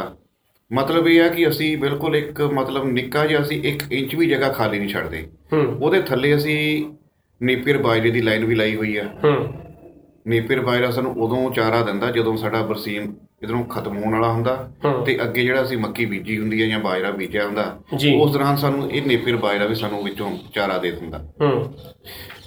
ਮਤਲਬ 0.73 1.07
ਇਹ 1.07 1.21
ਆ 1.21 1.27
ਕਿ 1.27 1.47
ਅਸੀਂ 1.49 1.77
ਬਿਲਕੁਲ 1.77 2.15
ਇੱਕ 2.15 2.41
ਮਤਲਬ 2.41 2.85
ਨਿੱਕਾ 2.85 3.25
ਜਿਹਾ 3.25 3.41
ਅਸੀਂ 3.41 3.63
1 3.63 3.91
ਇੰਚ 3.91 4.15
ਵੀ 4.15 4.27
ਜਗ੍ਹਾ 4.27 4.49
ਖਾਲੀ 4.49 4.79
ਨਹੀਂ 4.79 4.89
ਛੱਡਦੇ। 4.89 5.27
ਹੂੰ। 5.53 5.77
ਉਹਦੇ 5.81 6.01
ਥੱਲੇ 6.01 6.35
ਅਸੀਂ 6.35 6.85
ਨੇਪੀਅਰ 7.41 7.77
ਬਾਜਰੇ 7.77 8.11
ਦੀ 8.11 8.21
ਲਾਈਨ 8.21 8.45
ਵੀ 8.45 8.55
ਲਾਈ 8.55 8.75
ਹੋਈ 8.75 8.97
ਆ। 8.97 9.03
ਹੂੰ। 9.23 9.53
ਨੇਪੀਅਰ 10.27 10.59
ਬਾਜਰਾ 10.59 10.91
ਸਾਨੂੰ 10.91 11.11
ਉਦੋਂ 11.11 11.51
ਚਾਰਾ 11.51 11.81
ਦਿੰਦਾ 11.81 12.11
ਜਦੋਂ 12.11 12.37
ਸਾਡਾ 12.37 12.61
ਬਰਸੀਨ 12.61 13.15
ਇਧਰੋਂ 13.43 13.63
ਖਤਮ 13.65 13.97
ਹੋਣ 13.97 14.13
ਵਾਲਾ 14.13 14.31
ਹੁੰਦਾ। 14.31 14.71
ਤੇ 15.05 15.21
ਅੱਗੇ 15.21 15.43
ਜਿਹੜਾ 15.43 15.63
ਅਸੀਂ 15.63 15.77
ਮੱਕੀ 15.77 16.05
ਬੀਜੀ 16.05 16.39
ਹੁੰਦੀ 16.39 16.61
ਹੈ 16.61 16.67
ਜਾਂ 16.67 16.79
ਬਾਜਰਾ 16.79 17.11
ਬੀਜਿਆ 17.11 17.45
ਹੁੰਦਾ। 17.45 17.79
ਉਸ 18.15 18.31
ਦੌਰਾਨ 18.31 18.55
ਸਾਨੂੰ 18.55 18.91
ਇਹ 18.91 19.01
ਨੇਪੀਅਰ 19.01 19.37
ਬਾਜਰਾ 19.37 19.65
ਵੀ 19.65 19.75
ਸਾਨੂੰ 19.75 20.03
ਵਿੱਚੋਂ 20.03 20.37
ਚਾਰਾ 20.53 20.77
ਦੇ 20.77 20.91
ਦਿੰਦਾ। 20.91 21.33
ਹੂੰ। 21.41 21.73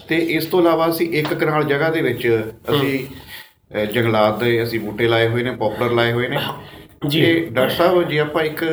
ਤੇ 0.09 0.17
ਇਸ 0.17 0.47
ਤੋਂ 0.47 0.61
ਇਲਾਵਾ 0.61 0.91
ਅਸੀਂ 0.91 1.13
ਇੱਕ 1.13 1.35
ਕਨਾਲ 1.35 1.65
ਜਗ੍ਹਾ 1.65 1.91
ਦੇ 1.91 2.03
ਵਿੱਚ 2.03 2.43
ਅਸੀਂ 2.71 3.07
ਜੰਗਲਾਤ 3.87 4.45
ਦੇ 4.45 4.63
ਅਸੀਂ 4.63 4.81
ਬੂਟੇ 4.81 5.09
ਲਾਏ 5.09 5.29
ਹੋਏ 5.29 5.43
ਨੇ 5.43 5.51
ਪੌਪਲਰ 5.51 5.91
ਲਾਏ 5.91 6.13
ਹੋਏ 6.13 6.29
ਨੇ। 6.29 6.39
ਜੀ। 7.09 7.41
ਡਾਕਟਰ 7.41 7.75
ਸਾਹਿਬ 7.75 8.09
ਜੇ 8.09 8.19
ਆਪਾਂ 8.19 8.43
ਇੱਕ 8.43 8.65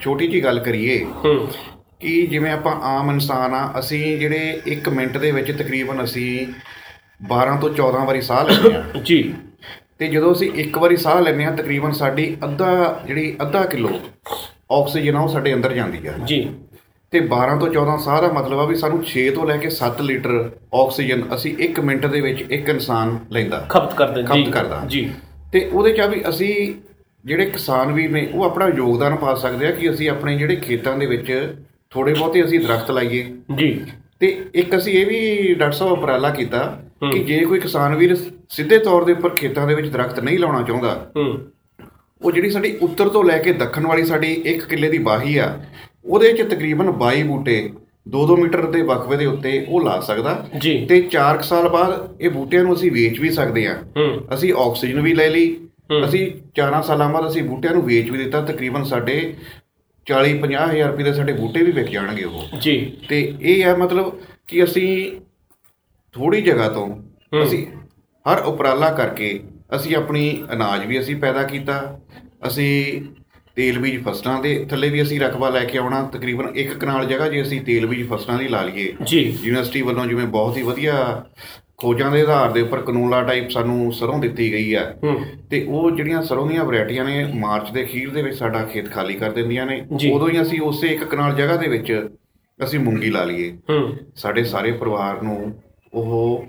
ਛੋਟੀ 0.00 0.26
ਜੀ 0.26 0.44
ਗੱਲ 0.44 0.58
ਕਰੀਏ 0.58 1.04
ਹੂੰ। 1.24 1.48
ਕਿ 2.00 2.26
ਜਿਵੇਂ 2.26 2.52
ਆਪਾਂ 2.52 2.72
ਆਮ 2.82 3.10
ਇਨਸਾਨ 3.10 3.54
ਆ 3.54 3.72
ਅਸੀਂ 3.78 4.18
ਜਿਹੜੇ 4.18 4.60
1 4.66 4.88
ਮਿੰਟ 4.88 5.16
ਦੇ 5.18 5.30
ਵਿੱਚ 5.30 5.50
ਤਕਰੀਬਨ 5.52 6.04
ਅਸੀਂ 6.04 6.46
12 7.28 7.56
ਤੋਂ 7.60 7.70
14 7.70 8.04
ਵਾਰੀ 8.04 8.20
ਸਾਹ 8.20 8.44
ਲੈਂਦੇ 8.44 8.74
ਆ 8.76 8.84
ਜੀ। 9.04 9.34
ਤੇ 9.98 10.08
ਜਦੋਂ 10.08 10.32
ਅਸੀਂ 10.32 10.50
ਇੱਕ 10.54 10.78
ਵਾਰੀ 10.78 10.96
ਸਾਹ 10.96 11.20
ਲੈਂਦੇ 11.22 11.44
ਆ 11.44 11.50
ਤਕਰੀਬਨ 11.50 11.92
ਸਾਡੀ 11.92 12.36
ਅੱਧਾ 12.44 12.70
ਜਿਹੜੀ 13.06 13.36
ਅੱਧਾ 13.42 13.64
ਕਿਲੋ 13.64 14.00
ਆਕਸੀਜਨ 14.72 15.16
ਆ 15.16 15.20
ਉਹ 15.20 15.28
ਸਾਡੇ 15.28 15.54
ਅੰਦਰ 15.54 15.72
ਜਾਂਦੀ 15.72 16.06
ਆ। 16.06 16.12
ਜੀ। 16.24 16.48
ਤੇ 17.10 17.20
12 17.20 17.56
ਤੋਂ 17.60 17.68
14 17.68 17.96
ਸਾਹ 17.98 18.22
ਦਾ 18.22 18.28
ਮਤਲਬ 18.32 18.58
ਆ 18.58 18.64
ਵੀ 18.64 18.74
ਸਾਨੂੰ 18.74 19.02
6 19.06 19.28
ਤੋਂ 19.30 19.46
ਲੈ 19.46 19.56
ਕੇ 19.56 19.68
7 19.70 20.00
ਲੀਟਰ 20.02 20.50
ਆਕਸੀਜਨ 20.74 21.22
ਅਸੀਂ 21.34 21.56
1 21.58 21.80
ਮਿੰਟ 21.80 22.06
ਦੇ 22.06 22.20
ਵਿੱਚ 22.20 22.40
ਇੱਕ 22.50 22.68
ਇਨਸਾਨ 22.68 23.18
ਲੈਂਦਾ। 23.32 23.66
ਖਪਤ 23.68 23.94
ਕਰਦੇ 23.94 24.22
ਜੀ। 24.22 24.26
ਖਪਤ 24.26 24.52
ਕਰਦਾ। 24.52 24.82
ਜੀ। 24.86 25.10
ਤੇ 25.52 25.70
ਉਹਦੇ 25.72 25.92
ਚ 25.92 26.00
ਆ 26.00 26.06
ਵੀ 26.06 26.22
ਅਸੀਂ 26.28 26.52
ਜਿਹੜੇ 27.26 27.46
ਕਿਸਾਨ 27.46 27.92
ਵੀਰ 27.92 28.10
ਨੇ 28.10 28.28
ਉਹ 28.34 28.44
ਆਪਣਾ 28.44 28.68
ਯੋਗਦਾਨ 28.76 29.16
ਪਾ 29.16 29.34
ਸਕਦੇ 29.34 29.66
ਆ 29.66 29.70
ਕਿ 29.70 29.90
ਅਸੀਂ 29.90 30.10
ਆਪਣੇ 30.10 30.38
ਜਿਹੜੇ 30.38 30.56
ਖੇਤਾਂ 30.56 30.96
ਦੇ 30.98 31.06
ਵਿੱਚ 31.06 31.54
ਥੋੜੇ 31.90 32.14
ਬਹੁਤੇ 32.14 32.44
ਅਸੀਂ 32.44 32.60
ਦਰਖਤ 32.60 32.90
ਲਾਈਏ। 32.90 33.24
ਜੀ। 33.56 33.84
ਤੇ 34.20 34.44
ਇੱਕ 34.54 34.76
ਅਸੀਂ 34.76 34.92
ਇਹ 34.92 35.06
ਵੀ 35.06 35.54
ਡਾਕਟਰ 35.54 35.76
ਸਾਹਿਬ 35.76 35.92
ਉਪਰਾਲਾ 35.92 36.30
ਕੀਤਾ 36.30 36.82
ਕਿ 37.12 37.18
ਜੇ 37.18 37.38
ਕੋਈ 37.44 37.60
ਕਿਸਾਨ 37.60 37.94
ਵੀਰ 37.94 38.16
ਸਿੱਧੇ 38.48 38.78
ਤੌਰ 38.78 39.04
ਦੇ 39.04 39.12
ਉੱਪਰ 39.12 39.28
ਖੇਤਾਂ 39.28 39.66
ਦੇ 39.66 39.74
ਵਿੱਚ 39.74 39.88
ਦਰਖਤ 39.88 40.20
ਨਹੀਂ 40.20 40.38
ਲਾਉਣਾ 40.38 40.62
ਚਾਹੁੰਦਾ 40.62 41.10
ਹੂੰ। 41.16 41.38
ਉਹ 42.22 42.32
ਜਿਹੜੀ 42.32 42.50
ਸਾਡੀ 42.50 42.76
ਉੱਤਰ 42.82 43.08
ਤੋਂ 43.08 43.24
ਲੈ 43.24 43.38
ਕੇ 43.38 43.52
ਦੱਖਣ 43.52 43.86
ਵਾਲੀ 43.86 44.04
ਸਾਡੀ 44.04 44.42
1 44.46 44.66
ਕਿੱਲੇ 44.68 44.88
ਦੀ 44.88 44.98
ਬਾਹੀ 44.98 45.36
ਆ 45.36 45.60
ਉਹਦੇ 46.04 46.32
ਵਿੱਚ 46.32 46.42
ਤਕਰੀਬਨ 46.42 46.92
22 47.02 47.22
ਬੂਟੇ 47.22 47.70
2-2 48.16 48.36
ਮੀਟਰ 48.36 48.66
ਦੇ 48.66 48.82
ਵਕਫੇ 48.82 49.16
ਦੇ 49.16 49.26
ਉੱਤੇ 49.26 49.66
ਉਹ 49.68 49.80
ਲਾ 49.80 50.00
ਸਕਦਾ। 50.00 50.46
ਤੇ 50.86 51.08
4 51.10 51.42
ਸਾਲ 51.42 51.68
ਬਾਅਦ 51.68 52.16
ਇਹ 52.20 52.30
ਬੂਟਿਆਂ 52.30 52.62
ਨੂੰ 52.62 52.74
ਅਸੀਂ 52.74 52.92
ਵੇਚ 52.92 53.20
ਵੀ 53.20 53.30
ਸਕਦੇ 53.30 53.66
ਹੂੰ। 53.96 54.26
ਅਸੀਂ 54.34 54.52
ਆਕਸੀਜਨ 54.54 55.00
ਵੀ 55.00 55.14
ਲੈ 55.14 55.28
ਲਈ 55.30 55.56
ਅਸੀਂ 56.04 56.32
4 56.54 56.82
ਸਾਲਾਂ 56.82 57.08
ਬਾਅਦ 57.08 57.28
ਅਸੀਂ 57.28 57.42
ਬੂਟਿਆਂ 57.42 57.72
ਨੂੰ 57.72 57.82
ਵੇਚ 57.82 58.10
ਵੀ 58.10 58.18
ਦਿੱਤਾ 58.18 58.40
ਤਕਰੀਬਨ 58.40 58.84
ਸਾਡੇ 58.84 59.34
40-50 60.06 60.70
ਹਜ਼ਾਰ 60.70 60.90
ਰੁਪਏ 60.90 61.02
ਦੇ 61.02 61.12
ਸਾਡੇ 61.12 61.32
ਬੂਟੇ 61.32 61.62
ਵੀ 61.62 61.72
ਵਿਕ 61.72 61.86
ਜਾਣਗੇ 61.86 62.24
ਉਹ। 62.24 62.58
ਜੀ। 62.58 62.96
ਤੇ 63.08 63.34
ਇਹ 63.40 63.62
ਹੈ 63.62 63.76
ਮਤਲਬ 63.76 64.18
ਕਿ 64.46 64.64
ਅਸੀਂ 64.64 65.12
ਥੋੜੀ 66.12 66.42
ਜਗ੍ਹਾ 66.42 66.68
ਤੋਂ 66.68 67.02
ਅਸੀਂ 67.42 67.66
ਹਰ 68.32 68.42
ਉਪਰਾਲਾ 68.42 68.90
ਕਰਕੇ 68.90 69.40
ਅਸੀਂ 69.76 69.96
ਆਪਣੀ 69.96 70.44
ਅਨਾਜ 70.52 70.86
ਵੀ 70.86 71.00
ਅਸੀਂ 71.00 71.16
ਪੈਦਾ 71.16 71.42
ਕੀਤਾ 71.42 72.00
ਅਸੀਂ 72.46 73.02
ਤੇਲ 73.56 73.78
ਬੀਜ 73.78 74.04
ਫਸਲਾਂ 74.04 74.42
ਦੇ 74.42 74.66
ਥੱਲੇ 74.70 74.88
ਵੀ 74.88 75.02
ਅਸੀਂ 75.02 75.20
ਰਕਬਾ 75.20 75.50
ਲੈ 75.50 75.64
ਕੇ 75.64 75.78
ਆਉਣਾ 75.78 76.02
ਤਕਰੀਬਨ 76.02 76.48
ਇੱਕ 76.56 76.78
ਕਨਾਲ 76.78 77.06
ਜਗ੍ਹਾ 77.06 77.28
ਜੇ 77.28 77.42
ਅਸੀਂ 77.42 77.60
ਤੇਲ 77.60 77.86
ਬੀਜ 77.86 78.08
ਫਸਲਾਂ 78.08 78.38
ਦੀ 78.38 78.48
ਲਾ 78.48 78.62
ਲਈਏ। 78.62 78.94
ਜੀ। 79.02 79.38
ਯੂਨੀਵਰਸਿਟੀ 79.42 79.82
ਵੱਲੋਂ 79.82 80.06
ਜਿਵੇਂ 80.06 80.26
ਬਹੁਤ 80.26 80.56
ਹੀ 80.56 80.62
ਵਧੀਆ 80.62 81.24
ਖੋਜਾਂ 81.78 82.10
ਦੇ 82.10 82.22
ਆਧਾਰ 82.22 82.52
ਦੇ 82.52 82.60
ਉੱਪਰ 82.60 82.80
ਕਨੂਲਾ 82.80 83.22
ਟਾਈਪ 83.22 83.50
ਸਾਨੂੰ 83.50 83.92
ਸਰੋਂ 83.92 84.18
ਦਿੱਤੀ 84.18 84.52
ਗਈ 84.52 84.74
ਆ 84.74 84.94
ਹੂੰ। 85.04 85.20
ਤੇ 85.50 85.64
ਉਹ 85.68 85.90
ਜਿਹੜੀਆਂ 85.90 86.22
ਸਰੋਂ 86.22 86.46
ਦੀਆਂ 86.48 86.64
ਵੈਰਾਈਟੀਆਂ 86.64 87.04
ਨੇ 87.04 87.32
ਮਾਰਚ 87.34 87.70
ਦੇ 87.70 87.84
ਅਖੀਰ 87.84 88.10
ਦੇ 88.10 88.22
ਵਿੱਚ 88.22 88.36
ਸਾਡਾ 88.36 88.62
ਖੇਤ 88.62 88.90
ਖਾਲੀ 88.90 89.14
ਕਰ 89.14 89.32
ਦਿੰਦੀਆਂ 89.32 89.66
ਨੇ। 89.66 89.86
ਉਦੋਂ 90.12 90.28
ਹੀ 90.28 90.42
ਅਸੀਂ 90.42 90.60
ਉਸੇ 90.60 90.88
ਇੱਕ 90.88 91.04
ਕਨਾਲ 91.04 91.34
ਜਗ੍ਹਾ 91.34 91.56
ਦੇ 91.56 91.68
ਵਿੱਚ 91.68 92.08
ਅਸੀਂ 92.64 92.78
ਮੂੰਗੀ 92.78 93.10
ਲਾ 93.10 93.24
ਲਈਏ। 93.24 93.56
ਸਾਡੇ 94.14 94.44
ਸਾਰੇ 94.44 94.72
ਪਰਿਵਾਰ 94.72 95.22
ਨੂੰ 95.22 95.62
ਉਹ 95.94 96.46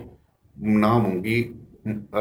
ਨਾ 0.62 0.98
ਮੂੰਗੀ 0.98 1.54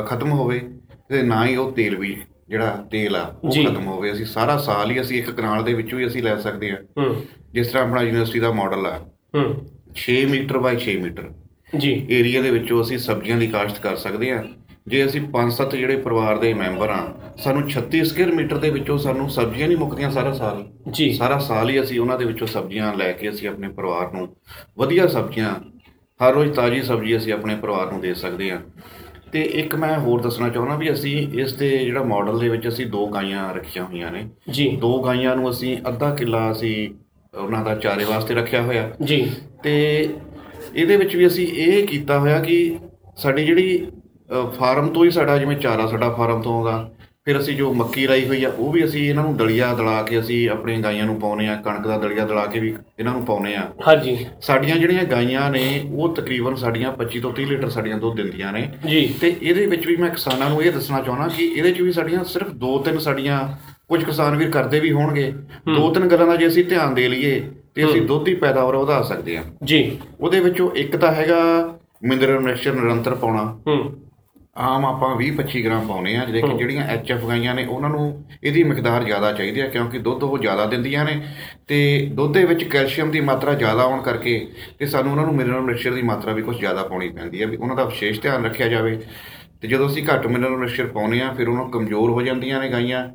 ਖਤਮ 0.07 0.31
ਹੋਵੇ 0.33 0.61
ਤੇ 1.09 1.23
ਨਾ 1.23 1.47
ਹੀ 1.47 1.57
ਉਹ 1.57 1.73
ਤੇਲ 1.73 1.97
ਵੀ 1.97 2.17
ਜਿਹੜਾ 2.49 2.87
ਤੇਲ 2.91 3.17
ਆ 3.17 3.35
ਉਹ। 3.45 3.51
ਖਤਮ 3.51 3.87
ਹੋਵੇ। 3.87 4.13
ਅਸੀਂ 4.13 4.27
ਸਾਰਾ 4.27 4.57
ਸਾਲ 4.59 4.91
ਹੀ 4.91 5.01
ਅਸੀਂ 5.01 5.19
ਇੱਕ 5.19 5.31
ਕਨਾਲ 5.31 5.65
ਦੇ 5.65 5.75
ਵਿੱਚੋਂ 5.75 6.01
ਹੀ 6.01 6.07
ਅਸੀਂ 6.07 6.23
ਲੈ 6.23 6.37
ਸਕਦੇ 6.37 6.71
ਹਾਂ। 6.71 7.15
ਜਿਸ 7.53 7.69
ਤਰ੍ਹਾਂ 7.69 7.85
ਆਪਣਾ 7.85 8.03
ਯੂਨੀਵਰਸਿਟੀ 8.03 8.39
ਦਾ 8.41 8.53
ਮਾਡਲ 8.53 8.87
ਆ। 8.87 8.99
ਹੂੰ। 9.37 9.55
6 9.97 10.25
ਮੀਟਰ 10.31 10.59
ਬਾਈ 10.59 10.77
6 10.79 10.97
ਮੀਟਰ। 11.03 11.46
ਜੀ। 11.79 12.07
ਏਰੀਆ 12.11 12.43
ਦੇ 12.43 12.51
ਵਿੱਚੋਂ 12.51 12.83
ਅਸੀਂ 12.83 12.99
ਸਬਜ਼ੀਆਂ 12.99 13.37
ਦੀ 13.37 13.47
ਕਾਸ਼ਤ 13.47 13.79
ਕਰ 13.79 13.97
ਸਕਦੇ 13.97 14.33
ਹਾਂ। 14.33 14.45
ਜੇ 14.87 15.07
ਅਸੀਂ 15.07 15.21
5-7 15.21 15.77
ਜਿਹੜੇ 15.77 15.97
ਪਰਿਵਾਰ 15.97 16.39
ਦੇ 16.39 16.55
ਮੈਂਬਰ 16.55 16.89
ਆ 16.91 17.15
ਸਾਨੂੰ 17.37 17.63
36 17.63 18.05
ਸਕੁਅਰ 18.05 18.33
ਮੀਟਰ 18.33 18.59
ਦੇ 18.59 18.71
ਵਿੱਚੋਂ 18.71 18.99
ਸਾਨੂੰ 18.99 19.31
ਸਬਜ਼ੀਆਂ 19.31 19.69
ਨਹੀਂ 19.69 19.79
ਮੁੱਕਦੀਆਂ 19.79 20.11
ਸਾਰਾ 20.11 20.33
ਸਾਲ। 20.33 20.67
ਜੀ। 20.91 21.13
ਸਾਰਾ 21.13 21.39
ਸਾਲ 21.39 21.71
ਹੀ 21.71 21.81
ਅਸੀਂ 21.81 22.01
ਉਹਨਾਂ 22.01 22.19
ਦੇ 22.19 22.25
ਵਿੱਚੋਂ 22.25 22.47
ਸਬਜ਼ੀਆਂ 22.47 22.95
ਲੈ 22.95 23.13
ਕੇ 23.13 23.29
ਅਸੀਂ 23.31 23.49
ਆਪਣੇ 23.49 23.69
ਪਰਿਵਾਰ 23.69 24.13
ਨੂੰ 24.13 24.37
ਵਧੀਆ 24.79 25.07
ਸਬਜ਼ੀਆਂ 25.07 25.55
ਹਰ 26.27 26.35
ਰੋਜ਼ 26.35 26.53
ਤਾਜ਼ੀ 26.53 26.83
ਸਬਜ਼ੀ 26.83 27.17
ਅਸੀਂ 27.17 27.33
ਆਪਣੇ 27.33 27.57
ਪਰਿਵਾਰ 27.57 27.93
ਨੂੰ 27.93 28.01
ਦੇ 28.01 28.15
ਸਕਦੇ 28.15 28.51
ਹਾਂ। 28.51 28.59
ਤੇ 29.33 29.43
ਇੱਕ 29.43 29.75
ਮੈਂ 29.75 29.99
ਹੋਰ 29.99 30.21
ਦੱਸਣਾ 30.21 30.49
ਚਾਹੁੰਦਾ 30.49 30.77
ਵੀ 30.77 30.93
ਅਸੀਂ 30.93 31.41
ਇਸ 31.41 31.53
ਦੇ 31.53 31.79
ਜਿਹੜਾ 31.79 32.03
ਮਾਡਲ 32.03 32.39
ਦੇ 32.39 32.49
ਵਿੱਚ 32.49 32.69
ਅਸੀਂ 32.69 32.87
ਦੋ 32.87 33.07
ਗਾਈਆਂ 33.07 33.55
ਰੱਖੀਆਂ 33.55 33.85
ਹੋਈਆਂ 33.85 34.13
ਨੇ। 34.13 34.29
ਜੀ। 34.51 34.77
ਦੋ 34.77 35.03
ਗਾਈਆਂ 35.03 35.37
ਨੂੰ 35.37 35.51
ਅਸੀਂ 35.51 35.79
ਅੱਧਾ 35.89 36.15
ਕਿੱਲਾ 36.15 36.53
ਅਸੀਂ 36.53 36.89
ਉਹਨਾਂ 37.39 37.65
ਦਾ 37.65 37.75
ਚਾਰੇ 37.75 38.05
ਵਾਸਤੇ 38.05 38.35
ਰੱਖਿਆ 38.35 38.63
ਹੋਇਆ। 38.63 38.91
ਜੀ। 39.05 39.31
ਤੇ 39.63 40.09
ਇਹਦੇ 40.77 40.97
ਵਿੱਚ 40.97 41.17
ਵੀ 41.17 41.27
ਅਸੀਂ 41.27 41.47
ਇਹ 41.49 41.87
ਕੀਤਾ 41.87 42.19
ਹੋਇਆ 42.19 42.41
ਕਿ 42.41 42.79
ਸਾਡੀ 43.17 43.45
ਜਿਹੜੀ 43.45 43.87
ਫਾਰਮ 44.59 44.89
ਤੋਂ 44.89 45.05
ਹੀ 45.05 45.11
ਸਾਡਾ 45.11 45.39
ਜਿਵੇਂ 45.39 45.57
ਚਾਰਾ 45.57 45.87
ਸਾਡਾ 45.87 46.11
ਫਾਰਮ 46.13 46.43
ਤੋਂ 46.43 46.55
ਆਉਂਦਾ 46.55 46.91
ਫਿਰ 47.25 47.39
ਅਸੀਂ 47.41 47.57
ਜੋ 47.57 47.73
ਮੱਕੀ 47.75 48.07
ਲਾਈ 48.07 48.27
ਹੋਈ 48.27 48.45
ਆ 48.45 48.51
ਉਹ 48.59 48.73
ਵੀ 48.73 48.85
ਅਸੀਂ 48.85 49.11
ਇਹਨਾਂ 49.11 49.23
ਨੂੰ 49.25 49.37
ਦਲੀਆ 49.37 49.73
ਦਲਾ 49.75 50.03
ਕੇ 50.03 50.19
ਅਸੀਂ 50.21 50.49
ਆਪਣੀਆਂ 50.51 50.81
ਗਾਈਆਂ 50.81 51.07
ਨੂੰ 51.07 51.21
ਪਾਉਨੇ 51.21 51.49
ਆ 51.49 51.55
ਕਣਕ 51.55 51.87
ਦਾ 51.87 51.99
ਦਲੀਆ 51.99 52.27
ਦਲਾ 52.27 52.45
ਕੇ 52.47 52.61
ਵੀ 52.61 52.75
ਇਹਨਾਂ 52.99 53.13
ਨੂੰ 53.13 53.25
ਪਾਉਨੇ 53.25 53.55
ਆ। 53.55 53.63
ਹਾਂਜੀ। 53.87 54.27
ਸਾਡੀਆਂ 54.41 54.77
ਜਿਹੜੀਆਂ 54.77 55.05
ਗਾਈਆਂ 55.05 55.51
ਨੇ 55.51 55.83
ਉਹ 55.93 56.15
ਤਕਰੀਬਨ 56.15 56.55
ਸਾਡੀਆਂ 56.55 56.93
25 56.93 57.21
ਤੋਂ 57.21 57.33
30 57.33 57.45
ਲੀਟਰ 57.45 57.69
ਸਾਡੀਆਂ 57.69 57.99
ਦੁੱਧ 57.99 58.17
ਦਿੰਦੀਆਂ 58.17 58.53
ਨੇ। 58.53 58.69
ਜੀ। 58.87 59.15
ਤੇ 59.21 59.35
ਇਹਦੇ 59.43 59.67
ਵਿੱਚ 59.67 59.87
ਵੀ 59.87 59.97
ਮੈਂ 59.97 60.11
ਕਿਸਾਨਾਂ 60.11 60.51
ਨੂੰ 60.51 60.63
ਇਹ 60.63 60.73
ਦੱਸਣਾ 60.73 61.01
ਚਾਹੁੰਦਾ 61.01 61.29
ਕਿ 61.29 61.45
ਇਹਦੇ 61.45 61.73
'ਚ 61.73 61.81
ਵੀ 61.81 61.93
ਸਾਡੀਆਂ 61.93 62.25
ਸਿਰਫ 62.25 62.49
ਦੋ 62.49 62.79
ਤਿੰਨ 62.79 62.99
ਸਾਡੀਆਂ 62.99 63.41
ਕੁਝ 63.89 64.05
ਕਿਸਾਨ 64.05 64.37
ਵੀਰ 64.37 64.51
ਕਰਦੇ 64.51 64.81
ਵੀ 64.81 64.93
ਹੋਣਗੇ। 64.93 65.33
ਦੋ 65.75 65.93
ਤਿੰਨ 65.95 66.09
ਗੱਲਾਂ 66.09 66.27
ਦਾ 66.27 66.37
ਜੇ 66.37 66.47
ਅਸੀਂ 66.47 66.65
ਧਿਆਨ 66.65 66.95
ਦੇ 66.95 67.09
ਲਈਏ 67.09 67.41
ਤੇ 67.77 67.85
ਅਸੀਂ 67.85 68.03
ਦੁੱਧ 68.03 68.25
ਦੀ 68.25 68.35
ਪੈਦਾਵਾਰ 68.35 68.77
ਵਧਾ 68.77 69.03
ਸਕਦੇ 69.03 69.37
ਹਾਂ। 69.37 69.45
ਜੀ। 69.65 69.99
ਉਹਦੇ 70.21 70.41
ਵਿੱਚੋਂ 70.41 70.71
ਇੱਕ 70.71 70.97
ਤਾਂ 70.97 71.13
ਹੈਗਾ 71.13 71.37
ਮਿਨਰਲ 72.03 72.41
ਮਿਕਸਚਰ 72.41 72.73
ਨਿਰੰਤਰ 72.73 73.15
ਪਾਉਣਾ। 73.15 73.61
ਹੂੰ। 73.67 73.97
ਆਮ 74.57 74.87
ਆਪਾਂ 74.87 75.17
20-25 75.17 75.63
ਗ੍ਰਾਮ 75.65 75.87
ਪਾਉਨੇ 75.87 76.17
ਆ 76.17 76.25
ਜਿਹੜੇ 76.25 76.43
ਕਿ 76.43 76.59
ਜਿਹੜੀਆਂ 76.59 76.85
ਐਚਐਫ 76.85 77.25
ਗਾਈਆਂ 77.25 77.55
ਨੇ 77.55 77.67
ਉਹਨਾਂ 77.67 77.91
ਨੂੰ 77.91 78.25
ਇਹਦੀ 78.45 78.63
ਮਿਕਦਾਰ 78.65 79.05
ਜ਼ਿਆਦਾ 79.05 79.33
ਚਾਹੀਦੀ 79.33 79.61
ਹੈ 79.61 79.69
ਕਿਉਂਕਿ 79.69 79.99
ਦੁੱਧ 79.99 80.23
ਉਹ 80.23 80.39
ਜ਼ਿਆਦਾ 80.39 80.67
ਦਿੰਦੀਆਂ 80.67 81.05
ਨੇ 81.05 81.23
ਤੇ 81.67 82.09
ਦੁੱਧ 82.13 82.35
ਦੇ 82.35 82.45
ਵਿੱਚ 82.45 82.65
ਕੈਲਸ਼ੀਅਮ 82.65 83.11
ਦੀ 83.11 83.21
ਮਾਤਰਾ 83.21 83.55
ਜ਼ਿਆਦਾ 83.55 83.83
ਆਉਣ 83.83 84.03
ਕਰਕੇ 84.03 84.49
ਤੇ 84.79 84.87
ਸਾਨੂੰ 84.87 85.11
ਉਹਨਾਂ 85.11 85.27
ਨੂੰ 85.27 85.35
ਮਿਨਰਲ 85.35 85.61
ਮਿਕਸਚਰ 85.61 85.93
ਦੀ 85.93 86.03
ਮਾਤਰਾ 86.03 86.33
ਵੀ 86.33 86.43
ਕੁਝ 86.43 86.59
ਜ਼ਿਆਦਾ 86.59 86.83
ਪਾਉਣੀ 86.83 87.09
ਪੈਂਦੀ 87.09 87.43
ਹੈ 87.43 87.47
ਵੀ 87.47 87.57
ਉਹਨਾਂ 87.57 87.77
ਦਾ 87.77 87.85
ਵਿਸ਼ੇਸ਼ 87.85 88.21
ਧਿਆਨ 88.21 88.45
ਰੱਖਿਆ 88.45 88.69
ਜਾਵੇ। 88.69 89.01
ਤੇ 89.61 89.69
ਜਦੋਂ 89.69 89.87
ਅਸੀਂ 89.87 90.05
ਘੱਟ 90.15 90.27
ਮਿਨਰਲ 90.27 90.57
ਮਿਕਸਚਰ 90.57 90.87
ਪਾਉਨੇ 90.87 91.21
ਆ 91.21 91.33
ਫਿਰ 91.33 91.49
ਉਹਨਾਂ 91.49 91.65
ਕਮਜ਼ੋਰ 91.65 92.11
ਹੋ 92.11 92.23
ਜਾਂਦੀਆਂ 92.23 92.61
ਨੇ 92.61 92.69
ਗਾਈਆਂ 92.69 93.09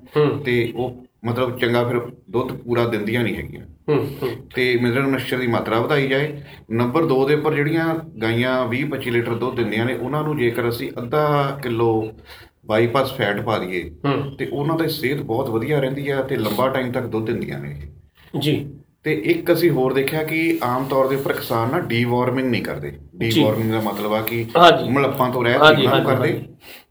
ਤੇ 0.46 0.74
ਉਹ 0.76 1.06
ਮਤਲਬ 1.26 1.60
ਚੰਗਾ 1.60 1.84
ਫਿਰ 1.84 2.00
ਦੁੱਧ 2.30 2.52
ਪੂਰਾ 2.52 2.88
ਦਿੰਦੀਆਂ 2.88 3.24
ਨਹੀਂ 3.24 3.36
ਹੈਗੀਆਂ। 3.36 3.66
ਤੇ 4.56 4.78
ਮਿਨਰਲ 4.82 5.08
ਮਿਕਸਚਰ 5.08 5.38
ਦੀ 5.38 5.48
ਮਾਤਰਾ 5.48 5.80
ਵਧਾਈ 5.80 6.08
ਜਾਏ। 6.08 6.42
ਨੰਬਰ 6.72 7.06
2 7.06 7.26
ਦੇ 7.28 7.36
ਉੱਪਰ 7.36 7.54
ਜਿਹੜੀਆਂ 7.54 7.96
ਗਾਈਆਂ 8.22 8.68
20-25 8.68 9.12
ਲੀਟਰ 9.12 9.34
ਦੁੱਧ 9.34 9.56
ਦਿੰਦੀਆਂ 9.56 9.86
ਨੇ 9.86 9.94
ਉਹਨਾਂ 9.94 10.24
ਨੂੰ 10.24 10.38
ਜੇਕਰ 10.38 10.70
ਅਸੀਂ 10.70 10.92
ਅੱਧਾ 10.98 11.60
ਕਿਲੋ 11.64 12.12
ਬਾਈਪਾਸ 12.66 13.14
ਫੈਟ 13.14 13.42
ਪਾ 13.42 13.58
ਦਈਏ 13.58 13.92
ਤੇ 14.38 14.46
ਉਹਨਾਂ 14.54 14.78
ਦੀ 14.78 14.90
ਸਿਹਤ 14.90 15.22
ਬਹੁਤ 15.22 15.50
ਵਧੀਆ 15.50 15.80
ਰਹਿੰਦੀ 15.80 16.10
ਆ 16.10 16.22
ਤੇ 16.22 16.36
ਲੰਬਾ 16.36 16.70
ਟਾਈਮ 16.70 16.92
ਤੱਕ 16.92 17.06
ਦੁੱਧ 17.06 17.26
ਦਿੰਦੀਆਂ 17.26 17.60
ਨੇ। 17.60 17.82
ਜੀ। 18.40 18.74
ਤੇ 19.04 19.22
ਇੱਕ 19.26 19.54
ਅਸੀਂ 19.54 19.70
ਹੋਰ 19.70 19.94
ਦੇਖਿਆ 19.94 20.24
ਕਿ 20.24 20.60
ਆਮ 20.64 20.86
ਤੌਰ 20.86 21.08
ਦੇ 21.08 21.16
ਉੱਪਰ 21.16 21.34
ਕਿਸਾਨ 21.34 21.72
ਨਾ 21.72 21.80
ਡੀਵਾਰਮਿੰਗ 21.80 22.50
ਨਹੀਂ 22.50 22.64
ਕਰਦੇ। 22.64 22.94
ਡੀਵਾਰਮਿੰਗ 23.16 23.72
ਦਾ 23.72 23.82
ਮਤਲਬ 23.82 24.14
ਆ 24.14 24.22
ਕਿ। 24.22 24.46
ਮਲੱਪਾਂ 24.90 25.30
ਤੋਂ 25.30 25.44
ਰਹਿਤ 25.44 25.62
ਨਹੀਂ 25.62 25.90
ਕਰਦੇ। 26.06 26.44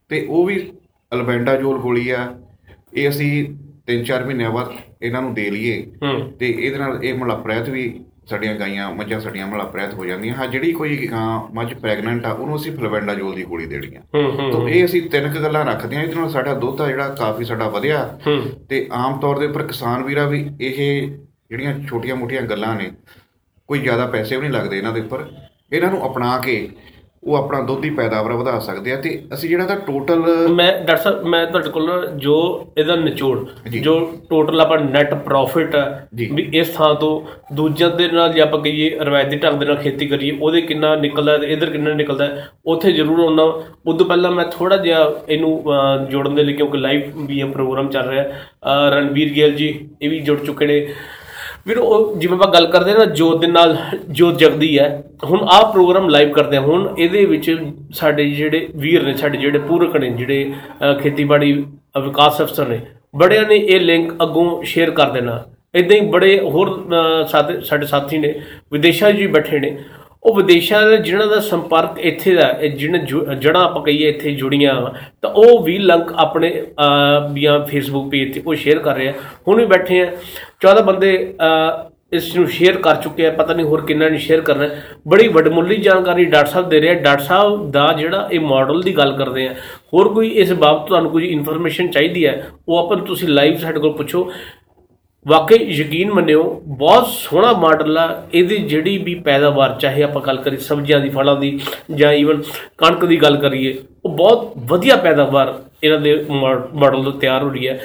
ਤੇ 0.09 0.27
ਉਹ 0.31 0.45
ਵੀ 0.45 0.73
ਅਲਬੈਂਡਾਜੋਲ 1.13 1.79
ਗੋਲੀ 1.79 2.11
ਆ। 2.11 2.39
ਇਹ 2.95 3.09
ਅਸੀਂ 3.09 3.47
3-4 3.91 4.25
ਮਹੀਨਿਆਂ 4.27 4.51
ਬਾਅਦ 4.51 4.73
ਇਹਨਾਂ 5.03 5.23
ਨੂੰ 5.23 5.35
ਦੇ 5.35 5.51
ਲਈਏ। 5.51 5.83
ਤੇ 6.39 6.49
ਇਹਦੇ 6.51 6.79
ਨਾਲ 6.79 7.05
ਇਹ 7.05 7.15
ਮਲੱਪ 7.15 7.47
ਰਹਿਤ 7.47 7.69
ਵੀ 7.69 7.93
ਸਾਡੀਆਂ 8.31 8.55
ਗਾਈਆਂ 8.55 8.91
ਮੱਝਾਂ 8.95 9.19
ਸਾਡੀਆਂ 9.21 9.47
ਮਲੱਪ 9.47 9.77
ਰਹਿਤ 9.77 9.95
ਹੋ 9.95 10.05
ਜਾਂਦੀਆਂ। 10.07 10.35
ਹਾਂ 10.35 10.47
ਜਿਹੜੀ 10.49 10.73
ਕੋਈ 10.73 11.07
ਗਾਂ 11.13 11.49
ਮੱਝ 11.55 11.73
ਪ੍ਰੈਗਨੈਂਟ 11.75 12.27
ਆ 12.27 12.33
ਉਹਨੂੰ 12.33 12.57
ਅਸੀਂ 12.57 12.73
ਫਲਵੈਂਡਾਜੋਲ 12.73 13.35
ਦੀ 13.35 13.45
ਗੋਲੀ 13.45 13.67
ਦੇਣੀ 13.67 13.95
ਆ। 13.97 14.01
ਤਾਂ 14.53 14.69
ਇਹ 14.69 14.85
ਅਸੀਂ 14.85 15.03
ਤਿੰਨ 15.11 15.33
ਕੁ 15.33 15.43
ਗੱਲਾਂ 15.43 15.65
ਰੱਖਦੇ 15.65 15.97
ਹਾਂ। 15.97 16.03
ਇਹਦੇ 16.03 16.15
ਨਾਲ 16.15 16.29
ਸਾਡਾ 16.31 16.55
ਦੁੱਧ 16.55 16.81
ਆ 16.81 16.87
ਜਿਹੜਾ 16.89 17.09
ਕਾਫੀ 17.15 17.45
ਸਾਡਾ 17.45 17.69
ਵਧਿਆ। 17.69 18.05
ਤੇ 18.69 18.87
ਆਮ 18.93 19.19
ਤੌਰ 19.21 19.39
ਦੇ 19.39 19.47
ਉੱਪਰ 19.47 19.63
ਕਿਸਾਨ 19.63 20.03
ਵੀਰਾ 20.05 20.27
ਵੀ 20.29 20.41
ਇਹ 20.61 20.77
ਜਿਹੜੀਆਂ 21.51 21.79
ਛੋਟੀਆਂ-ਮੋਟੀਆਂ 21.81 22.43
ਗੱਲਾਂ 22.43 22.75
ਨੇ 22.77 22.91
ਕੋਈ 23.69 23.79
ਜ਼ਿਆਦਾ 23.79 24.07
ਪੈਸੇ 24.07 24.37
ਵੀ 24.37 24.43
ਨਹੀਂ 24.43 24.53
ਲੱਗਦੇ 24.53 24.79
ਇਹਨਾਂ 24.79 24.93
ਦੇ 24.93 25.01
ਉੱਪਰ। 25.01 25.27
ਇਹਨਾਂ 25.73 25.91
ਨੂੰ 25.91 26.07
ਅਪਣਾ 26.07 26.37
ਕੇ 26.39 26.69
ਉਹ 27.25 27.37
ਆਪਣਾ 27.37 27.61
ਦੁੱਧ 27.61 27.81
ਦੀ 27.81 27.91
ਪੈਦਾਵਾਰ 27.91 28.33
ਵਧਾ 28.33 28.59
ਸਕਦੇ 28.59 28.93
ਆ 28.93 28.97
ਤੇ 28.97 29.23
ਅਸੀਂ 29.35 29.49
ਜਿਹੜਾ 29.49 29.65
ਤਾਂ 29.67 29.77
ਟੋਟਲ 29.77 30.49
ਮੈਂ 30.49 30.73
ਡਾਕਟਰ 30.73 30.97
ਸਾਹਿਬ 30.97 31.25
ਮੈਂ 31.25 31.47
ਤੁਹਾਡੇ 31.47 31.71
ਕੋਲ 31.71 32.07
ਜੋ 32.17 32.67
ਇਹਦਾ 32.79 32.97
ਨਿਚੋੜ 32.97 33.39
ਜੀ। 33.71 33.83
ਟੋਟਲ 34.31 34.61
ਆਪਾਂ 34.61 34.79
ਨੈਟ 34.79 35.15
ਪ੍ਰੋਫਿਟ। 35.15 35.77
ਵੀ 36.33 36.51
ਇਸ 36.55 36.69
ਥਾਂ 36.69 36.95
ਤੋਂ 36.95 37.21
ਦੂਜਿਆਂ 37.55 37.91
ਦੇ 37.91 38.09
ਨਾਲ 38.09 38.33
ਜੇ 38.33 38.41
ਆਪਾਂ 38.41 38.61
ਕਹੀਏ 38.61 38.99
ਰਵਾਇਤੀ 38.99 39.37
ਢੰਗ 39.37 39.61
ਦੇ 39.61 39.67
ਨਾਲ 39.67 39.77
ਖੇਤੀ 39.77 40.07
ਕਰੀਏ 40.07 40.39
ਉਹਦੇ 40.41 40.61
ਕਿੰਨਾ 40.61 40.95
ਨਿਕਲਦਾ 40.97 41.37
ਤੇ 41.39 41.47
ਇਧਰ 41.47 41.71
ਕਿੰਨਾ 41.71 41.93
ਨਿਕਲਦਾ 41.93 42.29
ਉੱਥੇ 42.67 42.93
ਜ਼ਰੂਰ 42.93 43.21
ਉਹਨਾਂ 43.21 43.47
ਉਦੋਂ 43.87 44.07
ਪਹਿਲਾਂ 44.07 44.31
ਮੈਂ 44.31 44.45
ਥੋੜਾ 44.45 44.77
ਜਿਹਾ 44.77 45.13
ਇਹਨੂੰ 45.29 45.63
ਜੋੜਨ 46.11 46.35
ਦੇ 46.35 46.43
ਲਈ 46.43 46.53
ਕਿਉਂਕਿ 46.53 46.79
ਲਾਈਵ 46.79 47.03
ਵੀ 47.17 47.41
ਇਹ 47.41 47.45
ਪ੍ਰੋਗਰਾਮ 47.45 47.89
ਚੱਲ 47.89 48.09
ਰਿਹਾ 48.09 48.25
ਰਣਵੀਰ 48.91 49.29
ਗਿੱਲ 49.29 49.51
ਜੀ 49.51 49.89
ਇਹ 50.03 50.11
ਵੀ 50.11 50.21
ਜੁੜ 50.21 50.39
ਚੁੱਕੇ 50.39 50.67
ਨੇ 50.67 50.87
ਵੀਰ 51.69 51.79
ਉਹ 51.79 52.17
ਜਿਵੇਂ 52.17 52.37
ਆਪਾਂ 52.37 52.49
ਗੱਲ 52.53 52.67
ਕਰਦੇ 52.67 52.91
ਹਾਂ 52.91 52.99
ਨਾ 52.99 53.05
ਜੋਤ 53.05 53.41
ਦੇ 53.41 53.47
ਨਾਲ 53.47 53.77
ਜੋਤ 54.11 54.39
ਜਗਦੀ 54.39 54.79
ਹੈ। 54.79 55.03
ਹੁਣ 55.25 55.41
ਆਹ 55.51 55.73
ਪ੍ਰੋਗਰਾਮ 55.73 56.09
ਲਾਈਵ 56.09 56.33
ਕਰਦੇ 56.33 56.57
ਹਾਂ। 56.57 56.63
ਹੁਣ 56.65 56.95
ਇਹਦੇ 56.99 57.25
ਵਿੱਚ 57.25 57.57
ਸਾਡੇ 57.93 58.31
ਜਿਹੜੇ 58.31 58.69
ਵੀਰ 58.77 59.03
ਨੇ 59.03 59.15
ਸਾਡੇ 59.15 59.39
ਜਿਹੜੇ 59.39 59.59
ਪੂਰਕ 59.59 59.97
ਨੇ 59.97 60.11
ਜਿਹੜੇ 60.11 60.53
ਅਹ, 60.53 60.95
ਖੇਤੀਬਾੜੀ 60.95 61.53
ਵਿਕਾਸ 62.05 62.41
ਅਫਸਰ 62.43 62.69
ਨੇ 62.69 62.81
ਬੜਿਆਂ 63.17 63.45
ਨੇ 63.47 63.57
ਇਹ 63.57 63.81
ਲਿੰਕ 63.81 64.13
ਅੱਗੋਂ 64.23 64.63
ਸ਼ੇਅਰ 64.63 64.91
ਕਰ 64.91 65.11
ਦੇਣਾ। 65.11 65.43
ਇਦਾਂ 65.75 65.97
ਹੀ 65.97 66.01
ਬੜੇ 66.01 66.39
ਹੋਰ 66.41 66.69
ਅਹ, 66.71 67.27
ਸਾਡੇ 67.27 67.61
ਸਾਡੇ 67.61 67.87
ਸਾਥੀ 67.87 68.19
ਨੇ 68.19 68.35
ਵਿਦੇਸ਼ਾਂ 68.73 69.13
'ਚ 69.13 69.17
ਵੀ 69.17 69.27
ਬੈਠੇ 69.27 69.59
ਨੇ। 69.61 69.77
ਉਹ 70.25 70.35
ਵਿਦੇਸ਼ਾਂ 70.35 70.91
ਦੇ 70.91 70.97
ਜਿਨ੍ਹਾਂ 70.97 71.29
ਦਾ 71.29 71.41
ਸੰਪਰਕ 71.41 71.99
ਇੱਥੇ 71.99 72.35
ਦਾ 72.35 72.49
ਇਹ 72.61 72.71
ਜਿਹਨੇ 72.71 72.99
ਜੜਾਂ 73.39 73.65
ਆਪਾਂ 73.65 73.83
ਕਹੀਏ 73.83 74.09
ਇੱਥੇ 74.09 74.31
ਜੁੜੀਆਂ 74.31 74.81
ਵਾਂ, 74.81 74.91
ਤਾਂ 75.23 75.31
ਉਹ 75.31 75.63
ਵੀ 75.63 75.79
ਲਿੰਕ 75.79 76.13
ਆਪਣੇ 76.17 76.63
ਅਹ, 76.63 77.35
ਜਾਂ 77.41 77.61
ਫੇਸਬੁੱਕ 77.65 78.11
ਪੇਜ 78.11 78.35
ਤੇ 78.35 78.43
ਉਹ 78.47 78.55
ਸ਼ੇਅਰ 78.55 78.79
ਕਰ 78.79 78.95
ਰਹੇ 78.97 79.09
ਆ। 79.09 79.13
ਹੁਣ 79.49 79.61
ਵੀ 79.61 79.67
ਬੈਠੇ 79.67 80.01
ਆ। 80.03 80.13
14 80.61 80.83
ਬੰਦੇ 80.83 81.35
ਅਹ, 81.41 81.91
ਇਸ 82.13 82.37
ਨੂੰ 82.37 82.47
ਸ਼ੇਅਰ 82.47 82.77
ਕਰ 82.77 82.95
ਚੁੱਕੇ 82.95 83.27
ਆ। 83.27 83.31
ਪਤਾ 83.31 83.55
ਨਹੀਂ 83.55 83.67
ਹੋਰ 83.67 83.87
ਕਿੰਨਾ 83.87 84.09
ਨੇ 84.09 84.19
ਸ਼ੇਅਰ 84.19 84.41
ਕਰਨਾ 84.41 84.63
ਹੈ। 84.65 84.85
ਬੜੀ 85.09 85.29
ਵੱਡਮੁੱਲੀ 85.29 85.77
ਜਾਣਕਾਰੀ 85.77 86.25
ਡਾਕਟਰ 86.25 86.51
ਸਾਹਿਬ 86.51 86.69
ਦੇ 86.69 86.81
ਰਹੇ 86.81 86.91
ਆ। 86.91 86.95
ਡਾਕਟਰ 86.95 87.25
ਸਾਹਿਬ 87.25 87.71
ਦਾ 87.71 87.93
ਜਿਹੜਾ 87.93 88.29
ਇਹ 88.33 88.41
ਮਾਡਲ 88.41 88.83
ਦੀ 88.83 88.97
ਗੱਲ 88.97 89.13
ਕਰਦੇ 89.17 89.49
ਆ। 89.49 89.55
ਹੋਰ 89.95 90.09
ਕੋਈ 90.09 90.29
ਇਸ 90.29 90.53
ਬਾਬਤ 90.53 90.87
ਤੁਹਾਨੂੰ 90.87 91.11
ਕੋਈ 91.11 91.27
ਇਨਫੋਰਮੇਸ਼ਨ 91.27 91.89
ਚਾਹੀਦੀ 91.89 92.27
ਹੈ 92.27 92.47
ਉਹ 92.69 92.79
ਆਪਾਂ 92.79 92.97
ਨੂੰ 92.97 93.07
ਤੁਸੀਂ 93.07 93.29
ਲਾਈਵ 93.29 93.57
ਸਾਡੇ 93.57 93.81
ਕੋਲ 93.81 93.93
ਪੁੱਛੋ। 93.93 94.33
ਵਾਕਈ 95.27 95.57
ਯਕੀਨ 95.71 96.11
ਮੰਨਿਓ 96.11 96.43
ਬਹੁਤ 96.67 97.07
ਸੋਹਣਾ 97.07 97.53
ਮਾਡਲ 97.53 97.99
ਆ 97.99 98.23
ਇਹਦੀ 98.35 98.57
ਜਿਹੜੀ 98.57 98.97
ਵੀ 98.99 99.15
ਪੈਦਾਵਾਰ 99.15 99.75
ਚਾਹੇ 99.81 100.03
ਆਪਾਂ 100.03 100.23
ਗੱਲ 100.23 100.37
ਕਰੀਏ 100.37 100.59
ਸਬਜ਼ੀਆਂ 100.59 101.01
ਦੀ 101.01 101.09
ਫਲਾਂ 101.09 101.37
ਦੀ 101.37 101.59
ਜਾਂ 101.95 102.13
ਈਵਨ 102.13 102.43
ਕਣਕ 102.79 103.05
ਦੀ 103.05 103.17
ਗੱਲ 103.17 103.37
ਕਰੀਏ 103.37 103.75
ਉਹ 104.05 104.11
ਬਹੁਤ 104.11 104.53
ਵਧੀਆ 104.57 104.97
ਪੈਦਾਵਾਰ 104.97 105.55
ਇਹਨਾਂ 105.85 105.99
ਦੇ 106.01 106.15
ਮਾਡਲ 106.75 107.03
ਤੋਂ 107.05 107.13
ਤਿਆਰ 107.13 107.43
ਹੋ 107.43 107.49
ਰਹੀ 107.49 107.69
ਹੈ। 107.69 107.79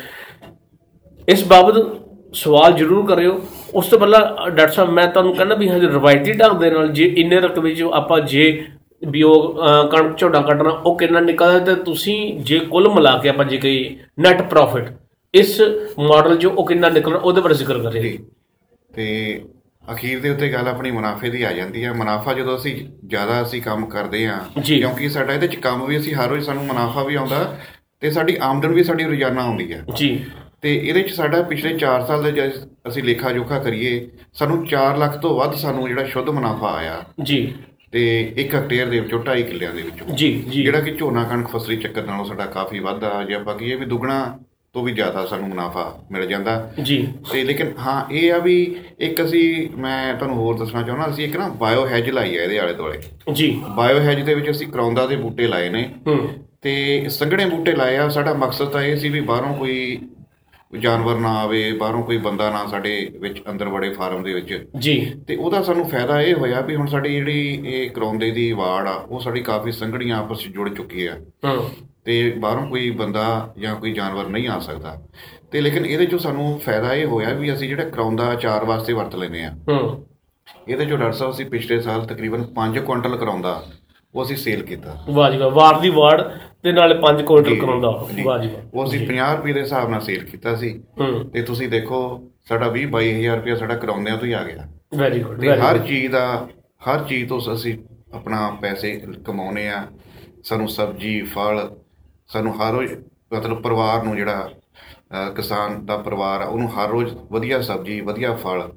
ਇਸ 1.28 1.44
ਬਾਬਤ 1.48 1.86
ਸਵਾਲ 2.34 2.74
ਜ਼ਰੂਰ 2.74 3.06
ਕਰਿਓ। 3.08 3.40
ਉਸ 3.74 3.88
ਤੋਂ 3.88 4.00
ਪਹਿਲਾਂ 4.00 4.20
ਅ, 4.20 4.50
ਡਾਕਟਰ 4.50 4.74
ਸਾਹਿਬ 4.74 4.90
ਮੈਂ 4.90 5.08
ਤੁਹਾਨੂੰ 5.08 5.36
ਕਹਿੰਦਾ 5.36 5.56
ਵੀ 5.56 5.70
ਹਜੇ 5.70 5.88
ਰਵਾਇਤੀ 5.88 6.34
ਢੰਗ 6.34 6.60
ਦੇ 6.60 6.70
ਨਾਲ 6.70 6.88
ਜੇ 6.88 7.14
ਇੰਨੇ 7.18 7.40
ਰਕਬੇ 7.40 7.74
'ਚ 7.76 7.84
ਆਪਾਂ 7.94 8.20
ਜੇ 8.20 8.64
ਵੀ 9.08 9.24
ਉਹ 9.24 9.60
ਅ, 9.68 9.88
ਕਣਕ 9.88 10.18
ਝੋਡਾ 10.18 10.42
ਕੱਢਣਾ 10.42 10.70
ਉਹ 10.70 10.98
ਕਿੰਨਾ 10.98 11.20
ਨਿਕਲਦਾ 11.20 11.60
ਤੇ 11.60 11.76
ਤੁਸੀਂ 11.84 12.18
ਜੇ 12.40 12.60
ਕੁੱਲ 12.60 12.90
ਮਿਲਾ 12.90 13.18
ਕੇ 13.18 13.30
ਆਪਾਂ 13.30 13.46
ਜੇ 13.46 13.58
ਕਹੀਏ 13.58 13.96
ਨੈਟ 14.20 14.42
ਪ੍ਰੋਫਿਟ 14.42 14.90
ਇਸ 15.36 15.60
ਮਾਡਲ 16.00 16.38
'ਚ 16.38 16.46
ਉਹ 16.46 16.66
ਕਿੰਨਾ 16.68 16.90
ਨਿਕਲਣਾ 16.90 17.18
ਉਹਦੇ 17.18 17.42
ਬਾਰੇ 17.42 17.56
ਜ਼ਿਕਰ 17.56 17.80
ਕਰਿਓ। 17.80 18.02
ਜੀ 18.02 18.18
ਤੇ 18.96 19.06
ਅਖੀਰ 19.94 20.20
ਦੇ 20.20 20.30
ਉੱਤੇ 20.30 20.52
ਗੱਲ 20.52 20.68
ਆਪਣੀ 20.68 20.92
ਮੁਨਾਫੇ 20.92 21.30
ਦੀ 21.30 21.44
ਆ 21.44 21.52
ਜਾਂਦੀ 21.54 21.84
ਹੈ 21.86 21.92
ਮੁਨਾਫਾ 21.94 22.34
ਜਦੋਂ 22.34 22.56
ਅਸੀਂ 22.58 22.76
ਜ਼ਿਆਦਾ 23.08 23.42
ਅਸੀਂ 23.42 23.62
ਕੰਮ 23.62 23.86
ਕਰਦੇ 23.86 24.26
ਆ। 24.28 24.38
ਕਿਉਂਕਿ 24.66 25.10
ਸਾਡਾ 25.10 25.34
ਇਹਦੇ 25.34 25.48
ਚ 25.48 25.56
ਕੰਮ 25.56 25.86
ਵੀ 25.86 25.98
ਅਸੀਂ 25.98 26.14
ਹਰ 26.14 26.30
ਰੋਜ਼ 26.30 26.46
ਸਾਨੂੰ 26.46 26.66
ਮੁਨਾਫਾ 26.66 27.04
ਵੀ 27.04 27.16
ਆਉਂਦਾ 27.16 27.58
ਤੇ 28.02 28.12
ਸਾਡੀ 28.12 28.38
ਆਮਦਨ 28.42 28.74
ਵੀ 28.74 28.84
ਸਾਡੀ 28.84 29.04
ਰੋਜ਼ਾਨਾ 29.04 29.42
ਆਉਂਦੀ 29.42 29.72
ਹੈ 29.74 29.84
ਜੀ। 29.96 30.26
ਤੇ 30.62 30.76
ਇਹਦੇ 30.76 31.02
ਚ 31.04 31.12
ਸਾਡਾ 31.14 31.42
ਪਿਛਲੇ 31.44 31.78
4 31.78 32.06
ਸਾਲ 32.08 32.24
ਦੇ 32.24 32.48
ਅਸੀਂ 32.88 33.04
ਲੇਖਾ 33.04 33.32
ਜੋਖਾ 33.32 33.60
ਕਰੀਏ 33.60 34.08
ਸਾਨੂੰ 34.34 34.66
4 34.68 34.98
ਲੱਖ 34.98 35.18
ਤੋਂ 35.18 35.36
ਵੱਧ 35.38 35.54
ਸਾਨੂੰ 35.56 35.88
ਜਿਹੜਾ 35.88 36.04
ਸ਼ੁੱਧ 36.06 36.30
ਮੁਨਾਫਾ 36.30 36.72
ਆਇਆ। 36.72 37.04
ਜੀ। 37.24 37.54
ਤੇ 37.92 38.04
1 38.38 38.56
ਹੈਕਟੇਅਰ 38.56 38.88
ਦੇ 38.88 39.00
ਵਿੱਚੋਂ 39.00 39.20
2.5 39.20 39.44
ਕਿੱਲਿਆਂ 39.44 39.74
ਦੇ 39.74 39.82
ਵਿੱਚੋਂ 39.82 40.16
ਜੀ। 40.16 40.32
ਜਿਹੜਾ 40.46 40.82
ਕਿ 40.82 40.96
ਝੋਨਾ 40.96 41.24
ਕਣਕ 41.24 41.48
ਫਸਲੀ 41.48 41.78
ਚੱਕਰ 41.78 42.04
ਨਾਲੋਂ 42.04 42.26
ਸਾਡਾ 42.26 42.46
ਕਾਫੀ 42.56 42.80
ਵੱਧ 42.80 43.04
ਆ। 43.04 43.24
ਜੇ 43.24 43.34
ਆਪਾਂ 43.34 43.56
ਕਹੀਏ 43.56 43.76
ਵੀ 43.76 43.86
ਦੁੱਗਣਾ 43.86 44.18
ਤੋਂ 44.76 44.84
ਵੀ 44.84 44.92
ਜ਼ਿਆਦਾ 44.92 45.26
ਸਾਨੂੰ 45.26 45.50
ਮੁਨਾਫਾ 45.50 46.00
ਮਿਲ 46.12 46.26
ਜਾਂਦਾ। 46.28 46.74
ਜੀ। 46.84 47.08
ਤੇ 47.32 47.44
ਲੇਕਿਨ 47.44 47.74
ਹਾਂ 47.80 48.14
ਇਹ 48.14 48.34
ਆ 48.34 48.38
ਵੀ 48.38 48.76
ਇੱਕ 49.00 49.26
ਅਸੀਂ 49.26 49.70
ਮੈਂ 49.78 50.14
ਤੁਹਾਨੂੰ 50.14 50.36
ਹੋਰ 50.36 50.58
ਦੱਸਣਾ 50.58 50.82
ਚਾਹੁੰਦਾ 50.82 51.10
ਅਸੀਂ 51.10 51.26
ਇੱਕ 51.26 51.38
ਨਾ 51.38 51.48
ਬਾਇਓ 51.48 51.88
ਹੈਜ 51.88 52.10
ਲਾਈ 52.10 52.38
ਹੈ 52.38 52.44
ਇਹਦੇ 52.44 52.60
ਆਲੇ 52.60 52.74
ਦੁਆਲੇ। 52.74 53.00
ਜੀ। 53.34 53.62
ਬਾਇਓ 53.76 54.00
ਹੈਜ 54.00 54.22
ਦੇ 54.22 54.36
ਵਿੱਚ 54.36 54.52
ਅਸੀਂ 54.52 54.68
ਕਰੌਂਦਾ 54.68 55.08
ਦੇ 55.08 55.16
ਬੂਟੇ 55.16 55.48
ਲਾਏ 55.48 55.70
ਨੇ। 55.70 55.94
ਹੂੰ। 56.08 56.30
ਤੇ 56.62 57.06
ਸੰਘਣੇ 57.10 57.46
ਬੂਟੇ 57.46 57.72
ਲਾਏ 57.72 57.98
ਆ 57.98 58.10
ਸਾਡਾ 58.10 58.34
ਮਕਸਦ 58.34 58.66
ਤਾਂ 58.66 58.84
ਇਹ 58.84 58.96
ਸੀ 58.96 59.10
ਵੀ 59.10 59.22
ਬਾਹਰੋਂ 59.22 59.56
ਕੋਈ 59.56 60.00
ਜਾਨਵਰ 60.80 61.16
ਨਾ 61.16 61.30
ਆਵੇ 61.30 61.72
ਬਾਹਰੋਂ 61.72 62.04
ਕੋਈ 62.04 62.18
ਬੰਦਾ 62.18 62.50
ਨਾ 62.50 62.66
ਸਾਡੇ 62.66 63.12
ਵਿੱਚ 63.20 63.42
ਅੰਦਰ 63.50 63.70
ਵੜੇ 63.70 63.90
ਫਾਰਮ 63.90 64.24
ਦੇ 64.24 64.34
ਵਿੱਚ। 64.34 64.70
ਜੀ। 64.80 65.12
ਤੇ 65.28 65.36
ਉਹਦਾ 65.36 65.64
ਸਾਨੂੰ 65.64 65.90
ਫਾਇਦਾ 65.90 66.22
ਇਹ 66.22 66.34
ਹੋਇਆ 66.34 66.62
ਵੀ 66.62 66.76
ਹੁਣ 66.76 66.88
ਸਾਡੀ 66.88 67.14
ਜਿਹੜੀ 67.14 67.64
ਇਹ 67.66 67.90
ਕਰੌਂਦੇ 67.90 68.32
ਦੀ 68.32 68.52
ਵਾੜ 68.52 68.88
ਆ 68.88 68.94
ਉਹ 68.94 69.20
ਸਾਡੀ 69.20 69.42
ਕਾਫੀ 69.42 69.72
ਸੰਘਣੀਆਂ 69.72 70.18
ਆਪਸ 70.18 70.44
ਵਿੱਚ 70.44 70.56
ਜੁੜ 70.56 70.70
ਚੁੱਕੀ 70.70 71.06
ਆ। 71.06 71.16
ਹੂੰ। 71.46 71.70
ਤੇ 72.06 72.34
ਬਾਹਰੋਂ 72.38 72.68
ਕੋਈ 72.68 72.90
ਬੰਦਾ 72.90 73.54
ਜਾਂ 73.58 73.76
ਕੋਈ 73.76 73.94
ਜਾਨਵਰ 73.94 74.28
ਨਹੀਂ 74.28 74.48
ਆ 74.48 74.60
ਸਕਦਾ। 74.60 75.02
ਤੇ 75.52 75.62
ਲੇਕਿਨ 75.62 75.86
ਇਹਦੇ 75.86 76.06
ਚੋਂ 76.06 76.20
ਸਾਨੂੰ 76.20 76.60
ਫਾਇਦਾ 76.66 76.94
ਇਹ 76.94 77.06
ਹੋਇਆ 77.06 77.30
ਵੀ 77.30 77.54
ਅਸੀਂ 77.54 77.70
ਜਿਹੜਾ 77.70 77.90
ਕਰਾਉਂਦਾ 77.90 78.34
ਅਚਾਰ 78.34 78.66
ਵਾਸਤੇ 78.66 78.94
ਵਰਤ 78.94 79.16
ਲੈਨੇ 79.16 79.44
ਆ 79.44 79.52
ਹੂੰ। 79.70 80.08
ਇਹਦੇ 80.68 80.86
ਚੋਂ 80.86 80.98
ਡਾਕਟਰ 80.98 81.14
ਸਾਹਿਬ 81.14 81.34
ਅਸੀਂ 81.34 81.46
ਪਿਛਲੇ 81.46 81.82
ਸਾਲ 81.82 82.06
ਤਕਰੀਬਨ 82.06 82.46
5 82.56 82.82
ਕੁਇੰਟਲ 82.82 83.18
ਕਰਾਉਂਦਾ 83.18 83.66
ਉਹ 84.16 84.24
ਅਸੀਂ 84.24 84.36
ਸੇਲ 84.36 84.64
ਕੀਤਾ। 84.64 85.04
ਵਾਹ 85.10 85.32
ਜੀ 85.32 85.38
ਵਾਹ 85.38 85.50
ਵਾਰ 85.50 85.80
ਦੀ 85.80 85.90
ਵਾਰ 85.90 86.40
ਤੇ 86.64 86.72
ਨਾਲੇ 86.72 86.96
5 86.96 87.24
ਕੁਇੰਟਲ 87.24 87.56
ਕਰਾਉਂਦਾ। 87.56 87.90
ਵਾਹ 88.24 88.40
ਜੀ 88.40 88.48
ਵਾਹ। 88.48 88.62
ਉਹ 88.74 88.86
ਅਸੀਂ 88.86 89.08
50 89.08 89.36
ਰੁਪਏ 89.38 89.54
ਦੇ 89.54 89.62
ਹਿਸਾਬ 89.62 89.90
ਨਾਲ 89.90 90.02
ਸੇਲ 90.02 90.24
ਕੀਤਾ 90.26 90.56
ਸੀ। 90.56 90.84
ਹੂੰ। 91.00 91.30
ਤੇ 91.30 91.42
ਤੁਸੀਂ 91.42 91.70
ਦੇਖੋ 91.70 92.24
ਸਾਡਾ 92.50 92.68
20 92.68 92.86
22000 92.86 93.36
ਰੁਪਏ 93.36 93.56
ਸਾਡਾ 93.56 93.76
ਕਰਾਉਂਦਿਆਂ 93.76 94.18
ਤੋਂ 94.18 94.28
ਹੀ 94.28 94.32
ਆ 94.32 94.44
ਗਿਆ। 94.44 94.68
ਵੈਰੀ 94.98 95.20
ਗੁੱਡ 95.20 95.42
ਤੇ 95.42 95.50
ਹਰ 95.50 95.78
ਚੀਜ਼ 95.78 96.12
ਦਾ 96.12 96.48
ਹਰ 96.90 97.04
ਚੀਜ਼ 97.04 97.30
ਤੋਂ 97.30 97.42
ਅਸੀਂ 97.54 97.78
ਆਪਣਾ 98.14 98.58
ਪੈਸੇ 98.62 99.04
ਕਮਾਉਨੇ 99.26 99.70
ਆ 99.70 99.88
ਸਾਨੂੰ 100.44 100.68
ਸਬਜ਼ੀ 100.68 101.22
ਫਲ 101.22 101.76
ਸਾਨੂੰ 102.30 102.54
ਹਰ 102.60 102.72
ਰੋਜ਼ 102.74 102.94
ਮਤਲਬ 103.34 103.62
ਪਰਿਵਾਰ 103.62 104.04
ਨੂੰ 104.04 104.16
ਜਿਹੜਾ 104.16 104.50
ਕਿਸਾਨ 105.36 105.86
ਦਾ 105.86 105.98
ਪਰਿਵਾਰ 105.98 106.42
ਆ 106.42 106.46
ਉਹਨੂੰ 106.46 106.70
ਹਰ 106.70 106.90
ਰੋਜ਼ 106.90 107.14
ਵਧੀਆ 107.32 107.62
ਸਬਜ਼ੀ 107.62 108.00
ਵਧੀਆ 108.02 108.34
ਫਲ 108.36 108.70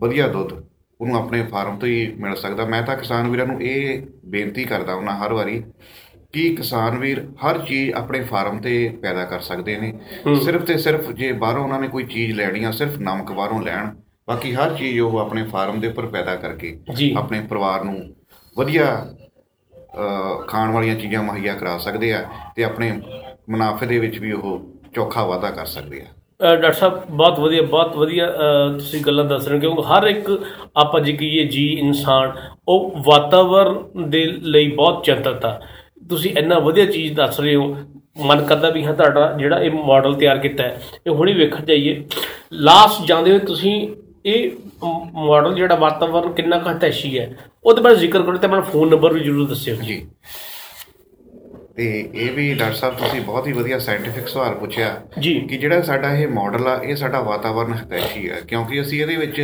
ਵਧੀਆ 0.00 0.26
ਦੁੱਧ 0.28 0.52
ਉਹਨੂੰ 0.52 1.16
ਆਪਣੇ 1.16 1.42
ਫਾਰਮ 1.46 1.78
ਤੋਂ 1.78 1.88
ਹੀ 1.88 2.06
ਮਿਲ 2.18 2.34
ਸਕਦਾ। 2.34 2.64
ਮੈਂ 2.64 2.82
ਤਾਂ 2.82 2.96
ਕਿਸਾਨ 2.96 3.28
ਵੀਰਾਂ 3.30 3.46
ਨੂੰ 3.46 3.60
ਇਹ 3.62 4.02
ਬੇਨਤੀ 4.30 4.64
ਕਰਦਾ 4.64 4.94
ਹਾਂ 4.96 5.16
ਹਰ 5.18 5.32
ਵਾਰੀ 5.32 5.62
ਕਿ 6.32 6.48
ਕਿਸਾਨ 6.56 6.98
ਵੀਰ 6.98 7.24
ਹਰ 7.44 7.58
ਚੀਜ਼ 7.58 7.92
ਆਪਣੇ 7.94 8.20
ਫਾਰਮ 8.24 8.60
ਤੇ 8.60 8.72
ਪੈਦਾ 9.02 9.24
ਕਰ 9.24 9.40
ਸਕਦੇ 9.40 9.76
ਨੇ। 9.78 9.92
ਸਿਰਫ 10.44 10.64
ਤੇ 10.66 10.76
ਸਿਰਫ 10.78 11.10
ਜੇ 11.12 11.32
ਬਾਹਰੋਂ 11.32 11.62
ਉਹਨਾਂ 11.64 11.80
ਨੇ 11.80 11.88
ਕੋਈ 11.88 12.04
ਚੀਜ਼ 12.04 12.32
ਲੈਣੀ 12.36 12.64
ਆ 12.64 12.70
ਸਿਰਫ 12.70 12.98
ਨਮਕ 13.00 13.32
ਬਾਹਰੋਂ 13.32 13.62
ਲੈਣ 13.62 13.90
ਬਾਕੀ 14.28 14.54
ਹਰ 14.54 14.74
ਚੀਜ਼ 14.76 15.00
ਉਹ 15.00 15.18
ਆਪਣੇ 15.18 15.42
ਫਾਰਮ 15.44 15.80
ਦੇ 15.80 15.88
ਉੱਪਰ 15.88 16.06
ਪੈਦਾ 16.06 16.34
ਕਰਕੇ। 16.36 16.76
ਆਪਣੇ 17.16 17.40
ਪਰਿਵਾਰ 17.40 17.84
ਨੂੰ 17.84 18.00
ਵਧੀਆ 18.56 18.86
ਖਾਣ 20.48 20.70
ਵਾਲੀਆਂ 20.70 20.94
ਚੀਜ਼ਾਂ 20.94 21.22
ਮੁਹੱਈਆ 21.22 21.54
ਕਰਾ 21.54 21.78
ਸਕਦੇ 21.78 22.12
ਆ 22.14 22.24
ਤੇ 22.56 22.64
ਆਪਣੇ 22.64 22.92
ਮੁਨਾਫੇ 23.50 23.86
ਦੇ 23.86 23.98
ਵਿੱਚ 23.98 24.18
ਵੀ 24.18 24.32
ਉਹ 24.32 24.60
ਚੌਖਾ 24.94 25.24
ਵਾਧਾ 25.26 25.50
ਕਰ 25.50 25.66
ਸਕਦੇ 25.66 26.00
ਆ। 26.00 26.04
ਅ, 26.04 26.46
ਡਾਕਟਰ 26.46 26.72
ਸਾਹਿਬ 26.72 27.00
ਬਹੁਤ 27.10 27.38
ਵਧੀਆ 27.40 27.62
ਬਹੁਤ 27.62 27.96
ਵਧੀਆ 27.96 28.26
ਅ, 28.26 28.72
ਤੁਸੀਂ 28.72 29.00
ਗੱਲਾਂ 29.00 29.24
ਦੱਸ 29.24 29.48
ਰਹੇ 29.48 29.56
ਹੋ 29.56 29.60
ਕਿਉਂਕਿ 29.60 29.82
ਹਰ 29.82 30.06
ਇੱਕ 30.06 30.42
ਆਪਾਂ 30.76 31.00
ਜੇ 31.00 31.12
ਕਹੀਏ 31.12 31.44
ਜੀ 31.44 31.66
ਇਨਸਾਨ 31.72 32.32
ਉਹ 32.68 33.02
ਵਾਤਾਵਰਨ 33.06 34.10
ਦੇ 34.10 34.24
ਲਈ 34.26 34.68
ਬਹੁਤ 34.68 35.04
ਚਿੰਤਤ 35.04 35.44
ਆ। 35.44 35.60
ਤੁਸੀਂ 36.08 36.30
ਇੰਨਾ 36.38 36.58
ਵਧੀਆ 36.58 36.86
ਚੀਜ਼ 36.86 37.14
ਦੱਸ 37.14 37.40
ਰਹੇ 37.40 37.54
ਹੋ 37.54 37.76
ਮਨ 38.26 38.44
ਕਰਦਾ 38.44 38.70
ਵੀ 38.70 38.84
ਹਾਂ 38.84 38.94
ਤੁਹਾਡਾ 38.94 39.32
ਜਿਹੜਾ 39.32 39.58
ਇਹ 39.60 39.70
ਮਾਡਲ 39.70 40.14
ਤਿਆਰ 40.14 40.38
ਕੀਤਾ 40.38 40.62
ਹੈ 40.62 40.80
ਇਹ 41.06 41.12
ਹੁਣੇ 41.12 41.32
ਵੇਖਣ 41.32 41.64
ਜਾਈਏ। 41.64 42.04
ਲਾਸਟ 42.52 43.06
ਜਾਂਦੇ 43.06 43.30
ਹੋਏ 43.30 43.38
ਤੁਸੀਂ 43.38 43.88
ਇਹ 44.26 44.50
ਮਾਡਲ 45.14 45.54
ਜਿਹੜਾ 45.54 45.74
ਵਾਤਾਵਰਨ 45.74 46.32
ਕਿੰਨਾ 46.32 46.58
ਕੁ 46.58 46.70
ਹਤੈਸ਼ੀ 46.70 47.18
ਹੈ 47.18 47.30
ਉਹਦੇ 47.64 47.82
ਬਾਰੇ 47.82 47.96
ਜ਼ਿਕਰ 47.96 48.22
ਕਰੋ 48.22 48.36
ਤੇ 48.36 48.46
ਆਪਣਾ 48.46 48.60
ਫੋਨ 48.60 48.88
ਨੰਬਰ 48.90 49.12
ਵੀ 49.12 49.20
ਜ਼ਰੂਰ 49.20 49.48
ਦੱਸਿਓ। 49.48 49.74
ਜੀ। 49.74 50.06
ਤੇ 51.76 51.86
ਇਹ 52.14 52.32
ਵੀ 52.32 52.52
ਡਾਕਟਰ 52.54 52.74
ਸਾਹਿਬ 52.74 52.94
ਤੁਸੀਂ 52.96 53.20
ਬਹੁਤ 53.20 53.46
ਹੀ 53.46 53.52
ਵਧੀਆ 53.52 53.78
ਸਾਇੰਟੀਫਿਕ 53.78 54.28
ਸਵਾਲ 54.28 54.54
ਪੁੱਛਿਆ 54.54 54.88
ਜੀ। 55.18 55.34
ਕਿ 55.40 55.56
ਜਿਹੜਾ 55.56 55.80
ਸਾਡਾ 55.82 56.14
ਇਹ 56.16 56.28
ਮਾਡਲ 56.28 56.66
ਆ 56.66 56.80
ਇਹ 56.82 56.96
ਸਾਡਾ 56.96 57.20
ਵਾਤਾਵਰਨ 57.20 57.74
ਹਿਤੈਸ਼ੀ 57.74 58.28
ਹੈ 58.30 58.40
ਕਿਉਂਕਿ 58.48 58.80
ਅਸੀਂ 58.80 59.00
ਇਹਦੇ 59.02 59.16
ਵਿੱਚ 59.16 59.40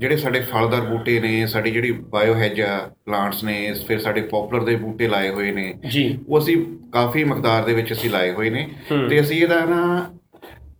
ਜਿਹੜੇ 0.00 0.16
ਸਾਡੇ 0.16 0.40
ਫਲਦਾਰ 0.40 0.80
ਬੂਟੇ 0.80 1.18
ਨੇ 1.20 1.46
ਸਾਡੀ 1.46 1.70
ਜਿਹੜੀ 1.70 1.90
ਬਾਇਓ 2.10 2.34
ਹੈਜ 2.34 2.60
ਆ 2.60 2.78
ਪਲਾਂਟਸ 3.06 3.42
ਨੇ 3.44 3.72
ਫਿਰ 3.88 3.98
ਸਾਡੇ 3.98 4.20
ਪੌਪੂਲਰ 4.20 4.64
ਦੇ 4.64 4.76
ਬੂਟੇ 4.76 5.08
ਲਾਏ 5.08 5.28
ਹੋਏ 5.30 5.50
ਨੇ 5.52 5.72
ਜੀ। 5.88 6.18
ਉਹ 6.28 6.38
ਅਸੀਂ 6.38 6.56
ਕਾਫੀ 6.92 7.24
ਮਕਦਾਰ 7.24 7.64
ਦੇ 7.64 7.74
ਵਿੱਚ 7.74 7.92
ਅਸੀਂ 7.92 8.10
ਲਾਏ 8.10 8.30
ਹੋਏ 8.32 8.50
ਨੇ 8.50 8.66
ਤੇ 9.10 9.20
ਅਸੀਂ 9.20 9.42
ਇਹਦਾ 9.42 9.64
ਨਾ 9.64 10.10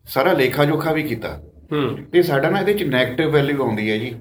ਸਾਰਾ 0.04 0.32
ਲੇਖਾ 0.32 0.64
ਜੋਖਾ 0.64 0.92
ਵੀ 0.92 1.02
ਕੀਤਾ। 1.02 1.38
ਤੇ 2.12 2.22
ਸਾਡਾ 2.22 2.50
ਨਾ 2.50 2.60
ਇਹਦੇ 2.60 2.74
ਚ 2.74 2.82
네ਗੇਟਿਵ 2.82 3.30
ਵੈਲਿਊ 3.30 3.62
ਆਉਂਦੀ 3.62 3.90
ਹੈ 3.90 3.96
ਜੀ। 3.98 4.14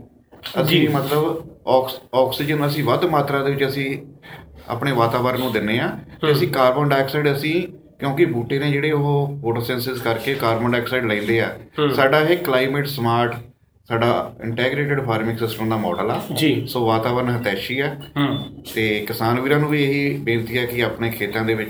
ਅਸੀਂ 0.61 0.89
ਮਤਲਬ 0.89 1.49
ਆਕਸ- 1.67 2.01
ਆਕਸੀਜਨ 2.15 2.67
ਅਸੀਂ 2.67 2.83
ਵੱਧ 2.83 3.05
ਮਾਤਰਾ 3.05 3.43
ਦੇ 3.43 3.51
ਵਿੱਚ 3.51 3.67
ਅਸੀਂ 3.67 3.97
ਆਪਣੇ 4.69 4.91
ਵਾਤਾਵਰਣ 4.91 5.39
ਨੂੰ 5.39 5.51
ਦਿੰਨੇ 5.51 5.79
ਆ 5.79 5.87
ਤੇ 6.21 6.31
ਅਸੀਂ 6.31 6.47
ਕਾਰਬਨ 6.47 6.89
ਡਾਈਆਕਸਾਈਡ 6.89 7.31
ਅਸੀਂ 7.31 7.67
ਕਿਉਂਕਿ 7.99 8.25
ਬੂਟੇ 8.25 8.59
ਨੇ 8.59 8.71
ਜਿਹੜੇ 8.71 8.91
ਉਹ 8.91 9.39
ਫੋਟੋਸਿੰਥੇਸਿਸ 9.41 10.01
ਕਰਕੇ 10.01 10.33
ਕਾਰਬਨ 10.33 10.71
ਡਾਈਆਕਸਾਈਡ 10.71 11.05
ਲੈਂਦੇ 11.05 11.39
ਆ। 11.41 11.57
ਸਾਡਾ 11.95 12.19
ਇਹ 12.19 12.37
ਕਲਾਈਮੇਟ 12.37 12.87
ਸਮਾਰਟ 12.87 13.35
ਸਾਡਾ 13.87 14.35
ਇੰਟੈਗ੍ਰੇਟਿਡ 14.43 15.05
ਫਾਰਮਿੰਗ 15.05 15.37
ਸਿਸਟਮ 15.37 15.69
ਦਾ 15.69 15.77
ਮਾਡਲ 15.77 16.11
ਆ। 16.11 16.21
ਜੀ। 16.35 16.65
ਸੋ 16.67 16.85
ਵਾਤਾਵਰਣ 16.85 17.37
ਹਿਤੈਸ਼ੀ 17.37 17.79
ਆ। 17.79 17.93
ਹੂੰ। 17.93 18.63
ਤੇ 18.75 19.05
ਕਿਸਾਨ 19.07 19.39
ਵੀਰਾਂ 19.39 19.59
ਨੂੰ 19.59 19.69
ਵੀ 19.69 19.83
ਇਹੀ 19.83 20.17
ਬੇਨਤੀ 20.17 20.57
ਹੈ 20.57 20.65
ਕਿ 20.65 20.83
ਆਪਣੇ 20.83 21.11
ਖੇਤਾਂ 21.11 21.43
ਦੇ 21.43 21.53
ਵਿੱਚ 21.53 21.69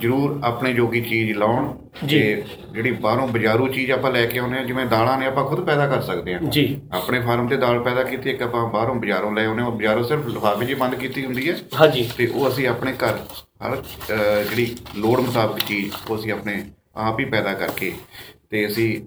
ਜ਼ਰੂਰ 0.00 0.40
ਆਪਣੇ 0.44 0.72
ਜੋਗੀ 0.72 1.00
ਚੀਜ਼ 1.00 1.32
ਲਾਉਣ 1.38 1.72
ਜੀ। 2.06 2.18
ਤੇ 2.18 2.42
ਜਿਹੜੀ 2.72 2.90
ਬਾਹਰੋਂ 2.90 3.26
ਬਾਜ਼ਾਰੂ 3.28 3.68
ਚੀਜ਼ 3.68 3.90
ਆਪਾਂ 3.92 4.10
ਲੈ 4.10 4.24
ਕੇ 4.26 4.38
ਆਉਂਦੇ 4.38 4.58
ਆ 4.58 4.62
ਜਿਵੇਂ 4.62 4.84
ਦਾਲਾਂ 4.86 5.16
ਨੇ 5.18 5.26
ਆਪਾਂ 5.26 5.44
ਖੁਦ 5.44 5.64
ਪੈਦਾ 5.66 5.86
ਕਰ 5.86 6.00
ਸਕਦੇ 6.02 6.34
ਹਾਂ। 6.34 6.40
ਜੀ। 6.50 6.64
ਆਪਣੇ 6.92 7.20
ਫਾਰਮ 7.20 7.48
ਤੇ 7.48 7.56
ਦਾਲ 7.56 7.78
ਪੈਦਾ 7.82 8.02
ਕੀਤੀ 8.02 8.30
ਇੱਕ 8.30 8.42
ਆਪਾਂ 8.42 8.66
ਬਾਹਰੋਂ 8.66 8.94
ਬਾਜ਼ਾਰੋਂ 8.94 9.32
ਲੈ 9.32 9.44
ਆਉਂਦੇ 9.46 9.62
ਹਾਂ 9.62 9.68
ਉਹ 9.68 9.72
ਬਾਜ਼ਾਰੋਂ 9.72 10.04
ਸਿਰਫ 10.04 10.26
ਲਿਫਾਫੇ 10.26 10.66
'ਚ 10.66 10.74
ਬੰਦ 10.74 10.94
ਕੀਤੀ 10.94 11.24
ਹੁੰਦੀ 11.24 11.48
ਹੈ। 11.50 11.56
ਹਾਂਜੀ। 11.80 12.08
ਤੇ 12.16 12.26
ਉਹ 12.26 12.48
ਅਸੀਂ 12.48 12.68
ਆਪਣੇ 12.68 12.92
ਘਰ 13.04 13.18
ਹਰ 13.66 13.76
ਜਿਹੜੀ 14.44 14.76
ਲੋੜ 14.96 15.18
ਮੁਤਾਬਕ 15.20 15.58
ਚੀਜ਼ 15.58 15.92
ਉਹ 16.10 16.16
ਅਸੀਂ 16.16 16.32
ਆਪਣੇ 16.32 16.62
ਆਪ 16.96 17.20
ਹੀ 17.20 17.24
ਪੈਦਾ 17.24 17.52
ਕਰਕੇ 17.54 17.92
ਤੇ 18.50 18.66
ਅਸੀਂ 18.66 19.00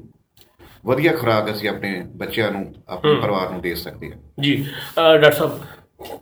ਵਧੀਆ 0.86 1.11
ਖੁਰਾਕ 1.11 1.51
ਅਸੀਂ 1.51 1.70
ਆਪਣੇ 1.70 1.99
ਬੱਚਿਆਂ 2.16 2.51
ਨੂੰ 2.51 2.66
ਆਪਣੇ 2.89 3.16
ਪਰਿਵਾਰ 3.16 3.49
ਨੂੰ 3.49 3.61
ਦੇ 3.61 3.76
ਸਕਦੇ 3.76 4.09
ਹਾਂ। 4.09 4.18
ਜੀ। 4.41 4.55
ਡਾਕਟਰ 4.95 5.32
ਸਾਹਿਬ 5.32 5.59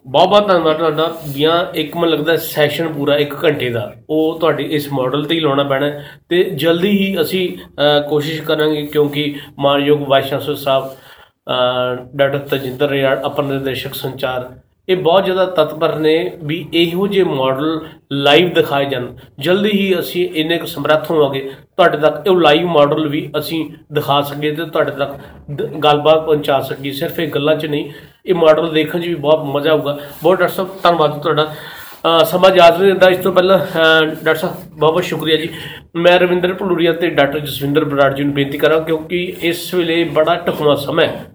ਬਹੁਤ 0.08 0.30
ਬਹੁਤ 0.30 0.48
ਧੰਨਵਾਦ 0.48 0.78
ਤੁਹਾਡਾ। 0.78 1.16
ਬੀਆਂ 1.34 1.66
ਇੱਕ 1.76 1.98
ਮਨ 1.98 2.10
ਲੱਗਦਾ 2.10 2.38
ਸੈਸ਼ਨ 2.38 2.88
ਪੂਰਾ 2.88 3.18
1 3.18 3.34
ਘੰਟੇ 3.44 3.70
ਦਾ। 3.70 3.94
ਉਹ 4.10 4.40
ਤੁਹਾਡੇ 4.40 4.64
ਇਸ 4.64 4.92
ਮਾਡਲ 4.94 5.26
ਤੇ 5.26 5.36
ਹੀ 5.36 5.40
ਲਾਉਣਾ 5.40 5.64
ਪੈਣਾ 5.64 5.86
ਹੈ। 5.86 6.06
ਤੇ 6.30 6.44
ਜਲਦੀ 6.44 6.90
ਹੀ 6.90 7.22
ਅਸੀਂ 7.22 7.58
ਅਹ, 7.58 8.10
ਕੋਸ਼ਿਸ਼ 8.10 8.42
ਕਰਾਂਗੇ 8.42 8.86
ਕਿਉਂਕਿ 8.86 9.36
ਮਾਨਯੋਗ 9.60 10.02
ਵਾਈਸ 10.02 10.26
ਚਾਂਸਲਰ 10.30 10.56
ਸਾਹਿਬ 10.56 10.86
ਅਹ, 10.86 11.96
ਡਾਕਟਰ 12.16 12.38
ਤਜਿੰਦਰ 12.38 12.90
ਰਿਆੜ 12.90 13.26
ਅਪਰ 13.26 13.44
ਨਿਰਦੇਸ਼ਕ 13.44 13.94
ਸੰਚਾਰ 13.94 14.52
ਇਹ 14.90 14.98
ਬਹੁਤ 14.98 15.26
ਜ਼ਿਆਦਾ 15.26 15.46
ਤਤਪਰ 15.46 15.96
ਨੇ 15.96 16.32
ਵੀ 16.44 16.68
ਇਹੋ 16.74 17.08
ਜਿਹੇ 17.08 17.24
ਮਾਡਲ 17.24 17.82
ਲਾਈਵ 18.12 18.50
ਦਿਖਾਏ 18.50 18.86
ਜਾਣ। 18.86 19.08
ਜਲਦੀ 19.40 19.72
ਹੀ 19.72 20.00
ਅਸੀਂ 20.00 20.30
ਇੰਨੇ 20.36 20.58
ਕੁ 20.58 20.68
ਸਮਰੱਥ 20.68 21.12
ਹੋਵਾਂਗੇ, 21.12 21.52
ਤੁਹਾਡੇ 21.78 21.98
ਤੱਕ 21.98 22.28
ਇਹ 22.28 22.36
ਲਾਈਵ 22.38 22.68
ਮਾਡਲ 22.68 23.08
ਵੀ 23.08 23.32
ਅਸੀਂ 23.40 23.72
ਦਿਖਾ 23.94 24.22
ਸਕੀਏ 24.22 24.56
ਤੇ 24.56 24.66
ਤੁਹਾਡੇ 24.66 24.92
ਤੱਕ 24.92 25.12
ਦ- 25.52 25.72
ਗੱਲਬਾਤ 25.84 26.26
ਪਹੁੰਚਾ 26.26 26.62
ਸਕੀਏ। 26.62 26.92
ਸਿਰਫ 26.92 27.20
ਇਹ 27.20 27.28
ਗੱਲਾਂ 27.28 27.56
'ਚ 27.56 27.66
ਨਹੀਂ, 27.66 27.90
ਇਹ 28.26 28.34
ਮਾਡਲ 28.34 28.74
ਦੇਖਣ 28.74 29.02
'ਚ 29.02 29.08
ਵੀ 29.08 29.16
ਬਹੁਤ 29.16 29.44
ਮਜ਼ਾ 29.44 29.72
ਆਊਗਾ। 29.72 30.00
ਬਹੁਤ 30.24 30.40
ਡਾਕਟਰ 30.40 30.56
ਸਾਹਿਬ, 30.56 30.70
ਧੰਨਵਾਦ 30.84 31.22
ਤੁਹਾਡਾ। 31.22 31.44
ਅਹ 31.44 32.26
ਸਮਾਂ 32.26 32.52
ਯਾਦ 32.56 32.78
ਨਹੀਂ 32.78 32.92
ਦਿੰਦਾ 32.92 33.10
ਇਸ 33.10 33.18
ਤੋਂ 33.18 33.34
ਪਹਿਲਾਂ 33.34 33.60
ਅਹ 33.60 34.06
ਡਾਕਟਰ 34.06 34.36
ਸਾਹਿਬ, 34.36 34.56
ਬਹੁਤ 34.80 34.92
ਬਹੁਤ 34.92 35.04
ਸ਼ੁਕਰੀਆ 35.04 35.36
ਜੀ। 35.36 35.50
ਮੈਂ 35.96 36.20
ਰਵਿੰਦਰ 36.20 36.54
ਭਲੂਰੀਆ 36.54 36.94
ਤੇ 36.94 37.10
ਡਾਕਟਰ 37.10 37.40
ਜਸਵਿੰਦਰ 37.40 37.86
ਬਰਾੜ 37.86 38.14
ਜੀ 38.14 38.24
ਨੂੰ 38.24 38.34
ਬੇਨਤੀ 38.34 38.58
ਕਰਾਂ 38.58 38.82
ਕਿਉਂਕਿ 38.82 39.34
ਇਸ 39.42 39.74
ਵੇਲੇ 39.74 40.04
ਬੜਾ 40.04 40.36
ਢੁਕਵਾਂ 40.36 40.76
ਸਮਾਂ 40.76 41.06
ਹੈ। 41.06 41.26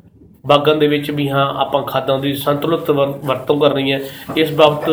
ਬਾਗਾਂ 0.49 0.75
ਦੇ 0.77 0.87
ਵਿੱਚ 0.87 1.11
ਵੀ 1.11 1.29
ਹਾਂ 1.29 1.47
ਆਪਾਂ 1.55 1.83
ਖਾਦਾਂ 1.83 2.19
ਦੀ 2.19 2.33
ਸੰਤੁਲਿਤ 2.35 2.91
ਵਰ- 2.91 3.27
ਵਰਤੋਂ 3.27 3.61
ਕਰਨੀ 3.61 3.93
ਹੈ 3.93 4.01
ਇਸ 4.37 4.53
ਬਾਬਤ 4.53 4.91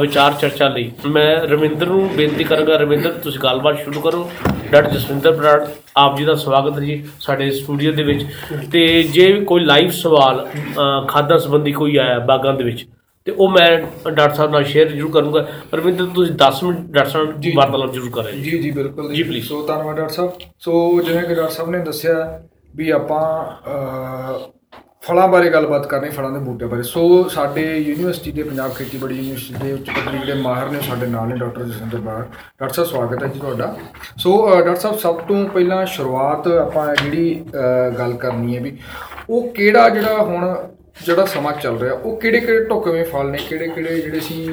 ਵਿਚਾਰ 0.00 0.32
ਚਰਚਾ 0.32 0.68
ਲਈ। 0.68 0.92
ਮੈਂ 1.06 1.36
ਰਵਿੰਦਰ 1.36 1.86
ਨੂੰ 1.86 2.08
ਬੇਨਤੀ 2.16 2.44
ਕਰਾਂਗਾ 2.44 2.76
ਰਵਿੰਦਰ 2.76 3.10
ਤੁਸੀਂ 3.12 3.40
ਗੱਲਬਾਤ 3.40 3.78
ਸ਼ੁਰੂ 3.78 4.00
ਕਰੋ। 4.00 4.30
ਡਾਕਟਰ 4.72 4.90
ਜਸਵਿੰਦਰ 4.90 5.32
ਬਰਾੜ 5.32 5.66
ਆਪ 5.96 6.16
ਜੀ 6.16 6.24
ਦਾ 6.24 6.34
ਸਵਾਗਤ 6.34 6.74
ਹੈ 6.74 6.84
ਜੀ 6.84 7.08
ਸਾਡੇ 7.20 7.50
ਸਟੂਡੀਓ 7.50 7.92
ਦੇ 7.92 8.02
ਵਿੱਚ। 8.02 8.26
ਤੇ 8.72 9.02
ਜੇ 9.02 9.32
ਕੋਈ 9.32 9.60
ਲਾਈਵ 9.60 9.90
ਸਵਾਲ 9.90 10.46
ਖਾਦਾਂ 11.08 11.38
ਸੰਬੰਧੀ 11.38 11.72
ਕੋਈ 11.72 11.96
ਆਇਆ 11.96 12.18
ਬਾਗਾਂ 12.18 12.54
ਦੇ 12.54 12.64
ਵਿੱਚ 12.64 12.86
ਤੇ 13.24 13.32
ਉਹ 13.32 13.48
ਮੈਂ 13.48 13.78
ਡਾਕਟਰ 14.10 14.34
ਸਾਹਿਬ 14.34 14.50
ਨਾਲ 14.50 14.64
ਸ਼ੇਅਰ 14.64 14.88
ਜ਼ਰੂਰ 14.88 15.10
ਕਰੂੰਗਾ। 15.10 15.46
ਰਵਿੰਦਰ 15.74 16.06
ਤੁਸੀਂ 16.14 16.34
10 16.34 16.62
ਮਿੰਟ 16.64 16.78
ਡਾਕਟਰ 16.78 17.10
ਸਾਹਿਬ 17.10 17.28
ਨਾਲ 17.28 17.52
ਵਾਰਤਾਲਾਪ 17.56 17.92
ਜ਼ਰੂਰ 17.92 18.10
ਕਰਿਓ। 18.10 18.32
ਜੀ 18.32 18.58
ਜੀ 18.58 18.70
ਬਿਲਕੁਲ 18.70 19.14
ਜੀ, 19.14 19.22
please। 19.22 19.42
ਸੋ 19.42 19.66
ਧੰਨਵਾਦ 19.66 19.96
ਡਾਕਟਰ 19.96 20.12
ਸਾਹਿਬ। 20.12 20.32
ਸੋ 20.60 21.02
ਜਿਵੇਂ 21.02 21.22
ਕਿ 21.22 21.34
ਡਾਕਟਰ 21.34 21.50
ਸਾਹਿਬ 21.50 21.70
ਨੇ 21.70 21.78
ਦੱਸਿਆ 21.78 22.42
ਵੀ 22.76 22.90
ਆਪਾਂ 22.90 23.44
ਫਲਾਂ 25.06 25.26
ਬਾਰੇ 25.28 25.50
ਗੱਲਬਾਤ 25.50 25.86
ਕਰਨੀ 25.86 26.08
ਫਲਾਂ 26.10 26.30
ਦੇ 26.30 26.38
ਬੂਟੇ 26.38 26.66
ਬਾਰੇ। 26.66 26.82
ਸੋ 26.82 27.02
ਸਾਡੇ 27.28 27.62
ਯੂਨੀਵਰਸਿਟੀ 27.78 28.30
ਦੇ 28.32 28.42
ਪੰਜਾਬ 28.42 28.72
ਖੇਤੀਬਾੜੀ 28.74 29.14
ਯੂਨੀਵਰਸਿਟੀ 29.14 29.54
ਦੇ 29.64 29.72
ਉੱਚ 29.72 29.90
ਪੱਧਰੀ 29.90 30.18
ਜਿਹੜੇ 30.18 30.40
ਮਾਹਰ 30.40 30.70
ਨੇ 30.70 30.80
ਸਾਡੇ 30.80 31.06
ਨਾਲ 31.06 31.28
ਨੇ 31.28 31.36
ਡਾਕਟਰ 31.36 31.64
ਜਸਵਿੰਦਰ 31.64 31.98
ਬਾੜ 31.98 32.18
ਡਾਕਟਰ 32.20 32.72
ਸਾਹਿਬ 32.74 32.88
ਸਵਾਗਤ 32.90 33.22
ਹੈ 33.22 33.28
ਜੀ 33.28 33.40
ਤੁਹਾਡਾ। 33.40 33.74
ਸੋ 34.18 34.32
ਅਹ, 34.46 34.54
ਡਾਕਟਰ 34.56 34.76
ਸਾਹਿਬ 34.76 34.98
ਸਭ 34.98 35.18
ਤੋਂ 35.28 35.44
ਪਹਿਲਾਂ 35.48 35.84
ਸ਼ੁਰੂਆਤ 35.86 36.48
ਆਪਾਂ 36.48 36.94
ਜਿਹੜੀ 36.94 37.44
ਅਹ, 37.44 37.90
ਗੱਲ 37.98 38.12
ਕਰਨੀ 38.16 38.56
ਹੈ 38.56 38.60
ਵੀ 38.62 38.76
ਉਹ 39.30 39.48
ਕਿਹੜਾ 39.48 39.88
ਜਿਹੜਾ 39.88 40.22
ਹੁਣ 40.22 40.54
ਜਿਹੜਾ 41.04 41.24
ਸਮਾਂ 41.26 41.52
ਚੱਲ 41.52 41.78
ਰਿਹਾ 41.78 41.92
ਉਹ 41.94 42.16
ਕਿਹੜੇ 42.20 42.40
ਕਿਹੜੇ 42.40 42.64
ਢੁਕਵੇਂ 42.64 43.04
ਫਲ 43.04 43.30
ਨੇ 43.30 43.38
ਕਿਹੜੇ 43.48 43.68
ਕਿਹੜੇ 43.68 44.00
ਜਿਹੜੇ 44.00 44.18
ਅਸੀਂ 44.18 44.48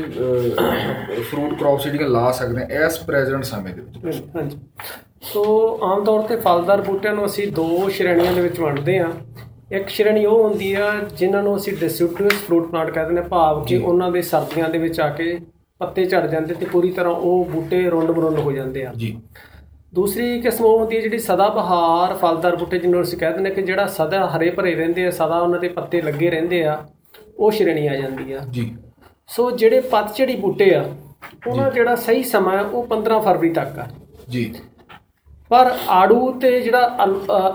ਫਰੂਟ 1.22 1.58
ਕ੍ਰੌਪਸ 1.60 1.84
ਜਿਹੜੀਆਂ 1.84 2.10
ਲਾ 2.10 2.32
ਸਕਦੇ 2.32 2.62
ਹਾਂ 2.62 2.86
ਇਸ 2.86 2.98
ਪ੍ਰੈਜ਼ੈਂਟ 3.00 3.44
ਸਮੇਂ 3.44 3.74
ਦੇ 3.74 3.82
ਵਿੱਚ। 3.82 4.24
ਹਾਂਜੀ। 4.36 4.60
ਸੋ 5.24 5.44
ਆਮ 5.84 6.04
ਤੌਰ 6.04 6.22
ਤੇ 6.22 6.36
ਫਲਦਾਰ 6.36 6.82
ਬੂਟਿਆਂ 6.82 7.14
ਨੂੰ 7.14 7.26
ਅਸੀਂ 7.26 7.48
ਦੋ 7.52 7.90
ਸ਼੍ਰੇਣੀਆਂ 7.90 8.34
ਦੇ 8.34 8.42
ਵਿੱਚ 8.42 8.60
ਵੰਡਦੇ 8.60 9.00
ਹਾਂ। 9.00 9.12
ਇੱਕ 9.72 9.90
ਸ਼੍ਰੇਣੀ 9.90 10.26
ਉਹ 10.26 10.44
ਹੁੰਦੀ 10.44 10.74
ਆ 10.74 10.92
ਜਿਨ੍ਹਾਂ 11.18 11.44
ਨੂੰ 11.44 11.58
ਅਸੀਂ 11.58 11.74
ਡਿਸਟ੍ਰੀਬਿਊਟਿਵ 11.78 12.28
ਫਰੂਟ 12.28 12.72
ਪਲਾਂਟ 12.72 12.90
ਕਹਿੰਦੇ 12.90 13.14
ਨੇ 13.14 13.22
ਭਾਵ 13.22 13.66
ਕਿ 13.66 13.78
ਉਹਨਾਂ 13.78 14.12
ਦੇ 14.12 14.22
ਸਰਦੀਆਂ 14.22 14.70
ਦੇ 14.70 14.78
ਵਿੱਚ 14.78 15.00
ਆ 15.00 15.10
ਕੇ 15.10 15.40
ਪੱਤੇ 15.80 16.06
ਝੜ 16.06 16.28
ਜਾਂਦੇ 16.28 16.54
ਤੇ 16.54 16.66
ਪੂਰੀ 16.66 16.92
ਤਰ੍ਹਾਂ 16.92 17.14
ਉਹ 17.14 17.46
ਬੂਟੇ 17.46 17.90
ਰੁੰਡ 17.90 18.12
ਮਰੁੰਡ 18.12 18.40
ਹੋ 18.40 18.52
ਜਾਂਦੇ 18.52 18.86
ਆ। 18.86 18.92
ਜੀ। 18.98 19.22
ਦੂਸਰੀ 19.94 20.42
ਕਿਸਮ 20.42 20.66
ਉਹ 20.66 20.80
ਹੁੰਦੀ 20.80 20.96
ਹੈ 20.96 21.02
ਜਿਹੜੀ 21.02 21.18
ਸਦਾ 21.18 21.50
ਬਹਾਰ 21.50 22.14
ਫਲਦਾਰ 22.14 22.56
ਬੂਟੇ 22.56 22.80
ਜਿਹਨੂੰ 22.80 23.02
ਅਸੀਂ 23.02 23.18
ਕਹਿੰਦੇ 23.18 23.40
ਨੇ 23.40 23.50
ਕਿ 23.50 23.62
ਜਿਹੜਾ 23.62 23.86
ਸਦਾ 23.86 24.28
ਹਰੇ 24.28 24.50
ਭਰੇ 24.50 24.76
ਰਹਿੰਦੇ 24.76 25.06
ਆ 25.06 25.12
ਸਦਾ 25.12 25.40
ਉਹਨਾਂ 25.40 25.60
ਦੇ 25.60 25.68
ਪੱਤੇ 25.68 26.02
ਲੱਗੇ 26.02 26.30
ਰਹਿੰਦੇ 26.30 26.64
ਆ 26.64 26.86
ਉਹ 27.38 27.52
ਸ਼੍ਰੇਣੀ 27.52 27.88
ਆ 27.88 27.96
ਜਾਂਦੀ 27.96 28.32
ਆ। 28.32 28.40
ਜੀ। 28.52 28.76
ਸੋ 29.28 29.52
ਜਿਹੜੇ 29.52 29.80
ਪਤਝੜੀ 29.80 30.36
ਬੂਟੇ 30.36 30.76
ਆ 30.76 30.86
ਉਹਨਾਂ 31.48 31.72
ਜਿਹੜਾ 31.72 31.96
ਸਹੀ 31.96 32.24
ਸਮਾਂ 32.24 32.64
ਉਹ 32.64 32.88
15 32.88 33.20
ਫਰਵਰੀ 33.22 33.50
ਤੱਕ 33.50 33.80
ਆ। 33.80 33.88
ਜੀ। 34.30 34.56
ਪਰ 35.54 35.70
ਆੜੂ 35.90 36.32
ਤੇ 36.42 36.60
ਜਿਹੜਾ 36.62 37.06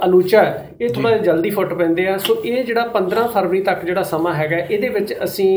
ਅਲੂਚਾ 0.05 0.43
ਹੈ 0.43 0.69
ਇਹ 0.81 0.89
ਥੋੜਾ 0.89 1.17
ਜਲਦੀ 1.19 1.51
ਫੁੱਟ 1.51 1.73
ਪੈਂਦੇ 1.75 2.07
ਆ। 2.09 2.17
ਸੋ 2.19 2.35
ਇਹ 2.45 2.65
ਜਿਹੜਾ 2.65 2.85
15 2.95 3.27
ਫਰਵਰੀ 3.33 3.61
ਤੱਕ 3.61 3.85
ਜਿਹੜਾ 3.85 4.03
ਸਮਾਂ 4.03 4.35
ਹੈਗਾ 4.35 4.59
ਇਹਦੇ 4.59 4.89
ਵਿੱਚ 4.89 5.15
ਅਸੀਂ 5.25 5.49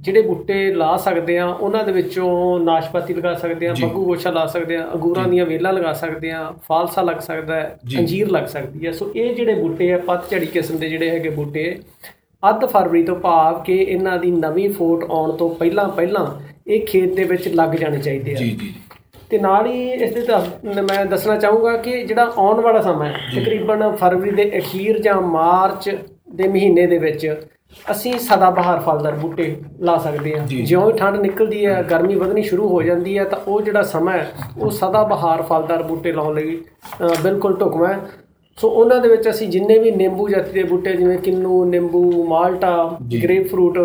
ਜਿਹੜੇ 0.00 0.22
ਬੂਟੇ 0.22 0.58
ਲਾ 0.72 0.96
ਸਕਦੇ 0.96 1.38
ਆ 1.38 1.46
ਉਹਨਾਂ 1.46 1.84
ਦੇ 1.84 1.92
ਵਿੱਚੋਂ 1.92 2.58
ਨਾਸ਼ਪਾਤੀ 2.60 3.14
ਲਗਾ 3.14 3.34
ਸਕਦੇ 3.34 3.68
ਆ। 3.68 3.74
ਬੱਗੂ 3.82 4.04
ਗੋਸ਼ਾ 4.04 4.30
ਲਾ 4.30 4.44
ਸਕਦੇ 4.46 4.76
ਆ 4.76 4.86
ਅੰਗੂਰਾਂ 4.94 5.26
ਦੀਆਂ 5.28 5.46
ਵੇਲਾਂ 5.46 5.72
ਲਗਾ 5.72 5.92
ਸਕਦੇ 5.92 6.30
ਆ 6.30 6.42
ਫਾਲਸਾ 6.68 7.02
ਲੱਗ 7.02 7.20
ਸਕਦਾ 7.20 7.54
ਹੈ। 7.54 7.78
ਅੰਜੀਰ 7.98 8.30
ਲੱਗ 8.30 8.46
ਸਕਦੀ 8.46 8.86
ਹੈ। 8.86 8.92
ਸੋ 8.92 9.10
ਇਹ 9.16 9.34
ਜਿਹੜੇ 9.34 9.54
ਬੂਟੇ 9.54 9.92
ਆ 9.92 9.98
ਪਤਝੜੀ 10.06 10.46
ਕਿਸਮ 10.46 10.78
ਦੇ 10.78 10.88
ਜਿਹੜੇ 10.88 11.10
ਹੈਗੇ 11.10 11.30
ਬੂਟੇ 11.30 11.64
ਅੱਧ 12.42 12.64
ਫਰਵਰੀ 12.64 13.02
ਤੋਂ 13.02 13.16
ਭਾਵ 13.16 13.62
ਕਿ 13.62 13.76
ਇਹਨਾਂ 13.82 14.18
ਦੀ 14.18 14.30
ਨਵੀਂ 14.30 14.68
ਫੋਟ 14.70 15.10
ਆਉਣ 15.10 15.32
ਤੋਂ 15.36 15.48
ਪਹਿਲਾਂ 15.54 15.88
ਪਹਿਲਾਂ 15.88 16.26
ਇਹ 16.66 16.86
ਖੇਤ 16.86 17.14
ਦੇ 17.14 17.24
ਵਿੱਚ 17.24 17.48
ਲੱਗ 17.48 17.74
ਜਾਣੇ 17.74 17.98
ਚਾਹੀਦੇ 17.98 18.32
ਆ। 18.32 18.34
ਜੀ 18.34 18.50
ਜੀ। 18.50 18.72
ਤੇ 19.30 19.38
ਨਾਲ 19.38 19.66
ਹੀ 19.66 19.88
ਇਸ 19.92 20.14
ਦੇ 20.14 20.82
ਮੈਂ 20.82 21.04
ਦੱਸਣਾ 21.06 21.36
ਚਾਹੂੰਗਾ 21.36 21.76
ਕਿ 21.76 22.02
ਜਿਹੜਾ 22.02 22.32
ਆਉਣ 22.38 22.60
ਵਾਲਾ 22.60 22.80
ਸਮਾਂ 22.82 23.06
ਹੈ 23.06 23.18
ਤਕਰੀਬਨ 23.34 23.90
ਫਰਵਰੀ 23.90 24.30
ਦੇ 24.30 24.50
ਅਖੀਰ 24.58 24.98
ਜਾਂ 24.98 25.20
ਮਾਰਚ 25.20 25.88
ਦੇ 26.34 26.48
ਮਹੀਨੇ 26.48 26.86
ਦੇ 26.86 26.98
ਵਿੱਚ 26.98 27.26
ਅਸੀਂ 27.90 28.12
ਸਦਾ 28.18 28.50
ਬਹਾਰ 28.50 28.80
ਫਲਦਾਰ 28.80 29.16
ਬੂਟੇ 29.16 29.44
ਲਾ 29.80 29.96
ਸਕਦੇ 29.98 30.38
ਹਾਂ। 30.38 30.46
ਜਿਉਂ 30.46 30.90
ਹੀ 30.90 30.96
ਠੰਡ 30.98 31.16
ਨਿਕਲਦੀ 31.16 31.66
ਹੈ 31.66 31.82
ਗਰਮੀ 31.82 32.14
ਵਧਣੀ 32.14 32.42
ਸ਼ੁਰੂ 32.42 32.68
ਹੋ 32.68 32.82
ਜਾਂਦੀ 32.82 33.16
ਹੈ 33.18 33.24
ਤਾਂ 33.24 33.38
ਉਹ 33.48 33.60
ਜਿਹੜਾ 33.62 33.82
ਸਮਾਂ 33.82 34.12
ਹੈ 34.12 34.26
ਉਹ 34.58 34.70
ਸਦਾ 34.70 35.02
ਬਹਾਰ 35.04 35.42
ਫਲਦਾਰ 35.42 35.82
ਬੂਟੇ 35.82 36.12
ਲਾਉਣ 36.12 36.34
ਲਈ 36.34 36.58
ਬਿਲਕੁਲ 37.22 37.56
ਢੁਕਵਾਂ 37.56 37.88
ਹੈ 37.88 37.98
ਸੋ 38.58 38.68
ਉਹਨਾਂ 38.68 38.98
ਦੇ 39.00 39.08
ਵਿੱਚ 39.08 39.28
ਅਸੀਂ 39.30 39.48
ਜਿੰਨੇ 39.48 39.78
ਵੀ 39.78 39.90
ਨਿੰਬੂ 39.90 40.28
ਜਾਤੀ 40.28 40.52
ਦੇ 40.52 40.62
ਬੂਟੇ 40.62 40.92
ਜਿਵੇਂ 40.92 41.18
ਕਿੰਨੂ 41.18 41.64
ਨਿੰਬੂ 41.64 42.24
ਮਾਲਟਾ। 42.28 42.72
ਗ੍ਰੇਪ 43.22 43.46
ਫਰੂਟ 43.50 43.78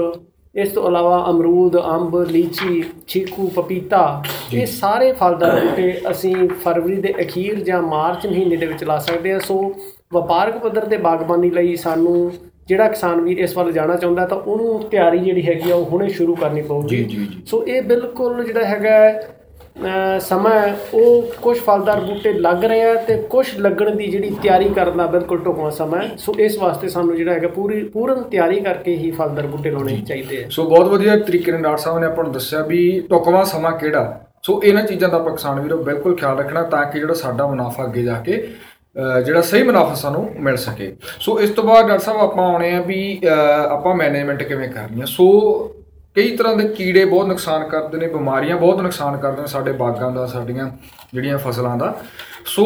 ਇਸ 0.56 0.70
ਤੋਂ 0.70 0.88
ਇਲਾਵਾ 0.88 1.26
ਅਮਰੂਦ 1.30 1.76
ਅੰਬ 1.78 2.16
ਲੀਚੀ 2.32 2.84
ਚੀਕੂ 3.08 3.48
ਪਪੀਤਾ 3.56 4.24
ਇਹ 4.54 4.66
ਸਾਰੇ 4.66 5.12
ਫਲਦਾਰ 5.12 5.60
ਬੂਟੇ 5.60 5.92
ਅਸੀਂ 6.12 6.36
ਫਰਵਰੀ 6.64 6.96
ਦੇ 6.96 7.14
ਅਖੀਰ 7.22 7.60
ਜਾਂ 7.64 7.82
ਮਾਰਚ 7.82 8.28
ਮਹੀਨੇ 8.28 8.56
ਦੇ 8.56 8.66
ਵਿੱਚ 8.66 8.84
ਲਾ 8.84 8.98
ਸਕਦੇ 8.98 9.34
ਹਾਂ। 9.34 9.40
ਸੋ 9.40 9.58
ਵਪਾਰਕ 10.14 10.58
ਪੱਧਰ 10.58 10.86
ਤੇ 10.86 10.98
ਬਾਗਬਾਨੀ 10.98 11.50
ਲਈ 11.50 11.76
ਸਾਨੂੰ 11.76 12.32
ਜਿਹੜਾ 12.68 12.88
ਕਿਸਾਨ 12.88 13.22
ਵੀਰ 13.22 13.40
ਇਸ 13.40 13.58
ਵੱਲ 13.58 13.72
ਜਾਣਾ 13.72 13.96
ਚਾਹੁੰਦਾ 13.96 14.26
ਤਾਂ 14.26 14.38
ਉਹਨੂੰ 14.38 14.80
ਤਿਆਰੀ 14.92 15.20
ਜਿਹੜੀ 15.20 15.46
ਹੈਗੀ 15.48 15.72
ਆ 15.72 15.76
ਉਹ 15.76 15.86
ਹੁਣੇ 15.86 16.10
ਸ਼ੁਰੂ 16.10 16.36
ਕਰਨੀ 16.36 16.62
ਪਊਗੀ। 16.62 17.28
ਸੋ 17.46 17.64
ਇਹ 17.68 17.82
ਬਿਲਕੁਲ 17.82 18.44
ਜਿਹੜਾ 18.44 18.64
ਹੈਗਾ 18.66 18.98
ਸਮਾਂ 20.20 20.62
ਉਹ 20.94 21.32
ਕੁਝ 21.42 21.58
ਫਲਦਾਰ 21.60 22.00
ਬੂਟੇ 22.02 22.32
ਲੱਗ 22.34 22.64
ਰਹੇ 22.66 22.84
ਆ 22.84 22.94
ਤੇ 23.08 23.16
ਕੁਝ 23.30 23.46
ਲੱਗਣ 23.60 23.96
ਦੀ 23.96 24.08
ਜਿਹੜੀ 24.08 24.30
ਤਿਆਰੀ 24.44 24.70
ਕਰਨ 24.70 24.98
ਦਾ 24.98 25.06
ਬਿਲਕੁਲ 25.06 25.40
ਢੁਕਵਾਂ 25.44 25.72
ਸਮਾਂ 25.72 26.02
ਸੋ 26.18 26.34
ਇਸ 26.40 26.58
ਵਾਸਤੇ 26.60 26.88
ਸਾਨੂੰ 26.90 27.16
ਜਿਹੜਾ 27.16 27.34
ਹੈਗਾ 27.34 27.48
ਪੂਰੀ 27.48 27.84
ਪੂਰਨ 27.88 28.22
ਤਿਆਰੀ 28.24 28.60
ਕਰਕੇ 28.60 28.96
ਹੀ 28.98 29.12
ਫਲਦਾਰ 29.12 29.48
ਬੂਟੇ 29.48 29.72
ਲਾਉਣੇ 29.72 29.98
ਚਾਹੀਦੇ 30.08 30.44
ਆ। 30.44 30.48
ਸੋ 30.50 30.64
ਬਹੁਤ 30.70 30.88
ਵਧੀਆ 30.88 31.18
ਤਰੀਕੇ 31.18 31.52
ਨਾਲ 31.52 31.62
ਡਾਕਟਰ 31.62 31.82
ਸਾਹਿਬ 31.82 32.00
ਨੇ 32.00 32.08
ਆਪਾਂ 32.08 32.24
ਨੂੰ 32.24 32.34
ਦੱਸਿਆ 32.34 32.62
ਵੀ 32.68 33.00
ਟੁਕਵਾ 33.10 33.44
ਸਮਾਂ 33.44 33.72
ਕਿਹੜਾ। 33.72 34.20
ਸੋ 34.44 34.62
ਇਹਨਾਂ 34.64 34.84
ਚੀਜ਼ਾਂ 34.84 35.10
ਦਾ 35.10 35.18
ਆਪਾਂ 35.18 35.36
ਕਿਸਾਨ 35.36 35.60
ਵੀਰੋ 35.60 35.78
ਬਿਲਕੁਲ 35.84 36.16
ਖਿਆਲ 36.16 36.38
ਰੱਖਣਾ 36.38 36.64
ਤਾਂ 36.64 36.86
ਕਿ 36.86 37.00
ਜਿਹੜਾ 37.00 37.14
ਸਾਡਾ 37.14 37.48
ਮੁਨਾਫਾ 37.48 37.84
ਅੱਗੇ 37.86 38.04
ਜਾ 38.04 38.20
ਕੇ 38.26 38.48
ਜਿਹੜਾ 39.26 39.42
ਸਹੀ 39.42 39.64
ਮੁਨਾਫਾ 39.64 39.94
ਸਾਨੂੰ 39.94 40.30
ਮਿਲ 40.40 40.58
ਸਕੇ। 40.58 40.92
ਸੋ 41.20 41.40
ਇਸ 41.40 41.50
ਤੋਂ 41.50 41.64
ਬਾਅਦ 41.64 41.88
ਡਾਕਟਰ 41.88 42.04
ਸਾਹਿਬ 42.04 42.20
ਆਪਾਂ 42.22 42.46
ਆਉਣੇ 42.52 42.74
ਆ 42.76 42.82
ਵੀ 42.82 43.20
ਆਪਾਂ 43.70 43.96
ਮੈਨੇਜਮੈਂਟ 43.96 44.44
ਕਿਵੇਂ 44.44 44.70
ਕਰਨੀ 44.70 45.02
ਆ 45.02 45.06
ਸੋ 45.08 45.26
ਕਈ 46.16 46.36
ਤਰ੍ਹਾਂ 46.38 46.56
ਦੇ 46.56 46.68
ਕੀੜੇ 46.68 47.06
ਬਹੁਤ 47.06 47.28
ਨੁਕਸਾਨ 47.28 47.68
ਕਰਦੇ 47.70 47.98
ਨੇ, 47.98 48.08
ਬਿਮਾਰੀਆਂ 48.08 48.58
ਬਹੁਤ 48.58 48.82
ਨੁਕਸਾਨ 48.82 49.18
ਕਰਦੇ 49.18 49.42
ਨੇ 49.42 49.48
ਸਾਡੇ 49.48 49.72
ਬਾਗਾਂ 49.72 50.12
ਦਾ, 50.12 50.26
ਸਾਡੀਆਂ 50.26 50.70
ਜਿਹੜੀਆਂ 51.14 51.38
ਫਸਲਾਂ 51.38 51.78
ਦਾ। 51.78 51.94
ਸੋ 52.46 52.66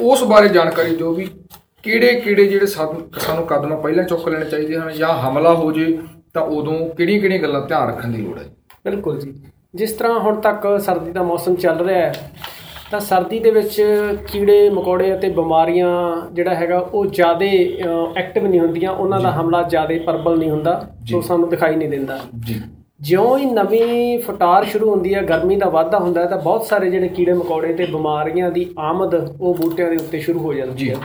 ਉਸ 0.00 0.24
ਬਾਰੇ 0.24 0.48
ਜਾਣਕਾਰੀ 0.48 0.96
ਦਿਓ 0.96 1.12
ਵੀ 1.12 1.28
ਕਿਹੜੇ 1.82 2.20
ਕਿਹੜੇ 2.20 2.44
ਜਿਹੜੇ 2.44 2.66
ਸਾਨੂੰ 2.66 3.08
ਸਾਨੂੰ 3.18 3.46
ਕਦਮ 3.46 3.76
ਪਹਿਲਾਂ 3.76 4.04
ਚੁੱਕ 4.04 4.28
ਲੈਣੇ 4.28 4.44
ਚਾਹੀਦੇ 4.44 4.78
ਹਨ 4.78 4.92
ਜਾਂ 4.92 5.12
ਹਮਲਾ 5.18 5.54
ਹੋ 5.54 5.72
ਜੇ 5.72 5.98
ਤਾਂ 6.34 6.42
ਉਦੋਂ 6.42 6.88
ਕਿਹੜੀਆਂ 6.88 7.20
ਕਿਹੜੀਆਂ 7.20 7.42
ਗੱਲਾਂ 7.42 7.66
ਧਿਆਨ 7.66 7.88
ਰੱਖਣ 7.88 8.08
ਦੀ 8.08 8.22
ਲੋੜ 8.22 8.38
ਹੈ? 8.38 8.44
ਬਿਲਕੁਲ 8.84 9.20
ਜੀ। 9.20 9.34
ਜਿਸ 9.74 9.92
ਤਰ੍ਹਾਂ 9.92 10.18
ਹੁਣ 10.20 10.40
ਤੱਕ 10.40 10.80
ਸਰਦੀ 10.80 11.12
ਦਾ 11.12 11.22
ਮੌਸਮ 11.22 11.54
ਚੱਲ 11.54 11.78
ਰਿਹਾ 11.78 11.98
ਹੈ 11.98 12.32
ਤਾਂ 12.90 13.00
ਸਰਦੀ 13.00 13.38
ਦੇ 13.38 13.50
ਵਿੱਚ 13.50 13.82
ਕੀੜੇ 14.32 14.70
ਮਕੌੜੇ 14.70 15.14
ਅਤੇ 15.14 15.28
ਬਿਮਾਰੀਆਂ 15.28 16.16
ਜਿਹੜਾ 16.32 16.54
ਹੈਗਾ 16.54 16.78
ਉਹ 16.78 17.06
ਜ਼ਿਆਦਾ 17.06 17.46
ਐਕਟਿਵ 18.16 18.46
ਨਹੀਂ 18.46 18.60
ਹੁੰਦੀਆਂ। 18.60 18.90
ਉਹਨਾਂ 18.90 19.20
ਦਾ 19.20 19.30
ਹਮਲਾ 19.30 19.62
ਜ਼ਿਆਦਾ 19.62 19.94
ਪ੍ਰਬਲ 20.06 20.38
ਨਹੀਂ 20.38 20.50
ਹੁੰਦਾ। 20.50 20.90
ਸੋ 21.10 21.20
ਸਾਨੂੰ 21.20 21.48
ਦਿਖਾਈ 21.48 21.76
ਨਹੀਂ 21.76 21.88
ਦਿੰਦਾ। 21.88 22.20
ਜੀ। 22.46 22.60
ਜਿਉਂ 23.00 23.38
ਹੀ 23.38 23.44
ਨਵੀਂ 23.44 24.18
ਫਟਾਰ 24.18 24.64
ਸ਼ੁਰੂ 24.64 24.90
ਹੁੰਦੀ 24.90 25.14
ਹੈ 25.14 25.22
ਗਰਮੀ 25.22 25.56
ਦਾ 25.56 25.68
ਵਾਧਾ 25.68 25.98
ਹੁੰਦਾ 25.98 26.20
ਹੈ 26.20 26.26
ਤਾਂ 26.26 26.38
ਬਹੁਤ 26.38 26.64
ਸਾਰੇ 26.66 26.90
ਜਿਹੜੇ 26.90 27.08
ਕੀੜੇ 27.08 27.32
ਮਕੌੜੇ 27.32 27.72
ਤੇ 27.72 27.86
ਬਿਮਾਰੀਆਂ 27.86 28.50
ਦੀ 28.50 28.74
ਆਮਦ 28.78 29.14
ਉਹ 29.40 29.54
ਬੂਟਿਆਂ 29.54 29.90
ਦੇ 29.90 29.96
ਉੱਤੇ 29.96 30.20
ਸ਼ੁਰੂ 30.20 30.38
ਹੋ 30.38 30.52
ਜਾਂਦੀ। 30.52 30.90
ਹੈ। 30.90 30.96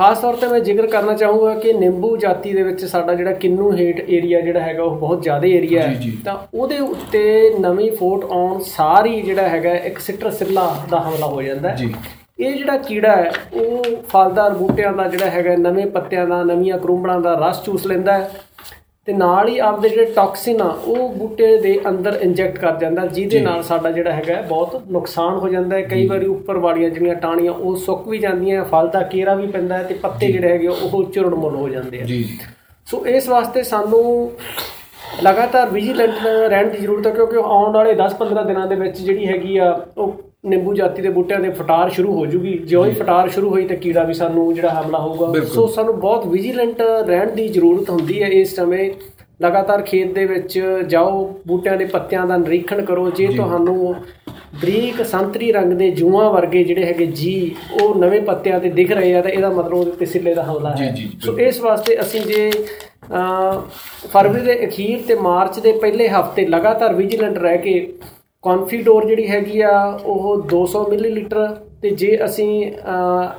ਖਾਸ 0.00 0.18
ਤੌਰ 0.18 0.36
ਤੇ 0.36 0.46
ਮੈਂ 0.46 0.58
ਜ਼ਿਕਰ 0.60 0.86
ਕਰਨਾ 0.86 1.14
ਚਾਹੂੰਗਾ 1.14 1.54
ਕਿ 1.54 1.72
ਨਿੰਬੂ 1.72 2.16
ਜਾਤੀ 2.16 2.52
ਦੇ 2.52 2.62
ਵਿੱਚ 2.62 2.84
ਸਾਡਾ 2.84 3.14
ਜਿਹੜਾ 3.14 3.32
ਕਿੰਨੂ 3.32 3.72
ਹੇਠ 3.72 3.98
ਏਰੀਆ 4.08 4.40
ਜਿਹੜਾ 4.40 4.60
ਹੈਗਾ 4.60 4.82
ਉਹ 4.82 4.94
ਬਹੁਤ 4.96 5.22
ਜ਼ਿਆਦਾ 5.22 5.46
ਏਰੀਆ 5.46 5.82
ਹੈ। 5.82 6.00
ਤਾਂ 6.24 6.36
ਉਹਦੇ 6.54 6.78
ਉੱਤੇ 6.78 7.50
ਨਵੀਂ 7.60 7.90
ਫੋਟ 7.92 8.24
ਆਉਣ 8.24 8.60
ਸਾਰੀ 8.66 9.20
ਜਿਹੜਾ 9.22 9.48
ਹੈਗਾ 9.48 9.74
ਇੱਕ 9.74 9.98
ਸਿਟਰਸਿੱਲਾ 9.98 10.64
ਦਾ 10.90 11.00
ਹਮਲਾ 11.00 11.26
ਹੋ 11.26 11.42
ਜਾਂਦਾ 11.42 11.68
ਹੈ। 11.68 11.74
ਜੀ। 11.74 11.92
ਇਹ 12.40 12.56
ਜਿਹੜਾ 12.56 12.76
ਕੀੜਾ 12.76 13.16
ਹੈ 13.16 13.32
ਉਹ 13.54 13.84
ਫਲਦਾਰ 14.08 14.54
ਬੂਟਿਆਂ 14.54 14.92
ਦਾ 14.92 15.08
ਜਿਹੜਾ 15.08 15.26
ਹੈਗਾ 15.26 15.56
ਨਵੇਂ 15.56 15.86
ਪੱਤਿਆਂ 15.86 16.26
ਦਾ 16.26 16.42
ਨਵੀਆਂ 16.44 16.78
ਕਰੂੰਬੜਾਂ 16.78 17.20
ਦਾ 17.20 17.34
ਰਸ 17.48 17.62
ਚੂਸ 17.64 17.86
ਲੈਂਦਾ 17.86 18.18
ਹੈ। 18.18 18.30
ਤੇ 19.10 19.16
ਨਾਲ 19.16 19.48
ਹੀ 19.48 19.58
ਆਪਦੇ 19.58 19.88
ਜਿਹੜੇ 19.88 20.04
ਟੌਕਸਿਨ 20.04 20.60
ਆ 20.62 20.64
ਉਹ 20.64 21.08
ਬੂਟੇ 21.08 21.56
ਦੇ 21.58 21.80
ਅੰਦਰ 21.88 22.18
ਇੰਜੈਕਟ 22.22 22.58
ਕਰ 22.58 22.76
ਜਾਂਦਾ 22.76 23.06
ਜਿਹਦੇ 23.06 23.40
ਨਾਲ 23.40 23.62
ਸਾਡਾ 23.62 23.90
ਜਿਹੜਾ 23.90 24.12
ਹੈਗਾ 24.12 24.40
ਬਹੁਤ 24.40 24.82
ਨੁਕਸਾਨ 24.90 25.34
ਹੋ 25.34 25.48
ਜਾਂਦਾ 25.48 25.76
ਹੈ। 25.76 25.82
ਕਈ 25.82 26.06
ਵਾਰੀ 26.06 26.26
ਉੱਪਰ 26.26 26.58
ਵਾਲੀਆਂ 26.58 26.90
ਜਿਹੜੀਆਂ 26.90 27.14
ਟਾਹਣੀਆਂ 27.14 27.52
ਉਹ 27.52 27.76
ਸੁੱਕ 27.76 28.08
ਵੀ 28.08 28.18
ਜਾਂਦੀਆਂ 28.18 28.64
ਫਲ 28.64 28.88
ਦਾ 28.88 29.02
ਕੇਰਾ 29.02 29.34
ਵੀ 29.34 29.46
ਪੈਂਦਾ 29.46 29.78
ਹੈ 29.78 29.82
ਤੇ 29.82 29.94
ਪੱਤੇ 29.94 30.32
ਜਿਹੜੇ 30.32 30.48
ਹੈਗੇ 30.48 30.66
ਉਹ 30.66 31.04
ਚੁਰੜ-ਮੁਰੜ 31.04 31.54
ਹੋ 31.54 31.68
ਜਾਂਦੇ 31.68 32.00
ਆ। 32.00 32.04
ਜੀ। 32.04 32.38
ਸੋ 32.86 33.06
ਇਸ 33.06 33.28
ਵਾਸਤੇ 33.28 33.62
ਸਾਨੂੰ 33.62 34.32
ਲਗਾਤਾਰ 35.24 35.70
ਵਿਜੀਲੈਂਟ 35.70 36.26
ਰਹਿਣ 36.26 36.68
ਦੀ 36.70 36.78
ਜ਼ਰੂਰਤ 36.78 37.06
ਹੈ 37.06 37.12
ਕਿਉਂਕਿ 37.12 37.36
ਆਉਣ 37.36 37.72
ਵਾਲੇ 37.74 37.94
10-15 37.94 38.44
ਦਿਨਾਂ 38.46 38.66
ਦੇ 38.66 38.74
ਵਿੱਚ 38.74 38.98
ਜਿਹੜੀ 38.98 39.26
ਹੈਗੀ 39.26 39.56
ਆ 39.58 39.70
ਉਹ 39.98 40.12
ਨਿੰਬੂ 40.46 40.74
ਜਾਤੀ 40.74 41.02
ਦੇ 41.02 41.08
ਬੂਟਿਆਂ 41.08 41.40
ਦੇ 41.40 41.50
ਫਟਾਰ 41.50 41.90
ਸ਼ੁਰੂ 41.90 42.12
ਹੋ 42.12 42.26
ਜੂਗੀ। 42.26 42.52
ਜਿਉਂ 42.58 42.84
ਹੀ 42.84 42.92
ਫਟਾਰ 42.92 43.28
ਸ਼ੁਰੂ 43.28 43.50
ਹੋਈ 43.50 43.66
ਤਾਂ 43.66 43.76
ਕੀੜਾ 43.76 44.04
ਵੀ 44.04 44.14
ਸਾਨੂੰ 44.14 44.52
ਜਿਹੜਾ 44.54 44.80
ਹਮਲਾ 44.80 44.98
ਹੋਊਗਾ। 44.98 45.44
ਸੋ 45.44 45.66
ਸਾਨੂੰ 45.66 45.98
ਬਹੁਤ 46.00 46.26
ਵਿਜੀਲੈਂਟ 46.26 46.80
ਰਹਿਣ 47.08 47.30
ਦੀ 47.30 47.48
ਜ਼ਰੂਰਤ 47.48 47.90
ਹੁੰਦੀ 47.90 48.22
ਹੈ 48.22 48.28
ਇਸ 48.30 48.54
ਸਮੇਂ। 48.56 48.90
ਲਗਾਤਾਰ 49.42 49.82
ਖੇਤ 49.82 50.12
ਦੇ 50.14 50.24
ਵਿੱਚ 50.26 50.58
ਜਾਓ 50.88 51.24
ਬੂਟਿਆਂ 51.46 51.76
ਦੇ 51.76 51.84
ਪੱਤਿਆਂ 51.84 52.26
ਦਾ 52.26 52.36
ਨਿਰੀਖਣ 52.36 52.84
ਕਰੋ। 52.84 53.10
ਜੇ 53.10 53.26
ਤੁਹਾਨੂੰ 53.26 53.94
ਬਰੀਕ 54.62 55.02
ਸੰਤਰੀ 55.06 55.50
ਰੰਗ 55.52 55.72
ਦੇ 55.72 55.90
ਜੂਆਂ 55.90 56.30
ਵਰਗੇ 56.30 56.62
ਜਿਹੜੇ 56.64 56.84
ਹੈਗੇ 56.84 57.06
ਜੀ 57.06 57.54
ਉਹ 57.80 57.94
ਨਵੇਂ 57.94 58.20
ਪੱਤਿਆਂ 58.22 58.60
ਤੇ 58.60 58.70
ਦਿਖ 58.70 58.92
ਰਹੇ 58.92 59.14
ਆ 59.14 59.20
ਤਾਂ 59.22 59.30
ਇਹਦਾ 59.30 59.50
ਮਤਲਬ 59.50 59.74
ਉਹਦੇ 59.74 59.90
ਤੇ 59.90 60.06
ਸਿੱਲੇ 60.06 60.34
ਦਾ 60.34 60.42
ਹਮਲਾ 60.42 60.74
ਹੈ। 60.80 60.94
ਸੋ 61.24 61.38
ਇਸ 61.38 61.60
ਵਾਸਤੇ 61.60 62.00
ਅਸੀਂ 62.00 62.20
ਜੇ 62.20 62.50
ਫਰਵਰੀ 64.10 64.40
ਦੇ 64.40 64.66
ਅਖੀਰ 64.66 65.02
ਤੇ 65.08 65.14
ਮਾਰਚ 65.14 65.58
ਦੇ 65.60 65.72
ਪਹਿਲੇ 65.72 66.08
ਹਫ਼ਤੇ 66.08 66.46
ਲਗਾਤਾਰ 66.46 66.94
ਵਿਜੀਲੈਂਟ 66.94 67.38
ਰਹਿ 67.38 67.58
ਕੇ 67.58 67.92
ਕੌਨਫੀਡੋਰ 68.42 69.06
ਜਿਹੜੀ 69.06 69.26
ਹੈਗੀ 69.28 69.60
ਆ 69.60 69.98
ਉਹ 70.04 70.44
200 70.54 70.84
ਮਿਲੀਲੀਟਰ 70.90 71.46
ਤੇ 71.82 71.90
ਜੇ 71.90 72.18
ਅਸੀਂ 72.24 72.72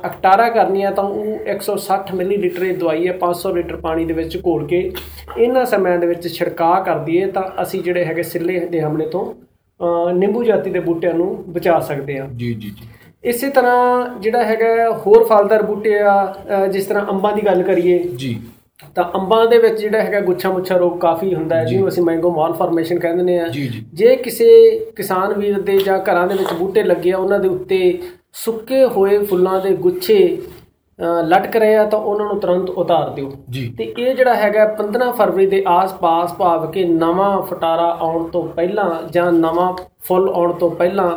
ਅਕਟਾਰਾ 0.06 0.48
ਕਰਨੀ 0.48 0.82
ਆ 0.82 0.90
ਤਾਂ 0.90 1.04
ਉਹ 1.04 1.50
160 1.54 2.14
ਮਿਲੀਲੀਟਰ 2.14 2.62
ਇਹ 2.62 2.76
ਦਵਾਈ 2.76 3.08
ਹੈ 3.08 3.18
500 3.20 3.54
ਲੀਟਰ 3.54 3.76
ਪਾਣੀ 3.76 4.04
ਦੇ 4.04 4.14
ਵਿੱਚ 4.14 4.36
ਘੋਲ 4.46 4.66
ਕੇ 4.66 4.80
ਇਹਨਾਂ 5.38 5.64
ਸਮਿਆਂ 5.66 5.98
ਦੇ 5.98 6.06
ਵਿੱਚ 6.06 6.28
ਛਿੜਕਾਅ 6.28 6.82
ਕਰ 6.84 6.98
ਦਈਏ 6.98 7.26
ਤਾਂ 7.26 7.42
ਅਸੀਂ 7.62 7.82
ਜਿਹੜੇ 7.82 8.04
ਹੈਗੇ 8.04 8.22
ਸਿੱਲੇ 8.22 8.58
ਦੇ 8.66 8.80
ਹਮਲੇ 8.80 9.06
ਤੋਂ 9.06 9.24
ਨਿੰਬੂ 10.14 10.44
ਜਾਤੀ 10.44 10.70
ਦੇ 10.70 10.80
ਬੂਟਿਆਂ 10.80 11.14
ਨੂੰ 11.14 11.44
ਬਚਾ 11.48 11.78
ਸਕਦੇ 11.80 12.18
ਹਾਂ। 12.18 12.28
ਜੀ 12.28 12.54
ਜੀ 12.54 12.70
ਜੀ। 12.70 12.88
ਇਸੇ 13.24 13.48
ਤਰ੍ਹਾਂ 13.50 14.08
ਜਿਹੜਾ 14.20 14.44
ਹੈਗਾ 14.44 14.90
ਹੋਰ 15.06 15.24
ਫਲਦਾਰ 15.24 15.62
ਬੂਟੇ 15.62 15.98
ਆ 16.00 16.66
ਜਿਸ 16.72 16.86
ਤਰ੍ਹਾਂ 16.86 17.06
ਅੰਬਾਂ 17.06 17.32
ਦੀ 17.32 17.42
ਗੱਲ 17.46 17.62
ਕਰੀਏ। 17.62 17.98
ਜੀ। 17.98 18.40
ਤਾਂ 18.94 19.04
ਅੰਬਾਂ 19.14 19.46
ਦੇ 19.46 19.58
ਵਿੱਚ 19.58 19.80
ਜਿਹੜਾ 19.80 20.00
ਹੈਗਾ 20.02 20.20
ਗੁੱਛਾ 20.20 20.50
ਮੁੱਛਾ 20.50 20.76
ਰੋਗ 20.76 20.98
ਕਾਫੀ 20.98 21.34
ਹੁੰਦਾ 21.34 21.56
ਹੈ 21.56 21.64
ਜਿਹਨੂੰ 21.64 21.88
ਅਸੀਂ 21.88 22.02
ਮੈਂਗੋ 22.02 22.30
ਮਾਲ 22.30 22.52
ਫਾਰਮੇਸ਼ਨ 22.52 22.98
ਕਹਿੰਦੇ 22.98 23.22
ਨੇ 23.22 23.38
ਆ 23.40 23.46
ਜੀ, 23.48 24.16
ਕਿਸੇ 24.16 24.48
ਕਿਸਾਨ 24.96 25.32
ਵੀਰ 25.32 25.60
ਦੇ 25.60 25.78
ਜਾਂ 25.78 25.98
ਘਰਾਂ 25.98 26.26
ਦੇ 26.26 26.34
ਵਿੱਚ 26.34 26.52
ਬੂਟੇ 26.52 26.82
ਲੱਗੇ 26.82 27.12
ਆ 27.12 27.16
ਉਹਨਾਂ 27.18 27.38
ਦੇ 27.38 27.48
ਉੱਤੇ 27.48 27.98
ਸੁੱਕੇ 28.34 28.84
ਹੋਏ 28.86 29.18
ਫੁੱਲਾਂ 29.24 29.60
ਦੇ 29.60 29.74
ਗੁੱਛੇ 29.76 30.18
ਲਟਕ 31.00 31.56
ਰਹੇ 31.56 31.76
ਆ 31.76 31.84
ਤਾਂ 31.84 31.98
ਉਹਨਾਂ 31.98 32.26
ਨੂੰ 32.26 32.40
ਤੁਰੰਤ 32.40 32.70
ਉਤਾਰ 32.70 33.08
ਦਿਓ। 33.10 33.30
ਤੇ 33.78 33.84
ਇਹ 33.98 34.14
ਜਿਹੜਾ 34.14 34.34
ਹੈਗਾ 34.34 34.64
15 34.78 35.10
ਫਰਵਰੀ 35.12 35.46
ਦੇ 35.46 35.62
ਆਸ-ਪਾਸ 35.68 36.32
ਭਾਵ 36.34 36.70
ਕਿ 36.70 36.84
ਨਵਾਂ 36.84 37.42
ਫਟਾਰਾ 37.42 37.88
ਆਉਣ 38.00 38.28
ਤੋਂ 38.28 38.42
ਪਹਿਲਾਂ 38.48 38.90
ਜਾਂ 39.12 39.30
ਨਵਾਂ 39.32 39.72
ਫੁੱਲ 40.04 40.28
ਆਉਣ 40.28 40.52
ਤੋਂ 40.52 40.70
ਪਹਿਲਾਂ। 40.70 41.10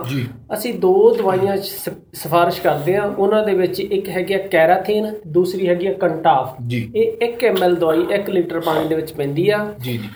ਅਸੀਂ 0.54 0.74
ਦੋ 0.74 1.14
ਦਵਾਈਆਂ 1.16 1.58
ਸਿਫਾਰਿਸ਼ 1.58 2.62
ਕਰਦੇ 2.62 2.98
ਹਾਂ। 2.98 3.08
ਉਹਨਾਂ 3.08 3.44
ਦੇ 3.44 3.54
ਵਿੱਚ 3.54 3.80
ਇੱਕ 3.80 4.10
ਹੈਗੀ 4.10 4.34
ਆ 4.34 4.38
ਕੈਰਾਥੀਨ 4.52 5.14
ਦੂਸਰੀ 5.28 5.68
ਹੈਗੀ 5.68 5.88
ਆ 5.88 5.94
ਕੰਟਾਫ। 5.94 6.56
ਇਹ 6.74 7.26
1 7.26 7.46
ml 7.52 7.76
ਦਵਾਈ 7.76 8.06
1 8.12 8.30
ਲੀਟਰ 8.30 8.60
ਪਾਣੀ 8.60 8.88
ਦੇ 8.88 8.96
ਵਿੱਚ 8.96 9.14
ਪੈਂਦੀ 9.14 9.50
ਆ। 9.50 9.66
ਜੀ 9.82 9.98
ਜੀ। 9.98 10.10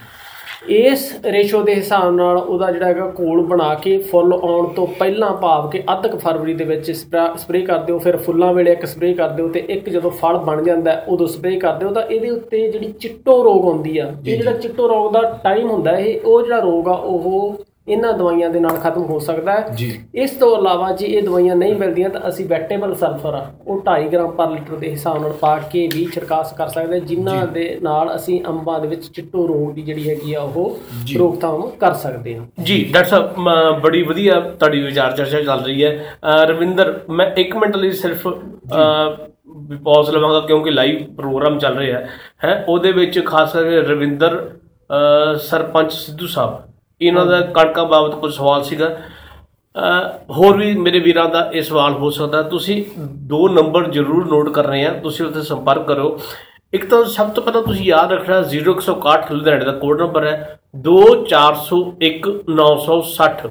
ਇਸ 0.62 1.04
ਰੇਸ਼ੋ 1.26 1.62
ਦੇ 1.64 1.76
ਹਿਸਾਬ 1.76 2.14
ਨਾਲ 2.16 2.38
ਉਹਦਾ 2.38 2.72
ਜਿਹੜਾ 2.72 2.86
ਹੈਗਾ 2.86 3.06
ਘੋਲ 3.20 3.42
ਬਣਾ 3.44 3.74
ਕੇ 3.76 3.98
ਫੁੱਲ 4.02 4.34
ਆਉਣ 4.34 4.68
ਤੋਂ 4.74 4.88
ਪਹਿਲਾਂ 4.90 5.30
ਭਾਵ 5.36 5.70
ਕਿ 5.70 5.82
ਅੱਧ 5.92 6.08
ਕੁ 6.08 6.18
ਫਰਵਰੀ 6.18 6.54
ਦੇ 6.54 6.66
ਵਿੱਚ 6.66 6.92
ਸਪਰੇਅ 6.92 7.66
ਕਰ 7.66 7.78
ਦਿਓ 7.80 8.00
ਫਿਰ 8.00 8.18
ਫੁੱਲਾਂ 8.18 8.54
ਵੇਲੇ 8.54 8.72
ਇੱਕ 8.72 8.86
ਸਪਰੇਅ 8.86 9.16
ਕਰ 9.16 9.30
ਦਿਓ 9.30 9.48
ਤੇ 9.50 9.60
ਇੱਕ 9.70 9.90
ਜਦੋਂ 9.90 10.12
ਫਲ 10.14 10.38
ਬਣ 10.42 10.64
ਜਾਂਦਾ 10.64 11.02
ਉਦੋਂ 11.08 11.28
ਸਪਰੇਅ 11.28 11.60
ਕਰ 11.60 11.78
ਦਿਓ 11.78 11.92
ਤਾਂ 11.92 12.04
ਇਹਦੇ 12.04 12.30
ਉੱਤੇ 12.30 12.68
ਜਿਹੜੀ 12.68 12.92
ਚਿੱਟੋ 12.94 13.44
ਰੋਗ 13.44 13.64
ਹੁੰਦੀ 13.64 13.98
ਆ 13.98 14.12
ਇਹ 14.20 14.38
ਜਿਹੜਾ 14.38 14.54
ਚਿੱਟੋ 14.54 14.88
ਰੋਗ 14.88 15.12
ਦਾ 15.14 15.22
ਟਾਈਮ 15.44 15.70
ਹੁੰਦਾ 15.70 15.98
ਇਹ 15.98 16.20
ਉਹ 16.22 16.42
ਜਿਹੜਾ 16.42 16.60
ਰੋਗ 16.60 16.88
ਆ 16.88 16.94
ਉਹ 16.94 17.58
ਇਹਨਾਂ 17.88 18.14
ਦਵਾਈਆਂ 18.14 18.50
ਦੇ 18.50 18.60
ਨਾਲ 18.60 18.78
ਖਤਮ 18.78 19.02
ਹੋ 19.02 19.20
ਸਕਦਾ 19.20 19.52
ਹੈ। 19.52 19.70
ਜੀ। 19.76 20.02
ਇਸ 20.16 20.32
ਤੋਂ 20.32 20.58
ਇਲਾਵਾ 20.58 20.92
ਜੇ 20.92 21.06
ਇਹ 21.06 21.24
ਦਵਾਈਆਂ 21.24 21.56
ਨਹੀਂ 21.56 21.76
ਮਿਲਦੀਆਂ 21.76 22.10
ਤਾਂ 22.10 22.22
ਅਸੀਂ 22.30 22.46
ਵੈਟੇਬਲ 22.46 22.96
ਸਲਫਰ 22.96 23.34
ਆ 23.34 23.52
ਉਹ 23.68 23.82
2.5 23.82 24.10
ਗ੍ਰਾਮ 24.14 24.32
ਪਰ 24.32 24.50
ਲੀਟਰ 24.50 24.76
ਦੇ 24.76 24.92
ਹਿਸਾਬ 24.92 25.22
ਨਾਲ 25.22 25.32
ਪਾ 25.32 25.58
ਕੇ 25.58 25.90
ਵੀ 25.94 26.06
ਛਿੜਕਾਅ 26.06 26.56
ਕਰ 26.58 26.68
ਸਕਦੇ 26.68 27.00
ਜਿਨ੍ਹਾਂ 27.00 27.48
ਦੇ 27.48 27.80
ਨਾਲ 27.84 28.16
ਅਸੀਂ 28.16 28.42
ਅੰਬਾਂ 28.48 28.80
ਦੇ 28.80 28.88
ਵਿੱਚ 28.88 29.08
ਚਿੱਟੋ 29.08 29.48
ਰੋਗ 29.48 29.74
ਦੀ 29.74 29.82
ਜਿਹੜੀ 29.82 30.10
ਹੈਗੀ 30.10 30.34
ਆ 30.34 30.42
ਉਹ 30.42 30.80
ਰੋਕਥਾਮ 31.18 31.70
ਕਰ 31.70 31.94
ਸਕਦੇ 31.94 32.38
ਹਾਂ। 32.38 32.46
ਜੀ 32.64 32.94
ਸਾਹਿਬ 33.10 33.34
ਮ, 33.38 33.50
ਬੜੀ 33.84 34.04
ਵਧੀਆ 34.04 34.40
ਤੁਹਾਡੀ 34.40 34.82
ਵਿਚਾਰ 34.82 35.12
ਚਰਚਾ 35.12 35.42
ਚੱਲ 35.42 35.60
ਰਹੀ 35.60 35.84
ਹੈ। 35.84 36.06
ਅ, 36.34 36.46
ਰਵਿੰਦਰ 36.46 37.00
ਮੈਂ 37.10 37.32
1 37.38 37.56
ਮਿੰਟ 37.56 37.76
ਲਈ 37.76 37.92
ਸਿਰਫ 37.92 38.28
ਪੌਜ਼ 39.84 40.10
ਲਵਾਂਗਾ 40.10 40.40
ਕਿਉਂਕਿ 40.40 40.72
ਲਾਈਵ 40.72 41.16
ਪ੍ਰੋਗਰਾਮ 41.16 41.60
ਚੱਲ 41.60 41.78
ਰਿਹਾ 41.78 42.00
ਹੈ। 42.00 42.10
ਹੈ 42.44 42.66
ਉਹਦੇ 42.70 42.92
ਵਿੱਚ 42.92 43.26
ਖਾਸ 43.26 43.54
ਕਰਕੇ 43.54 43.82
ਰਵਿੰਦਰ 43.82 44.50
ਅ, 44.90 45.38
ਸਰਪੰਚ 45.38 45.92
ਸਿੱਧੂ 45.94 46.28
ਸਾਹਿਬ। 46.28 46.69
ਇਹਨਾਂ 47.02 47.26
ਦਾ 47.26 47.42
ਕਣਕਾਂ 47.42 47.86
ਬਾਬਤ 47.86 48.16
ਕੁਝ 48.16 48.34
ਸਵਾਲ 48.34 48.64
ਸੀਗਾ। 48.64 48.90
ਅ, 48.90 50.18
ਹੋਰ 50.30 50.58
ਵੀ 50.58 50.76
ਮੇਰੇ 50.76 51.00
ਵੀਰਾਂ 51.00 51.30
ਦਾ 51.30 51.52
ਇਹ 51.54 51.62
ਸਵਾਲ 51.62 51.94
ਹੋ 51.94 52.10
ਸਕਦਾ। 52.10 52.42
ਤੁਸੀਂ 52.42 52.86
ਦੋ 53.08 53.48
ਨੰਬਰ 53.48 53.92
ਜ਼ਰੂਰ 53.92 54.28
ਨੋਟ 54.28 54.50
ਕਰਨੇ 54.50 54.86
ਆ। 54.86 54.94
ਤੁਸੀਂ 54.94 55.26
ਉੱਥੇ 55.26 55.42
ਸੰਪਰਕ 55.42 55.88
ਕਰੋ। 55.88 56.20
ਇੱਕ 56.74 56.90
ਤਾਂ 56.90 57.04
ਸਭ 57.04 57.30
ਤੋਂ 57.30 57.44
ਪਹਿਲਾਂ 57.44 57.62
ਤੁਸੀਂ 57.62 57.86
ਯਾਦ 57.86 58.12
ਰੱਖਣਾ 58.12 58.42
0161 58.42 59.32
ਲੁਧਿਆਣੇ 59.32 59.66
ਦਾ 59.66 59.72
ਕੋਡ 59.72 60.02
ਨੰਬਰ 60.02 60.26
ਹੈ। 60.28 60.60
2401 60.76 62.44
960 62.50 63.50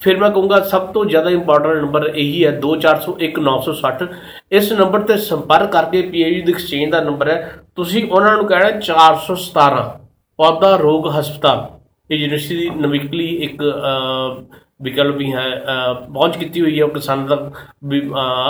ਫਿਰ 0.00 0.18
ਮੈਂ 0.18 0.30
ਕਹੂੰਗਾ 0.30 0.60
ਸਭ 0.60 0.80
ਤੋਂ 0.80 1.04
ਜ਼ਿਆਦਾ 1.04 1.30
ਇੰਪੋਰਟੈਂਟ 1.30 1.78
ਨੰਬਰ 1.78 2.12
ਇਹੀ 2.14 2.46
ਹੈ। 2.46 2.50
2401 2.50 3.38
960 3.38 4.08
ਇਸ 4.52 4.72
ਨੰਬਰ 4.72 5.00
ਤੇ 5.00 5.16
ਸੰਪਰਕ 5.16 5.72
ਕਰਕੇ 5.72 6.02
ਪੀਏਯੂ 6.02 6.46
ਦੀ 6.46 6.52
ਐਕਸਚੇਂਜ 6.52 6.90
ਦਾ 6.90 7.00
ਨੰਬਰ 7.00 7.28
ਹੈ। 7.28 7.60
ਤੁਸੀਂ 7.76 8.10
ਉਹਨਾਂ 8.10 8.36
ਨੂੰ 8.36 8.46
ਕਹਿਣਾ 8.46 8.70
417 8.70 10.00
ਪੌਦਾ 10.36 10.76
ਰੋਗ 10.76 11.18
ਹਸਪਤਾਲ। 11.18 11.75
ਇਹ 12.10 12.16
ਯੂਨੀਵਰਸਿਟੀ 12.18 12.56
ਦੀ 12.56 12.70
ਨਵੀਕਲੀ 12.70 13.26
ਇੱਕ 13.26 13.62
ਅਹ, 13.62 14.42
ਵਿਕਲਪ 14.82 15.16
ਵੀ 15.16 15.32
ਹੈ 15.32 15.64
ਅਹ, 15.64 15.94
ਪਹੁੰਚ 15.94 16.36
ਕੀਤੀ 16.36 16.60
ਹੋਈ 16.60 16.78
ਹੈ 16.78 16.84
ਉਹ 16.84 16.90
ਕਿਸਾਨਾਂ 16.90 17.36
ਤੱਕ 17.36 17.56
ਵੀ 17.84 18.00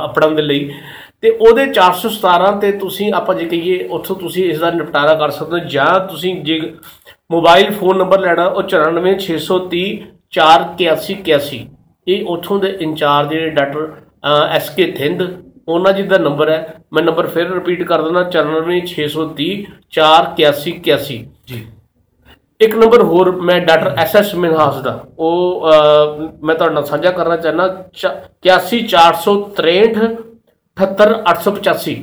ਅਪੜਨ 0.05 0.35
ਦੇ 0.35 0.43
ਲਈ। 0.43 0.71
ਤੇ 1.21 1.31
ਉਹਦੇ 1.31 1.67
417 1.67 2.51
ਤੇ 2.61 2.73
ਤੁਸੀਂ 2.73 3.13
ਆਪਾਂ 3.13 3.35
ਜੇ 3.35 3.45
ਕਹੀਏ 3.45 3.89
ਉੱਥੋਂ 3.89 4.17
ਤੁਸੀਂ 4.17 4.45
ਇਸ 4.45 4.59
ਦਾ 4.59 4.71
ਨਿਪਟਾਰਾ 4.71 5.15
ਕਰ 5.15 5.31
ਸਕਦੇ 5.31 5.61
ਹੋ 5.61 5.65
ਜਾਂ 5.67 6.01
ਤੁਸੀਂ 6.01 6.35
ਜੇ 6.43 6.75
ਮੋਬਾਈਲ 7.31 7.73
ਫੋਨ 7.73 7.99
ਨੰਬਰ 7.99 8.21
ਲੈਣਾ 8.21 8.47
ਉਹ 8.47 8.63
94630 8.63 9.81
48181 10.39 11.61
ਇਹ 12.09 12.25
ਉੱਥੋਂ 12.27 12.59
ਦੇ 12.61 12.77
ਇੰਚਾਰਜ 12.81 13.31
ਜਿਹੜੇ 13.31 13.51
ਡਾਕਟਰ 13.51 13.93
ਐਸ 14.51 14.71
ਕੇ 14.71 14.93
ਥਿੰਦ 14.93 15.23
ਉਹਨਾਂ 15.69 15.93
ਜੀ 15.93 16.03
ਦਾ 16.03 16.19
ਨੰਬਰ 16.19 16.51
ਹੈ। 16.51 16.75
ਮੈਂ 16.93 17.03
ਨੰਬਰ 17.03 17.27
ਫਿਰ 17.27 17.51
ਰਿਪੀਟ 17.53 17.83
ਕਰ 17.83 18.03
ਦਿੰਦਾ 18.03 18.23
94630 18.31 19.49
48181 19.91 21.19
ਜੀ। 21.47 21.59
ਇੱਕ 22.61 22.75
ਨੰਬਰ 22.75 23.03
ਹੋਰ 23.03 23.31
ਮੈਂ 23.41 23.61
ਡਾਕਟਰ 23.61 23.95
ਐਸ 23.99 24.17
ਐਸ 24.17 24.35
ਮਿਨਹਾਸ 24.35 24.81
ਦਾ। 24.83 25.05
ਉਹ 25.19 25.69
ਅਹ, 25.71 26.29
ਮੈਂ 26.43 26.55
ਤੁਹਾਡੇ 26.55 26.75
ਨਾਲ 26.75 26.85
ਸਾਂਝਾ 26.85 27.11
ਕਰਨਾ 27.11 27.37
ਚਾਹਨਾ 27.37 27.67
81463 27.97 30.09
78885 30.77 31.97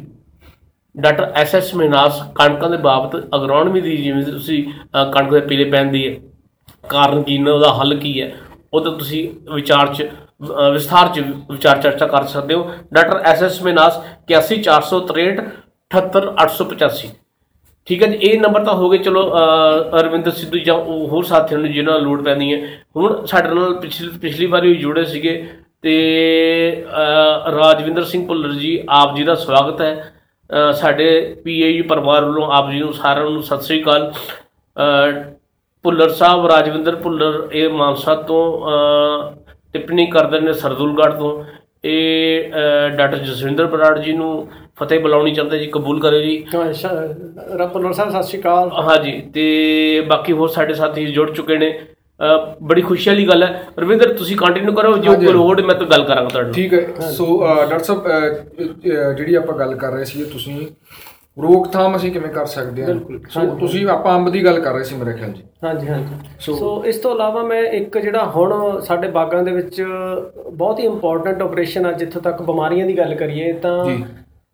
ਡਾਕਟਰ 0.96 1.32
ਐਸ 1.36 1.56
ਐਸ 1.56 1.74
ਮਿਨਾਸ 1.76 2.22
ਕਣਕਾਂ 2.36 2.70
ਦੇ 2.70 2.78
ਬਾਬਤ 2.78 3.16
ਅਗਰੋਨਮੀ 3.36 3.82
ਦੀ 3.82 3.98
ਜਿਵੇਂ 3.98 4.24
ਤੁਸੀਂ 4.26 4.64
ਅਹ, 4.66 5.12
ਕਣਕ 5.12 5.32
ਦੇ 5.32 5.40
ਪੀਲੇ 5.48 5.64
ਪੈਣ 5.72 5.92
ਦੀ 5.92 6.08
ਹੈ 6.08 6.16
ਕਾਰਨ 6.90 7.24
ਕੀ 7.24 7.38
ਨੇ 7.38 7.52
ਉਹਦਾ 7.52 7.74
ਹੱਲ 7.74 7.96
ਕੀ 7.96 8.22
ਹੈ 8.22 8.32
ਉਹ 8.74 8.82
ਤਾਂ 8.82 8.92
ਤੁਸੀਂ 8.92 9.30
ਵਿਚਾਰ 9.54 9.94
ਚ 9.94 10.04
ਅਹ, 10.04 10.72
ਵਿਸਥਾਰ 10.72 11.08
ਚ 11.08 11.20
ਵਿਚਾਰ 11.52 11.82
ਚਰਚਾ 11.82 12.08
ਕਰ 12.08 12.24
ਸਕਦੇ 12.28 12.54
ਹੋ। 12.56 12.70
ਡਾਕਟਰ 12.94 13.22
ਐਸ 13.26 13.44
ਐਸ 13.44 13.62
ਮਿਨਾਸ 13.62 14.00
81463 14.28 15.42
78885 15.92 17.23
ਠੀਕ 17.86 18.04
ਹੈ 18.04 18.08
ਜੀ 18.08 18.16
ਇਹ 18.16 18.40
ਨੰਬਰ 18.42 18.64
ਤਾਂ 18.64 18.74
ਹੋ 18.74 18.90
ਗਏ 18.90 18.98
ਚਲੋ 18.98 19.22
ਅਹ, 19.30 20.00
ਅਰਵਿੰਦਰ 20.00 20.32
ਸਿੱਧੂ 20.32 20.58
ਜਾਂ 20.58 20.76
ਉਹ 20.76 21.08
ਹੋਰ 21.08 21.24
ਸਾਥੀਆਂ 21.24 21.60
ਨੂੰ 21.60 21.72
ਜਿਨ੍ਹਾਂ 21.72 21.96
ਨੂੰ 22.00 22.04
ਲੋੜ 22.10 22.24
ਪੈਂਦੀ 22.24 22.54
ਹੈ। 22.54 22.68
ਹੁਣ 22.98 23.26
ਸਾਡੇ 23.26 23.50
ਨਾਲ 23.50 23.74
ਪਿਛਲੀ 23.74 24.10
ਪਿਛਲੀ 24.22 24.46
ਵਾਰੀ 24.46 24.68
ਵੀ 24.70 24.76
ਜੁੜੇ 24.76 25.06
ਸੀਗੇ 25.06 25.48
ਤੇ 25.82 26.86
ਅਹ, 26.90 27.52
ਰਾਜਵਿੰਦਰ 27.52 28.04
ਸਿੰਘ 28.04 28.28
ਭੁੱਲਰ 28.28 28.52
ਜੀ 28.54 28.84
ਆਪ 28.90 29.16
ਜੀ 29.16 29.24
ਦਾ 29.24 29.36
ਸਵਾਗਤ 29.36 29.82
ਹੈ। 29.82 30.14
ਅਹ, 30.50 30.72
ਸਾਡੇ 30.72 31.36
ਪੀਏਯੂ 31.44 31.84
ਪਰਿਵਾਰ 31.84 32.26
ਵੱਲੋਂ 32.26 32.52
ਆਪ 32.52 32.72
ਜੀ 32.72 32.80
ਨੂੰ 32.80 32.94
ਸਾਰਿਆਂ 32.94 33.30
ਨੂੰ 33.30 33.44
ਸਤਿ 33.44 33.62
ਸ੍ਰੀ 33.62 33.84
ਅਕਾਲ। 33.84 34.12
ਅਹ, 34.78 35.24
ਭੁੱਲਰ 35.84 36.10
ਸਾਹਿਬ 36.10 36.46
ਰਾਜਵਿੰਦਰ 36.46 36.96
ਭੁੱਲਰ 36.96 37.48
ਇਹ 37.52 37.70
ਮਾਨਸਾ 37.70 38.16
ਤੋਂ 38.16 38.68
ਅਹ, 38.70 39.36
ਟਿੱਪਣੀ 39.74 40.06
ਕਰਦੇ 40.06 40.40
ਨੇ 40.40 40.54
ਸਰਦੂਲਗੜ੍ਹ 40.54 41.16
ਤੋਂ। 41.16 41.44
ਇਹ 41.86 42.44
ਅਹ, 42.52 42.90
ਡਾਕਟਰ 42.90 43.18
ਜਸਵਿੰਦਰ 43.18 43.66
ਬਰਾੜ 43.66 44.00
ਜੀ 44.00 44.14
ਨੂੰ 44.14 44.48
ਫਤਿਹ 44.78 45.00
ਬੁਲਾਉਣੀ 45.00 45.34
ਚਾਹੁੰਦੇ 45.34 45.60
ਜੀ 45.60 45.68
ਕਬੂਲ 45.68 46.00
ਕਰੇ 46.00 46.24
ਜੀ। 46.24 46.46
ਰੱਬ 47.56 47.92
ਸਾਹਿਬ 47.92 48.12
ਸਤਿ 48.12 48.24
ਸ਼੍ਰੀ 48.24 48.40
ਅਕਾਲ। 48.42 48.72
ਹਾਂਜੀ 48.84 49.12
ਤੇ 49.34 50.06
ਬਾਕੀ 50.08 50.34
ਹੋਰ 50.34 50.50
ਸਾਡੇ 50.50 50.74
ਸਾਥੀ 50.74 51.06
ਜੁੜ 51.06 51.32
ਚੁੱਕੇ 51.32 51.58
ਨੇ। 51.58 51.80
ਬੜੀ 52.64 52.82
ਖੁਸ਼ੀ 52.82 53.10
ਵਾਲੀ 53.10 53.28
ਗੱਲ 53.28 53.44
ਹੈ। 53.44 53.68
ਰਵਿੰਦਰ 53.80 54.14
ਤੁਸੀਂ 54.14 54.38
ਕੰਟੀਨਿਊ 54.38 54.74
ਕਰੋ 54.74 54.98
ਜੋ। 54.98 55.14
ਕੋਈ 55.14 55.34
ਹੋਰ 55.34 55.62
ਮੈਂ 55.62 55.76
ਤਾਂ 55.76 55.88
ਗੱਲ 55.88 56.04
ਕਰਾਂਗਾ 56.04 56.30
ਤੁਹਾਡੇ 56.30 56.46
ਨਾਲ। 56.48 56.54
ਠੀਕ 56.54 56.74
ਹੈ 56.74 57.10
ਸੋ 57.12 57.46
ਡਾਕਟਰ 57.46 57.80
ਸਾਹਿਬ 57.80 58.08
ਜਿਹੜੀ 59.18 59.36
ਆਪਾਂ 59.36 59.58
ਗੱਲ 59.58 59.76
ਕਰ 59.76 59.92
ਰਹੇ 59.92 60.06
ਸੀ 60.06 60.24
ਤੁਸੀਂ 60.24 60.68
ਰੋਕਥਾਮ 61.42 61.96
ਅਸੀਂ 61.96 62.12
ਕਿਵੇਂ 62.12 62.30
ਕਰ 62.30 62.46
ਸਕਦੇ 62.46 62.84
ਹਾਂ? 62.84 62.94
ਸੋ 63.30 63.56
ਤੁਸੀਂ 63.60 63.88
ਆਪਾਂ 63.88 64.16
ਅੰਬ 64.16 64.30
ਦੀ 64.30 64.44
ਗੱਲ 64.46 64.60
ਕਰ 64.60 64.74
ਰਹੇ 64.74 64.84
ਸੀ 64.84 64.96
ਮੇਰੇ 64.96 65.14
ਖਿਆਲ 65.14 65.32
ਜੀ। 65.32 65.44
ਹਾਂਜੀ 65.64 65.88
ਹਾਂਜੀ। 65.88 66.16
ਸੋ- 66.40 66.56
ਸੋ 66.56 66.84
ਇਸ 66.86 66.98
ਤੋਂ 66.98 67.14
ਇਲਾਵਾ 67.16 67.44
ਮੈਂ 67.44 67.62
ਇੱਕ 67.64 67.98
ਜਿਹੜਾ 67.98 68.24
ਹੁਣ 68.26 68.80
ਸਾਡੇ 68.80 69.08
ਬਾਗਾਂ 69.08 69.44
ਦੇ 69.44 69.52
ਵਿੱਚ 69.52 69.82
ਬਹੁਤ 70.54 70.80
ਹੀ 70.80 70.86
ਇੰਪੋਰਟੈਂਟ 70.86 71.42
ਆਪਰੇਸ਼ਨ 71.42 71.86
ਆ 71.86 71.92
ਜਿੱਥੋਂ 71.92 72.22
ਤੱਕ 72.22 72.42
ਬਿਮਾਰੀਆਂ 72.42 72.86
ਦੀ 72.88 72.98
ਗੱਲ 72.98 73.16
ਕਰੀਏ 73.16 73.54
ਤਾਂ 73.54 73.86
ਜੀ। 73.86 74.04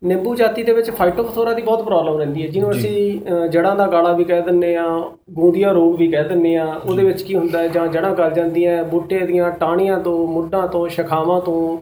ਨਿੰਬੂ 0.02 0.34
ਜਾਤੀ 0.34 0.62
ਦੇ 0.62 0.72
ਵਿੱਚ 0.72 0.90
ਫਾਈਟੋਫਥੋਰਾ 0.90 1.52
ਦੀ 1.52 1.62
ਬਹੁਤ 1.62 1.82
ਪ੍ਰੋਬਲਮ 1.82 2.16
ਰਹਿੰਦੀ 2.18 2.42
ਹੈ 2.42 2.48
ਜਿਹਨੂੰ 2.48 2.70
ਅਸੀਂ 2.70 3.20
ਅ, 3.22 3.46
ਜੜ੍ਹਾਂ 3.46 3.74
ਦਾ 3.76 3.86
ਗਾਲਾ 3.86 4.12
ਵੀ 4.12 4.24
ਕਹਿ 4.24 4.42
ਦਿੰਨੇ 4.42 4.74
ਆ 4.76 4.84
ਗੂੰਦੀਆਂ 5.30 5.72
ਰੋਗ 5.74 5.96
ਵੀ 5.96 6.06
ਕਹਿ 6.08 6.24
ਦਿੰਨੇ 6.24 6.56
ਆ 6.56 6.64
ਉਹਦੇ 6.76 7.04
ਵਿੱਚ 7.04 7.22
ਕੀ 7.22 7.34
ਹੁੰਦਾ 7.34 7.58
ਹੈ 7.58 7.68
ਜਾਂ 7.68 7.86
ਜੜ੍ਹਾਂ 7.88 8.14
ਗਲ 8.14 8.30
ਜਾਂਦੀਆਂ 8.30 8.82
ਬੂਟੇ 8.84 9.18
ਦੀਆਂ 9.20 9.50
ਟਾਹਣੀਆਂ 9.50 9.98
ਤੋਂ 10.00 10.26
ਮੁੱਢਾਂ 10.28 10.66
ਤੋਂ 10.68 10.86
ਸ਼ਾਖਾਵਾਂ 10.88 11.40
ਤੋਂ 11.40 11.78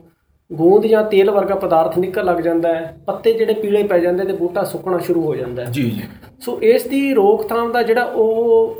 ਗੂੰਦ 0.51 0.85
ਜਾਂ 0.85 1.03
ਤੇਲ 1.03 1.29
ਵਰਗਾ 1.31 1.55
ਪਦਾਰਥ 1.55 1.97
ਨਿਕਲ 1.99 2.25
ਲੱਗ 2.25 2.37
ਜਾਂਦਾ 2.37 2.73
ਹੈ 2.75 2.95
ਪੱਤੇ 3.05 3.33
ਜਿਹੜੇ 3.33 3.53
ਪੀਲੇ 3.53 3.81
ਪੈ 3.83 3.97
ਜਾਂਦੇ 3.99 4.23
ਤੇ 4.25 4.33
ਬੂਟਾ 4.33 4.63
ਸੁੱਕਣਾ 4.63 4.97
ਸ਼ੁਰੂ 4.97 5.21
ਹੋ 5.21 5.35
ਜਾਂਦਾ 5.35 5.65
ਹੈ। 5.65 5.71
ਜੀ 5.71 5.83
ਜੀ। 5.89 6.01
ਸੋ 6.39 6.57
ਇਸ 6.61 6.87
ਦੀ 6.87 7.13
ਰੋਕਥਾਮ 7.13 7.71
ਦਾ 7.71 7.81
ਜਿਹੜਾ 7.83 8.03
ਉਹ 8.15 8.75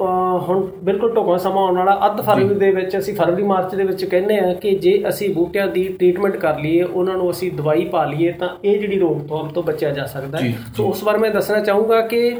ਹੁਣ 0.47 0.65
ਬਿਲਕੁਲ 0.83 1.13
ਢੁਕਵਾਂ 1.15 1.37
ਸਮਾਂ 1.37 1.63
ਆਉਣ 1.63 1.77
ਵਾਲਾ 1.77 1.97
ਅੱਧ 2.05 2.21
ਫਰਵਰੀ 2.21 2.55
ਦੇ 2.55 2.71
ਵਿੱਚ 2.71 2.97
ਅਸੀਂ 2.97 3.13
ਫਰਵਰੀ 3.15 3.43
ਮਾਰਚ 3.43 3.75
ਦੇ 3.75 3.83
ਵਿੱਚ 3.83 4.03
ਕਹਿੰਦੇ 4.05 4.37
ਆ 4.39 4.53
ਕਿ 4.53 4.71
ਜੇ 4.77 5.03
ਅਸੀਂ 5.09 5.33
ਬੂਟਿਆਂ 5.33 5.67
ਦੀ 5.67 5.83
ਟ੍ਰੀਟਮੈਂਟ 5.89 6.37
ਕਰ 6.37 6.59
ਲਈਏ 6.59 6.81
ਉਹਨਾਂ 6.83 7.17
ਨੂੰ 7.17 7.29
ਅਸੀਂ 7.31 7.51
ਦਵਾਈ 7.51 7.85
ਪਾ 7.85 8.05
ਲਈਏ 8.05 8.31
ਤਾਂ 8.31 8.49
ਇਹ 8.65 8.79
ਜਿਹੜੀ 8.79 8.99
ਰੋਕਥਾਮ 8.99 9.49
ਤੋਂ 9.49 9.63
ਬਚਿਆ 9.63 9.89
ਜਾ 9.89 10.05
ਸਕਦਾ 10.05 10.39
ਹੈ। 10.39 10.53
ਸੋ 10.77 10.87
ਉਸ 10.87 11.03
ਬਾਰੇ 11.03 11.17
ਮੈਂ 11.17 11.31
ਦੱਸਣਾ 11.31 11.59
ਚਾਹੂੰਗਾ 11.59 12.01
ਕਿ 12.07 12.35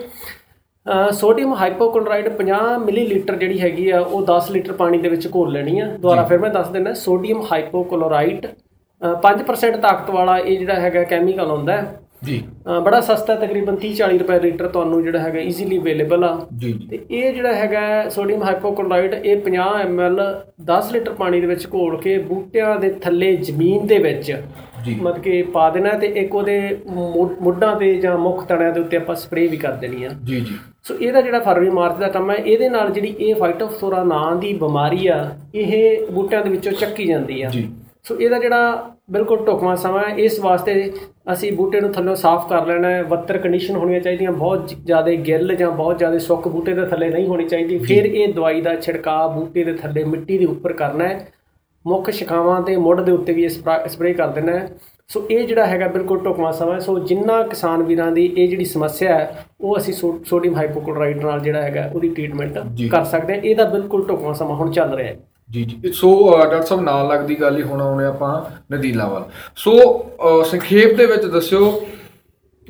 ਸੋਡੀਅਮ 1.11 1.53
ਹਾਈਪੋਕਲੋਰਾਈਡ 1.53 2.29
50 2.37 2.77
ਮਿਲੀਲੀਟਰ 2.85 3.35
ਜਿਹੜੀ 3.35 3.59
ਹੈਗੀ 3.59 3.89
ਆ 3.89 3.99
ਉਹ 3.99 4.25
10 4.29 4.51
ਲੀਟਰ 4.51 4.73
ਪਾਣੀ 4.73 4.97
ਦੇ 4.97 5.09
ਵਿੱਚ 5.09 5.27
ਘੋਲ 5.35 5.51
ਲੈਣੀ 5.53 5.79
ਆ। 5.79 5.85
ਦੁਬਾਰਾ 5.97 6.23
ਫਿਰ 6.23 6.39
ਮੈਂ 6.39 6.49
ਦੱਸ 6.49 6.69
ਦਿੰਦਾ 6.69 6.93
ਸੋਡੀਅਮ 6.93 7.41
ਹਾਈਪੋਕਲੋਰਾਈਡ 7.51 8.47
5% 9.23 9.79
ਤਾਕਤ 9.81 10.09
ਵਾਲਾ 10.11 10.37
ਇਹ 10.37 10.57
ਜਿਹੜਾ 10.59 10.79
ਹੈਗਾ 10.79 11.03
ਕੈਮੀਕਲ 11.03 11.51
ਹੁੰਦਾ 11.51 11.77
ਹੈ। 11.77 11.99
ਜੀ। 12.25 12.41
ਬੜਾ 12.83 12.99
ਸਸਤਾ 12.99 13.33
ਹੈ, 13.33 13.39
ਤਕਰੀਬਨ 13.39 13.75
30-40 13.75 14.17
ਰੁਪਏ 14.19 14.39
ਲੀਟਰ 14.39 14.67
ਤੁਹਾਨੂੰ 14.67 15.01
ਜਿਹੜਾ 15.03 15.19
ਹੈਗਾ 15.19 15.39
ਈਜ਼ੀਲੀ 15.39 15.77
ਅਵੇਲੇਬਲ 15.77 16.23
ਆ। 16.23 16.33
ਤੇ 16.89 16.99
ਇਹ 17.11 17.33
ਜਿਹੜਾ 17.33 17.53
ਹੈਗਾ 17.53 18.09
ਸੋਡੀਅਮ 18.09 18.43
ਹਾਈਪੋਕਲੋਰਾਈਡ 18.43 19.13
ਇਹ 19.15 19.37
50 19.45 19.69
ml 19.85 20.19
10 20.69 20.91
ਲੀਟਰ 20.93 21.13
ਪਾਣੀ 21.13 21.39
ਦੇ 21.41 21.47
ਵਿੱਚ 21.47 21.67
ਘੋਲ 21.73 21.97
ਕੇ 21.97 22.17
ਬੂਟਿਆਂ 22.23 22.75
ਦੇ 22.79 22.89
ਥੱਲੇ 23.01 23.35
ਜ਼ਮੀਨ 23.35 23.87
ਦੇ 23.87 23.97
ਵਿੱਚ 23.99 24.31
ਜੀ। 24.85 24.95
ਮਤਲਬ 24.95 25.21
ਕਿ 25.21 25.41
ਪਾ 25.53 25.69
ਦੇਣਾ 25.69 25.97
ਤੇ 25.99 26.07
ਇੱਕ 26.17 26.35
ਉਹਦੇ 26.35 26.59
ਮੁੱਢਾਂ 27.41 27.75
ਤੇ 27.75 27.95
ਜਾਂ 27.95 28.17
ਮੁੱਖ 28.17 28.45
ਤਣਿਆਂ 28.47 28.71
ਦੇ 28.73 28.79
ਉੱਤੇ 28.79 28.97
ਆਪਾਂ 28.97 29.15
ਸਪਰੇਅ 29.15 29.49
ਵੀ 29.49 29.57
ਕਰ 29.57 29.71
ਦੇਣੀ 29.77 30.03
ਆ। 30.03 30.09
ਜੀ 30.25 30.39
ਜੀ। 30.39 30.55
ਸੋ 30.83 30.95
ਇਹਦਾ 30.95 31.21
ਜਿਹੜਾ 31.21 31.39
ਫਰਵਰੀ 31.39 31.69
ਮਾਰਚ 31.69 31.97
ਦਾ 31.99 32.07
ਕੰਮ 32.09 32.31
ਹੈ 32.31 32.35
ਇਹਦੇ 32.35 32.69
ਨਾਲ 32.69 32.91
ਜਿਹੜੀ 32.91 33.15
ਇਹ 33.19 33.35
ਫਾਈਟੋਫਥੋਰਾ 33.35 34.03
ਨਾਂ 34.03 34.35
ਦੀ 34.35 34.53
ਬਿਮਾਰੀ 34.59 35.07
ਆ 35.07 35.23
ਇਹ 35.55 36.05
ਬੂਟਿਆਂ 36.11 36.43
ਦੇ 36.43 36.49
ਵਿੱਚੋਂ 36.49 36.73
ਚੱਕੀ 36.73 37.07
ਜਾਂਦੀ 37.07 37.41
ਆ। 37.41 37.49
ਜੀ। 37.49 37.69
ਸੋ 38.09 38.15
ਇਹਦਾ 38.19 38.37
ਜਿਹੜਾ 38.39 38.89
ਬਿਲਕੁਲ 39.11 39.45
ਢੁਕਵਾਂ 39.45 39.75
ਸਮਾਂ 39.75 40.03
ਹੈ 40.03 40.15
ਇਸ 40.17 40.39
ਵਾਸਤੇ 40.39 40.91
ਅਸੀਂ 41.33 41.51
ਬੂਟੇ 41.51 41.79
ਨੂੰ 41.81 41.91
ਥੱਲੋਂ 41.93 42.15
ਸਾਫ਼ 42.15 42.47
ਕਰ 42.49 42.65
ਲੈਣਾ 42.67 42.89
ਹੈ। 42.89 43.01
ਵੱਤਰ 43.03 43.37
ਕੰਡੀਸ਼ਨ 43.37 43.75
ਹੋਣੀਆਂ 43.75 43.99
ਚਾਹੀਦੀਆਂ 43.99 44.31
ਬਹੁਤ 44.31 44.69
ਜ਼ਿਆਦਾ 44.85 45.11
ਗਿੱਲ 45.27 45.55
ਜਾਂ 45.55 45.69
ਬਹੁਤ 45.71 45.97
ਜ਼ਿਆਦਾ 45.97 46.17
ਸੁੱਕ 46.19 46.47
ਬੂਟੇ 46.47 46.73
ਦੇ 46.73 46.85
ਥੱਲੇ 46.85 47.09
ਨਹੀਂ 47.09 47.27
ਹੋਣੀ 47.27 47.47
ਚਾਹੀਦੀ। 47.47 47.77
ਫਿਰ 47.79 48.05
ਇਹ 48.05 48.33
ਦਵਾਈ 48.33 48.61
ਦਾ 48.61 48.75
ਛਿੜਕਾਅ 48.75 49.27
ਬੂਟੇ 49.33 49.63
ਦੇ 49.63 49.73
ਥੱਲੇ 49.73 50.03
ਮਿੱਟੀ 50.03 50.37
ਦੇ 50.37 50.45
ਉੱਪਰ 50.45 50.73
ਕਰਨਾ 50.73 51.07
ਹੈ। 51.07 51.27
ਮੁੱਖ 51.85 52.09
ਸ਼ਿਖਾਵਾਂ 52.09 52.61
ਤੇ 52.61 52.75
ਮੁੱਢ 52.77 53.01
ਦੇ 53.01 53.11
ਉੱਤੇ 53.11 53.33
ਵੀ 53.33 53.43
ਇਹ 53.43 53.49
ਸਪਰੇਅ 53.49 54.15
ਕਰ 54.15 54.27
ਦੇਣਾ 54.27 54.57
ਹੈ। 54.59 54.67
ਸੋ 55.09 55.25
ਇਹ 55.31 55.47
ਜਿਹੜਾ 55.47 55.65
ਹੈਗਾ 55.65 55.87
ਬਿਲਕੁਲ 55.87 56.19
ਢੁਕਵਾਂ 56.25 56.51
ਸਮਾਂ। 56.53 56.79
ਸੋ 56.79 56.99
ਜਿੰਨਾ 56.99 57.41
ਕਿਸਾਨ 57.43 57.83
ਵੀਰਾਂ 57.83 58.11
ਦੀ 58.11 58.25
ਇਹ 58.37 58.47
ਜਿਹੜੀ 58.47 58.65
ਸਮੱਸਿਆ 58.65 59.17
ਹੈ 59.19 59.45
ਉਹ 59.61 59.77
ਅਸੀਂ 59.77 59.93
ਸੋਡੀਅਮ 59.93 60.55
ਹਾਈਪੋਕਲੋਰਾਈਡ 60.55 61.25
ਨਾਲ 61.25 61.39
ਜਿਹੜਾ 61.39 61.61
ਹੈਗਾ 61.61 61.89
ਉਹਦੀ 61.95 62.09
ਟ੍ਰੀਟਮੈਂਟ। 62.09 62.57
ਕਰ 62.91 63.03
ਸਕਦੇ 63.03 63.35
ਹਾਂ। 63.35 63.41
ਇਹਦਾ 63.41 63.65
ਬਿਲਕੁਲ 63.69 64.07
ਢੁਕਵਾਂ 64.07 64.33
ਸਮਾਂ 64.33 64.55
ਹੁਣ 64.55 64.71
ਚੱਲ 64.71 64.93
ਰਿਹਾ 64.93 65.07
ਹੈ। 65.07 65.17
ਜੀ 65.49 65.63
ਜੀ। 65.63 65.91
ਸੋ 65.91 66.35
ਅ, 66.35 66.39
ਡਾਕਟਰ 66.41 66.61
ਸਾਹਿਬ 66.61 66.83
ਨਾਲ 66.83 67.07
ਲੱਗਦੀ 67.07 67.41
ਗੱਲ 67.41 67.57
ਹੀ 67.57 67.61
ਹੁਣ 67.61 67.81
ਆਉਣੇ 67.81 68.05
ਆਪਾਂ 68.05 68.41
ਨਦੀਨਾਂ 68.73 69.07
ਵੱਲ। 69.09 69.23
ਸੋ 69.55 69.71
ਅ, 69.99 70.43
ਸੰਖੇਪ 70.43 70.95
ਦੇ 70.97 71.05
ਵਿੱਚ 71.05 71.25
ਦੱਸਿਓ 71.25 71.87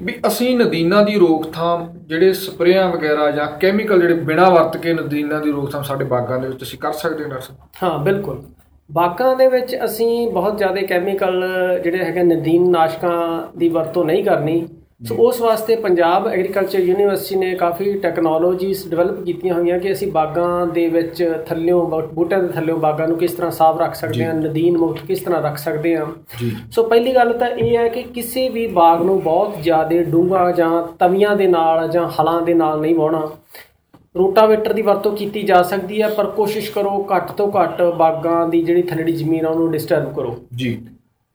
ਵੀ 0.02 0.20
ਅਸੀਂ 0.28 0.58
ਨਦੀਨਾਂ 0.58 1.04
ਦੀ 1.04 1.16
ਰੋਕਥਾਮ 1.18 1.94
ਜਿਹੜੇ 2.06 2.34
ਸਪਰੇਆਂ 2.34 2.90
ਵਗੈਰਾ 2.90 3.32
ਜਾਂ 3.32 3.48
ਕੈਮੀਕਲ 3.48 4.02
ਜਿਹੜੇ 4.02 4.14
ਬਿਨਾਂ 4.14 4.52
ਵਰਤ 4.52 4.78
ਕੇ 4.78 4.94
ਨਦੀਨਾਂ 4.94 5.42
ਦੀ 5.42 5.52
ਰੋਕਥਾਮ 5.52 5.84
ਸਾਡੇ 5.84 6.06
ਬਾਗਾਂ 6.06 6.40
ਦੇ 6.40 6.48
ਵਿੱਚ 6.48 6.64
ਅਸੀਂ 6.64 6.80
ਕਰ 6.80 6.92
ਸਕਦੇ 6.94 7.24
ਹਾਂ 7.24 7.30
ਡਾਕਟਰ 7.30 7.46
ਸਾਹਿਬ? 7.46 7.62
ਹਾਂ 7.84 8.00
ਬਿਲਕੁਲ। 8.00 8.42
ਬਾਗਾਂ 8.92 9.36
ਦੇ 9.36 9.48
ਵਿੱਚ 9.48 9.78
ਅਸੀਂ 9.86 10.32
ਬਹੁਤ 10.32 10.58
ਜ਼ਿਆਦਾ 10.58 10.82
ਕੈਮੀਕਲ 10.82 11.44
ਜਿਹੜੇ 11.84 11.98
ਹੈਗੇ 11.98 12.24
ਨਦੀਨ 12.24 12.70
ਨਾਸ਼ਕਾਂ 12.72 13.42
ਦੀ 13.58 13.70
ਵਰਤੋਂ 13.70 14.06
ਨਹੀਂ 14.06 14.24
ਕਰਨੀ। 14.24 14.68
ਸੋ 15.02 15.16
ਉਸ 15.16 15.40
ਵਾਸਤੇ 15.42 15.76
ਪੰਜਾਬ 15.76 16.28
ਐਗਰੀਕਲਚਰ 16.28 16.80
ਯੂਨੀਵਰਸਿਟੀ 16.80 17.36
ਨੇ 17.36 17.54
ਕਾਫੀ 17.56 17.92
ਟੈਕਨੋਲੋਜੀਜ਼ 17.94 18.90
ਡਿਵੈਲਪ 18.90 19.24
ਕੀਤੀਆਂ 19.24 19.54
ਹੋਈਆਂ 19.54 19.78
ਕਿ 19.80 19.92
ਅਸੀਂ 19.92 20.12
ਬਾਗਾਂ 20.12 20.68
ਦੇ 20.68 20.88
ਵਿੱਚ 20.88 21.24
ਥੱਲਿਓਂ 21.48 21.86
ਬੂਟਿਆਂ 22.14 22.42
ਦੇ 22.44 22.48
ਥੱਲਿਓਂ 22.48 22.78
ਬਾਗਾਂ 22.78 23.08
ਨੂੰ 23.08 23.18
ਕਿਸ 23.18 23.34
ਤਰ੍ਹਾਂ 23.34 23.52
ਸਾਫ਼ 23.52 23.80
ਰੱਖ 23.82 23.96
ਸਕਦੇ 23.96 24.26
ਹਾਂ 24.26 24.34
ਨਦੀਨ 24.34 24.78
ਮੁਕਤ 24.78 25.06
ਕਿਸ 25.06 25.20
ਤਰ੍ਹਾਂ 25.20 25.42
ਰੱਖ 25.42 25.58
ਸਕਦੇ 25.58 25.96
ਹਾਂ। 25.98 26.06
ਸੋ 26.72 26.84
ਪਹਿਲੀ 26.84 27.16
ਗੱਲ 27.16 27.34
ਤਾਂ 27.34 27.48
ਇਹ 27.48 27.78
ਹੈ 27.78 27.88
ਕਿ 27.88 28.04
ਕਿਸੇ 28.04 28.50
ਵੀ 28.50 28.68
ਬਾਗ 28.68 29.02
ਨੂੰ 29.02 29.22
ਬਹੁਤ 29.24 29.62
ਜ਼ਿਆਦਾ 29.62 30.04
ਡੂੰਘਾ 30.04 30.52
ਜਾਂ 30.52 30.84
ਤਵੀਆਂ 31.00 31.36
ਦੇ 31.36 31.48
ਨਾਲ 31.48 31.88
ਜਾਂ 31.88 32.08
ਹਲਾਂ 32.10 32.42
ਦੇ 32.42 32.54
ਨਾਲ 32.54 32.82
ਨਹੀਂ 32.82 32.96
ਵਾਹੁਣਾ। 32.96 33.30
ਰੋਟਾਵੇਟਰ 34.18 34.74
ਦੀ 34.74 34.82
ਵਰਤੋਂ 34.82 35.16
ਕੀਤੀ 35.16 35.42
ਜਾ 35.44 35.64
ਸਕਦੀ 35.64 36.02
ਹੈ 36.02 36.10
ਪਰ 36.10 36.26
ਕੋਸ਼ਿਸ਼ 36.26 36.72
ਕਰੋ 36.72 37.08
ਘੱਟ 37.16 37.32
ਤੋਂ 37.32 37.52
ਘੱਟ 37.52 37.82
ਬਾਗਾਂ 37.82 38.48
ਦੀ 38.48 38.62
ਜਿਹੜੀ 38.62 38.82
ਥੱਲੜੀ 38.82 39.12
ਜ਼ਮੀਨ 39.12 39.46
ਆ 39.46 39.50
ਉਹਨੂੰ 39.50 39.72
ਡਿਸਟਰਬ 39.72 40.14
ਕਰੋ। 40.16 40.36
ਜੀ। 40.56 40.80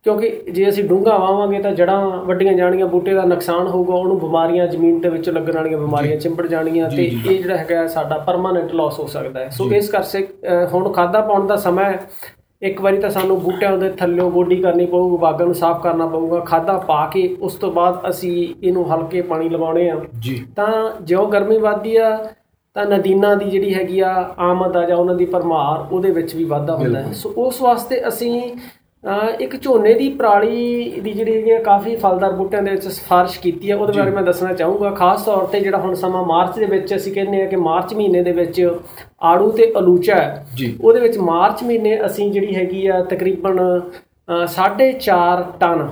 ਕਿਉਂਕਿ 0.04 0.28
ਜੇ 0.52 0.68
ਅਸੀਂ 0.68 0.84
ਡੂੰਘਾ 0.84 1.16
ਵਾਵਾਂਗੇ 1.18 1.58
ਤਾਂ 1.58 1.70
ਜੜਾਂ 1.72 2.00
ਵੱਡੀਆਂ 2.26 2.52
ਜਾਣਗੀਆਂ 2.52 2.86
ਬੂਟੇ 2.86 3.14
ਦਾ 3.14 3.22
ਨੁਕਸਾਨ 3.24 3.66
ਹੋਊਗਾ 3.66 3.94
ਉਹਨੂੰ 3.94 4.18
ਬਿਮਾਰੀਆਂ 4.20 4.66
ਜ਼ਮੀਨ 4.66 5.00
ਦੇ 5.00 5.08
ਵਿੱਚ 5.08 5.30
ਲੱਗਣ 5.30 5.56
ਵਾਲੀਆਂ 5.56 5.78
ਬਿਮਾਰੀਆਂ 5.78 6.16
ਚਿੰਬੜ 6.16 6.46
ਜਾਣਗੀਆਂ 6.46 6.90
ਤੇ 6.90 7.04
ਇਹ 7.04 7.42
ਜਿਹੜਾ 7.42 7.56
ਹੈਗਾ 7.56 7.86
ਸਾਡਾ 7.86 8.18
ਪਰਮਾਨੈਂਟ 8.18 8.74
ਲਾਸ 8.74 8.98
ਹੋ 8.98 9.06
ਸਕਦਾ 9.06 9.40
ਹੈ। 9.40 9.48
ਸੋ 9.48 9.70
ਇਸ 9.72 9.90
ਕਰਕੇ 9.90 10.26
ਹੁਣ 10.72 10.92
ਖਾਦਾ 10.92 11.20
ਪਾਉਣ 11.20 11.46
ਦਾ 11.46 11.56
ਸਮਾਂ 11.56 11.84
ਹੈ। 11.84 11.98
ਇੱਕ 12.62 12.80
ਵਾਰੀ 12.80 12.98
ਤਾਂ 12.98 13.10
ਸਾਨੂੰ 13.10 13.40
ਬੂਟਿਆਂ 13.40 13.76
ਦੇ 13.78 13.88
ਥੱਲਿਓਂ 13.90 14.30
ਗੋਡੀ 14.30 14.56
ਕਰਨੀ 14.56 14.86
ਪਊਗੀ 14.86 15.16
ਬਾਗਾਂ 15.16 15.46
ਨੂੰ 15.46 15.54
ਸਾਫ਼ 15.54 15.82
ਕਰਨਾ 15.82 16.06
ਪਊਗਾ 16.06 16.40
ਖਾਦਾ 16.40 16.76
ਪਾ 16.78 17.04
ਕੇ 17.06 17.28
ਉਸ 17.40 17.54
ਤੋਂ 17.54 17.72
ਬਾਅਦ 17.72 18.08
ਅਸੀਂ 18.10 18.32
ਇਹਨੂੰ 18.62 18.84
ਹਲਕੇ 18.92 19.22
ਪਾਣੀ 19.22 19.48
ਲਵਾਉਣੇ 19.48 19.88
ਆ। 19.90 20.00
ਜੀ। 20.20 20.44
ਤਾਂ 20.56 20.70
ਜਿਉਂ 21.02 21.26
ਗਰਮੀ 21.28 21.58
ਵੱਧਦੀ 21.58 21.96
ਆ 21.96 22.16
ਤਾਂ 22.76 22.84
ਨਦੀਨਾਂ 22.86 23.36
ਦੀ 23.36 23.50
ਜਿਹੜੀ 23.50 23.74
ਹੈਗੀ 23.74 24.00
ਆ 24.00 24.12
ਆਮਦ 24.38 24.76
ਆ 24.76 24.84
ਜਾਂ 24.86 24.96
ਉਹਨਾਂ 24.96 25.14
ਦੀ 25.14 25.24
ਭਰਮਾਰ 25.24 25.92
ਉਹਦੇ 25.92 26.10
ਵਿੱਚ 26.10 26.34
ਵੀ 26.34 26.44
ਵਾਧਾ 26.44 26.76
ਹੁੰਦਾ 26.76 27.02
ਹੈ। 27.02 27.12
ਸੋ 27.12 27.34
ਉਸ 27.36 27.60
ਵਾਸਤੇ 27.62 28.08
ਅਸੀਂ 28.08 28.40
ਇੱਕ 29.40 29.56
ਝੋਨੇ 29.62 29.92
ਦੀ 29.94 30.08
ਪਰਾਲੀ 30.08 31.00
ਦੀ 31.00 31.12
ਜਿਹੜੀ 31.12 31.36
ਹੈਗੀ 31.36 31.50
ਆ 31.50 31.58
ਕਾਫੀ 31.58 31.96
ਫਲਦਾਰ 31.96 32.32
ਬੂਟਿਆਂ 32.32 32.62
ਦੇ 32.62 32.70
ਵਿੱਚ 32.70 32.86
ਸਿਫਾਰਿਸ਼ 32.88 33.38
ਕੀਤੀ 33.40 33.70
ਹੈ 33.70 33.76
ਉਹਦੇ 33.76 33.92
ਬਾਰੇ 33.92 34.10
ਮੈਂ 34.10 34.22
ਦੱਸਣਾ 34.22 34.52
ਚਾਹੂੰਗਾ 34.52 34.90
ਖਾਸ 34.90 35.22
ਤੌਰ 35.22 35.44
ਤੇ 35.46 35.60
ਜਿਹੜਾ 35.60 35.78
ਹੁਣ 35.78 35.94
ਸਮਾਂ 35.94 36.22
ਮਾਰਚ 36.24 36.58
ਦੇ 36.58 36.66
ਵਿੱਚ 36.66 36.94
ਅਸੀਂ 36.96 37.12
ਕਹਿੰਦੇ 37.12 37.42
ਆ 37.42 37.46
ਕਿ 37.46 37.56
ਮਾਰਚ 37.56 37.94
ਮਹੀਨੇ 37.94 38.22
ਦੇ 38.22 38.32
ਵਿੱਚ 38.32 38.60
ਆੜੂ 39.22 39.50
ਤੇ 39.50 39.72
ਅਲੂਚਾ। 39.78 40.16
ਉਹਦੇ 40.80 41.00
ਵਿੱਚ 41.00 41.18
ਮਾਰਚ 41.18 41.62
ਮਹੀਨੇ 41.64 42.06
ਅਸੀਂ 42.06 42.30
ਜਿਹੜੀ 42.32 42.54
ਹੈਗੀ 42.54 42.86
ਆ 42.86 43.02
ਤਕਰੀਬਨ 43.02 43.60
4.5 44.46 45.42
ਟਨ 45.60 45.86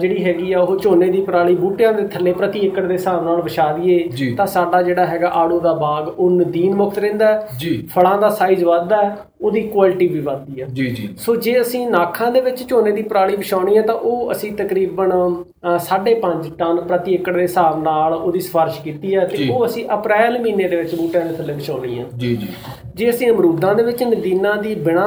ਜਿਹੜੀ 0.00 0.24
ਹੈਗੀ 0.24 0.52
ਆ 0.52 0.60
ਉਹ 0.60 0.78
ਝੋਨੇ 0.78 1.08
ਦੀ 1.10 1.20
ਪਰਾਲੀ 1.22 1.54
ਬੂਟਿਆਂ 1.54 1.92
ਦੇ 1.92 2.06
ਥੱਲੇ 2.08 2.32
ਪ੍ਰਤੀ 2.32 2.60
ਏਕੜ 2.60 2.82
ਦੇ 2.82 2.94
ਹਿਸਾਬ 2.94 3.24
ਨਾਲ 3.24 3.42
ਵਿਛਾ। 3.42 3.72
ਦਈਏ 3.72 4.34
ਤਾਂ 4.36 4.46
ਸਾਡਾ 4.46 4.82
ਜਿਹੜਾ 4.82 5.06
ਹੈਗਾ 5.06 5.28
ਆੜੂ 5.28 5.60
ਦਾ 5.60 5.72
ਬਾਗ 5.74 6.08
ਉਹ 6.08 6.30
ਨਦੀਨ 6.30 6.74
ਮੁਕਤ 6.74 6.98
ਰਹਿੰਦਾ 6.98 7.48
ਜੀ। 7.58 7.88
ਫਲਾਂ 7.94 8.18
ਦਾ 8.18 8.28
ਸਾਈਜ਼ 8.28 8.64
ਵੱਧਦਾ 8.64 9.16
ਉਹਦੀ 9.42 9.62
ਕੁਆਲਿਟੀ 9.62 10.06
ਵੀ 10.08 10.20
ਵੱਧਦੀ 10.20 10.62
ਹੈ। 10.62 10.66
ਜੀ 10.66 10.86
ਜੀ। 10.86 11.08
ਸੋ 11.18 11.36
ਜੇ 11.36 11.60
ਅਸੀਂ 11.60 11.86
ਨਾਖਾਂ 11.90 12.30
ਦੇ 12.32 12.40
ਵਿੱਚ 12.40 12.68
ਝੋਨੇ 12.68 12.92
ਦੀ 12.92 13.02
ਪਰਾਲੀ 13.02 13.36
ਵਿਛਾਉਣੀ 13.36 13.76
ਹੈ 13.76 13.82
ਤਾਂ 13.82 13.94
ਉਹ 13.94 14.32
ਅਸੀਂ 14.32 14.52
ਤਕਰੀਬਨ 14.52 15.12
ਅ, 15.12 15.78
5.5 15.78 16.50
ਟਨ 16.58 16.80
ਪ੍ਰਤੀ 16.80 17.14
ਏਕੜ 17.14 17.36
ਦੇ 17.36 17.42
ਹਿਸਾਬ 17.42 17.82
ਨਾਲ 17.82 18.14
ਉਹਦੀ 18.14 18.40
ਸਿਫਾਰਿਸ਼ 18.40 18.80
ਕੀਤੀ 18.80 19.14
ਹੈ 19.16 19.26
ਤੇ। 19.26 19.48
ਉਹ 19.52 19.66
ਅਸੀਂ 19.66 19.84
ਅਪ੍ਰੈਲ 19.94 20.38
ਮਹੀਨੇ 20.38 20.68
ਦੇ 20.68 20.76
ਵਿੱਚ 20.76 20.94
ਬੂਟਿਆਂ 20.94 21.26
ਦੇ 21.26 21.34
ਥੱਲੇ 21.34 21.52
ਵਿਛਾਉਣੀ 21.52 21.98
ਹੈ। 21.98 22.04
ਜੀ 22.16 22.36
ਜੀ। 22.36 22.48
ਜੇ 22.94 23.10
ਅਸੀਂ 23.10 23.30
ਅਮਰੂਦਾਂ 23.30 23.74
ਦੇ 23.74 23.82
ਵਿੱਚ 23.82 24.02
ਨਦੀਨਾਂ 24.02 24.56
ਦੀ 24.56 24.74
ਬਿਨਾ 24.74 25.06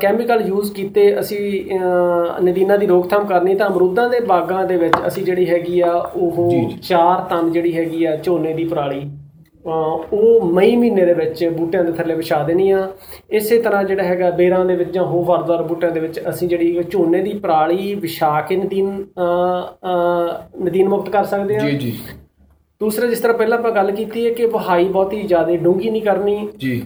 ਕੈਮੀਕਲ 0.00 0.42
ਯੂਜ਼ 0.46 0.72
ਕੀਤੇ 0.72 1.18
ਅਸੀਂ 1.20 1.38
ਨਦੀਨਾਂ 2.44 2.78
ਦੀ 2.78 2.86
ਰੋਕਥਾਮ 2.86 3.26
ਕਰਨੀ 3.26 3.54
ਤਾਂ 3.54 3.66
ਅਮਰੂਦਾਂ 3.66 4.08
ਦੇ 4.10 4.20
ਬਾਗਾਂ 4.26 4.64
ਦੇ 4.66 4.76
ਵਿੱਚ 4.76 4.96
ਅਸੀਂ 5.06 5.24
ਜਿਹੜੀ 5.24 5.48
ਹੈਗੀ 5.48 5.80
ਆ 5.80 5.92
ਉਹ 5.92 6.48
ਜੀ, 6.50 6.64
ਜੀ। 6.66 6.78
4 6.88 7.24
ਟਨ 7.30 7.50
ਜਿਹੜੀ 7.52 7.76
ਹੈਗੀ 7.76 8.04
ਆ 8.04 8.16
ਝੋਨੇ 8.16 8.52
ਦੀ 8.54 8.64
ਪਰਾਲੀ 8.64 9.08
ਉਹ 9.64 10.44
ਮਈ 10.46 10.74
ਮਹੀਨੇ 10.76 11.04
ਦੇ 11.06 11.14
ਵਿੱਚ 11.14 11.44
ਬੂਟਿਆਂ 11.48 11.84
ਦੇ 11.84 11.92
ਥੱਲੇ 11.92 12.14
ਵਿਛਾ 12.14 12.42
ਦੇਣੀ 12.42 12.70
ਆ। 12.70 12.86
ਇਸੇ 13.30 13.58
ਤਰ੍ਹਾਂ 13.62 13.82
ਜਿਹੜਾ 13.84 14.02
ਹੈਗਾ 14.02 14.30
ਬੇਰਾਂ 14.30 14.64
ਦੇ 14.64 14.76
ਵਿੱਚ 14.76 14.90
ਜਾਂ 14.90 15.04
ਹੋਰ 15.04 15.24
ਫਰਦਾਰ 15.26 15.62
ਬੂਟਿਆਂ 15.62 15.90
ਦੇ 15.92 16.00
ਵਿੱਚ 16.00 16.20
ਅਸੀਂ 16.28 16.48
ਜਿਹੜੀ 16.48 16.82
ਝੋਨੇ 16.90 17.22
ਦੀ 17.22 17.32
ਪਰਾਲੀ 17.38 17.94
ਵਿਛਾ 17.94 18.40
ਕੇ 18.40 18.56
ਨਦੀਨ 18.56 18.90
ਨਦੀਨ 20.64 20.88
ਮੁਕਤ 20.88 21.08
ਕਰ 21.10 21.24
ਸਕਦੇ 21.24 21.58
ਹਾਂ 21.58 21.68
ਜੀ 21.68 21.76
ਜੀ। 21.78 21.92
ਦੂਸਰਾ 22.80 23.06
ਜਿਸ 23.06 23.20
ਤਰ੍ਹਾਂ 23.20 23.36
ਪਹਿਲਾਂ 23.38 23.58
ਆਪਾਂ 23.58 23.70
ਗੱਲ 23.72 23.90
ਕੀਤੀ 23.90 24.26
ਹੈ 24.26 24.32
ਕਿ 24.32 24.46
ਵਹਾਈ 24.46 24.84
ਬਹੁਤੀ 24.86 25.22
ਜ਼ਿਆਦਾ 25.22 25.56
ਡੂੰਘੀ 25.56 25.90
ਨਹੀਂ 25.90 26.02
ਕਰਨੀ। 26.02 26.48
ਜੀ। 26.56 26.82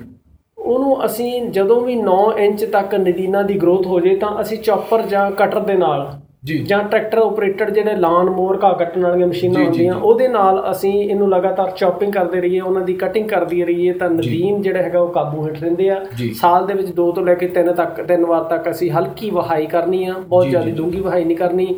ਉਹਨੂੰ 0.60 1.04
ਅਸੀਂ 1.04 1.42
ਜਦੋਂ 1.50 1.80
ਵੀ 1.80 1.94
9 2.02 2.18
ਇੰਚ 2.38 2.64
ਤੱਕ 2.64 2.94
ਨਦੀਨਾਂ 2.94 3.44
ਦੀ 3.44 3.54
ਗਰੋਥ 3.54 3.86
ਹੋ 3.86 4.00
ਜੇ 4.00 4.16
ਤਾਂ 4.16 4.40
ਅਸੀਂ 4.40 4.58
ਚੌਪਰ 4.58 5.02
ਜਾਂ 5.02 5.30
ਕਟਰ 5.30 5.60
ਦੇ 5.60 5.74
ਨਾਲ 5.74 6.10
ਜੀ 6.44 6.56
ਜਾਂ 6.58 6.82
ਟਰੈਕਟਰ 6.84 7.18
ਆਪਰੇਟਡ 7.18 7.70
ਜਿਹੜੇ 7.70 7.94
ਲਾਨ 7.96 8.30
ਮੋਰ 8.30 8.58
ਘਾਹ 8.62 8.74
ਕੱਟਣ 8.74 9.02
ਵਾਲੀਆਂ 9.02 9.26
ਮਸ਼ੀਨਾਂ 9.26 9.64
ਹੁੰਦੀਆਂ। 9.64 9.94
ਉਹਦੇ 9.94 10.28
ਨਾਲ 10.28 10.62
ਅਸੀਂ 10.70 10.92
ਇਹਨੂੰ 10.92 11.28
ਲਗਾਤਾਰ 11.30 11.70
ਚੌਪਿੰਗ 11.70 12.12
ਕਰਦੇ 12.12 12.40
ਰਹੀਏ 12.40 12.60
ਉਹਨਾਂ 12.60 12.82
ਦੀ 12.82 12.94
ਕਟਿੰਗ 12.94 13.28
ਕਰਦੀ 13.28 13.64
ਰਹੀਏ 13.64 13.92
ਤਾਂ 13.92 14.08
ਨਦੀਨ 14.10 14.62
ਜਿਹੜਾ 14.62 14.82
ਹੈਗਾ 14.82 15.00
ਉਹ 15.00 15.08
ਕਾਬੂ 15.08 15.46
ਹੇਠ 15.46 15.60
ਰਹਿੰਦੇ 15.62 15.90
ਆ। 15.90 16.04
ਸਾਲ 16.34 16.66
ਦੇ 16.66 16.74
ਵਿੱਚ 16.74 16.88
ਦੋ 16.90 17.10
ਤੋਂ 17.12 17.24
ਲੈ 17.26 17.34
ਕੇ 17.34 17.48
ਤਿੰਨ 17.48 17.72
ਤੱਕ 17.72 18.00
ਤਿੰਨ 18.02 18.24
ਵਾਰ 18.26 18.44
ਤੱਕ 18.44 18.70
ਅਸੀਂ 18.70 18.90
ਹਲਕੀ 18.90 19.30
ਵਹਾਈ 19.30 19.66
ਕਰਨੀ 19.66 20.04
ਆ 20.04 20.14
ਬਹੁਤ 20.18 20.46
ਜ਼ਿਆਦਾ। 20.46 20.70
ਡੂੰਗੀ 20.70 21.00
ਵਹਾਈ 21.00 21.24
ਨਹੀਂ 21.24 21.36
ਕਰਨੀ 21.36 21.74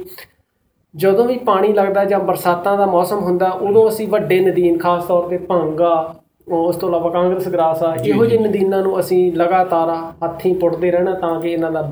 ਜਦੋਂ 0.95 1.25
ਵੀ 1.25 1.39
ਪਾਣੀ 1.39 1.73
ਲੱਗਦਾ 1.73 2.05
ਜਾਂ 2.05 2.21
ਬਰਸਾਤਾਂ 2.21 2.77
ਦਾ 2.79 2.87
ਮੌਸਮ 2.87 3.19
ਹੁੰਦਾ 3.19 3.51
ਉਦੋਂ 3.51 3.89
ਅਸੀਂ 3.89 4.09
ਵੱਡੇ 4.09 4.41
ਨਦੀਨ 4.41 4.79
ਖਾਸ 4.79 5.05
ਤੌਰ 5.05 5.29
ਤੇ 5.29 5.39
ਭਾਂਗਾ 5.39 6.15
ਉਸ 6.49 6.77
ਤੋਂ 6.77 6.89
ਇਲਾਵਾ 6.89 7.11
ਕਾਂਗਰਸ 7.11 7.49
ਗ੍ਰਾਸ 7.49 7.83
ਆ 7.83 7.95
ਇਹੋ 8.05 8.25
ਜਿਹੇ 8.27 8.43
ਨਦੀਨਾਂ 8.43 8.83
ਨੂੰ 8.83 8.99
ਅਸੀਂ 9.01 9.33
ਲਗਾਤਾਰ 9.33 9.91
ਹੱਥੀਂ 10.25 10.55
ਪੁੱਟਦੇ 10.55 10.91
ਰਹਿਣਾ 10.91 11.15
ਤਾਂ 11.15 11.41
ਕਿ 11.41 11.53
ਇਹਨਾਂ 11.53 11.71
ਦਾ 11.73 11.91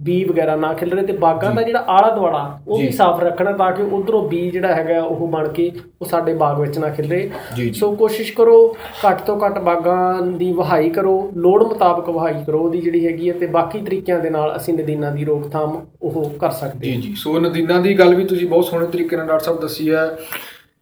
ਬੀ 0.00 0.24
ਵਗੈਰਾ 0.24 0.54
ਨਾ 0.56 0.72
ਖਿਲਰੇ 0.72 1.02
ਤੇ 1.02 1.12
ਬਾਗਾਂ 1.12 1.50
ਦਾ 1.54 1.62
ਜਿਹੜਾ 1.62 1.78
ਆਲਾ 1.88 2.08
ਦੁਆਲਾ 2.10 2.38
ਉਹ 2.68 2.78
ਵੀ 2.78 2.90
ਸਾਫ਼ 2.90 3.20
ਰੱਖਣਾ 3.24 3.52
ਤਾਂ 3.52 3.70
ਕਿ 3.72 3.82
ਉਧਰੋਂ 3.82 4.22
ਬੀ 4.28 4.50
ਜਿਹੜਾ 4.50 4.74
ਹੈਗਾ 4.74 5.02
ਉਹ 5.02 5.26
ਬਣ 5.28 5.48
ਕੇ 5.48 5.70
ਉਹ 6.00 6.06
ਸਾਡੇ 6.06 6.34
ਬਾਗ 6.34 6.58
ਵਿੱਚ 6.60 6.78
ਨਾ 6.78 6.88
ਖਿਲਰੇ। 6.88 7.30
ਸੋ 7.72 7.94
ਕੋਸ਼ਿਸ਼ 7.94 8.32
ਕਰੋ 8.32 8.56
ਘੱਟ 9.06 9.20
ਤੋਂ 9.20 9.38
ਘੱਟ 9.40 9.58
ਬਾਗਾਂ 9.58 10.22
ਦੀ 10.22 10.52
ਵਹਾਈ 10.52 10.90
ਕਰੋ 10.90 11.30
ਲੋੜ 11.36 11.62
ਮੁਤਾਬਕ 11.62 12.08
ਵਹਾਈ 12.08 12.42
ਕਰੋ 12.46 12.58
ਉਹਦੀ 12.58 12.80
ਜਿਹੜੀ 12.80 13.06
ਹੈਗੀ 13.06 13.28
ਹੈ 13.28 13.34
ਤੇ 13.34 13.46
ਬਾਕੀ 13.46 13.78
ਤਰੀਕਿਆਂ 13.78 14.18
ਦੇ 14.18 14.30
ਨਾਲ 14.30 14.56
ਅਸੀਂ 14.56 14.74
ਨਦੀਨਾਂ 14.74 15.12
ਦੀ 15.12 15.24
ਰੋਕਥਾਮ 15.24 15.80
ਉਹ 16.02 16.30
ਕਰ 16.40 16.50
ਸਕਦੇ 16.50 16.86
ਜੀ 16.86 16.94
ਹਾਂ। 16.94 17.00
ਜੀ। 17.02 17.14
ਸੋ 17.14 17.38
ਨਦੀਨਾਂ 17.38 17.80
ਦੀ 17.80 17.98
ਗੱਲ 17.98 18.14
ਵੀ 18.14 18.24
ਤੁਸੀਂ 18.24 18.48
ਬਹੁਤ 18.48 18.64
ਸੋਹਣੇ 18.64 18.86
ਤਰੀਕੇ 18.86 19.16
ਨਾਲ 19.16 19.26
ਡਾਕਟਰ 19.26 19.44
ਸਾਹਿਬ 19.44 19.60
ਦੱਸੀ 19.60 19.90
ਹੈ। 19.94 20.06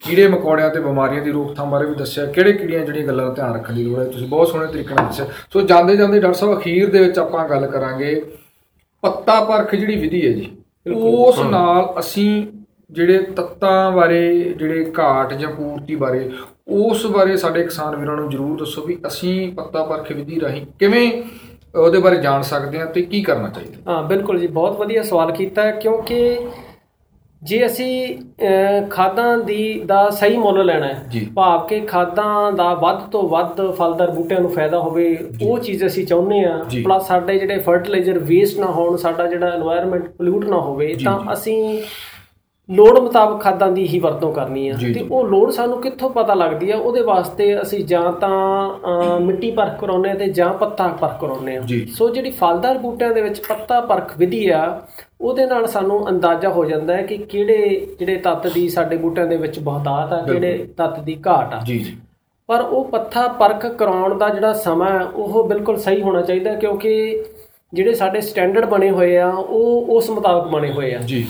ਕੀੜੇ 0.03 0.27
ਮਕੌੜਿਆਂ 0.29 0.71
ਤੇ 0.71 0.81
ਬਿਮਾਰੀਆਂ 0.81 1.23
ਦੀ 1.23 1.31
ਰੋਕਥਾਮ 1.31 1.71
ਬਾਰੇ 1.71 1.87
ਵੀ 1.87 1.95
ਦੱਸਿਆ। 1.95 2.25
ਕਿਹੜੇ 2.27 2.53
ਕਿਹੜੀਆਂ 2.53 2.85
ਜਿਹੜੀਆਂ 2.85 3.07
ਗੱਲਾਂ 3.07 3.27
ਦਾ 3.27 3.33
ਧਿਆਨ 3.35 3.55
ਰੱਖਣ 3.55 3.75
ਦੀ 3.75 3.85
ਲੋੜ 3.85 3.99
ਹੈ? 3.99 4.05
ਤੁਸੀਂ 4.05 4.27
ਬਹੁਤ 4.29 4.49
ਸੋਹਣੇ 4.49 4.67
ਤਰੀਕੇ 4.67 4.95
ਨਾਲ 4.95 5.07
ਦੱਸਿਆ। 5.07 5.27
ਸੋ 5.53 5.61
ਜਾਂਦੇ 5.63 5.97
ਜਾਂਦੇ 5.97 6.21
ਡਾਕਟਰ 6.21 6.39
ਸਾਹਿਬ 6.39 6.59
ਅਖੀਰ 6.59 6.91
ਦੇ 6.91 6.99
ਵਿੱਚ 6.99 7.19
ਆਪਾਂ 7.19 7.49
ਗੱਲ 7.49 7.67
ਕਰਾਂਗੇ। 7.67 8.15
ਪੱਤਾ 9.03 9.41
ਪਰਖ 9.45 9.75
ਜਿਹੜੀ 9.75 9.97
ਵਿਧੀ 9.97 10.27
ਹੈ 10.27 10.33
ਜੀ 10.33 10.51
ਉਸ 10.95 11.39
ਨਾਲ 11.41 11.93
ਅਸੀਂ 11.99 12.47
ਜਿਹੜੇ 12.91 13.19
ਤੱਤਾਂ 13.37 13.91
ਬਾਰੇ 13.91 14.23
ਜਿਹੜੇ 14.59 14.93
ਘਾਟ 14.99 15.33
ਜਾਂ 15.35 15.51
ਪੂਰਤੀ 15.51 15.95
ਬਾਰੇ 15.95 16.31
ਉਸ 16.69 17.07
ਬਾਰੇ 17.07 17.37
ਸਾਡੇ 17.37 17.63
ਕਿਸਾਨ 17.63 17.97
ਵੀਰਾਂ 17.97 18.17
ਨੂੰ 18.17 18.29
ਜਰੂਰ 18.31 18.59
ਦੱਸੋ 18.59 18.83
ਵੀ 18.83 18.99
ਅਸੀਂ 19.07 19.53
ਪੱਤਾ 19.53 19.85
ਪਰਖ 19.85 20.11
ਵਿਧੀ 20.13 20.41
ਰਾਹੀਂ 20.41 20.65
ਕਿਵੇਂ 20.79 21.11
ਉਹਦੇ 21.75 21.99
ਬਾਰੇ 21.99 22.17
ਜਾਣ 22.17 22.43
ਸਕਦੇ 22.43 22.79
ਹਾਂ 22.79 22.87
ਤੇ 22.87 23.03
ਕੀ 23.03 23.23
ਕਰਨਾ 23.23 23.49
ਚਾਹੀਦਾ। 23.49 23.93
ਹਾਂ 23.93 24.03
ਬਿਲਕੁਲ 24.03 24.39
ਜੀ। 24.39 24.47
ਬਹੁਤ 24.47 24.79
ਵਧੀਆ 24.79 25.03
ਸਵਾਲ 25.03 25.33
ਕੀਤਾ 25.33 25.71
ਕਿਉਂਕਿ 25.71 26.37
ਜੇ 27.43 27.67
ਅਸੀਂ 27.67 28.17
ਖਾਦਾਂ 28.91 29.39
ਦੀ 29.39 29.83
ਦਾ 29.87 30.11
ਸਹੀ 30.11 30.37
ਮੁੱਲ 30.37 30.65
ਲੈਣਾ 30.65 30.87
ਹੈ 30.87 31.07
ਭਾਵ 31.35 31.67
ਕਿ 31.67 31.81
ਖਾਦਾਂ 31.81 32.53
ਦਾ 32.53 32.75
ਵੱਧ 32.75 32.99
ਤੋਂ 32.99 33.29
ਵੱਧ 33.29 33.71
ਫਲਦਾਰ 33.71 34.11
ਬੂਟਿਆਂ 34.11 34.41
ਨੂੰ 34.41 34.51
ਫਾਇਦਾ 34.51 34.79
ਹੋਵੇ 34.79 35.19
ਉਹ 35.43 35.59
ਚੀਜ਼ 35.59 35.87
ਅਸੀਂ 35.87 36.07
ਚਾਹੁੰਦੇ 36.07 36.45
ਆ 36.45 36.65
ਪਲੱਸ 36.85 37.09
ਸਾਡੇ 37.09 37.39
ਜਿਹੜੇ 37.39 37.59
ਫਰਟੀਲਾਈਜ਼ਰ 37.59 38.19
ਵੇਸਟ 38.19 38.59
ਨਾ 38.59 38.67
ਹੋਣ 38.67 38.97
ਸਾਡਾ 38.97 39.27
ਜਿਹੜਾ 39.27 39.59
এনवायरमेंट 39.59 40.11
ਪੋਲਿਊਟ 40.19 40.45
ਨਾ 40.45 40.57
ਹੋਵੇ 40.57 40.95
ਤਾਂ 41.05 41.19
ਅਸੀਂ 41.33 41.83
ਲੋੜ 42.71 42.99
ਮੁਤਾਬਕ 42.99 43.43
ਖਾਦਾਂ 43.43 43.71
ਦੀ 43.73 43.87
ਹੀ 43.89 43.99
ਵਰਤੋਂ 43.99 44.33
ਕਰਨੀ 44.33 44.69
ਆ। 44.69 44.75
ਤੇ 44.95 45.05
ਉਹ 45.11 45.27
ਲੋੜ 45.29 45.51
ਸਾਨੂੰ 45.51 45.81
ਕਿੱਥੋਂ 45.81 46.11
ਪਤਾ 46.11 46.35
ਲੱਗਦੀ 46.35 46.71
ਆ? 46.71 46.77
ਉਹਦੇ 46.77 47.01
ਵਾਸਤੇ 47.01 47.63
ਅਸੀਂ 47.63 47.85
ਜਾਂ 47.85 48.13
ਤਾਂ 48.13 49.21
ਮਿੱਟੀ 49.21 49.51
ਪਰਖ 49.51 49.81
ਕਰਾਉਨੇ 49.81 50.15
ਤੇ 50.15 50.27
ਜਾਂ 50.27 50.53
ਪੱਤਾ 50.55 50.89
ਪਰਖ 50.89 51.21
ਕਰਾਉਨੇ 51.21 51.57
ਆ। 51.57 51.63
ਸੋ 51.95 52.09
ਜਿਹੜੀ 52.09 52.31
ਫਲਦਾਰ 52.31 52.79
ਬੂਟਿਆਂ 52.79 53.11
ਦੇ 53.11 53.21
ਵਿੱਚ 53.21 53.41
ਪੱਤਾ 53.49 53.81
ਪਰਖ 53.81 54.17
ਵਿਧੀ 54.19 54.49
ਆ 54.49 54.81
ਉਹਦੇ 55.23 55.47
ਨਾਲ 55.47 55.67
ਸਾਨੂੰ 55.67 56.09
ਅੰਦਾਜ਼ਾ 56.09 56.49
ਹੋ 56.49 56.65
ਜਾਂਦਾ 56.65 56.97
ਹੈ 56.97 57.03
ਕਿ 57.03 57.17
ਕਿਹੜੇ 57.17 57.87
ਜਿਹੜੇ 57.99 58.17
ਤੱਤ 58.17 58.47
ਦੀ 58.47 58.69
ਸਾਡੇ 58.69 58.97
ਬੂਟਿਆਂ 58.97 59.27
ਦੇ 59.27 59.37
ਵਿੱਚ 59.37 59.59
ਬਹੁਤਾਤ 59.59 60.13
ਆ 60.13 60.23
ਕਿਹੜੇ 60.23 60.69
ਤੱਤ 60.77 61.01
ਦੀ 61.01 61.21
ਘਾਟ 61.27 61.55
ਆ। 61.55 61.61
ਜੀ 61.65 61.79
ਜੀ। 61.79 61.97
ਪਰ 62.47 62.61
ਉਹ 62.61 62.85
ਪੱਥਾ 62.85 63.29
ਪਰਖ 63.29 63.67
ਕਰਾਉਣ 63.67 64.19
ਦਾ 64.19 64.29
ਜਿਹੜਾ 64.29 64.53
ਸਮਾਂ 64.53 65.05
ਉਹ 65.05 65.49
ਬਿਲਕੁਲ 65.49 65.77
ਸਹੀ 65.77 66.03
ਹੋਣਾ 66.03 66.23
ਚਾਹੀਦਾ 66.23 66.55
ਕਿਉਂਕਿ 66.55 67.25
ਜਿਹੜੇ 67.75 67.95
ਸਾਡੇ 67.95 68.21
ਸਟੈਂਡਰਡ 68.21 68.65
ਬਣੇ 68.65 68.91
ਹੋਏ 68.91 69.17
ਆ 69.17 69.29
ਉਹ 69.29 69.87
ਉਸ 69.89 70.11
ਮੁਤਾਬਕ 70.11 70.49
ਬਣੇ 70.49 70.73
ਹੋਏ 70.73 70.95
ਆ। 70.95 70.99
ਜੀ। 70.99 71.27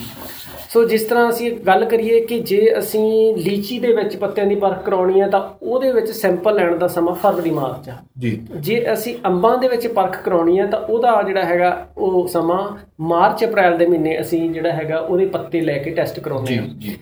ਸੋ 0.73 0.83
ਜਿਸ 0.83 1.03
ਤਰ੍ਹਾਂ 1.03 1.29
ਅਸੀਂ 1.29 1.51
ਗੱਲ 1.51 1.85
ਕਰੀਏ 1.85 2.19
ਕਿ 2.19 2.39
ਜੇ 2.39 2.79
ਅਸੀਂ 2.79 3.35
ਲੀਚੀ 3.35 3.79
ਦੇ 3.79 3.93
ਵਿੱਚ 3.93 4.15
ਪੱਤਿਆਂ 4.15 4.47
ਦੀ 4.47 4.55
ਪਰਖ 4.55 4.83
ਕਰਾਉਣੀ 4.85 5.21
ਹੈ 5.21 5.27
ਤਾਂ 5.27 5.65
ਉਹਦੇ 5.65 5.91
ਵਿੱਚ 5.91 6.11
ਸੈਂਪਲ 6.11 6.55
ਲੈਣ 6.55 6.77
ਦਾ 6.77 6.87
ਸਮਾਂ 6.87 7.15
ਫਰਵਰੀ 7.15 7.49
ਮਾਰਚ 7.49 7.89
ਆ। 7.89 7.93
ਜੀ। 8.19 8.41
ਜੇ 8.57 8.93
ਅਸੀਂ 8.93 9.15
ਅੰਬਾਂ 9.25 9.57
ਦੇ 9.57 9.67
ਵਿੱਚ 9.67 9.87
ਪਰਖ 9.87 10.23
ਕਰਾਉਣੀ 10.23 10.59
ਹੈ 10.59 10.65
ਤਾਂ 10.65 10.79
ਉਹਦਾ 10.79 11.23
ਜਿਹੜਾ 11.23 11.45
ਹੈਗਾ 11.45 11.87
ਉਹ 11.97 12.27
ਸਮਾਂ 12.27 12.77
ਮਾਰਚ 12.99 13.45
ਅਪ੍ਰੈਲ 13.45 13.77
ਦੇ 13.77 13.85
ਮਹੀਨੇ 13.85 14.21
ਅਸੀਂ 14.21 14.49
ਜਿਹੜਾ 14.49 14.71
ਹੈਗਾ 14.71 14.97
ਉਹਦੇ 14.97 15.25
ਪੱਤੇ 15.25 15.61
ਲੈ 15.61 15.77
ਕੇ 15.77 15.91
ਟੈਸਟ 15.91 16.19
ਕਰਾਉਂਦੇ 16.19 16.57
ਹਾਂ। 16.57 16.67
ਜੀ 16.67 16.89
ਜੇ। 16.89 16.95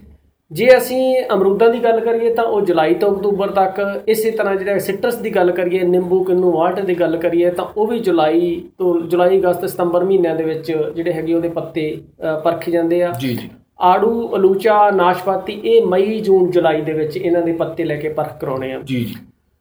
ਅਸੀਂ 0.78 1.18
ਅਮਰੂਦਾਂ 1.34 1.70
ਦੀ 1.70 1.80
ਗੱਲ 1.84 2.00
ਕਰੀਏ 2.00 2.34
ਤਾਂ 2.34 2.44
ਉਹ 2.44 2.62
ਜੁਲਾਈ 2.62 2.94
ਤੋਂ 2.94 3.16
ਅਕਤੂਬਰ 3.16 3.48
ਤੱਕ 3.48 4.02
ਇਸੇ 4.08 4.32
ਤਰ੍ਹਾਂ 4.32 4.56
ਜਿਹੜਾ 4.56 4.80
ਸਿਟਰਸ 4.80 5.16
ਦੀ 5.16 5.30
ਗੱਲ 5.30 5.52
ਕਰੀਏ 5.52 5.84
ਨਿੰਬੂ 5.84 6.24
ਕਿੰਨੂ 6.24 6.52
ਵਾਲਟ 6.52 6.80
ਦੀ 6.80 7.00
ਗੱਲ 7.00 7.18
ਕਰੀਏ 7.18 7.50
ਤਾਂ 7.50 7.66
ਉਹ 7.78 7.88
ਵੀ 7.88 8.00
ਜੁਲਾਈ 8.00 8.64
ਤੋਂ 8.78 9.02
ਜੁਲਾਈ 9.02 9.40
ਅਗਸਤ 9.40 9.66
ਸਤੰਬਰ 9.66 10.04
ਮਹੀਨਿਆਂ 10.04 10.36
ਦੇ 10.36 10.44
ਵਿੱਚ 10.44 10.72
ਜਿਹੜੇ 10.96 11.14
ਹੈਗੇ 11.14 11.34
ਉਹਦੇ 11.34 11.50
ਪੱਤੇ 11.50 12.02
ਪਰਖੇ 12.44 12.72
ਜਾਂਦੇ 12.72 13.04
ਆ। 13.04 13.14
ਜੀ 13.20 13.28
ਜੀ। 13.28 13.50
ਆੜੂ 13.82 14.36
ਅਲੂਚਾ 14.36 14.92
ਨਾਸ਼ਪਾਤੀ 14.92 15.54
ਇਹ 15.54 15.86
ਮਈ 15.86 16.20
ਜੂਨ 16.20 16.52
ਜੁਲਾਈ 16.52 16.82
ਦੇ 16.82 16.94
ਵਿੱਚ 16.94 17.18
ਇਹਨਾਂ 17.18 17.42
ਦੇ 17.42 17.54
ਪੱਤੇ 17.54 17.84
ਲੈ 17.84 17.96
ਕੇ 17.96 18.10
ਪਰਖ 18.10 18.40
ਕਰਾਉਣੇ 18.40 18.74
ਆ। 18.74 18.80
ਜੀ 18.84 19.06
ਜੀ। 19.06 19.16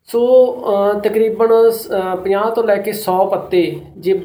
ਸੋ 0.09 0.21
ਤਕਰੀਬਨ 1.05 1.47
ਅ, 1.47 2.15
50 2.17 2.51
ਤੋਂ 2.55 2.65
ਲੈ 2.65 2.77
ਕੇ 2.77 2.93
100 2.93 3.13
ਪੱਤੇ 3.31 3.81
ਜੇ 3.97 4.21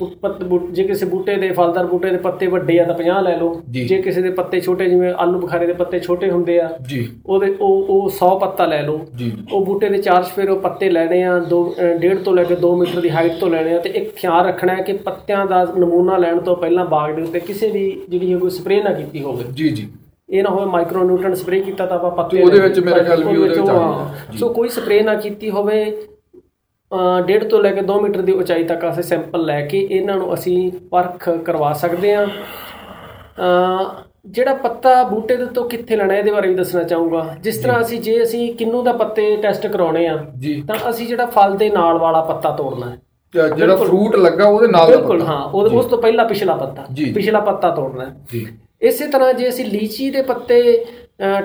ਜੇ 0.71 0.83
ਕਿਸੇ 0.83 1.05
ਬੂਟੇ 1.05 1.35
ਦੇ 1.35 1.51
ਫਲਦਾਰ 1.51 1.85
ਬੂਟੇ 1.85 2.09
ਦੇ 2.09 2.17
ਪੱਤੇ 2.17 2.47
ਵੱਡੇ 2.47 2.79
ਆ 2.79 2.83
ਤਾਂ 2.83 2.95
50 2.95 3.21
ਲੈ 3.23 3.35
ਲਓ। 3.37 3.61
ਜੀ। 3.71 3.85
ਕਿਸੇ 4.01 4.21
ਦੇ 4.21 4.29
ਪੱਤੇ 4.29 4.59
ਛੋਟੇ 4.59 4.89
ਜਿਵੇਂ 4.89 5.13
ਆਲੂ 5.13 5.39
ਬੁਖਾਰੇ 5.39 5.67
ਦੇ 5.67 5.73
ਪੱਤੇ 5.73 5.99
ਛੋਟੇ 5.99 6.29
ਹੁੰਦੇ 6.29 6.59
ਆ 6.59 6.69
ਜੀ। 6.87 7.07
ਉਹਦੇ 7.25 7.55
ਉਹ 7.61 7.85
ਉਹ 7.89 8.09
100 8.09 8.29
ਪੱਤਾ 8.39 8.65
ਲੈ 8.65 8.81
ਲਓ। 8.81 8.99
ਜੀ। 9.15 9.31
ਉਹ 9.53 9.65
ਬੂਟੇ 9.65 9.89
ਦੇ 9.89 9.97
ਚਾਰ 9.97 10.23
ਸਫੇਰ 10.23 10.49
ਉਹ 10.49 10.59
ਪੱਤੇ 10.59 10.89
ਲੈਣੇ 10.89 11.23
ਆ 11.23 11.39
ਦੋ 11.39 11.75
ਅ, 11.81 11.97
ਡੇਢ 11.97 12.17
ਤੋਂ 12.17 12.33
ਲੈ 12.33 12.43
ਕੇ 12.43 12.55
2 12.55 12.75
ਮੀਟਰ 12.75 13.01
ਦੀ 13.01 13.09
ਹਾਈਟ 13.09 13.33
ਤੋਂ 13.39 13.49
ਲੈਣੇ 13.49 13.75
ਆ 13.75 13.79
ਤੇ 13.79 13.89
ਇੱਕ 13.89 14.15
ਖਿਆਲ 14.15 14.45
ਰੱਖਣਾ 14.45 14.75
ਹੈ 14.75 14.81
ਕਿ 14.81 14.93
ਪੱਤਿਆਂ 14.93 15.45
ਦਾ 15.45 15.63
ਨਮੂਨਾ 15.77 16.17
ਲੈਣ 16.17 16.39
ਤੋਂ 16.39 16.55
ਪਹਿਲਾਂ 16.55 16.85
ਬਾਗ 16.85 17.15
ਦੇ 17.15 17.21
ਉੱਤੇ 17.21 17.39
ਕਿਸੇ 17.39 17.69
ਵੀ 17.69 18.01
ਜਿਹੜੀ 18.09 18.33
ਕੋਈ 18.39 18.49
ਸਪਰੇਅ 18.49 18.83
ਨਾ 18.83 18.93
ਕੀਤੀ 18.93 19.23
ਹੋਵੇ। 19.23 19.43
ਜੀ 19.53 19.69
ਜੀ। 19.69 19.87
ਇਹ 20.29 20.43
ਨਾ 20.43 20.49
ਹੋਵੇ 20.49 20.65
ਮਾਈਕਰੋ 20.65 21.03
ਨਿਊਟ੍ਰੈਂਟ 21.03 21.35
ਸਪਰੇਅ 21.35 21.63
ਕੀਤਾ 21.63 21.85
ਤਾਂ 21.85 21.97
ਆਪਾਂ 21.97 22.11
ਪੱਤੇ 22.11 22.37
ਤੇ 22.37 22.43
ਉਹਦੇ 22.43 22.59
ਵਿੱਚ 22.59 22.79
ਮੇਰੇ 22.79 23.03
ਖਿਆਲ 23.03 23.23
ਵੀ 23.23 23.37
ਉਹਦੇ 23.37 23.59
ਵਿੱਚ 23.59 23.69
ਆ। 23.69 24.09
ਸੋ 24.39 24.49
ਕੋਈ 24.49 24.69
ਸਪਰੇਅ 24.69 25.03
ਨਾ 25.03 25.13
ਕੀਤੀ 25.15 25.49
ਹੋਵੇ 25.49 25.97
ਅ, 26.91 27.21
ਡੇਢ 27.21 27.43
ਤੋਂ 27.43 27.59
ਲੈ 27.61 27.71
ਕੇ 27.71 27.81
2 27.81 27.99
ਮੀਟਰ 28.01 28.21
ਦੀ 28.21 28.31
ਉਚਾਈ 28.31 28.63
ਤੱਕ 28.63 28.89
ਅਸੀਂ 28.89 29.03
ਸੈਂਪਲ 29.03 29.45
ਲੈ 29.45 29.61
ਕੇ 29.65 29.87
ਇਹਨਾਂ 29.91 30.15
ਨੂੰ 30.15 30.33
ਅਸੀਂ 30.33 30.71
ਪਰਖ 30.91 31.29
ਕਰਵਾ 31.45 31.73
ਸਕਦੇ 31.73 32.15
ਹਾਂ। 32.15 32.25
ਅ, 32.25 34.03
ਜਿਹੜਾ 34.25 34.53
ਪੱਤਾ 34.53 35.03
ਬੂਟੇ 35.03 35.35
ਦੇ 35.37 35.43
ਉੱਤੋਂ 35.43 35.69
ਕਿੱਥੇ 35.69 35.95
ਲੈਣਾ 35.95 36.15
ਇਹਦੇ 36.15 36.31
ਬਾਰੇ 36.31 36.47
ਵੀ 36.47 36.55
ਦੱਸਣਾ 36.55 36.83
ਚਾਹੂੰਗਾ। 36.83 37.35
ਜਿਸ 37.41 37.57
ਤਰ੍ਹਾਂ 37.57 37.81
ਅਸੀਂ 37.81 38.01
ਜੇ 38.01 38.23
ਅਸੀਂ 38.23 38.53
ਕਿੰਨੂ 38.55 38.83
ਦਾ 38.83 38.91
ਪੱਤੇ 38.93 39.35
ਟੈਸਟ 39.35 39.67
ਕਰਾਉਣੇ 39.67 40.07
ਆ 40.07 40.17
ਤਾਂ 40.67 40.75
ਅਸੀਂ 40.89 41.07
ਜਿਹੜਾ 41.07 41.25
ਫਲ 41.25 41.57
ਦੇ 41.57 41.69
ਨਾਲ 41.69 41.97
ਵਾਲਾ 41.97 42.21
ਪੱਤਾ 42.21 42.51
ਤੋੜਨਾ 42.51 42.89
ਹੈ। 42.89 42.97
ਤੇ 43.33 43.49
ਜਿਹੜਾ 43.55 43.75
ਫਰੂਟ 43.75 44.15
ਲੱਗਾ 44.15 44.47
ਉਹਦੇ 44.47 44.67
ਨਾਲ 44.67 44.87
ਬਿਲਕੁਲ। 44.87 45.21
ਹਾਂ 45.21 45.43
ਉਸ 45.45 45.85
ਤੋਂ 45.85 45.97
ਪਹਿਲਾਂ 45.97 46.25
ਪਿਛਲਾ 46.25 46.55
ਪੱਤਾ। 46.55 46.85
ਪਿਛਲਾ 47.13 47.39
ਪੱਤਾ 47.39 47.69
ਤੋੜਨਾ 47.69 48.05
ਹੈ। 48.05 48.15
ਜੀ। 48.31 48.45
ਇਸੇ 48.81 49.07
ਤਰ੍ਹਾਂ 49.07 49.33
ਜੇ 49.33 49.47
ਅਸੀਂ 49.49 49.65
ਲੀਚੀ 49.65 50.09
ਦੇ 50.11 50.21
ਪੱਤੇ 50.21 50.85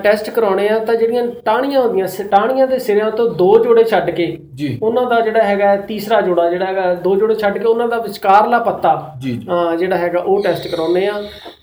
ਟੈਸਟ 0.03 0.29
ਕਰਾਉਣੇ 0.29 0.67
ਆ 0.69 0.77
ਤਾਂ 0.79 0.95
ਜਿਹੜੀਆਂ 0.95 1.25
ਟਾਹਣੀਆਂ 1.45 1.81
ਹੁੰਦੀਆਂ 1.81 2.07
ਟਾਹਣੀਆਂ 2.31 2.65
ਦੇ 2.67 2.77
ਸਿਰਿਆਂ 2.79 3.11
ਤੋਂ 3.11 3.27
ਦੋ 3.35 3.57
ਜੋੜੇ 3.63 3.83
ਛੱਡ 3.83 4.09
ਕੇ 4.09 4.25
ਜੀ। 4.55 4.77
ਉਹਨਾਂ 4.83 5.05
ਦਾ 5.09 5.19
ਜਿਹੜਾ 5.21 5.43
ਹੈਗਾ 5.43 5.75
ਤੀਸਰਾ 5.81 6.19
ਜੋੜਾ 6.21 6.49
ਜਿਹੜਾ 6.49 6.65
ਹੈਗਾ 6.65 6.93
ਦੋ 7.03 7.15
ਜੋੜੇ 7.15 7.35
ਛੱਡ 7.35 7.57
ਕੇ 7.57 7.65
ਉਹਨਾਂ 7.65 7.87
ਦਾ 7.87 7.97
ਵਿਚਕਾਰਲਾ 7.97 8.59
ਪੱਤਾ 8.59 8.95
ਜਿਹੜਾ 9.21 9.97
ਹੈਗਾ 9.97 10.19
ਉਹ 10.19 10.43
ਟੈਸਟ 10.43 10.67
ਕਰਾਉਨੇ 10.67 11.05
ਆ। 11.07 11.13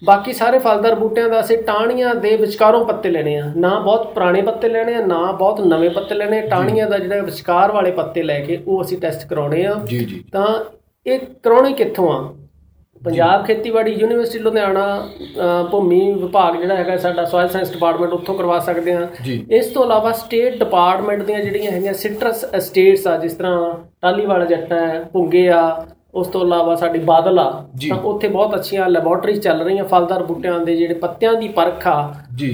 ਬਾਕੀ 0.05 0.33
ਸਾਰੇ 0.33 0.59
ਫਲਦਾਰ 0.59 0.95
ਬੂਟਿਆਂ 0.95 1.29
ਦਾ 1.29 1.41
ਅਸੀਂ 1.41 1.59
ਟਾਹਣੀਆਂ 1.59 2.15
ਦੇ 2.15 2.37
ਵਿਚਕਾਰੋਂ 2.37 2.85
ਪੱਤੇ 2.87 3.11
ਲੈਣੇ 3.11 3.37
ਆ। 3.37 3.53
ਨਾ 3.57 3.79
ਬਹੁਤ 3.81 4.13
ਪੁਰਾਣੇ 4.15 4.43
ਪੱਤੇ 4.43 4.69
ਲੈਣੇ 4.69 4.95
ਆ 4.95 5.05
ਨਾ 5.07 5.21
ਬਹੁਤ 5.33 5.61
ਨਵੇਂ 5.67 5.91
ਪੱਤੇ 5.91 6.15
ਲੈਣੇ। 6.15 6.41
ਟਾਹਣੀਆਂ 6.41 6.89
ਦਾ 6.91 6.99
ਜਿਹੜਾ 6.99 7.23
ਵਿਚਕਾਰ 7.23 7.73
ਵਾਲੇ 7.73 7.91
ਪੱਤੇ 7.91 8.23
ਲੈ 8.23 8.41
ਕੇ 8.41 8.59
ਉਹ 8.67 8.83
ਅਸੀਂ 8.83 8.99
ਟੈਸਟ 8.99 9.29
ਕਰਾਉਣੇ 9.29 9.65
ਆ। 9.67 9.75
ਜੀ 9.87 10.05
ਜੀ। 10.05 10.25
ਤਾਂ 10.33 10.47
ਇਹ 11.07 11.19
ਕਰਾਉਣੇ 11.43 11.73
ਕਿੱਥੋਂ 11.73 12.13
ਆ? 12.13 12.29
ਪੰਜਾਬ 13.05 13.45
ਖੇਤੀਬਾੜੀ 13.47 13.93
ਯੂਨੀਵਰਸਿਟੀ 13.93 14.39
ਲੁਧਿਆਣਾ 14.39 14.87
ਭੂਮੀ 15.71 16.01
ਵਿਭਾਗ 16.13 16.57
ਜਿਹੜਾ 16.61 16.77
ਹੈਗਾ 16.77 16.97
ਸਾਡਾ 16.97 17.25
ਸੋਇਲ 17.25 17.49
ਸਾਇੰਸ 17.49 17.73
ਡਿਪਾਰਟਮੈਂਟ 17.73 18.13
ਉੱਥੋਂ 18.13 18.35
ਕਰਵਾ 18.35 18.59
ਸਕਦੇ 18.59 18.97
ਜੀ। 19.25 19.45
ਇਸ 19.51 19.67
ਤੋਂ 19.67 19.85
ਇਲਾਵਾ 19.85 20.13
ਸਟੇਟ 20.13 20.59
ਡਿਪਾਰਟਮੈਂਟ 20.59 21.23
ਦੀਆਂ 21.23 21.41
ਜਿਹੜੀਆਂ 21.41 21.73
ਹੈਗੀਆਂ 21.73 21.93
ਸਿਟਰਸ 21.95 22.45
ਸਟੇਟਸ 22.59 23.07
ਆ 23.07 23.17
ਜਿਸ 23.17 23.35
ਤਰ੍ਹਾਂ 23.35 23.73
ਟਾਲੀਵਾਲਾ 24.03 24.45
ਜੱਟਾਂ 24.45 24.81
ਹੈ 24.81 25.01
ਪੁੰਗੇ 25.13 25.49
ਆ 25.49 25.63
ਉਸ 26.19 26.27
ਤੋਂ 26.29 26.41
ਇਲਾਵਾ 26.41 26.75
ਸਾਡੀ 26.77 26.99
ਬਾਦਲ 27.05 27.39
ਆ। 27.39 27.51
ਤਾਂ 27.89 27.97
ਉੱਥੇ 28.05 28.29
ਬਹੁਤ 28.29 28.55
ਅੱਛੀਆਂ 28.55 28.89
ਲੈਬੋਰਟਰੀਜ਼ 28.89 29.41
ਚੱਲ 29.41 29.63
ਰਹੀਆਂ 29.63 29.85
ਫਲਦਾਰ 29.85 30.23
ਬੂਟਿਆਂ 30.23 30.59
ਦੇ 30.61 30.77
ਜਿਹੜੇ 30.77 30.95
ਪੱਤਿਆਂ 30.95 31.33
ਦੀ 31.35 31.49
ਪਰਖ 31.49 31.87
ਆ। 31.87 31.97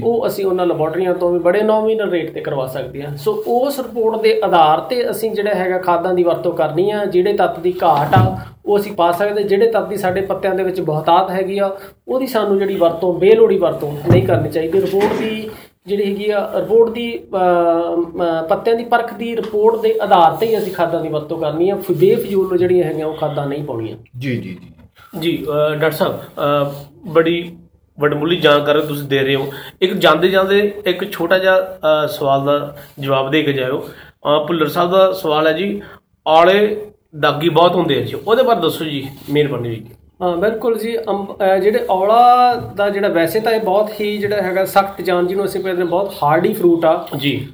ਉਹ 0.02 0.26
ਅਸੀਂ 0.26 0.44
ਉਹਨਾਂ 0.46 0.66
ਲੈਬੋਰਟਰੀਆਂ 0.66 1.14
ਤੋਂ 1.14 1.30
ਵੀ 1.32 1.38
ਬੜੇ 1.38 1.62
ਨੋਮੀਨਲ 1.62 2.10
ਰੇਟ 2.10 2.32
ਤੇ 2.34 2.40
ਕਰਵਾ 2.40 2.66
ਸਕਦੇ 2.66 3.02
ਹਾਂ 3.02 3.16
ਸੋ 3.16 3.32
ਉਸ 3.46 3.78
ਰਿਪੋਰਟ 3.80 4.22
ਦੇ 4.22 4.40
ਆਧਾਰ 4.44 4.80
ਤੇ 4.80 5.10
ਅਸੀਂ 5.10 5.30
ਜਿਹੜਾ 5.30 5.54
ਹੈਗਾ 5.54 5.78
ਖਾਦਾਂ 5.78 6.14
ਦੀ 6.14 6.22
ਵਰਤੋਂ 6.24 6.52
ਕਰਨੀ 6.52 6.90
ਆ 6.90 7.04
ਜਿਹੜੇ 7.06 7.32
ਤੱਤ 7.32 7.58
ਦੀ 7.58 7.74
ਘਾਟ 7.82 8.14
ਆ 8.14 8.36
ਉਹ 8.66 8.78
ਅਸੀਂ 8.78 8.92
ਪਾ 8.92 9.10
ਸਕਦੇ 9.12 9.42
ਜਿਹੜੇ 9.42 9.66
ਤੱਤ 9.70 9.88
ਦੀ 9.88 9.96
ਸਾਡੇ 9.96 10.20
ਪੱਤਿਆਂ 10.20 10.54
ਦੇ 10.54 10.62
ਵਿੱਚ 10.62 10.80
ਬਹੁਤਾਤ 10.80 11.30
ਹੈਗੀ 11.30 11.58
ਆ 11.58 11.70
ਉਹਦੀ 12.08 12.26
ਸਾਨੂੰ 12.26 12.58
ਜਿਹੜੀ 12.58 12.76
ਵਰਤੋਂ 12.76 13.12
ਬੇਲੋੜੀ 13.14 13.58
ਵਰਤੋਂ 13.58 13.92
ਨਹੀਂ 14.10 14.22
ਕਰਨੀ 14.22 14.50
ਚਾਹੀਦੀ 14.50 14.80
ਰਿਪੋਰਟ 14.80 15.18
ਦੀ 15.18 15.48
ਜਿਹੜੀ 15.86 16.04
ਹੈਗੀ 16.04 16.28
ਆ 16.30 16.38
ਰਿਪੋਰਟ 16.54 16.90
ਦੀ 16.92 17.08
ਪੱਤਿਆਂ 18.48 18.76
ਦੀ 18.76 18.84
ਪਰਖ 18.92 19.12
ਦੀ 19.14 19.34
ਰਿਪੋਰਟ 19.36 19.80
ਦੇ 19.80 19.94
ਆਧਾਰ 20.02 20.36
ਤੇ 20.36 20.46
ਹੀ 20.46 20.56
ਅਸੀਂ 20.58 20.72
ਖਾਦਾਂ 20.72 21.00
ਦੀ 21.00 21.08
ਵਰਤੋਂ 21.08 21.38
ਕਰਨੀ 21.38 21.68
ਆ। 21.70 21.76
ਬੇਫਜ਼ੂਲ 21.90 22.56
ਜਿਹੜੀਆਂ 22.58 22.84
ਹੈਗੀਆਂ 22.84 23.06
ਉਹ 23.06 23.16
ਖਾਦਾਂ 23.16 23.46
ਨਹੀਂ 23.46 23.64
ਪਾਉਣੀਆਂ। 23.64 23.96
ਜੀ 24.18 24.36
ਜੀ 24.36 24.54
ਜੀ। 24.54 25.20
ਜੀ 25.20 25.36
ਡਾਕਟਰ 25.46 25.90
ਸਾਹਿਬ 25.90 27.10
ਬੜੀ 27.14 27.56
ਵਡਮੁੱਲੀ 27.98 28.36
ਜਾਣਕਾਰੀ 28.40 28.80
ਤੁਸੀਂ 28.86 29.08
ਦੇ 29.08 29.18
ਰਹੇ 29.18 29.34
ਹੋ। 29.36 29.50
ਇੱਕ 29.82 29.92
ਜਾਂਦੇ 29.94 30.28
ਜਾਂਦੇ 30.28 30.60
ਇੱਕ 30.86 31.10
ਛੋਟਾ 31.12 31.38
ਜਿਹਾ 31.38 32.06
ਸਵਾਲ 32.12 32.44
ਦਾ 32.44 32.76
ਜਵਾਬ 33.00 33.30
ਦੇ 33.30 33.42
ਕੇ 33.42 33.52
ਜਾਇਓ। 33.52 33.84
ਭੁੱਲਰ 34.46 34.68
ਸਾਹਿਬ 34.68 34.90
ਦਾ 34.92 35.12
ਸਵਾਲ 35.12 35.46
ਹੈ 35.46 35.52
ਜੀ 35.52 35.80
ਆਲੇ 36.26 36.76
ਦਾਗੀ 37.20 37.48
ਬਹੁਤ 37.48 37.74
ਹੁੰਦੇ 37.74 37.98
ਆ 37.98 38.04
ਜੀ। 38.04 38.14
ਉਹਦੇ 38.26 38.42
ਬਾਰੇ 38.42 38.60
ਦੱਸੋ 38.60 38.84
ਜੀ 38.84 39.06
ਮਿਹਰਬਾਨੀ 39.30 39.74
ਜੀ। 39.74 39.84
ਬਿਲਕੁਲ 40.20 40.78
ਜੀ 40.78 40.96
ਜਿਹੜੇ 41.62 41.84
ਔਲਾ 41.90 42.54
ਦਾ 42.76 42.88
ਜਿਹੜਾ 42.90 43.08
ਵੈਸੇ 43.08 43.40
ਤਾਂ 43.40 43.52
ਇਹ 43.52 43.60
ਬਹੁਤ 43.60 43.90
ਹੀ 44.00 44.16
ਜਿਹੜਾ 44.18 44.42
ਹੈਗਾ 44.42 44.64
ਸਖਤ 44.64 45.00
ਜਾਨ 45.02 45.26
ਜਿਹਨੂੰ 45.26 45.44
ਅਸੀਂ 45.44 45.60
ਕਹਿੰਦੇ 45.60 45.84
ਬਹੁਤ 45.84 46.14
ਹਾਰਡੀ 46.22 46.52
ਫਰੂਟ 46.52 46.84
ਆ। 46.84 47.06
ਜੀ। 47.16 47.48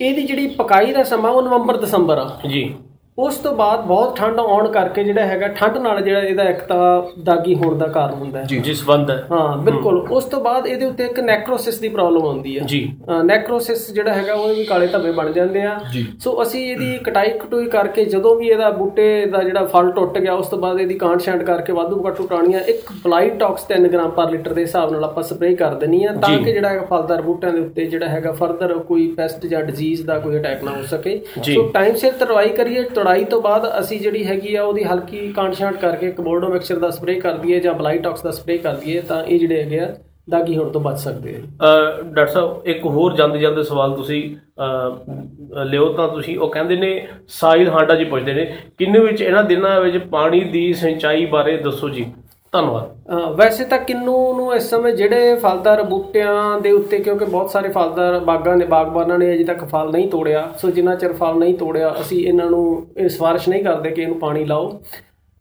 ਇਹਦੀ 0.00 0.22
ਜਿਹੜੀ 0.22 0.46
ਪਕਾਈ 0.48 0.92
ਦਾ 0.92 1.02
ਸਮਾਂ 1.04 1.30
ਉਹ 1.30 1.42
ਨਵੰਬਰ 1.42 1.76
ਦਸੰਬਰ 1.76 2.18
ਆ। 2.18 2.30
ਜੀ। 2.48 2.74
ਉਸ 3.18 3.36
ਤੋਂ 3.36 3.52
ਬਾਅਦ 3.56 3.80
ਬਹੁਤ 3.86 4.16
ਠੰਡ 4.16 4.38
ਆਉਣ 4.40 4.68
ਕਰਕੇ 4.68 5.02
ਜਿਹੜਾ 5.04 5.24
ਹੈਗਾ 5.26 5.48
ਠੰਡ 5.48 5.76
ਨਾਲ 5.78 6.00
ਜਿਹੜਾ 6.02 6.20
ਇਹਦਾ 6.20 6.42
ਇੱਕ 6.42 6.60
ਤਾਂ 6.60 7.02
ਦਾਗੀ 7.22 7.54
ਹੋਣ 7.54 7.76
ਦਾ 7.78 7.86
ਕਾਰਨ 7.86 8.14
ਹੁੰਦਾ 8.14 8.38
ਹੈ। 8.40 8.44
ਜੀ 8.44 8.74
ਸੰਬੰਧ 8.74 9.10
ਹੈ। 9.10 9.16
ਹਾਂ 9.32 9.56
ਬਿਲਕੁਲ। 9.58 9.98
ਉਸ 10.10 10.24
ਤੋਂ 10.24 10.40
ਬਾਅਦ 10.40 10.66
ਇਹਦੇ 10.66 10.86
ਉੱਤੇ 10.86 11.04
ਇੱਕ 11.04 11.20
ਨੈਕਰੋਸਿਸ 11.20 11.78
ਦੀ 11.78 11.88
ਪ੍ਰੋਬਲਮ 11.88 12.24
ਆਉਂਦੀ 12.24 12.58
ਹੈ। 12.58 12.64
ਜੀ। 12.64 12.80
ਨੈਕਰੋਸਿਸ 13.24 13.90
ਜਿਹੜਾ 13.92 14.12
ਹੈਗਾ 14.14 14.34
ਉਹਦੇ 14.34 14.54
ਵੀ 14.54 14.64
ਕਾਲੇ 14.64 14.86
ਧੱਬੇ 14.86 15.12
ਬਣ 15.12 15.32
ਜਾਂਦੇ 15.32 15.62
ਆ। 15.62 15.78
ਸੋ 16.20 16.42
ਅਸੀਂ 16.42 16.64
ਇਹਦੀ 16.70 16.96
ਕਟਾਈ 17.04 17.30
ਕਟੂਈ 17.38 17.66
ਕਰਕੇ 17.66 18.04
ਜਦੋਂ 18.04 18.34
ਵੀ 18.36 18.48
ਇਹਦਾ 18.48 18.70
ਬੂਟੇ 18.70 19.04
ਦਾ 19.26 19.42
ਜਿਹੜਾ 19.42 19.64
ਫਲ 19.64 19.90
ਟੁੱਟ 19.90 20.18
ਗਿਆ 20.18 20.34
ਉਸ 20.34 20.46
ਤੋਂ 20.46 20.58
ਬਾਅਦ 20.58 20.80
ਇਹਦੀ 20.80 20.94
ਕਾਂਟ 20.94 21.20
ਛਾਂਟ 21.20 21.42
ਕਰਕੇ 21.42 21.72
ਵਾਧੂ 21.72 22.02
ਘਟੂ 22.08 22.26
ਟਾਣੀਆਂ 22.26 22.60
ਇੱਕ 22.60 22.92
blight 23.04 23.38
talks 23.38 23.66
3 23.72 23.88
gram 23.88 24.10
per 24.10 24.30
litre 24.30 24.52
ਦੇ 24.52 24.62
ਹਿਸਾਬ 24.62 24.92
ਨਾਲ 24.92 25.04
ਆਪਾਂ 25.04 25.22
ਸਪਰੇਅ 25.22 25.56
ਕਰ 25.56 25.74
ਦੇਣੀ 25.74 26.04
ਆ 26.04 26.12
ਤਾਂ 26.12 26.36
ਕਿ 26.38 26.52
ਜਿਹੜਾ 26.52 26.68
ਹੈਗਾ 26.68 26.84
ਫਲਦਾਰ 26.84 27.22
ਬੂਟਿਆਂ 27.22 27.52
ਦੇ 27.52 27.60
ਉੱਤੇ 27.60 27.86
ਜਿਹੜਾ 27.86 28.08
ਹੈਗਾ 28.08 28.32
ਫਰਦਰ 28.32 28.74
ਕੋਈ 28.88 29.06
ਪੈਸਟ 29.16 29.46
ਜਾਂ 29.46 29.62
ਡਿਜ਼ੀਜ਼ 29.62 30.02
ਦਾ 30.06 30.18
ਕੋਈ 30.18 30.38
ਅਟੈਕ 30.38 30.64
ਨਾ 30.64 30.76
ਹੋ 30.76 30.82
ਸਕੇ। 30.90 31.20
ਜੀ। 31.42 31.54
ਸੋ 31.54 31.68
ਟਾਈਮ 31.74 31.94
ਸਿਰ 31.94 32.12
ਤੜਾਈ 32.12 32.48
ਕਰੀਏ 32.48 32.82
ਤੜਾਈ 33.02 33.24
ਤੋਂ 33.26 33.40
ਬਾਅਦ 33.42 33.66
ਅਸੀਂ 33.78 34.00
ਜਿਹੜੀ 34.00 34.24
ਹੈਗੀ 34.26 34.54
ਆ 34.54 34.62
ਉਹਦੀ 34.64 34.84
ਹਲਕੀ 34.84 35.32
ਕਾਂਟ 35.32 35.54
ਛਾਂਟ 35.54 35.76
ਕਰਕੇ 35.78 36.10
ਕਬੋਰਡੋ 36.12 36.48
ਮਿਕਸਚਰ 36.48 36.78
ਦਾ 36.78 36.90
ਸਪਰੇਅ 36.90 37.20
ਕਰ 37.20 37.36
ਦਈਏ 37.38 37.60
ਜਾਂ 37.60 37.74
ਬਲਾਈਟ 37.74 38.02
ਟੌਕਸ 38.02 38.22
ਦਾ 38.22 38.30
ਸਪਰੇਅ 38.30 38.58
ਕਰ 38.62 38.74
ਦਈਏ 38.76 39.00
ਤਾਂ 39.02 39.22
ਇਹ 39.24 39.38
ਜਿਹੜੇ 39.38 39.62
ਹੈਗੇ 39.62 39.80
ਆ 39.80 39.94
ਦਾਗੀ 40.30 40.56
ਹੋਣ 40.56 40.68
ਤੋਂ 40.70 40.80
ਬਚ 40.80 40.98
ਸਕਦੇ 40.98 41.34
ਆ 41.34 41.38
ਅਹ 41.38 42.02
ਡਾਕਟਰ 42.04 42.26
ਸਾਹਿਬ 42.26 42.66
ਇੱਕ 42.66 42.84
ਹੋਰ 42.86 43.14
ਜਾਂਦੇ 43.16 43.38
ਜਾਂਦੇ 43.38 43.62
ਸਵਾਲ 43.62 43.94
ਤੁਸੀਂ 43.96 44.22
ਅਹ, 44.60 45.64
ਲਿਓ 45.64 45.92
ਤਾਂ 45.92 46.06
ਤੁਸੀਂ 46.08 46.38
ਉਹ 46.38 46.50
ਕਹਿੰਦੇ 46.50 46.76
ਨੇ 46.76 46.90
ਸਾਹਿਲ 47.30 47.68
ਹਾਂਡਾ 47.68 47.94
ਜੀ 47.94 48.04
ਪੁੱਛਦੇ 48.04 48.32
ਨੇ 48.34 48.44
ਕਿੰਨੇ 48.78 48.98
ਵਿੱਚ 48.98 49.20
ਇਹਨਾਂ 49.22 49.42
ਦਿਨਾਂ 49.44 49.80
ਵਿੱਚ 49.80 49.96
ਪਾਣੀ 50.10 50.40
ਦੀ 50.50 50.72
ਸਿੰਚਾਈ 50.74 51.26
ਬਾਰੇ 51.26 51.56
ਦੱਸੋ 51.56 51.88
ਜੀ? 51.88 52.04
ਧੰਨਵਾਦ। 52.52 53.34
ਵੈਸੇ 53.36 53.64
ਤਾਂ 53.64 53.78
ਕਿੰਨੂ 53.78 54.16
ਨੂੰ 54.36 54.54
ਇਸ 54.54 54.68
ਸਮੇਂ 54.70 54.92
ਜਿਹੜੇ 54.92 55.34
ਫਲਦਾਰ 55.34 55.82
ਬੂਟਿਆਂ 55.82 56.60
ਦੇ 56.60 56.70
ਉੱਤੇ 56.72 56.98
ਕਿਉਂਕਿ 56.98 57.24
ਬਹੁਤ 57.24 57.50
ਸਾਰੇ 57.50 57.68
ਫਲਦਾਰ 57.68 58.18
ਬਾਗਾਂ 58.24 58.56
ਨੇ 58.56 58.64
ਬਾਗਬਾਨਾਂ 58.66 59.18
ਨੇ 59.18 59.32
ਅਜੇ 59.34 59.44
ਤੱਕ 59.44 59.64
ਫਲ 59.64 59.90
ਨਹੀਂ 59.92 60.08
ਤੋੜਿਆ। 60.08 60.48
ਸੋ 60.60 60.70
ਜਿੰਨਾ 60.70 60.94
ਚਿਰ 60.94 61.12
ਫਲ 61.12 61.38
ਨਹੀਂ 61.38 61.54
ਤੋੜਿਆ 61.58 61.94
ਅਸੀਂ 62.00 62.24
ਇਹਨਾਂ 62.26 62.50
ਨੂੰ 62.50 62.86
ਇਹ 62.96 63.08
ਸਿਫਾਰਿਸ਼ 63.08 63.48
ਨਹੀਂ 63.48 63.62
ਕਰਦੇ 63.64 63.90
ਕਿ 63.90 64.02
ਇਹਨੂੰ 64.02 64.18
ਪਾਣੀ 64.18 64.44
ਲਾਓ। 64.44 64.80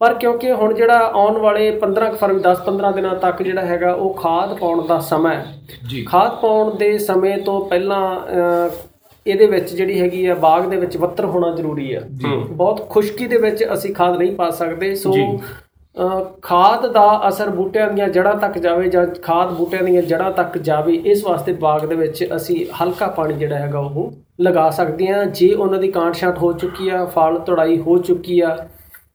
ਪਰ 0.01 0.13
ਕਿਉਂਕਿ 0.13 0.51
ਹੁਣ 0.51 0.73
ਜਿਹੜਾ 0.73 0.99
ਆਉਣ 1.15 1.37
ਵਾਲੇ 1.37 1.69
15 1.79 2.09
ਕੁ 2.11 2.17
ਫਰਵਰੀ 2.17 2.39
10-15 2.43 2.91
ਦਿਨਾਂ 2.91 3.15
ਤੱਕ 3.15 3.41
ਜਿਹੜਾ 3.43 3.65
ਹੈਗਾ 3.65 3.91
ਉਹ 3.93 4.13
ਖਾਦ 4.13 4.57
ਪਾਉਣ 4.59 4.85
ਦਾ 4.87 4.99
ਸਮਾਂ 5.09 5.33
ਹੈ। 5.35 5.45
ਜੀ। 5.89 6.03
ਖਾਦ 6.03 6.39
ਪਾਉਣ 6.41 6.75
ਦੇ 6.77 6.97
ਸਮੇਂ 6.99 7.37
ਤੋਂ 7.37 7.59
ਪਹਿਲਾਂ 7.65 8.03
ਇਹਦੇ 9.25 9.45
ਵਿੱਚ 9.47 9.73
ਜਿਹੜੀ 9.73 9.99
ਹੈਗੀ 10.01 10.25
ਆ 10.25 10.35
ਬਾਗ 10.37 10.69
ਦੇ 10.69 10.77
ਵਿੱਚ 10.77 10.97
ਵੱਤਰ 10.97 11.25
ਹੋਣਾ 11.25 11.51
ਜ਼ਰੂਰੀ 11.55 11.93
ਆ। 11.93 12.01
ਬਹੁਤ 12.51 12.87
ਖੁਸ਼ਕੀ 12.89 13.27
ਦੇ 13.27 13.37
ਵਿੱਚ 13.37 13.63
ਅਸੀਂ 13.73 13.93
ਖਾਦ 13.95 14.17
ਨਹੀਂ 14.17 14.31
ਪਾ 14.35 14.49
ਸਕਦੇ। 14.51 14.93
ਸੋ 14.95 15.13
ਖਾਦ 16.41 16.85
ਦਾ 16.93 17.05
ਅਸਰ 17.27 17.49
ਬੂਟਿਆਂ 17.49 17.87
ਦੀਆਂ 17.89 18.07
ਜੜ੍ਹਾਂ 18.09 18.35
ਤੱਕ 18.35 18.57
ਜਾਵੇ 18.57 18.89
ਜਾਂ 18.89 19.05
ਖਾਦ 19.21 19.51
ਬੂਟਿਆਂ 19.53 19.83
ਦੀਆਂ 19.83 20.01
ਜੜ੍ਹਾਂ 20.01 20.31
ਤੱਕ 20.31 20.57
ਜਾਵੇ 20.57 20.93
ਇਸ 21.05 21.23
ਵਾਸਤੇ 21.25 21.53
ਬਾਗ 21.53 21.85
ਦੇ 21.85 21.95
ਵਿੱਚ 21.95 22.25
ਅਸੀਂ 22.35 22.65
ਹਲਕਾ 22.81 23.07
ਪਾਣੀ 23.07 23.33
ਜਿਹੜਾ 23.33 23.55
ਹੈਗਾ 23.55 23.79
ਉਹ 23.79 24.11
ਲਗਾ 24.41 24.69
ਸਕਦੇ 24.69 25.07
ਹਾਂ। 25.07 25.25
ਜੇ 25.25 25.53
ਉਹਨਾਂ 25.53 25.79
ਦੀ 25.79 25.91
ਕਾਂਟ 25.91 26.15
ਛਾਂਟ 26.15 26.37
ਹੋ 26.37 26.51
ਚੁੱਕੀ 26.53 26.89
ਆ 26.89 27.03
ਫਲ 27.05 27.37
ਤੁੜਾਈ 27.39 27.77
ਹੋ 27.79 27.97
ਚੁੱਕੀ 27.97 28.39
ਆ 28.39 28.55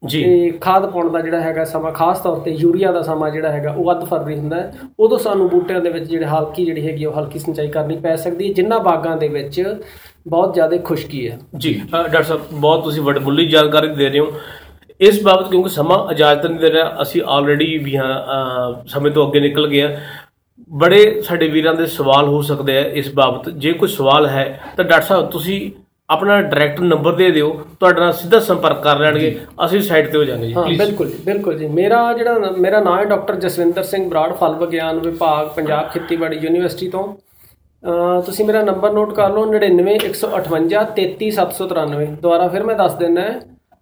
ਜੀ। 0.06 0.22
ਤੇ 0.24 0.50
ਖਾਦ 0.60 0.86
ਪਾਉਣ 0.90 1.08
ਦਾ 1.12 1.20
ਜਿਹੜਾ 1.20 1.40
ਹੈਗਾ 1.40 1.64
ਸਮਾਂ 1.64 1.92
ਖਾਸ 1.92 2.18
ਤੌਰ 2.20 2.38
ਤੇ 2.40 2.50
ਯੂਰੀਆ 2.52 2.92
ਦਾ 2.92 3.02
ਸਮਾਂ 3.02 3.30
ਜਿਹੜਾ 3.30 3.50
ਹੈਗਾ 3.52 3.72
ਉਹ 3.72 3.90
ਅੱਧ 3.92 4.04
ਫਰਵਰੀ 4.04 4.36
ਹੁੰਦਾ 4.38 4.56
ਹੈ 4.56 4.72
ਉਦੋਂ 5.00 5.18
ਸਾਨੂੰ 5.18 5.48
ਬੂਟਿਆਂ 5.48 5.80
ਦੇ 5.80 5.90
ਵਿੱਚ 5.90 6.04
ਜਿਹੜੇ 6.04 6.26
ਹਲਕੀ 6.26 6.64
ਜਿਹੜੀ 6.64 6.86
ਹੈਗੀ 6.86 7.04
ਉਹ 7.04 7.18
ਹਲਕੀ 7.18 7.38
ਸਿੰਚਾਈ 7.38 7.68
ਕਰਨੀ 7.68 7.96
ਪੈ 7.96 8.14
ਸਕਦੀ 8.16 8.48
ਹੈ 8.48 8.52
ਜਿਨ੍ਹਾਂ 8.54 8.80
ਬਾਗਾਂ 8.80 9.16
ਦੇ 9.16 9.28
ਵਿੱਚ 9.28 9.62
ਬਹੁਤ 10.28 10.54
ਜ਼ਿਆਦਾ 10.54 10.76
ਖੁਸ਼ਕੀ 10.84 11.28
ਹੈ। 11.28 11.38
ਜੀ 11.56 11.72
ਡਾਕਟਰ 11.92 12.22
ਸਾਹਿਬ 12.22 12.40
ਬਹੁਤ 12.52 12.84
ਤੁਸੀਂ 12.84 13.02
ਵੱਡਮੁੱਲੀ 13.02 13.46
ਜਾਣਕਾਰੀ 13.48 13.88
ਦੇ 13.88 14.08
ਰਹੇ 14.08 14.20
ਹੋ। 14.20 14.30
ਇਸ 15.00 15.22
ਬਾਬਤ 15.22 15.48
ਕਿਉਂਕਿ 15.50 15.68
ਸਮਾਂ 15.68 15.98
ਇਜਾਜ਼ਤ 16.12 16.46
ਨਹੀਂ 16.46 16.60
ਦੇ 16.60 16.70
ਰਿਹਾ 16.70 16.96
ਅਸੀਂ 17.02 17.22
ਆਲਰੇਡੀ 17.28 17.76
ਵੀ 17.78 17.96
ਹਾਂ 17.96 18.12
ਸਮੇਂ 18.88 19.10
ਤੋਂ 19.10 19.26
ਅੱਗੇ 19.28 19.40
ਨਿਕਲ 19.40 19.66
ਗਏ 19.68 19.82
ਹਾਂ। 19.82 19.90
ਬੜੇ 20.70 21.20
ਸਾਡੇ 21.22 21.48
ਵੀਰਾਂ 21.48 21.74
ਦੇ 21.74 21.86
ਸਵਾਲ 21.86 22.28
ਹੋ 22.28 22.40
ਸਕਦੇ 22.42 22.76
ਆ 22.78 22.80
ਇਸ 22.94 23.12
ਬਾਬਤ। 23.14 23.48
ਜੇ 23.56 23.72
ਕੋਈ 23.72 23.88
ਸਵਾਲ 23.88 24.26
ਹੈ 24.26 24.44
ਤਾਂ 24.76 24.84
ਡਾਕਟਰ 24.84 25.06
ਸਾਹਿਬ 25.06 25.26
ਤੁਸੀਂ 25.30 25.60
ਆਪਣਾ 26.08 26.40
ਡਾਇਰੈਕਟ 26.42 26.80
ਨੰਬਰ 26.82 27.12
ਦੇ 27.12 27.30
ਦਿਓ 27.30 27.50
ਤੁਹਾਡੇ 27.80 28.00
ਨਾਲ 28.00 28.12
ਸਿੱਧਾ 28.12 28.38
ਸੰਪਰਕ 28.40 28.82
ਕਰ 28.82 28.98
ਲੈਣਗੇ 28.98 29.34
ਅਸੀਂ 29.64 29.80
ਸਾਈਟ 29.82 30.10
ਤੇ 30.12 30.18
ਹੋ 30.18 30.24
ਜਾਵਾਂਗੇ 30.24 30.46
ਜੀ 30.48 30.54
ਪਲੀਜ਼ 30.54 30.78
ਬਿਲਕੁਲ 30.80 31.10
ਬਿਲਕੁਲ 31.24 31.58
ਜੀ। 31.58 31.66
ਮੇਰਾ 31.70 32.12
ਜਿਹੜਾ 32.12 32.50
ਮੇਰਾ 32.58 32.80
ਨਾਮ 32.80 32.98
ਹੈ 32.98 33.04
ਡਾਕਟਰ 33.04 33.34
ਜਸਵਿੰਦਰ 33.36 33.82
ਸਿੰਘ 33.84 34.08
ਬਰਾੜ 34.10 34.32
ਫਲ 34.32 34.54
ਵਿਗਿਆਨ 34.56 34.98
ਵਿਭਾਗ 35.00 35.48
ਪੰਜਾਬ 35.56 35.88
ਖੇਤੀਬਾੜੀ 35.90 36.38
ਯੂਨੀਵਰਸਿਟੀ 36.38 36.88
ਤੋਂ। 36.88 37.06
ਤੁਸੀਂ 38.26 38.44
ਮੇਰਾ 38.44 38.62
ਨੰਬਰ 38.62 38.92
ਨੋਟ 38.92 39.12
ਕਰ 39.14 39.30
ਲਓ 39.30 39.44
99158 39.48 40.86
33793 41.18 42.06
ਦੁਬਾਰਾ 42.22 42.48
ਫਿਰ 42.48 42.62
ਮੈਂ 42.62 42.74
ਦੱਸ 42.74 42.94
ਦਿੰਦਾ 42.94 43.26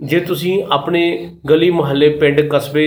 ਜੇ 0.00 0.20
ਤੁਸੀਂ 0.20 0.64
ਆਪਣੇ 0.70 1.02
ਗਲੀ 1.50 1.70
ਮੁਹੱਲੇ 1.70 2.08
ਪਿੰਡ 2.08 2.40
ਕਸਬੇ 2.40 2.86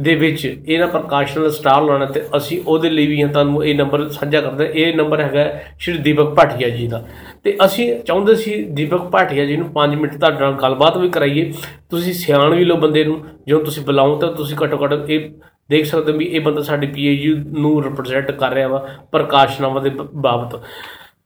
ਦੇ 0.00 0.14
ਵਿੱਚ 0.14 0.58
ਇਹਨਾਂ 0.66 0.88
ਪ੍ਰਕਾਸ਼ਨ 0.88 1.42
ਦਾ 1.42 1.48
ਸਟਾਲ 1.48 1.86
ਲਾਉਣਾ 1.86 2.06
ਤੇ 2.06 2.22
ਅਸੀਂ 2.36 2.62
ਉਹਦੇ 2.66 2.90
ਲਈ 2.90 3.06
ਵੀ 3.06 3.24
ਤੁਹਾਨੂੰ 3.24 3.64
ਇਹ 3.64 3.74
ਨੰਬਰ 3.74 4.08
ਸਾਂਝਾ 4.08 4.40
ਕਰਦੇ। 4.40 4.66
ਹਾਂ। 4.66 4.72
ਇਹ 4.72 4.96
ਨੰਬਰ 4.96 5.20
ਹੈਗਾ 5.20 5.60
ਸ਼੍ਰੀ 5.78 5.98
ਦੀਪਕ 5.98 6.24
ਭਾਟੀਆ 6.24 6.68
ਜੀ 6.68 6.86
ਦਾ। 6.86 7.06
ਤੇ 7.44 7.56
ਅਸੀਂ 7.64 8.00
ਚਾਹੁੰਦੇ 8.00 8.34
ਸੀ 8.34 8.62
ਦੀਪਕ 8.62 8.98
ਭਾਟੀਆ 8.98 9.44
ਜੀ 9.44 9.56
ਨੂੰ 9.56 9.68
5 9.72 9.96
ਮਿੰਟ 9.96 10.16
ਤੁਹਾਡੇ 10.16 10.38
ਨਾਲ 10.38 10.52
ਗੱਲਬਾਤ 10.52 10.96
ਵੀ 10.96 11.08
ਕਰਾਈਏ। 11.08 11.52
ਤੁਸੀਂ 11.90 12.12
ਸਿਆਣ 12.12 12.54
ਵੀ 12.54 12.64
ਲਓ 12.64 12.76
ਬੰਦੇ 12.76 13.04
ਨੂੰ। 13.04 13.24
ਜਦੋਂ 13.48 13.64
ਤੁਸੀਂ 13.64 13.84
ਬੁਲਾਓ 13.84 14.18
ਤਾਂ 14.18 14.32
ਤੁਸੀਂ 14.32 14.56
ਘੱਟੋ 14.62 14.84
ਘੱਟ 14.84 15.10
ਇਹ 15.10 15.30
ਦੇਖ 15.70 15.86
ਸਕਦੇ 15.86 16.12
ਹੋ 16.12 16.18
ਵੀ 16.18 16.24
ਇਹ 16.24 16.40
ਬੰਦਾ 16.40 16.62
ਸਾਡੀ 16.62 16.86
ਪੀਏਯੂ 16.86 17.36
ਨੂੰ 17.36 17.84
ਰਿਪਰੈਜ਼ੈਂਟ 17.84 18.30
ਕਰ 18.30 18.50
ਰਿਹਾ 18.50 18.68
ਵਾ 18.68 18.88
ਪ੍ਰਕਾਸ਼ਨਾਵਾਂ 19.12 19.82
ਦੇ 19.82 19.90
ਬ- 19.90 20.08
ਬਾਬਤ। 20.14 20.60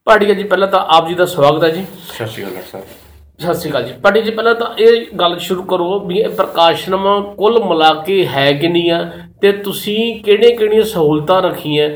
ਭਾਟੀਆ 0.05 0.35
ਜੀ, 0.35 0.43
ਪਹਿਲਾਂ 0.43 0.69
ਤਾਂ 0.69 0.81
ਆਪ 0.89 1.09
ਜੀ 1.09 1.15
ਦਾ 1.15 1.27
ਸਵਾਗਤ 1.27 1.65
ਹੈ 1.65 1.69
ਜੀ। 1.69 1.85
ਸਤਿ 2.15 2.27
ਸ਼੍ਰੀ 2.27 2.43
ਅਕਾਲ, 2.43 2.55
ਡਾਕਟਰ 2.55 2.69
ਸਾਹਿਬ। 2.71 3.08
ਸਤਿ 3.41 3.55
ਸ਼੍ਰੀ 3.55 3.71
ਅਕਾਲ 3.71 3.85
ਜੀ। 3.85 3.93
ਭਾਟੀ 4.03 4.23
ਜੀ 4.23 4.31
ਪਹਿਲਾਂ 4.31 4.55
ਤਾਂ 4.55 4.67
ਇਹ 4.79 5.07
ਗੱਲ 5.17 5.39
ਸ਼ੁਰੂ 5.39 5.63
ਕਰੋ 5.63 5.99
ਵੀ 6.01 6.19
ਇਹ 6.19 6.29
ਪ੍ਰਕਾਸ਼ਨਵਾਂ 6.29 7.23
ਕੁੱਲ 7.23 7.65
ਮਿਲਾ 7.65 7.95
ਕੇ 8.07 8.27
ਹੈ 8.27 8.53
ਕਿੰਨੀਆਂ 8.53 9.11
ਤੇ 9.43 9.53
ਤੁਸੀਂ 9.53 10.23
ਕਿਹੜੇ 10.23 10.57
ਕਿਹੜੀਆਂ 10.57 10.83
ਸਹੂਲਤਾਂ 10.83 11.43
ਰੱਖੀਆਂ 11.43 11.89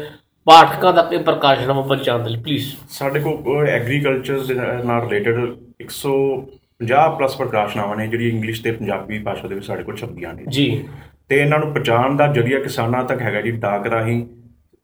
ਪਾਠਕਾਂ 0.46 0.92
ਤੱਕ 0.92 1.12
ਇਹ 1.12 1.18
ਪ੍ਰਕਾਸ਼ਨਵਾਂ 1.18 1.82
ਪਹੁੰਚਾਉਣ 1.82 2.26
ਲਈ? 2.28 2.40
ਪਲੀਜ਼ 2.40 2.74
ਸਾਡੇ 2.90 3.20
ਕੋਲ 3.20 3.68
ਐਗਰੀਕਲਚਰ 3.68 4.38
ਦੇ 4.38 4.54
ਨਾਲ 4.84 5.08
ਰਿਲੇਟਡ 5.08 5.56
150 5.82 7.08
ਪਲੱਸ 7.18 7.36
ਪ੍ਰਕਾਸ਼ਨਾਵਾਂ 7.36 7.96
ਨੇ 7.96 8.06
ਜਿਹੜੀ 8.06 8.28
ਇੰਗਲਿਸ਼ 8.28 8.62
ਤੇ 8.62 8.72
ਪੰਜਾਬੀ 8.72 9.18
ਭਾਸ਼ਾ 9.18 9.48
ਦੇ 9.48 9.54
ਵਿੱਚ 9.54 9.66
ਸਾਡੇ 9.66 9.82
ਕੋਲ 9.82 9.96
ਛਪੀਆਂ 9.96 10.34
ਨੇ। 10.34 10.42
ਜੀ। 10.48 10.84
ਤੇ 11.28 11.40
ਇਹਨਾਂ 11.40 11.58
ਨੂੰ 11.58 11.72
ਪਹੁੰਚਾਉਣ 11.72 12.16
ਦਾ 12.16 12.26
ਜਰੀਆ 12.26 12.58
ਕਿਸਾਨਾਂ 12.58 13.04
ਤੱਕ 13.04 13.22
ਹੈਗਾ 13.22 13.40
ਜੀ 13.40 13.50
ਡਾਕ 13.50 13.86
ਰਾਹੀਂ 13.86 14.26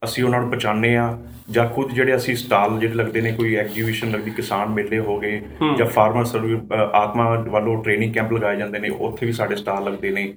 ਅਸੀਂ 0.03 0.23
ਉਹਨਾਂ 0.25 0.41
ਨੂੰ 0.41 0.49
ਪਹੁੰਚਾਉਂਦੇ 0.49 0.95
ਆ 0.97 1.07
ਜਾਂ 1.51 1.67
ਖੁਦ 1.69 1.93
ਜਿਹੜੇ 1.93 2.15
ਅਸੀਂ 2.17 2.35
ਸਟਾਲ 2.37 2.79
ਜਿਹੜੇ 2.81 2.95
ਲੱਗਦੇ 2.95 3.21
ਨੇ 3.21 3.31
ਕੋਈ 3.33 3.55
ਐਗਜੀਬਿਸ਼ਨ 3.57 4.11
ਲੱਗਦੀ 4.11 4.31
ਕਿਸਾਨ 4.31 4.69
ਮੇਲੇ 4.71 4.99
ਹੋ 4.99 5.19
ਗਏ 5.21 5.41
ਜਾਂ 5.79 5.87
ਫਾਰਮਰ 5.87 6.25
ਸਰਵਿਸ 6.25 6.73
ਆਤਮਾ 6.95 7.29
ਵੱਲੋਂ 7.49 7.77
ਟ੍ਰੇਨਿੰਗ 7.83 8.13
ਕੈਂਪ 8.15 8.33
ਲਗਾਏ 8.33 8.57
ਜਾਂਦੇ 8.57 8.79
ਨੇ 8.79 8.89
ਉੱਥੇ 8.91 9.27
ਵੀ 9.27 9.33
ਸਾਡੇ 9.33 9.57
ਸਟਾਲ 9.57 9.85
ਲੱਗਦੇ 9.85 10.11
ਨੇ। 10.11 10.33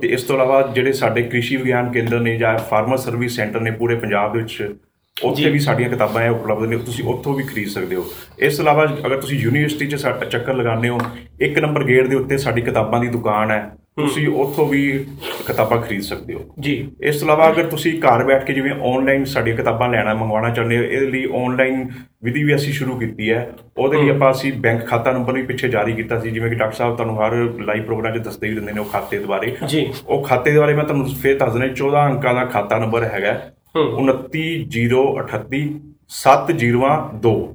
ਤੇ 0.00 0.08
ਇਸ 0.08 0.22
ਤੋਂ 0.22 0.36
ਇਲਾਵਾ 0.36 0.60
ਜਿਹੜੇ 0.74 0.92
ਸਾਡੇ 0.92 1.22
ਕ੍ਰਿਸ਼ੀ 1.22 1.56
ਵਿਗਿਆਨ 1.56 1.90
ਕੇਂਦਰ 1.92 2.20
ਨੇ 2.20 2.36
ਜਾਂ 2.38 2.56
ਫਾਰਮਰ 2.70 2.96
ਸਰਵਿਸ 2.98 3.36
ਸੈਂਟਰ 3.36 3.60
ਨੇ 3.60 3.70
ਪੂਰੇ 3.70 3.96
ਪੰਜਾਬ 3.96 4.36
ਵਿੱਚ 4.36 4.74
ਉੱਥੇ 5.16 5.50
ਵੀ 5.50 5.58
ਸਾਡੀਆਂ 5.58 5.88
ਕਿਤਾਬਾਂ 5.90 6.22
ਹੈ 6.22 6.30
ਉਪਲਬਧ 6.30 6.68
ਨੇ 6.68 6.78
ਤੁਸੀਂ 6.78 7.04
ਉੱਥੋਂ 7.04 7.34
ਵੀ 7.34 7.44
ਖਰੀਦ 7.44 7.68
ਸਕਦੇ 7.68 7.96
ਹੋ। 7.96 8.04
ਇਸ 8.38 8.56
ਤੋਂ 8.56 8.64
ਇਲਾਵਾ 8.64 8.84
ਅਗਰ 9.06 9.20
ਤੁਸੀਂ 9.20 9.38
ਯੂਨੀਵਰਸਿਟੀ 9.38 9.86
'ਚ 9.86 10.24
ਚੱਕਰ 10.30 10.54
ਲਗਾਉਂਦੇ 10.54 10.88
ਹੋ 10.88 11.00
ਇੱਕ 11.40 11.58
ਨੰਬਰ 11.58 11.84
ਗੇਟ 11.84 12.06
ਦੇ 12.06 12.16
ਉੱਤੇ 12.16 12.38
ਸਾਡੀ 12.38 12.62
ਕਿਤਾਬਾਂ 12.62 13.00
ਦੀ 13.00 13.08
ਦੁਕਾਨ 13.08 13.50
ਹੈ। 13.50 13.70
ਤੁਸੀਂ 13.98 14.28
ਉੱਥੋਂ 14.28 14.66
ਵੀ 14.66 15.06
ਕਿਤਾਬਾਂ 15.46 15.82
ਖਰੀਦ 15.82 16.02
ਸਕਦੇ 16.02 16.34
ਹੋ। 16.34 16.54
ਜੀ। 16.60 16.92
ਇਸ 17.00 17.20
ਤੋਂ 17.20 17.26
ਇਲਾਵਾ 17.26 17.50
ਅਗਰ 17.50 17.64
ਤੁਸੀਂ 17.64 18.00
ਘਰ 18.00 18.24
ਬੈਠ 18.24 18.44
ਕੇ 18.44 18.52
ਜਿਵੇਂ 18.52 18.72
ਆਨਲਾਈਨ 18.72 19.24
ਸਾਡੀਆਂ 19.24 19.56
ਕਿਤਾਬਾਂ 19.56 19.88
ਲੈਣਾ 19.88 20.14
ਮੰਗਵਾਉਣਾ 20.14 20.50
ਚਾਹੁੰਦੇ 20.50 20.78
ਹੋ 20.78 20.82
ਇਹਦੇ 20.82 21.06
ਲਈ 21.06 21.28
ਆਨਲਾਈਨ 21.34 21.88
ਵਿਧੀ 22.22 22.44
ਵੀ 22.44 22.54
ਅਸੀਂ 22.54 22.72
ਸ਼ੁਰੂ 22.72 22.98
ਕੀਤੀ 22.98 23.30
ਹੈ। 23.30 23.52
ਉਹਦੇ 23.78 23.98
ਲਈ 23.98 24.08
ਆਪਾਂ 24.08 24.30
ਅਸੀਂ 24.30 24.52
ਬੈਂਕ 24.52 24.86
ਖਾਤਾ 24.86 25.12
ਨੰਬਰ 25.12 25.32
ਵੀ 25.32 25.42
ਪਿੱਛੇ 25.42 25.68
ਜਾਰੀ 25.68 25.92
ਕੀਤਾ 25.92 26.20
ਸੀ 26.20 26.30
ਜਿਵੇਂ 26.30 26.50
ਕਿ 26.50 26.54
ਡਾਕਟਰ 26.54 26.76
ਸਾਹਿਬ 26.76 26.94
ਤੁਹਾਨੂੰ 26.94 27.22
ਹਰ 27.22 27.60
ਲਾਈਵ 27.60 27.82
ਪ੍ਰੋਗਰਾਮ 27.82 28.14
'ਚ 28.14 28.18
ਦੱਸਦੇ 28.18 28.48
ਹੀ 28.48 28.54
ਦਿੰਦੇ 28.54 28.72
ਨੇ 28.72 28.80
ਉਹ 28.80 28.84
ਖਾਤੇ 28.84 29.18
ਦੇ 29.18 29.24
ਬਾਰੇ। 29.24 29.56
ਜੀ। 29.66 29.92
ਉਹ 30.06 30.22
ਖਾਤੇ 30.22 30.52
ਦੇ 30.52 30.58
ਬਾਰੇ 30.58 30.74
ਮੈਂ 30.74 30.84
ਤੁਹਾਨੂੰ 30.84 31.06
ਫੇਰ 31.22 31.38
ਦੱਸ 31.38 31.52
ਦਿੰਦਾ 31.52 31.66
14 31.66 32.06
ਅੰਕਾਂ 32.06 32.34
ਦਾ 32.34 32.44
ਖਾਤਾ 32.44 32.78
ਨੰਬਰ 32.78 33.04
ਹੈਗਾ। 33.04 33.40
29038 33.76 35.80
702 36.08 37.54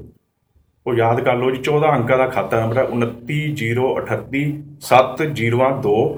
ਉਹ 0.87 0.95
ਯਾਦ 0.95 1.21
ਕਰ 1.21 1.35
ਲਓ 1.35 1.51
ਜੀ 1.51 1.71
14 1.71 1.95
ਅੰਕਾਂ 1.95 2.17
ਦਾ 2.17 2.27
ਖਾਤਾ 2.27 2.61
ਨੰਬਰ 2.61 2.77
ਹੈ 2.77 2.83
29038 2.83 4.53
702 4.81 6.17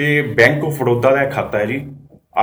ਤੇ 0.00 0.22
ਬੈਂਕ 0.22 0.64
ਆਫ 0.64 0.80
ਬੜੌਦਾ 0.80 1.10
ਦਾ 1.10 1.22
ਇਹ 1.22 1.30
ਖਾਤਾ 1.30 1.58
ਹੈ 1.58 1.66
ਜੀ। 1.66 1.86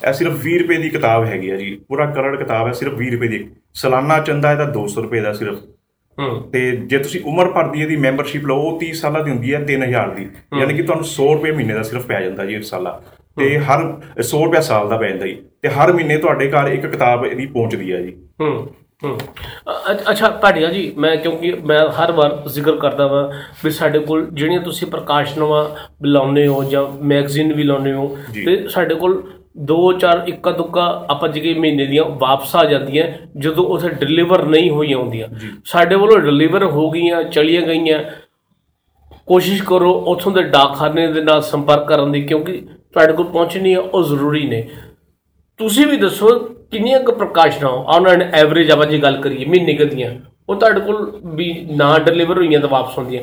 ਇਹ 0.09 0.13
ਸਿਰਫ 0.13 0.33
20 0.47 0.59
ਰੁਪਏ 0.59 0.77
ਦੀ 0.77 0.89
ਕਿਤਾਬ 0.89 1.25
ਹੈਗੀ 1.25 1.51
ਆ 1.51 1.57
ਜੀ। 1.57 1.81
ਪੂਰਾ 1.89 2.07
ਕਰੜ 2.07 2.37
ਕਿਤਾਬ 2.37 2.67
ਹੈ 2.67 2.73
ਸਿਰਫ 2.73 2.93
20 2.95 3.11
ਰੁਪਏ 3.11 3.29
ਦੀ। 3.29 3.49
ਸਾਲਾਨਾ 3.75 4.19
ਚੰਦਾ 4.19 4.53
ਇਹਦਾ 4.53 4.65
200 4.65 5.03
ਰੁਪਏ 5.03 5.21
ਦਾ 5.21 5.33
ਸਿਰਫ। 5.33 5.59
ਤੇ 6.53 6.71
ਜੇ 6.71 6.99
ਤੁਸੀਂ 6.99 7.21
ਉਮਰ 7.25 7.49
ਭਰ 7.49 7.69
ਦੀ 7.69 7.81
ਇਹਦੀ 7.81 7.97
ਮੈਂਬਰਸ਼ਿਪ 7.97 8.47
ਲਓ 8.47 8.57
ਉਹ 8.57 8.79
30 8.79 8.93
ਸਾਲਾਂ 8.93 9.25
ਦੀ 9.25 9.31
ਹੁੰਦੀ 9.31 9.55
ਹੈ 9.55 9.61
3000 9.61 10.15
ਦੀ। 10.17 10.29
ਯਾਨੀ 10.61 10.75
ਕਿ 10.75 10.83
ਤੁਹਾਨੂੰ 10.83 11.07
100 11.07 11.35
ਰੁਪਏ 11.35 11.51
ਮਹੀਨੇ 11.51 11.75
ਦਾ 11.75 11.83
ਸਿਰਫ 11.83 12.07
ਪੈ 12.07 12.21
ਜਾਂਦਾ 12.21 12.45
ਜੀ 12.45 12.55
ਇੱਕ 12.55 12.65
ਸਾਲਾ। 12.65 13.01
ਤੇ 13.39 13.59
ਹਰ 13.59 14.03
100 14.21 14.45
ਰੁਪਏ 14.45 14.61
ਸਾਲ 14.61 14.89
ਦਾ 14.89 14.97
ਪੈ 14.97 15.09
ਜਾਂਦਾ 15.09 15.27
ਜੀ। 15.27 15.43
ਤੇ 15.63 15.69
ਹਰ 15.69 15.93
ਮਹੀਨੇ 15.93 16.17
ਤੁਹਾਡੇ 16.17 16.51
ਘਰ 16.51 16.69
ਇੱਕ 16.69 16.87
ਕਿਤਾਬ 16.87 17.27
ਇਹਦੀ 17.27 17.47
ਪਹੁੰਚਦੀ 17.47 17.93
ਹੈ 17.93 18.01
ਜੀ। 18.03 18.17
ਹੂੰ 18.41 18.75
ਹੂੰ। 19.05 19.19
ਅੱਛਾ 20.11 20.29
ਭਾਟੀਆ 20.29 20.73
ਜੀ 20.73 20.95
ਮੈਂ 20.99 21.17
ਕਿਉਂਕਿ 21.17 21.53
ਮੈਂ 21.65 21.89
ਹਰ 21.89 22.13
ਵਾਰ 22.13 22.43
ਜ਼ਿਕਰ 22.49 22.77
ਕਰਦਾ 22.77 23.07
ਵਾਂ 23.07 23.29
ਵੀ 23.65 23.71
ਸਾਡੇ 23.71 23.99
ਕੋਲ 23.99 24.27
ਜਿਹੜੀਆਂ 24.33 24.61
ਤੁਸੀਂ 24.61 24.89
ਪ੍ਰਕਾਸ਼ਨਾਵਾਂ 24.89 25.69
ਵੀ 26.03 26.09
ਲਾਉਂਦੇ 26.09 26.47
ਹੋ 26.47 26.65
ਜਾਂ 26.65 26.89
ਮੈਗਜ਼ੀਨ 27.03 27.53
ਵੀ 27.53 27.63
ਲਾਉਂਦੇ 27.63 27.93
ਹੋ। 27.93 28.19
ਤੇ 28.35 28.69
ਸਾਡੇ 28.69 28.95
ਕੋਲ 28.95 29.23
ਦੋ 29.59 29.93
ਚਾਰ 29.93 30.23
ਇੱਕਾ 30.27 30.51
ਦੁੱਕਾ 30.51 30.83
ਆਪਾਂ 31.11 31.29
ਜਿਹੜੇ 31.29 31.55
ਮਹੀਨੇ 31.55 31.87
ਦੀਆਂ 31.87 32.05
ਵਾਪਸ 32.05 32.55
ਆ 32.57 32.65
ਜਾਂਦੀਆਂ 32.65 33.05
ਜਦੋਂ 33.37 33.65
ਉਥੇ 33.65 33.89
ਡਿਲੀਵਰ 33.89 34.43
ਨਹੀਂ 34.43 34.71
ਹੋਈਆਂ 34.71 34.99
ਹੁੰਦੀਆਂ। 34.99 35.29
ਸਾਡੇ 35.65 35.97
ਵੱਲੋਂ 35.97 36.19
ਡਿਲੀਵਰ 36.19 36.65
ਹੋ 36.65 36.91
ਗਈਆਂ 36.91 37.23
ਚਲੀਆਂ 37.23 37.63
ਗਈਆਂ। 37.63 37.99
ਕੋਸ਼ਿਸ਼ 39.27 39.63
ਕਰੋ 39.63 39.91
ਉਥੋਂ 40.07 40.33
ਦੇ 40.33 40.43
ਡਾਕਖਾਨੇ 40.43 41.07
ਦੇ 41.07 41.23
ਨਾਲ 41.23 41.43
ਸੰਪਰਕ 41.43 41.87
ਕਰਨ 41.89 42.13
ਦੀ 42.13 42.23
ਕਿਉਂਕਿ 42.23 42.53
ਤੁਹਾਡੇ 42.93 43.13
ਕੋਲ 43.13 43.27
ਪਹੁੰਚਣੀ 43.27 43.75
ਹੈ 43.75 43.79
ਉਹ 43.79 44.03
ਜ਼ਰੂਰੀ 44.03 44.47
ਨੇ। 44.49 44.69
ਤੁਸੀਂ 45.57 45.87
ਵੀ 45.87 45.97
ਦੱਸੋ 45.97 46.39
ਕਿੰਨੀਆਂ 46.71 47.01
ਕੁ 47.01 47.13
ਪ੍ਰਕਾਸ਼ਨਾਂ 47.13 47.71
ਆਨ 47.71 48.07
ਐਨ 48.07 48.23
ਐਵਰੇਜ 48.23 48.71
ਆਪਾਂ 48.71 48.87
ਜੇ 48.87 48.99
ਗੱਲ 48.99 49.21
ਕਰੀਏ 49.21 49.45
ਮਹੀਨੇ 49.45 49.85
ਦੀਆਂ 49.85 50.11
ਉਹ 50.49 50.57
ਤੁਹਾਡੇ 50.57 50.81
ਕੋਲ 50.81 51.21
ਵੀ 51.25 51.67
ਨਾ 51.77 51.99
ਡਿਲੀਵਰ 51.99 52.37
ਹੋਈਆਂ 52.37 52.61
ਤਾਂ 52.61 52.69
ਵਾਪਸ 52.69 52.99
ਹੁੰਦੀਆਂ। 52.99 53.23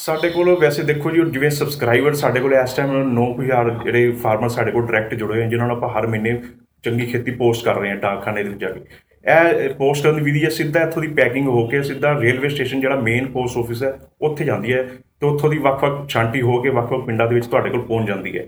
ਸਾਡੇ 0.00 0.28
ਕੋਲ 0.30 0.54
ਵੈਸੇ 0.60 0.82
ਦੇਖੋ 0.82 1.10
ਜੀ 1.10 1.20
ਜਿਵੇਂ 1.30 1.50
ਸਬਸਕ੍ਰਾਈਬਰ 1.50 2.14
ਸਾਡੇ 2.14 2.40
ਕੋਲ 2.40 2.52
ਇਸ 2.54 2.72
ਟਾਈਮ 2.74 2.90
9000 3.14 3.70
ਜਿਹੜੇ 3.84 4.10
ਫਾਰਮਰ 4.22 4.48
ਸਾਡੇ 4.48 4.70
ਕੋਲ 4.72 4.86
ਡਾਇਰੈਕਟ 4.86 5.14
ਜੁੜੇ 5.14 5.34
ਹੋਏ 5.34 5.48
ਜਿਨ੍ਹਾਂ 5.48 5.66
ਨੂੰ 5.68 5.76
ਆਪਾਂ 5.76 5.88
ਹਰ 5.88 6.06
ਮਹੀਨੇ 6.06 6.38
ਚੰਗੀ 6.84 7.06
ਖੇਤੀ 7.06 7.30
ਪੋਸਟ 7.30 7.64
ਕਰ 7.64 7.74
ਰਹੇ 7.74 7.90
ਹਾਂ 7.90 7.96
ਡਾਕਖਾਨੇ 7.96 8.42
ਦੇ 8.42 8.48
ਵਿੱਚ 8.48 8.60
ਜਾ 8.60 8.68
ਕੇ। 8.68 8.80
ਇਹ 9.24 9.74
ਪੋਸਟ 9.74 10.02
ਕਰਨ 10.04 10.16
ਦੀ 10.16 10.22
ਵਿਧੀ 10.22 10.44
ਹੈ 10.44 10.48
ਸਿੱਧਾ 10.50 10.82
ਇੱਥੋਂ 10.82 11.02
ਦੀ 11.02 11.08
ਪੈਕਿੰਗ 11.08 11.48
ਹੋ 11.48 11.66
ਕੇ 11.68 11.82
ਸਿੱਧਾ 11.82 12.12
ਰੇਲਵੇ 12.20 12.48
ਸਟੇਸ਼ਨ 12.48 12.80
ਜਿਹੜਾ 12.80 12.96
ਮੇਨ 13.00 13.26
ਪੋਸਟ 13.32 13.58
ਆਫਿਸ 13.58 13.82
ਹੈ 13.82 13.92
ਉੱਥੇ 14.22 14.44
ਜਾਂਦੀ 14.44 14.72
ਹੈ 14.72 14.82
ਤੇ 15.20 15.26
ਉੱਥੋਂ 15.26 15.50
ਦੀ 15.50 15.58
ਵੱਖ-ਵੱਖ 15.58 16.08
ਛਾਂਟੀ 16.08 16.42
ਹੋ 16.42 16.60
ਕੇ 16.62 16.70
ਵੱਖ-ਵੱਖ 16.70 17.04
ਪਿੰਡਾਂ 17.06 17.26
ਦੇ 17.28 17.34
ਵਿੱਚ 17.34 17.46
ਤੁਹਾਡੇ 17.46 17.70
ਕੋਲ 17.70 17.82
ਪਹੁੰਚ 17.82 18.06
ਜਾਂਦੀ 18.08 18.36
ਹੈ। 18.38 18.44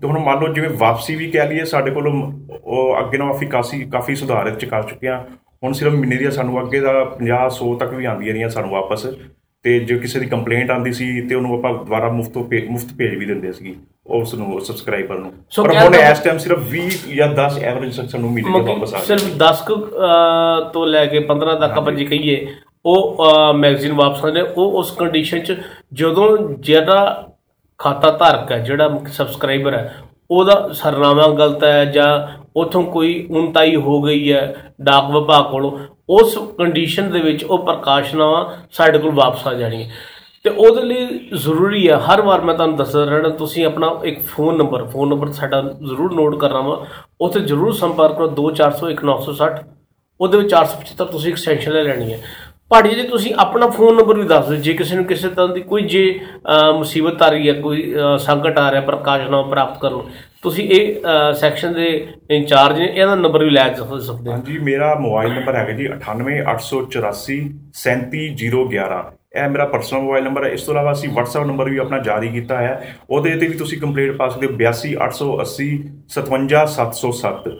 ਤੇ 0.00 0.06
ਹੁਣ 0.08 0.18
ਮੰਨ 0.18 0.40
ਲਓ 0.40 0.52
ਜਿਵੇਂ 0.52 0.70
ਵਾਪਸੀ 0.78 1.14
ਵੀ 1.16 1.30
ਕਹਿ 1.30 1.48
ਲਈਏ 1.48 1.64
ਸਾਡੇ 1.64 1.90
ਕੋਲ 1.90 2.08
ਉਹ 2.08 2.98
ਅੱਗੇ 3.00 3.18
ਨਾਲੋਂ 3.18 3.36
ਅਸੀਂ 3.36 3.48
ਕਾਫੀ 3.48 3.84
ਕਾਫੀ 3.92 4.14
ਸੁਧਾਰ 4.14 4.50
ਕਰ 4.70 4.82
ਚੁੱਕੇ 4.82 5.08
ਹਾਂ। 5.08 5.20
ਹੁਣ 5.64 5.72
ਸਿਰਫ 5.72 5.92
ਮਹੀਨੇ 5.92 6.16
ਦੀਆਂ 6.16 6.30
ਸਾਨੂੰ 6.30 6.60
ਅੱਗੇ 6.62 6.80
ਦਾ 6.80 6.92
50 7.18 7.48
100 7.58 7.74
ਤੱਕ 7.78 7.92
ਵੀ 7.94 8.04
ਆਉਂਦੀਆਂ 8.04 8.32
ਰਹੀਆਂ 8.34 8.48
ਸਾਨੂੰ 8.48 8.70
ਵਾਪਸ। 8.70 9.06
ਤੇ 9.66 9.78
ਜੇ 9.78 9.98
ਕਿਸੇ 9.98 10.20
ਦੀ 10.20 10.26
ਕੰਪਲੇਂਟ 10.26 10.70
ਆਂਦੀ 10.70 10.92
ਸੀ 10.92 11.20
ਤੇ 11.20 11.34
ਉਹਨੂੰ 11.34 11.54
ਆਪਾਂ 11.54 11.72
ਦੁਬਾਰਾ 11.72 12.08
ਮੁਫਤ 12.08 12.36
ਮੁਫਤ 12.70 12.92
ਭੇਜ 12.98 13.14
ਵੀ 13.14 13.26
ਦਿੰਦੇ 13.26 13.52
ਸੀ 13.52 13.74
ਉਸ 14.06 14.34
ਨੂੰ 14.34 14.60
ਸਬਸਕ੍ਰਾਈਬਰ 14.60 15.18
ਨੂੰ। 15.18 15.32
ਪਰ 15.56 15.74
ਹੁਣ 15.74 15.94
ਇਸ 15.94 16.18
ਟਾਈਮ 16.18 16.38
ਸਿਰਫ 16.38 16.58
20 16.70 17.14
ਜਾਂ 17.14 17.28
10 17.28 17.58
ਐਵਰੇਜ 17.62 18.00
ਸਾਨੂੰ 18.00 18.32
ਮਹੀਨੇ 18.32 18.60
ਦੇ 18.60 18.72
ਵਾਪਸ 18.72 18.94
ਆ 18.94 18.98
ਸਿਰਫ 18.98 19.22
10 19.36 19.64
ਕੁ, 19.66 19.74
ਅਹ, 19.74 20.70
ਤੋਂ 20.70 20.86
ਲੈ 20.86 21.06
ਕੇ 21.06 21.18
15 21.18 21.54
ਤੱਕ 21.54 21.78
ਆਪਾਂ 21.78 21.92
ਜੇ 21.92 22.04
ਕਹੀਏ 22.04 22.46
ਉਹ 22.84 23.24
ਮੈਗਜ਼ੀਨ 23.54 23.92
ਵਾਪਸ 23.92 24.24
ਆਉਂਦੇ 24.24 24.42
ਨੇ 24.42 24.48
ਉਹ 24.56 24.72
ਉਸ 24.72 24.90
ਕੰਡੀਸ਼ਨ 24.90 25.40
'ਚ 25.40 25.56
ਜਦੋਂ 25.92 26.38
ਜਿਹੜਾ 26.60 27.28
ਖਾਤਾ 27.78 28.10
ਧਾਰਕ 28.10 28.52
ਹੈ 28.52 28.58
ਜਿਹੜਾ 28.58 29.00
ਸਬਸਕ੍ਰਾਈਬਰ 29.06 29.74
ਹੈ 29.74 29.96
ਉਹਦਾ 30.30 30.68
ਸਰਨਾਮਾ 30.72 31.28
ਗਲਤ 31.28 31.64
ਹੈ 31.64 31.84
ਜਾਂ 31.84 32.38
ਉਥੋਂ 32.56 32.82
ਕੋਈ 32.82 33.26
ਉਨਤਾਈ 33.30 33.76
ਹੋ 33.76 34.02
ਗਈ 34.02 34.32
ਹੈ 34.32 34.72
ਡਾਕ 34.80 35.10
ਵਿਭਾਗ 35.10 35.44
ਕੋਲੋਂ 35.44 35.78
ਉਸ 36.08 36.36
ਕੰਡੀਸ਼ਨ 36.58 37.10
ਦੇ 37.10 37.20
ਵਿੱਚ 37.20 37.44
ਉਹ 37.44 37.58
ਪ੍ਰਕਾਸ਼ਨਾਵਾਂ 37.58 38.44
ਸਾਡੇ 38.72 38.98
ਕੋਲ 38.98 39.10
ਵਾਪਸ 39.12 39.46
ਆ 39.46 39.54
ਜਾਣੀਆਂ 39.54 39.88
ਤੇ 40.44 40.50
ਉਹਦੇ 40.50 40.82
ਲਈ 40.82 41.06
ਜ਼ਰੂਰੀ 41.34 41.88
ਹੈ 41.88 41.96
ਹਰ 42.02 42.20
ਵਾਰ 42.20 42.40
ਮੈਂ 42.40 42.54
ਤੁਹਾਨੂੰ 42.54 42.76
ਦੱਸਦਾ 42.76 43.04
ਰਹਿਣਾ 43.04 43.28
ਤੁਸੀਂ 43.36 43.64
ਆਪਣਾ 43.66 43.90
ਇੱਕ 44.04 44.20
ਫੋਨ 44.26 44.56
ਨੰਬਰ 44.58 44.84
ਫੋਨ 44.84 45.08
ਨੰਬਰ 45.08 45.32
ਸਾਡਾ 45.32 45.60
ਜ਼ਰੂਰ 45.62 46.12
ਨੋਟ 46.14 46.38
ਕਰਨਾ 46.40 46.60
ਵਾ। 46.60 46.84
ਉੱਥੇ 47.20 47.40
ਜ਼ਰੂਰ 47.40 47.72
ਸੰਪਰਕ 47.72 48.16
ਕਰੋ 48.16 48.28
2401 48.36 49.56
ਉਹਦੇ 50.20 50.38
ਵਿੱਚ 50.38 50.52
475 50.54 51.06
ਤੁਸੀਂ 51.10 51.32
ਐਕਸਟੈਂਸ਼ਨ 51.32 51.72
ਲੈ 51.72 51.82
ਲੈਣੀ 51.82 52.12
ਹੈ 52.12 52.18
ਭਾੜੀ 52.70 52.94
ਜੀ 52.94 53.02
ਤੁਸੀਂ 53.02 53.32
ਆਪਣਾ 53.38 53.66
ਫੋਨ 53.70 53.96
ਨੰਬਰ 53.96 54.16
ਵੀ 54.16 54.22
ਦੱਸ 54.26 54.46
ਦਿਓ 54.48 54.56
ਜੇ 54.60 54.72
ਕਿਸੇ 54.74 54.96
ਨੂੰ 54.96 55.04
ਕਿਸੇ 55.04 55.28
ਤਰ੍ਹਾਂ 55.28 55.48
ਦੀ 55.48 55.60
ਕੋਈ 55.64 55.82
ਜੇ 55.88 56.04
ਅਹ, 56.48 56.72
ਮੁਸੀਬਤ 56.72 57.22
ਆ 57.22 57.28
ਰਹੀ 57.28 57.48
ਹੈ 57.48 57.52
ਕੋਈ 57.60 57.82
ਅਹ, 57.94 58.16
ਸੰਕਟ 58.18 58.58
ਆ 58.58 58.70
ਰਿਹਾ 58.70 58.80
ਪ੍ਰਕਾਸ਼ਨਾ 58.82 59.42
ਪ੍ਰਾਪਤ 59.42 59.78
ਕਰਨ 59.80 59.92
ਨੂੰ, 59.92 60.04
ਤੁਸੀਂ 60.46 60.68
ਇਹ 60.70 61.02
ਸੈਕਸ਼ਨ 61.34 61.72
ਦੇ 61.72 61.86
ਇੰਚਾਰਜ 62.30 62.78
ਨੇ 62.78 62.86
ਇਹਦਾ 62.86 63.14
ਨੰਬਰ 63.14 63.44
ਵੀ 63.44 63.50
ਲੈ 63.50 63.68
ਸਕਦੇ 63.74 64.00
ਸਕਦੇ 64.00 64.30
ਹੋ 64.30 64.34
ਹਾਂਜੀ 64.34 64.58
ਮੇਰਾ 64.58 64.94
ਮੋਬਾਈਲ 64.94 65.32
ਨੰਬਰ 65.34 65.56
ਹੈਗਾ 65.56 65.72
ਜੀ 65.72 65.88
98884 66.00 67.38
37011 67.80 69.00
ਇਹ 69.36 69.48
ਮੇਰਾ 69.48 69.64
ਪਰਸਨਲ 69.64 70.00
ਮੋਬਾਈਲ 70.00 70.24
ਨੰਬਰ 70.24 70.44
ਹੈ। 70.44 70.50
ਇਸ 70.50 70.62
ਤੋਂ 70.62 70.74
ਇਲਾਵਾ 70.74 70.92
ਅਸੀਂ 70.92 71.08
WhatsApp 71.10 71.46
ਨੰਬਰ 71.46 71.68
ਵੀ 71.70 71.78
ਆਪਣਾ 71.78 71.98
ਜਾਰੀ 71.98 72.28
ਕੀਤਾ 72.28 72.58
ਹੈ। 72.58 72.70
ਉਹਦੇ 73.10 73.34
ਤੇ 73.36 73.46
ਵੀ 73.46 73.54
ਤੁਸੀਂ 73.54 73.78
ਕੰਪਲੇਂਟ 73.80 74.16
ਪਾ 74.16 74.28
ਸਕਦੇ 74.28 74.46
ਹੋ 74.46 74.52
82880 74.52 75.66
57707 76.10 77.52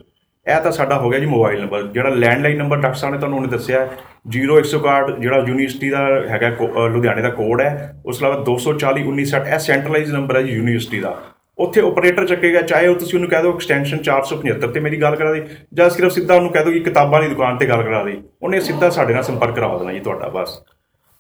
ਇਹ 0.47 0.61
ਤਾਂ 0.61 0.73
ਸਾਡਾ 0.73 0.99
ਹੋ 0.99 1.11
ਗਿਆ 1.11 1.19
ਜੀ 1.19 1.27
ਮੋਬਾਈਲ 1.27 1.61
ਨੰਬਰ 1.61 1.83
ਜਿਹੜਾ 1.83 2.09
ਲੈਂਡਲਾਈਨ 2.17 2.59
ਨੰਬਰ 2.59 2.81
ਡਾਕਟਰ 2.81 2.99
ਸਾਹਿਬ 2.99 3.15
ਨੇ 3.15 3.21
ਤੁਹਾਨੂੰ 3.21 3.39
ਉਹਨੇ 3.39 3.49
ਦੱਸਿਆ 3.49 3.81
ਹੈ 3.81 3.89
0161 4.31 5.13
ਜਿਹੜਾ 5.21 5.39
ਯੂਨੀਵਰਸਿਟੀ 5.49 5.91
ਦਾ 5.91 6.05
ਹੈਗਾ 6.31 6.51
ਕੋ- 6.51 6.71
ਅ, 6.77 6.89
ਲੁਧਿਆਣੇ 6.89 7.23
ਦਾ 7.23 7.31
ਕੋਡ 7.31 7.61
ਹੈ। 7.61 7.71
ਉਸ 8.07 8.19
ਤੋਂ 8.19 8.29
ਇਲਾਵਾ 8.29 8.45
2401960 8.45 9.55
ਇਹ 9.55 9.59
ਸੈਂਟਰਲਾਈਜ਼ 9.59 10.13
ਨੰਬਰ 10.13 10.37
ਹੈ 10.37 10.43
ਜੀ 10.43 10.53
ਯੂਨੀਵਰਸਿਟੀ 10.53 11.01
ਦਾ। 11.01 11.15
ਉੱਥੇ 11.59 11.81
ਆਪਰੇਟਰ 11.81 12.27
ਚੱਕੇਗਾ 12.27 12.61
ਚਾਹੇ 12.63 12.87
ਉਹ 12.87 12.95
ਤੁਸੀਂ 12.95 13.15
ਉਹਨੂੰ 13.15 13.29
ਕਹਿ 13.31 13.43
ਦਿਓ 13.43 13.53
ਐਕਸਟੈਂਸ਼ਨ 13.53 13.99
475 14.07 14.73
ਤੇ 14.73 14.81
ਮੇਰੀ 14.81 15.01
ਗੱਲ 15.03 15.15
ਕਰਾ 15.17 15.33
ਦੇ 15.33 15.45
ਜਾਂ 15.75 15.89
ਸਿਰਫ 15.91 16.13
ਸਿੱਧਾ 16.13 16.35
ਉਹਨੂੰ 16.35 16.51
ਕਹਿ 16.53 16.65
ਦਿਓ 16.65 16.73
ਕਿ 16.73 16.81
ਕਿਤਾਬਾਂ 16.81 17.21
ਦੀ 17.23 17.29
ਦੁਕਾਨ 17.29 17.57
ਤੇ 17.59 17.69
ਗੱਲ 17.69 17.83
ਕਰਾ 17.83 18.03
ਦੇ 18.05 18.17
ਉਹਨੇ 18.43 18.61
ਸਿੱਧਾ 18.63 18.91
ਸਾਡੇ 18.91 19.15
ਨਾਲ 19.15 19.23
ਸੰਪਰਕ 19.25 19.55
ਕਰਵਾ 19.55 19.79
ਦੇਣਾ 19.79 19.93
ਜੀ 19.93 20.01
ਤੁਹਾਡਾ 20.01 20.29
ਬਸ। 20.35 20.59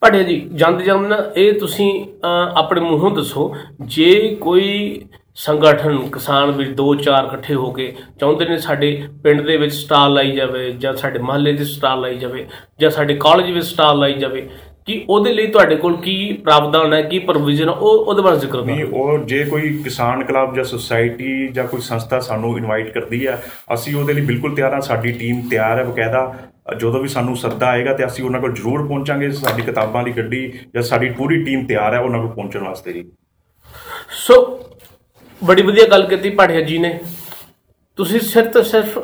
ਭਾਟਿਆ 0.02 0.22
ਜੀ 0.22 0.40
ਜਾਂਦੇ 0.54 0.84
ਜਾਂਦੇ 0.84 1.08
ਨਾ 1.08 1.22
ਇਹ 1.36 1.52
ਤੁਸੀਂ 1.60 1.90
ਅਹ, 2.04 2.56
ਆਪਣੇ 2.56 2.80
ਮੂੰਹੋਂ 2.80 3.10
ਦੱਸੋ 3.10 3.52
ਜੇ 3.94 4.10
ਕੋਈ 4.40 5.06
ਸੰਗਠਨ 5.36 5.96
ਕਿਸਾਨ 6.10 6.50
ਵੀ 6.50 6.64
ਦੋ 6.74 6.94
ਚਾਰ 6.96 7.24
ਇਕੱਠੇ 7.24 7.54
ਹੋ 7.54 7.70
ਕੇ 7.70 7.92
ਚਾਹੁੰਦੇ 8.20 8.44
ਨੇ 8.44 8.56
ਸਾਡੇ 8.58 8.90
ਪਿੰਡ 9.24 9.40
ਦੇ 9.40 9.56
ਵਿੱਚ 9.56 9.72
ਸਟਾਲ 9.74 10.14
ਲਾਈ 10.14 10.30
ਜਾਵੇ 10.32 10.70
ਜਾਂ 10.74 10.92
ਸਾਡੇ 10.94 11.18
ਮਹੱਲੇ 11.20 11.52
'ਚ 11.56 11.62
ਸਟਾਲ 11.68 12.00
ਲਾਈ 12.00 12.16
ਜਾਵੇ 12.18 12.46
ਜਾਂ 12.80 12.90
ਸਾਡੇ 12.90 13.14
ਕਾਲਜ 13.16 13.50
ਵਿੱਚ 13.50 13.66
ਸਟਾਲ 13.66 13.98
ਲਾਈ 13.98 14.12
ਜਾਵੇ 14.14 14.48
ਕਿ 14.86 15.04
ਉਹਦੇ 15.08 15.32
ਲਈ 15.32 15.46
ਤੁਹਾਡੇ 15.46 15.76
ਕੋਲ 15.76 15.96
ਕੀ 15.96 16.32
ਪ੍ਰਾਵਧਾਨ 16.32 16.94
ਹੈ 16.94 17.02
ਕੀ 17.02 17.18
ਪ੍ਰੋਵੀਜ਼ਨ 17.18 17.68
ਉਹ 17.68 18.04
ਉਹਦੇ 18.04 18.22
ਬਾਰੇ 18.22 18.36
ਜ਼ਿਕਰ 18.36 18.62
ਨਹੀਂ 18.62 18.84
ਕਰੋ 18.84 18.96
ਉਹ 18.96 19.18
ਜੇ 19.18 19.44
ਕੋਈ 19.44 19.82
ਕਿਸਾਨ 19.84 20.24
ਕਲੱਬ 20.24 20.54
ਜਾਂ 20.54 20.64
ਸੁਸਾਇਟੀ 20.64 21.48
ਜਾਂ 21.48 21.64
ਕੋਈ 21.64 21.80
ਸੰਸਥਾ 21.80 22.20
ਸਾਨੂੰ 22.20 22.58
ਇਨਵਾਈਟ 22.58 22.94
ਕਰਦੀ 22.94 23.26
ਹੈ 23.26 23.42
ਅਸੀਂ 23.74 23.96
ਉਹਦੇ 23.96 24.12
ਲਈ 24.12 24.20
ਬਿਲਕੁਲ 24.20 24.54
ਤਿਆਰ 24.54 24.74
ਹਾਂ 24.74 24.80
ਸਾਡੀ 24.80 25.12
ਟੀਮ 25.12 25.48
ਤਿਆਰ 25.48 25.78
ਹੈ 25.78 25.84
ਬਕਾਇਦਾ। 25.84 26.34
ਜਦੋਂ 26.76 27.00
ਵੀ 27.00 27.08
ਸਾਨੂੰ 27.08 27.36
ਸੱਦਾ 27.36 27.66
ਆਏਗਾ 27.66 27.92
ਤੇ 27.92 28.06
ਅਸੀਂ 28.06 28.24
ਉਹਨਾਂ 28.24 28.40
ਕੋਲ 28.40 28.52
ਜ਼ਰੂਰ 28.52 28.86
ਪਹੁੰਚਾਂਗੇ 28.88 29.30
ਸਾਡੀ 29.30 29.62
ਕਿਤਾਬਾਂ 29.62 30.02
ਦੀ 30.02 30.12
ਗੱਡੀ 30.12 30.52
ਜਾਂ 30.74 30.82
ਸਾਡੀ 30.82 31.10
ਪੂਰੀ 31.10 31.44
ਟੀਮ 31.44 31.66
ਤਿਆਰ 31.66 31.94
ਹੈ 31.94 31.98
ਉਹਨਾਂ 31.98 32.20
ਕੋਲ 32.20 32.30
ਪਹੁੰਚਣ 32.30 32.64
ਵਾਸਤੇ 32.64 32.92
ਜੀ। 32.92 33.04
ਸੋ 34.10 34.60
ਬੜੀ 35.44 35.62
ਵਧੀਆ 35.62 35.86
ਗੱਲ 35.86 36.06
ਕੀਤੀ 36.06 36.30
ਪਾਠਿਆ 36.30 36.60
ਜੀ 36.60 36.78
ਨੇ। 36.78 37.00
ਤੁਸੀਂ 37.96 38.20
ਸਿਰਫ 38.20 38.58
ਸਿਰਫ 38.58 38.98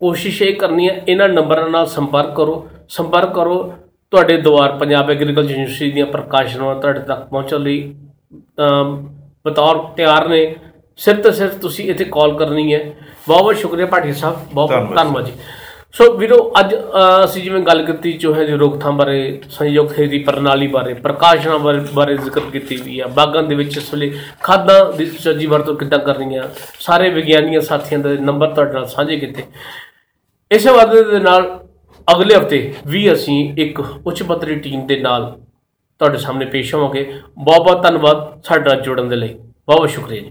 ਕੋਸ਼ਿਸ਼ 0.00 0.42
ਇਹ 0.42 0.56
ਕਰਨੀ 0.56 0.88
ਹੈ 0.88 1.04
ਇਹਨਾਂ 1.08 1.28
ਨੰਬਰਾਂ 1.28 1.68
ਨਾਲ 1.70 1.86
ਸੰਪਰਕ 1.86 2.36
ਕਰੋ 2.36 2.68
ਸੰਪਰਕ 2.88 3.34
ਕਰੋ 3.34 3.74
ਤੁਹਾਡੇ 4.12 4.36
ਦੁਆਰ 4.42 4.72
ਪੰਜਾਬ 4.78 5.10
ਐਗਰੀਕਲਚਰ 5.10 5.50
ਯੂਨੀਵਰਸਿਟੀ 5.50 5.90
ਦੀਆਂ 5.90 6.06
ਪ੍ਰਕਾਸ਼ਨਾਂ 6.06 6.74
ਤੁਹਾਡੇ 6.74 7.00
ਤੱਕ 7.00 7.26
ਪਹੁੰਚਣ 7.30 7.60
ਲਈ 7.62 7.94
ਬਤੌਰ 9.46 9.78
ਤਿਆਰ 9.96 10.28
ਨੇ। 10.28 10.54
ਸਿਰਫ 10.98 11.20
ਤੇ 11.22 11.30
ਸਿਰਫ 11.32 11.54
ਤੁਸੀਂ 11.60 11.88
ਇੱਥੇ 11.90 12.04
ਕਾਲ 12.04 12.32
ਕਰਨੀ 12.38 12.72
ਹੈ। 12.74 12.78
ਬਹੁਤ 13.28 13.42
ਬਹੁਤ 13.42 13.56
ਸ਼ੁਕਰੀਆ 13.56 13.86
ਪਾਠੀ 13.86 14.12
ਸਾਹਿਬ। 14.12 14.36
ਬਹੁਤ 14.54 14.70
ਬਹੁਤ 14.70 14.94
ਧੰਨਵਾਦ। 14.96 15.24
ਜੀ। 15.24 15.32
ਸੋ 15.94 16.12
ਵੀਰੋ 16.18 16.38
ਅੱਜ 16.60 16.74
ਅਸੀਂ 17.24 17.42
ਜਿਵੇਂ 17.42 17.60
ਗੱਲ 17.62 17.84
ਕੀਤੀ 17.86 18.12
ਚੂਹੇ 18.12 18.44
ਦੀ 18.46 18.52
ਰੋਕਥਾਮ 18.52 18.96
ਬਾਰੇ 18.96 19.40
ਸੰਯੁਕਤ 19.50 19.94
ਖੇਤੀ 19.96 20.18
ਪ੍ਰਣਾਲੀ 20.24 20.66
ਬਾਰੇ 20.66 20.94
ਪ੍ਰਕਾਸ਼ਨਾਂ 20.94 21.58
ਬਾਰੇ 21.58 21.80
ਬਾਰੇ 21.94 22.16
ਜ਼ਿਕਰ 22.16 22.40
ਕੀਤੀ 22.52 22.76
ਵੀ 22.84 22.98
ਆ। 23.00 23.06
ਬਾਗਾਂ 23.16 23.42
ਦੇ 23.42 23.54
ਵਿੱਚ 23.54 23.76
ਇਸ 23.76 23.92
ਵੇਲੇ 23.94 24.12
ਖਾਦਾਂ 24.42 24.84
ਦੀ 24.92 25.06
ਸੱਜੀ 25.06 25.46
ਵਰਤੋਂ 25.46 25.74
ਕਿੱਦਾਂ 25.76 25.98
ਕਰਨੀ 25.98 26.36
ਆ 26.36 26.48
ਸਾਰੇ 26.80 27.10
ਵਿਗਿਆਨੀਆਂ 27.10 27.60
ਸਾਥੀਆਂ 27.60 28.00
ਦੇ 28.00 28.16
ਨੰਬਰ 28.18 28.54
ਤੁਹਾਡੇ 28.54 28.72
ਨਾਲ 28.72 28.86
ਸਾਂਝੇ 28.86 29.16
ਕੀਤੇ। 29.16 29.44
ਇਸੇ 30.50 30.70
ਵਾਅਦੇ 30.70 31.02
ਦੇ 31.04 31.18
ਨਾਲ 31.20 31.58
ਅਗਲੇ 32.12 32.34
ਹਫ਼ਤੇ 32.36 32.74
ਵੀ 32.86 33.12
ਅਸੀਂ 33.12 33.54
ਇੱਕ 33.58 33.80
ਉੱਚ 34.06 34.22
ਪੱਧਰੀ 34.22 34.54
ਟੀਮ 34.54 34.86
ਦੇ 34.86 35.00
ਨਾਲ 35.00 35.38
ਤੁਹਾਡੇ 35.98 36.18
ਸਾਹਮਣੇ 36.18 36.46
ਪੇਸ਼ 36.46 36.74
ਹੋਵਾਂਗੇ। 36.74 37.20
ਬਹੁਤ 37.38 37.62
ਬਹੁਤ 37.62 37.82
ਧੰਨਵਾਦ 37.82 38.42
ਸਾਡੇ 38.44 38.70
ਨਾਲ 38.70 38.80
ਜੁੜਨ 38.80 39.08
ਦੇ 39.08 39.16
ਲਈ। 39.16 39.34
ਬਹੁਤ 39.34 39.76
ਬਹੁਤ 39.76 39.90
ਸ਼ੁਕਰੀਆ 39.90 40.20
ਜੀ। 40.20 40.30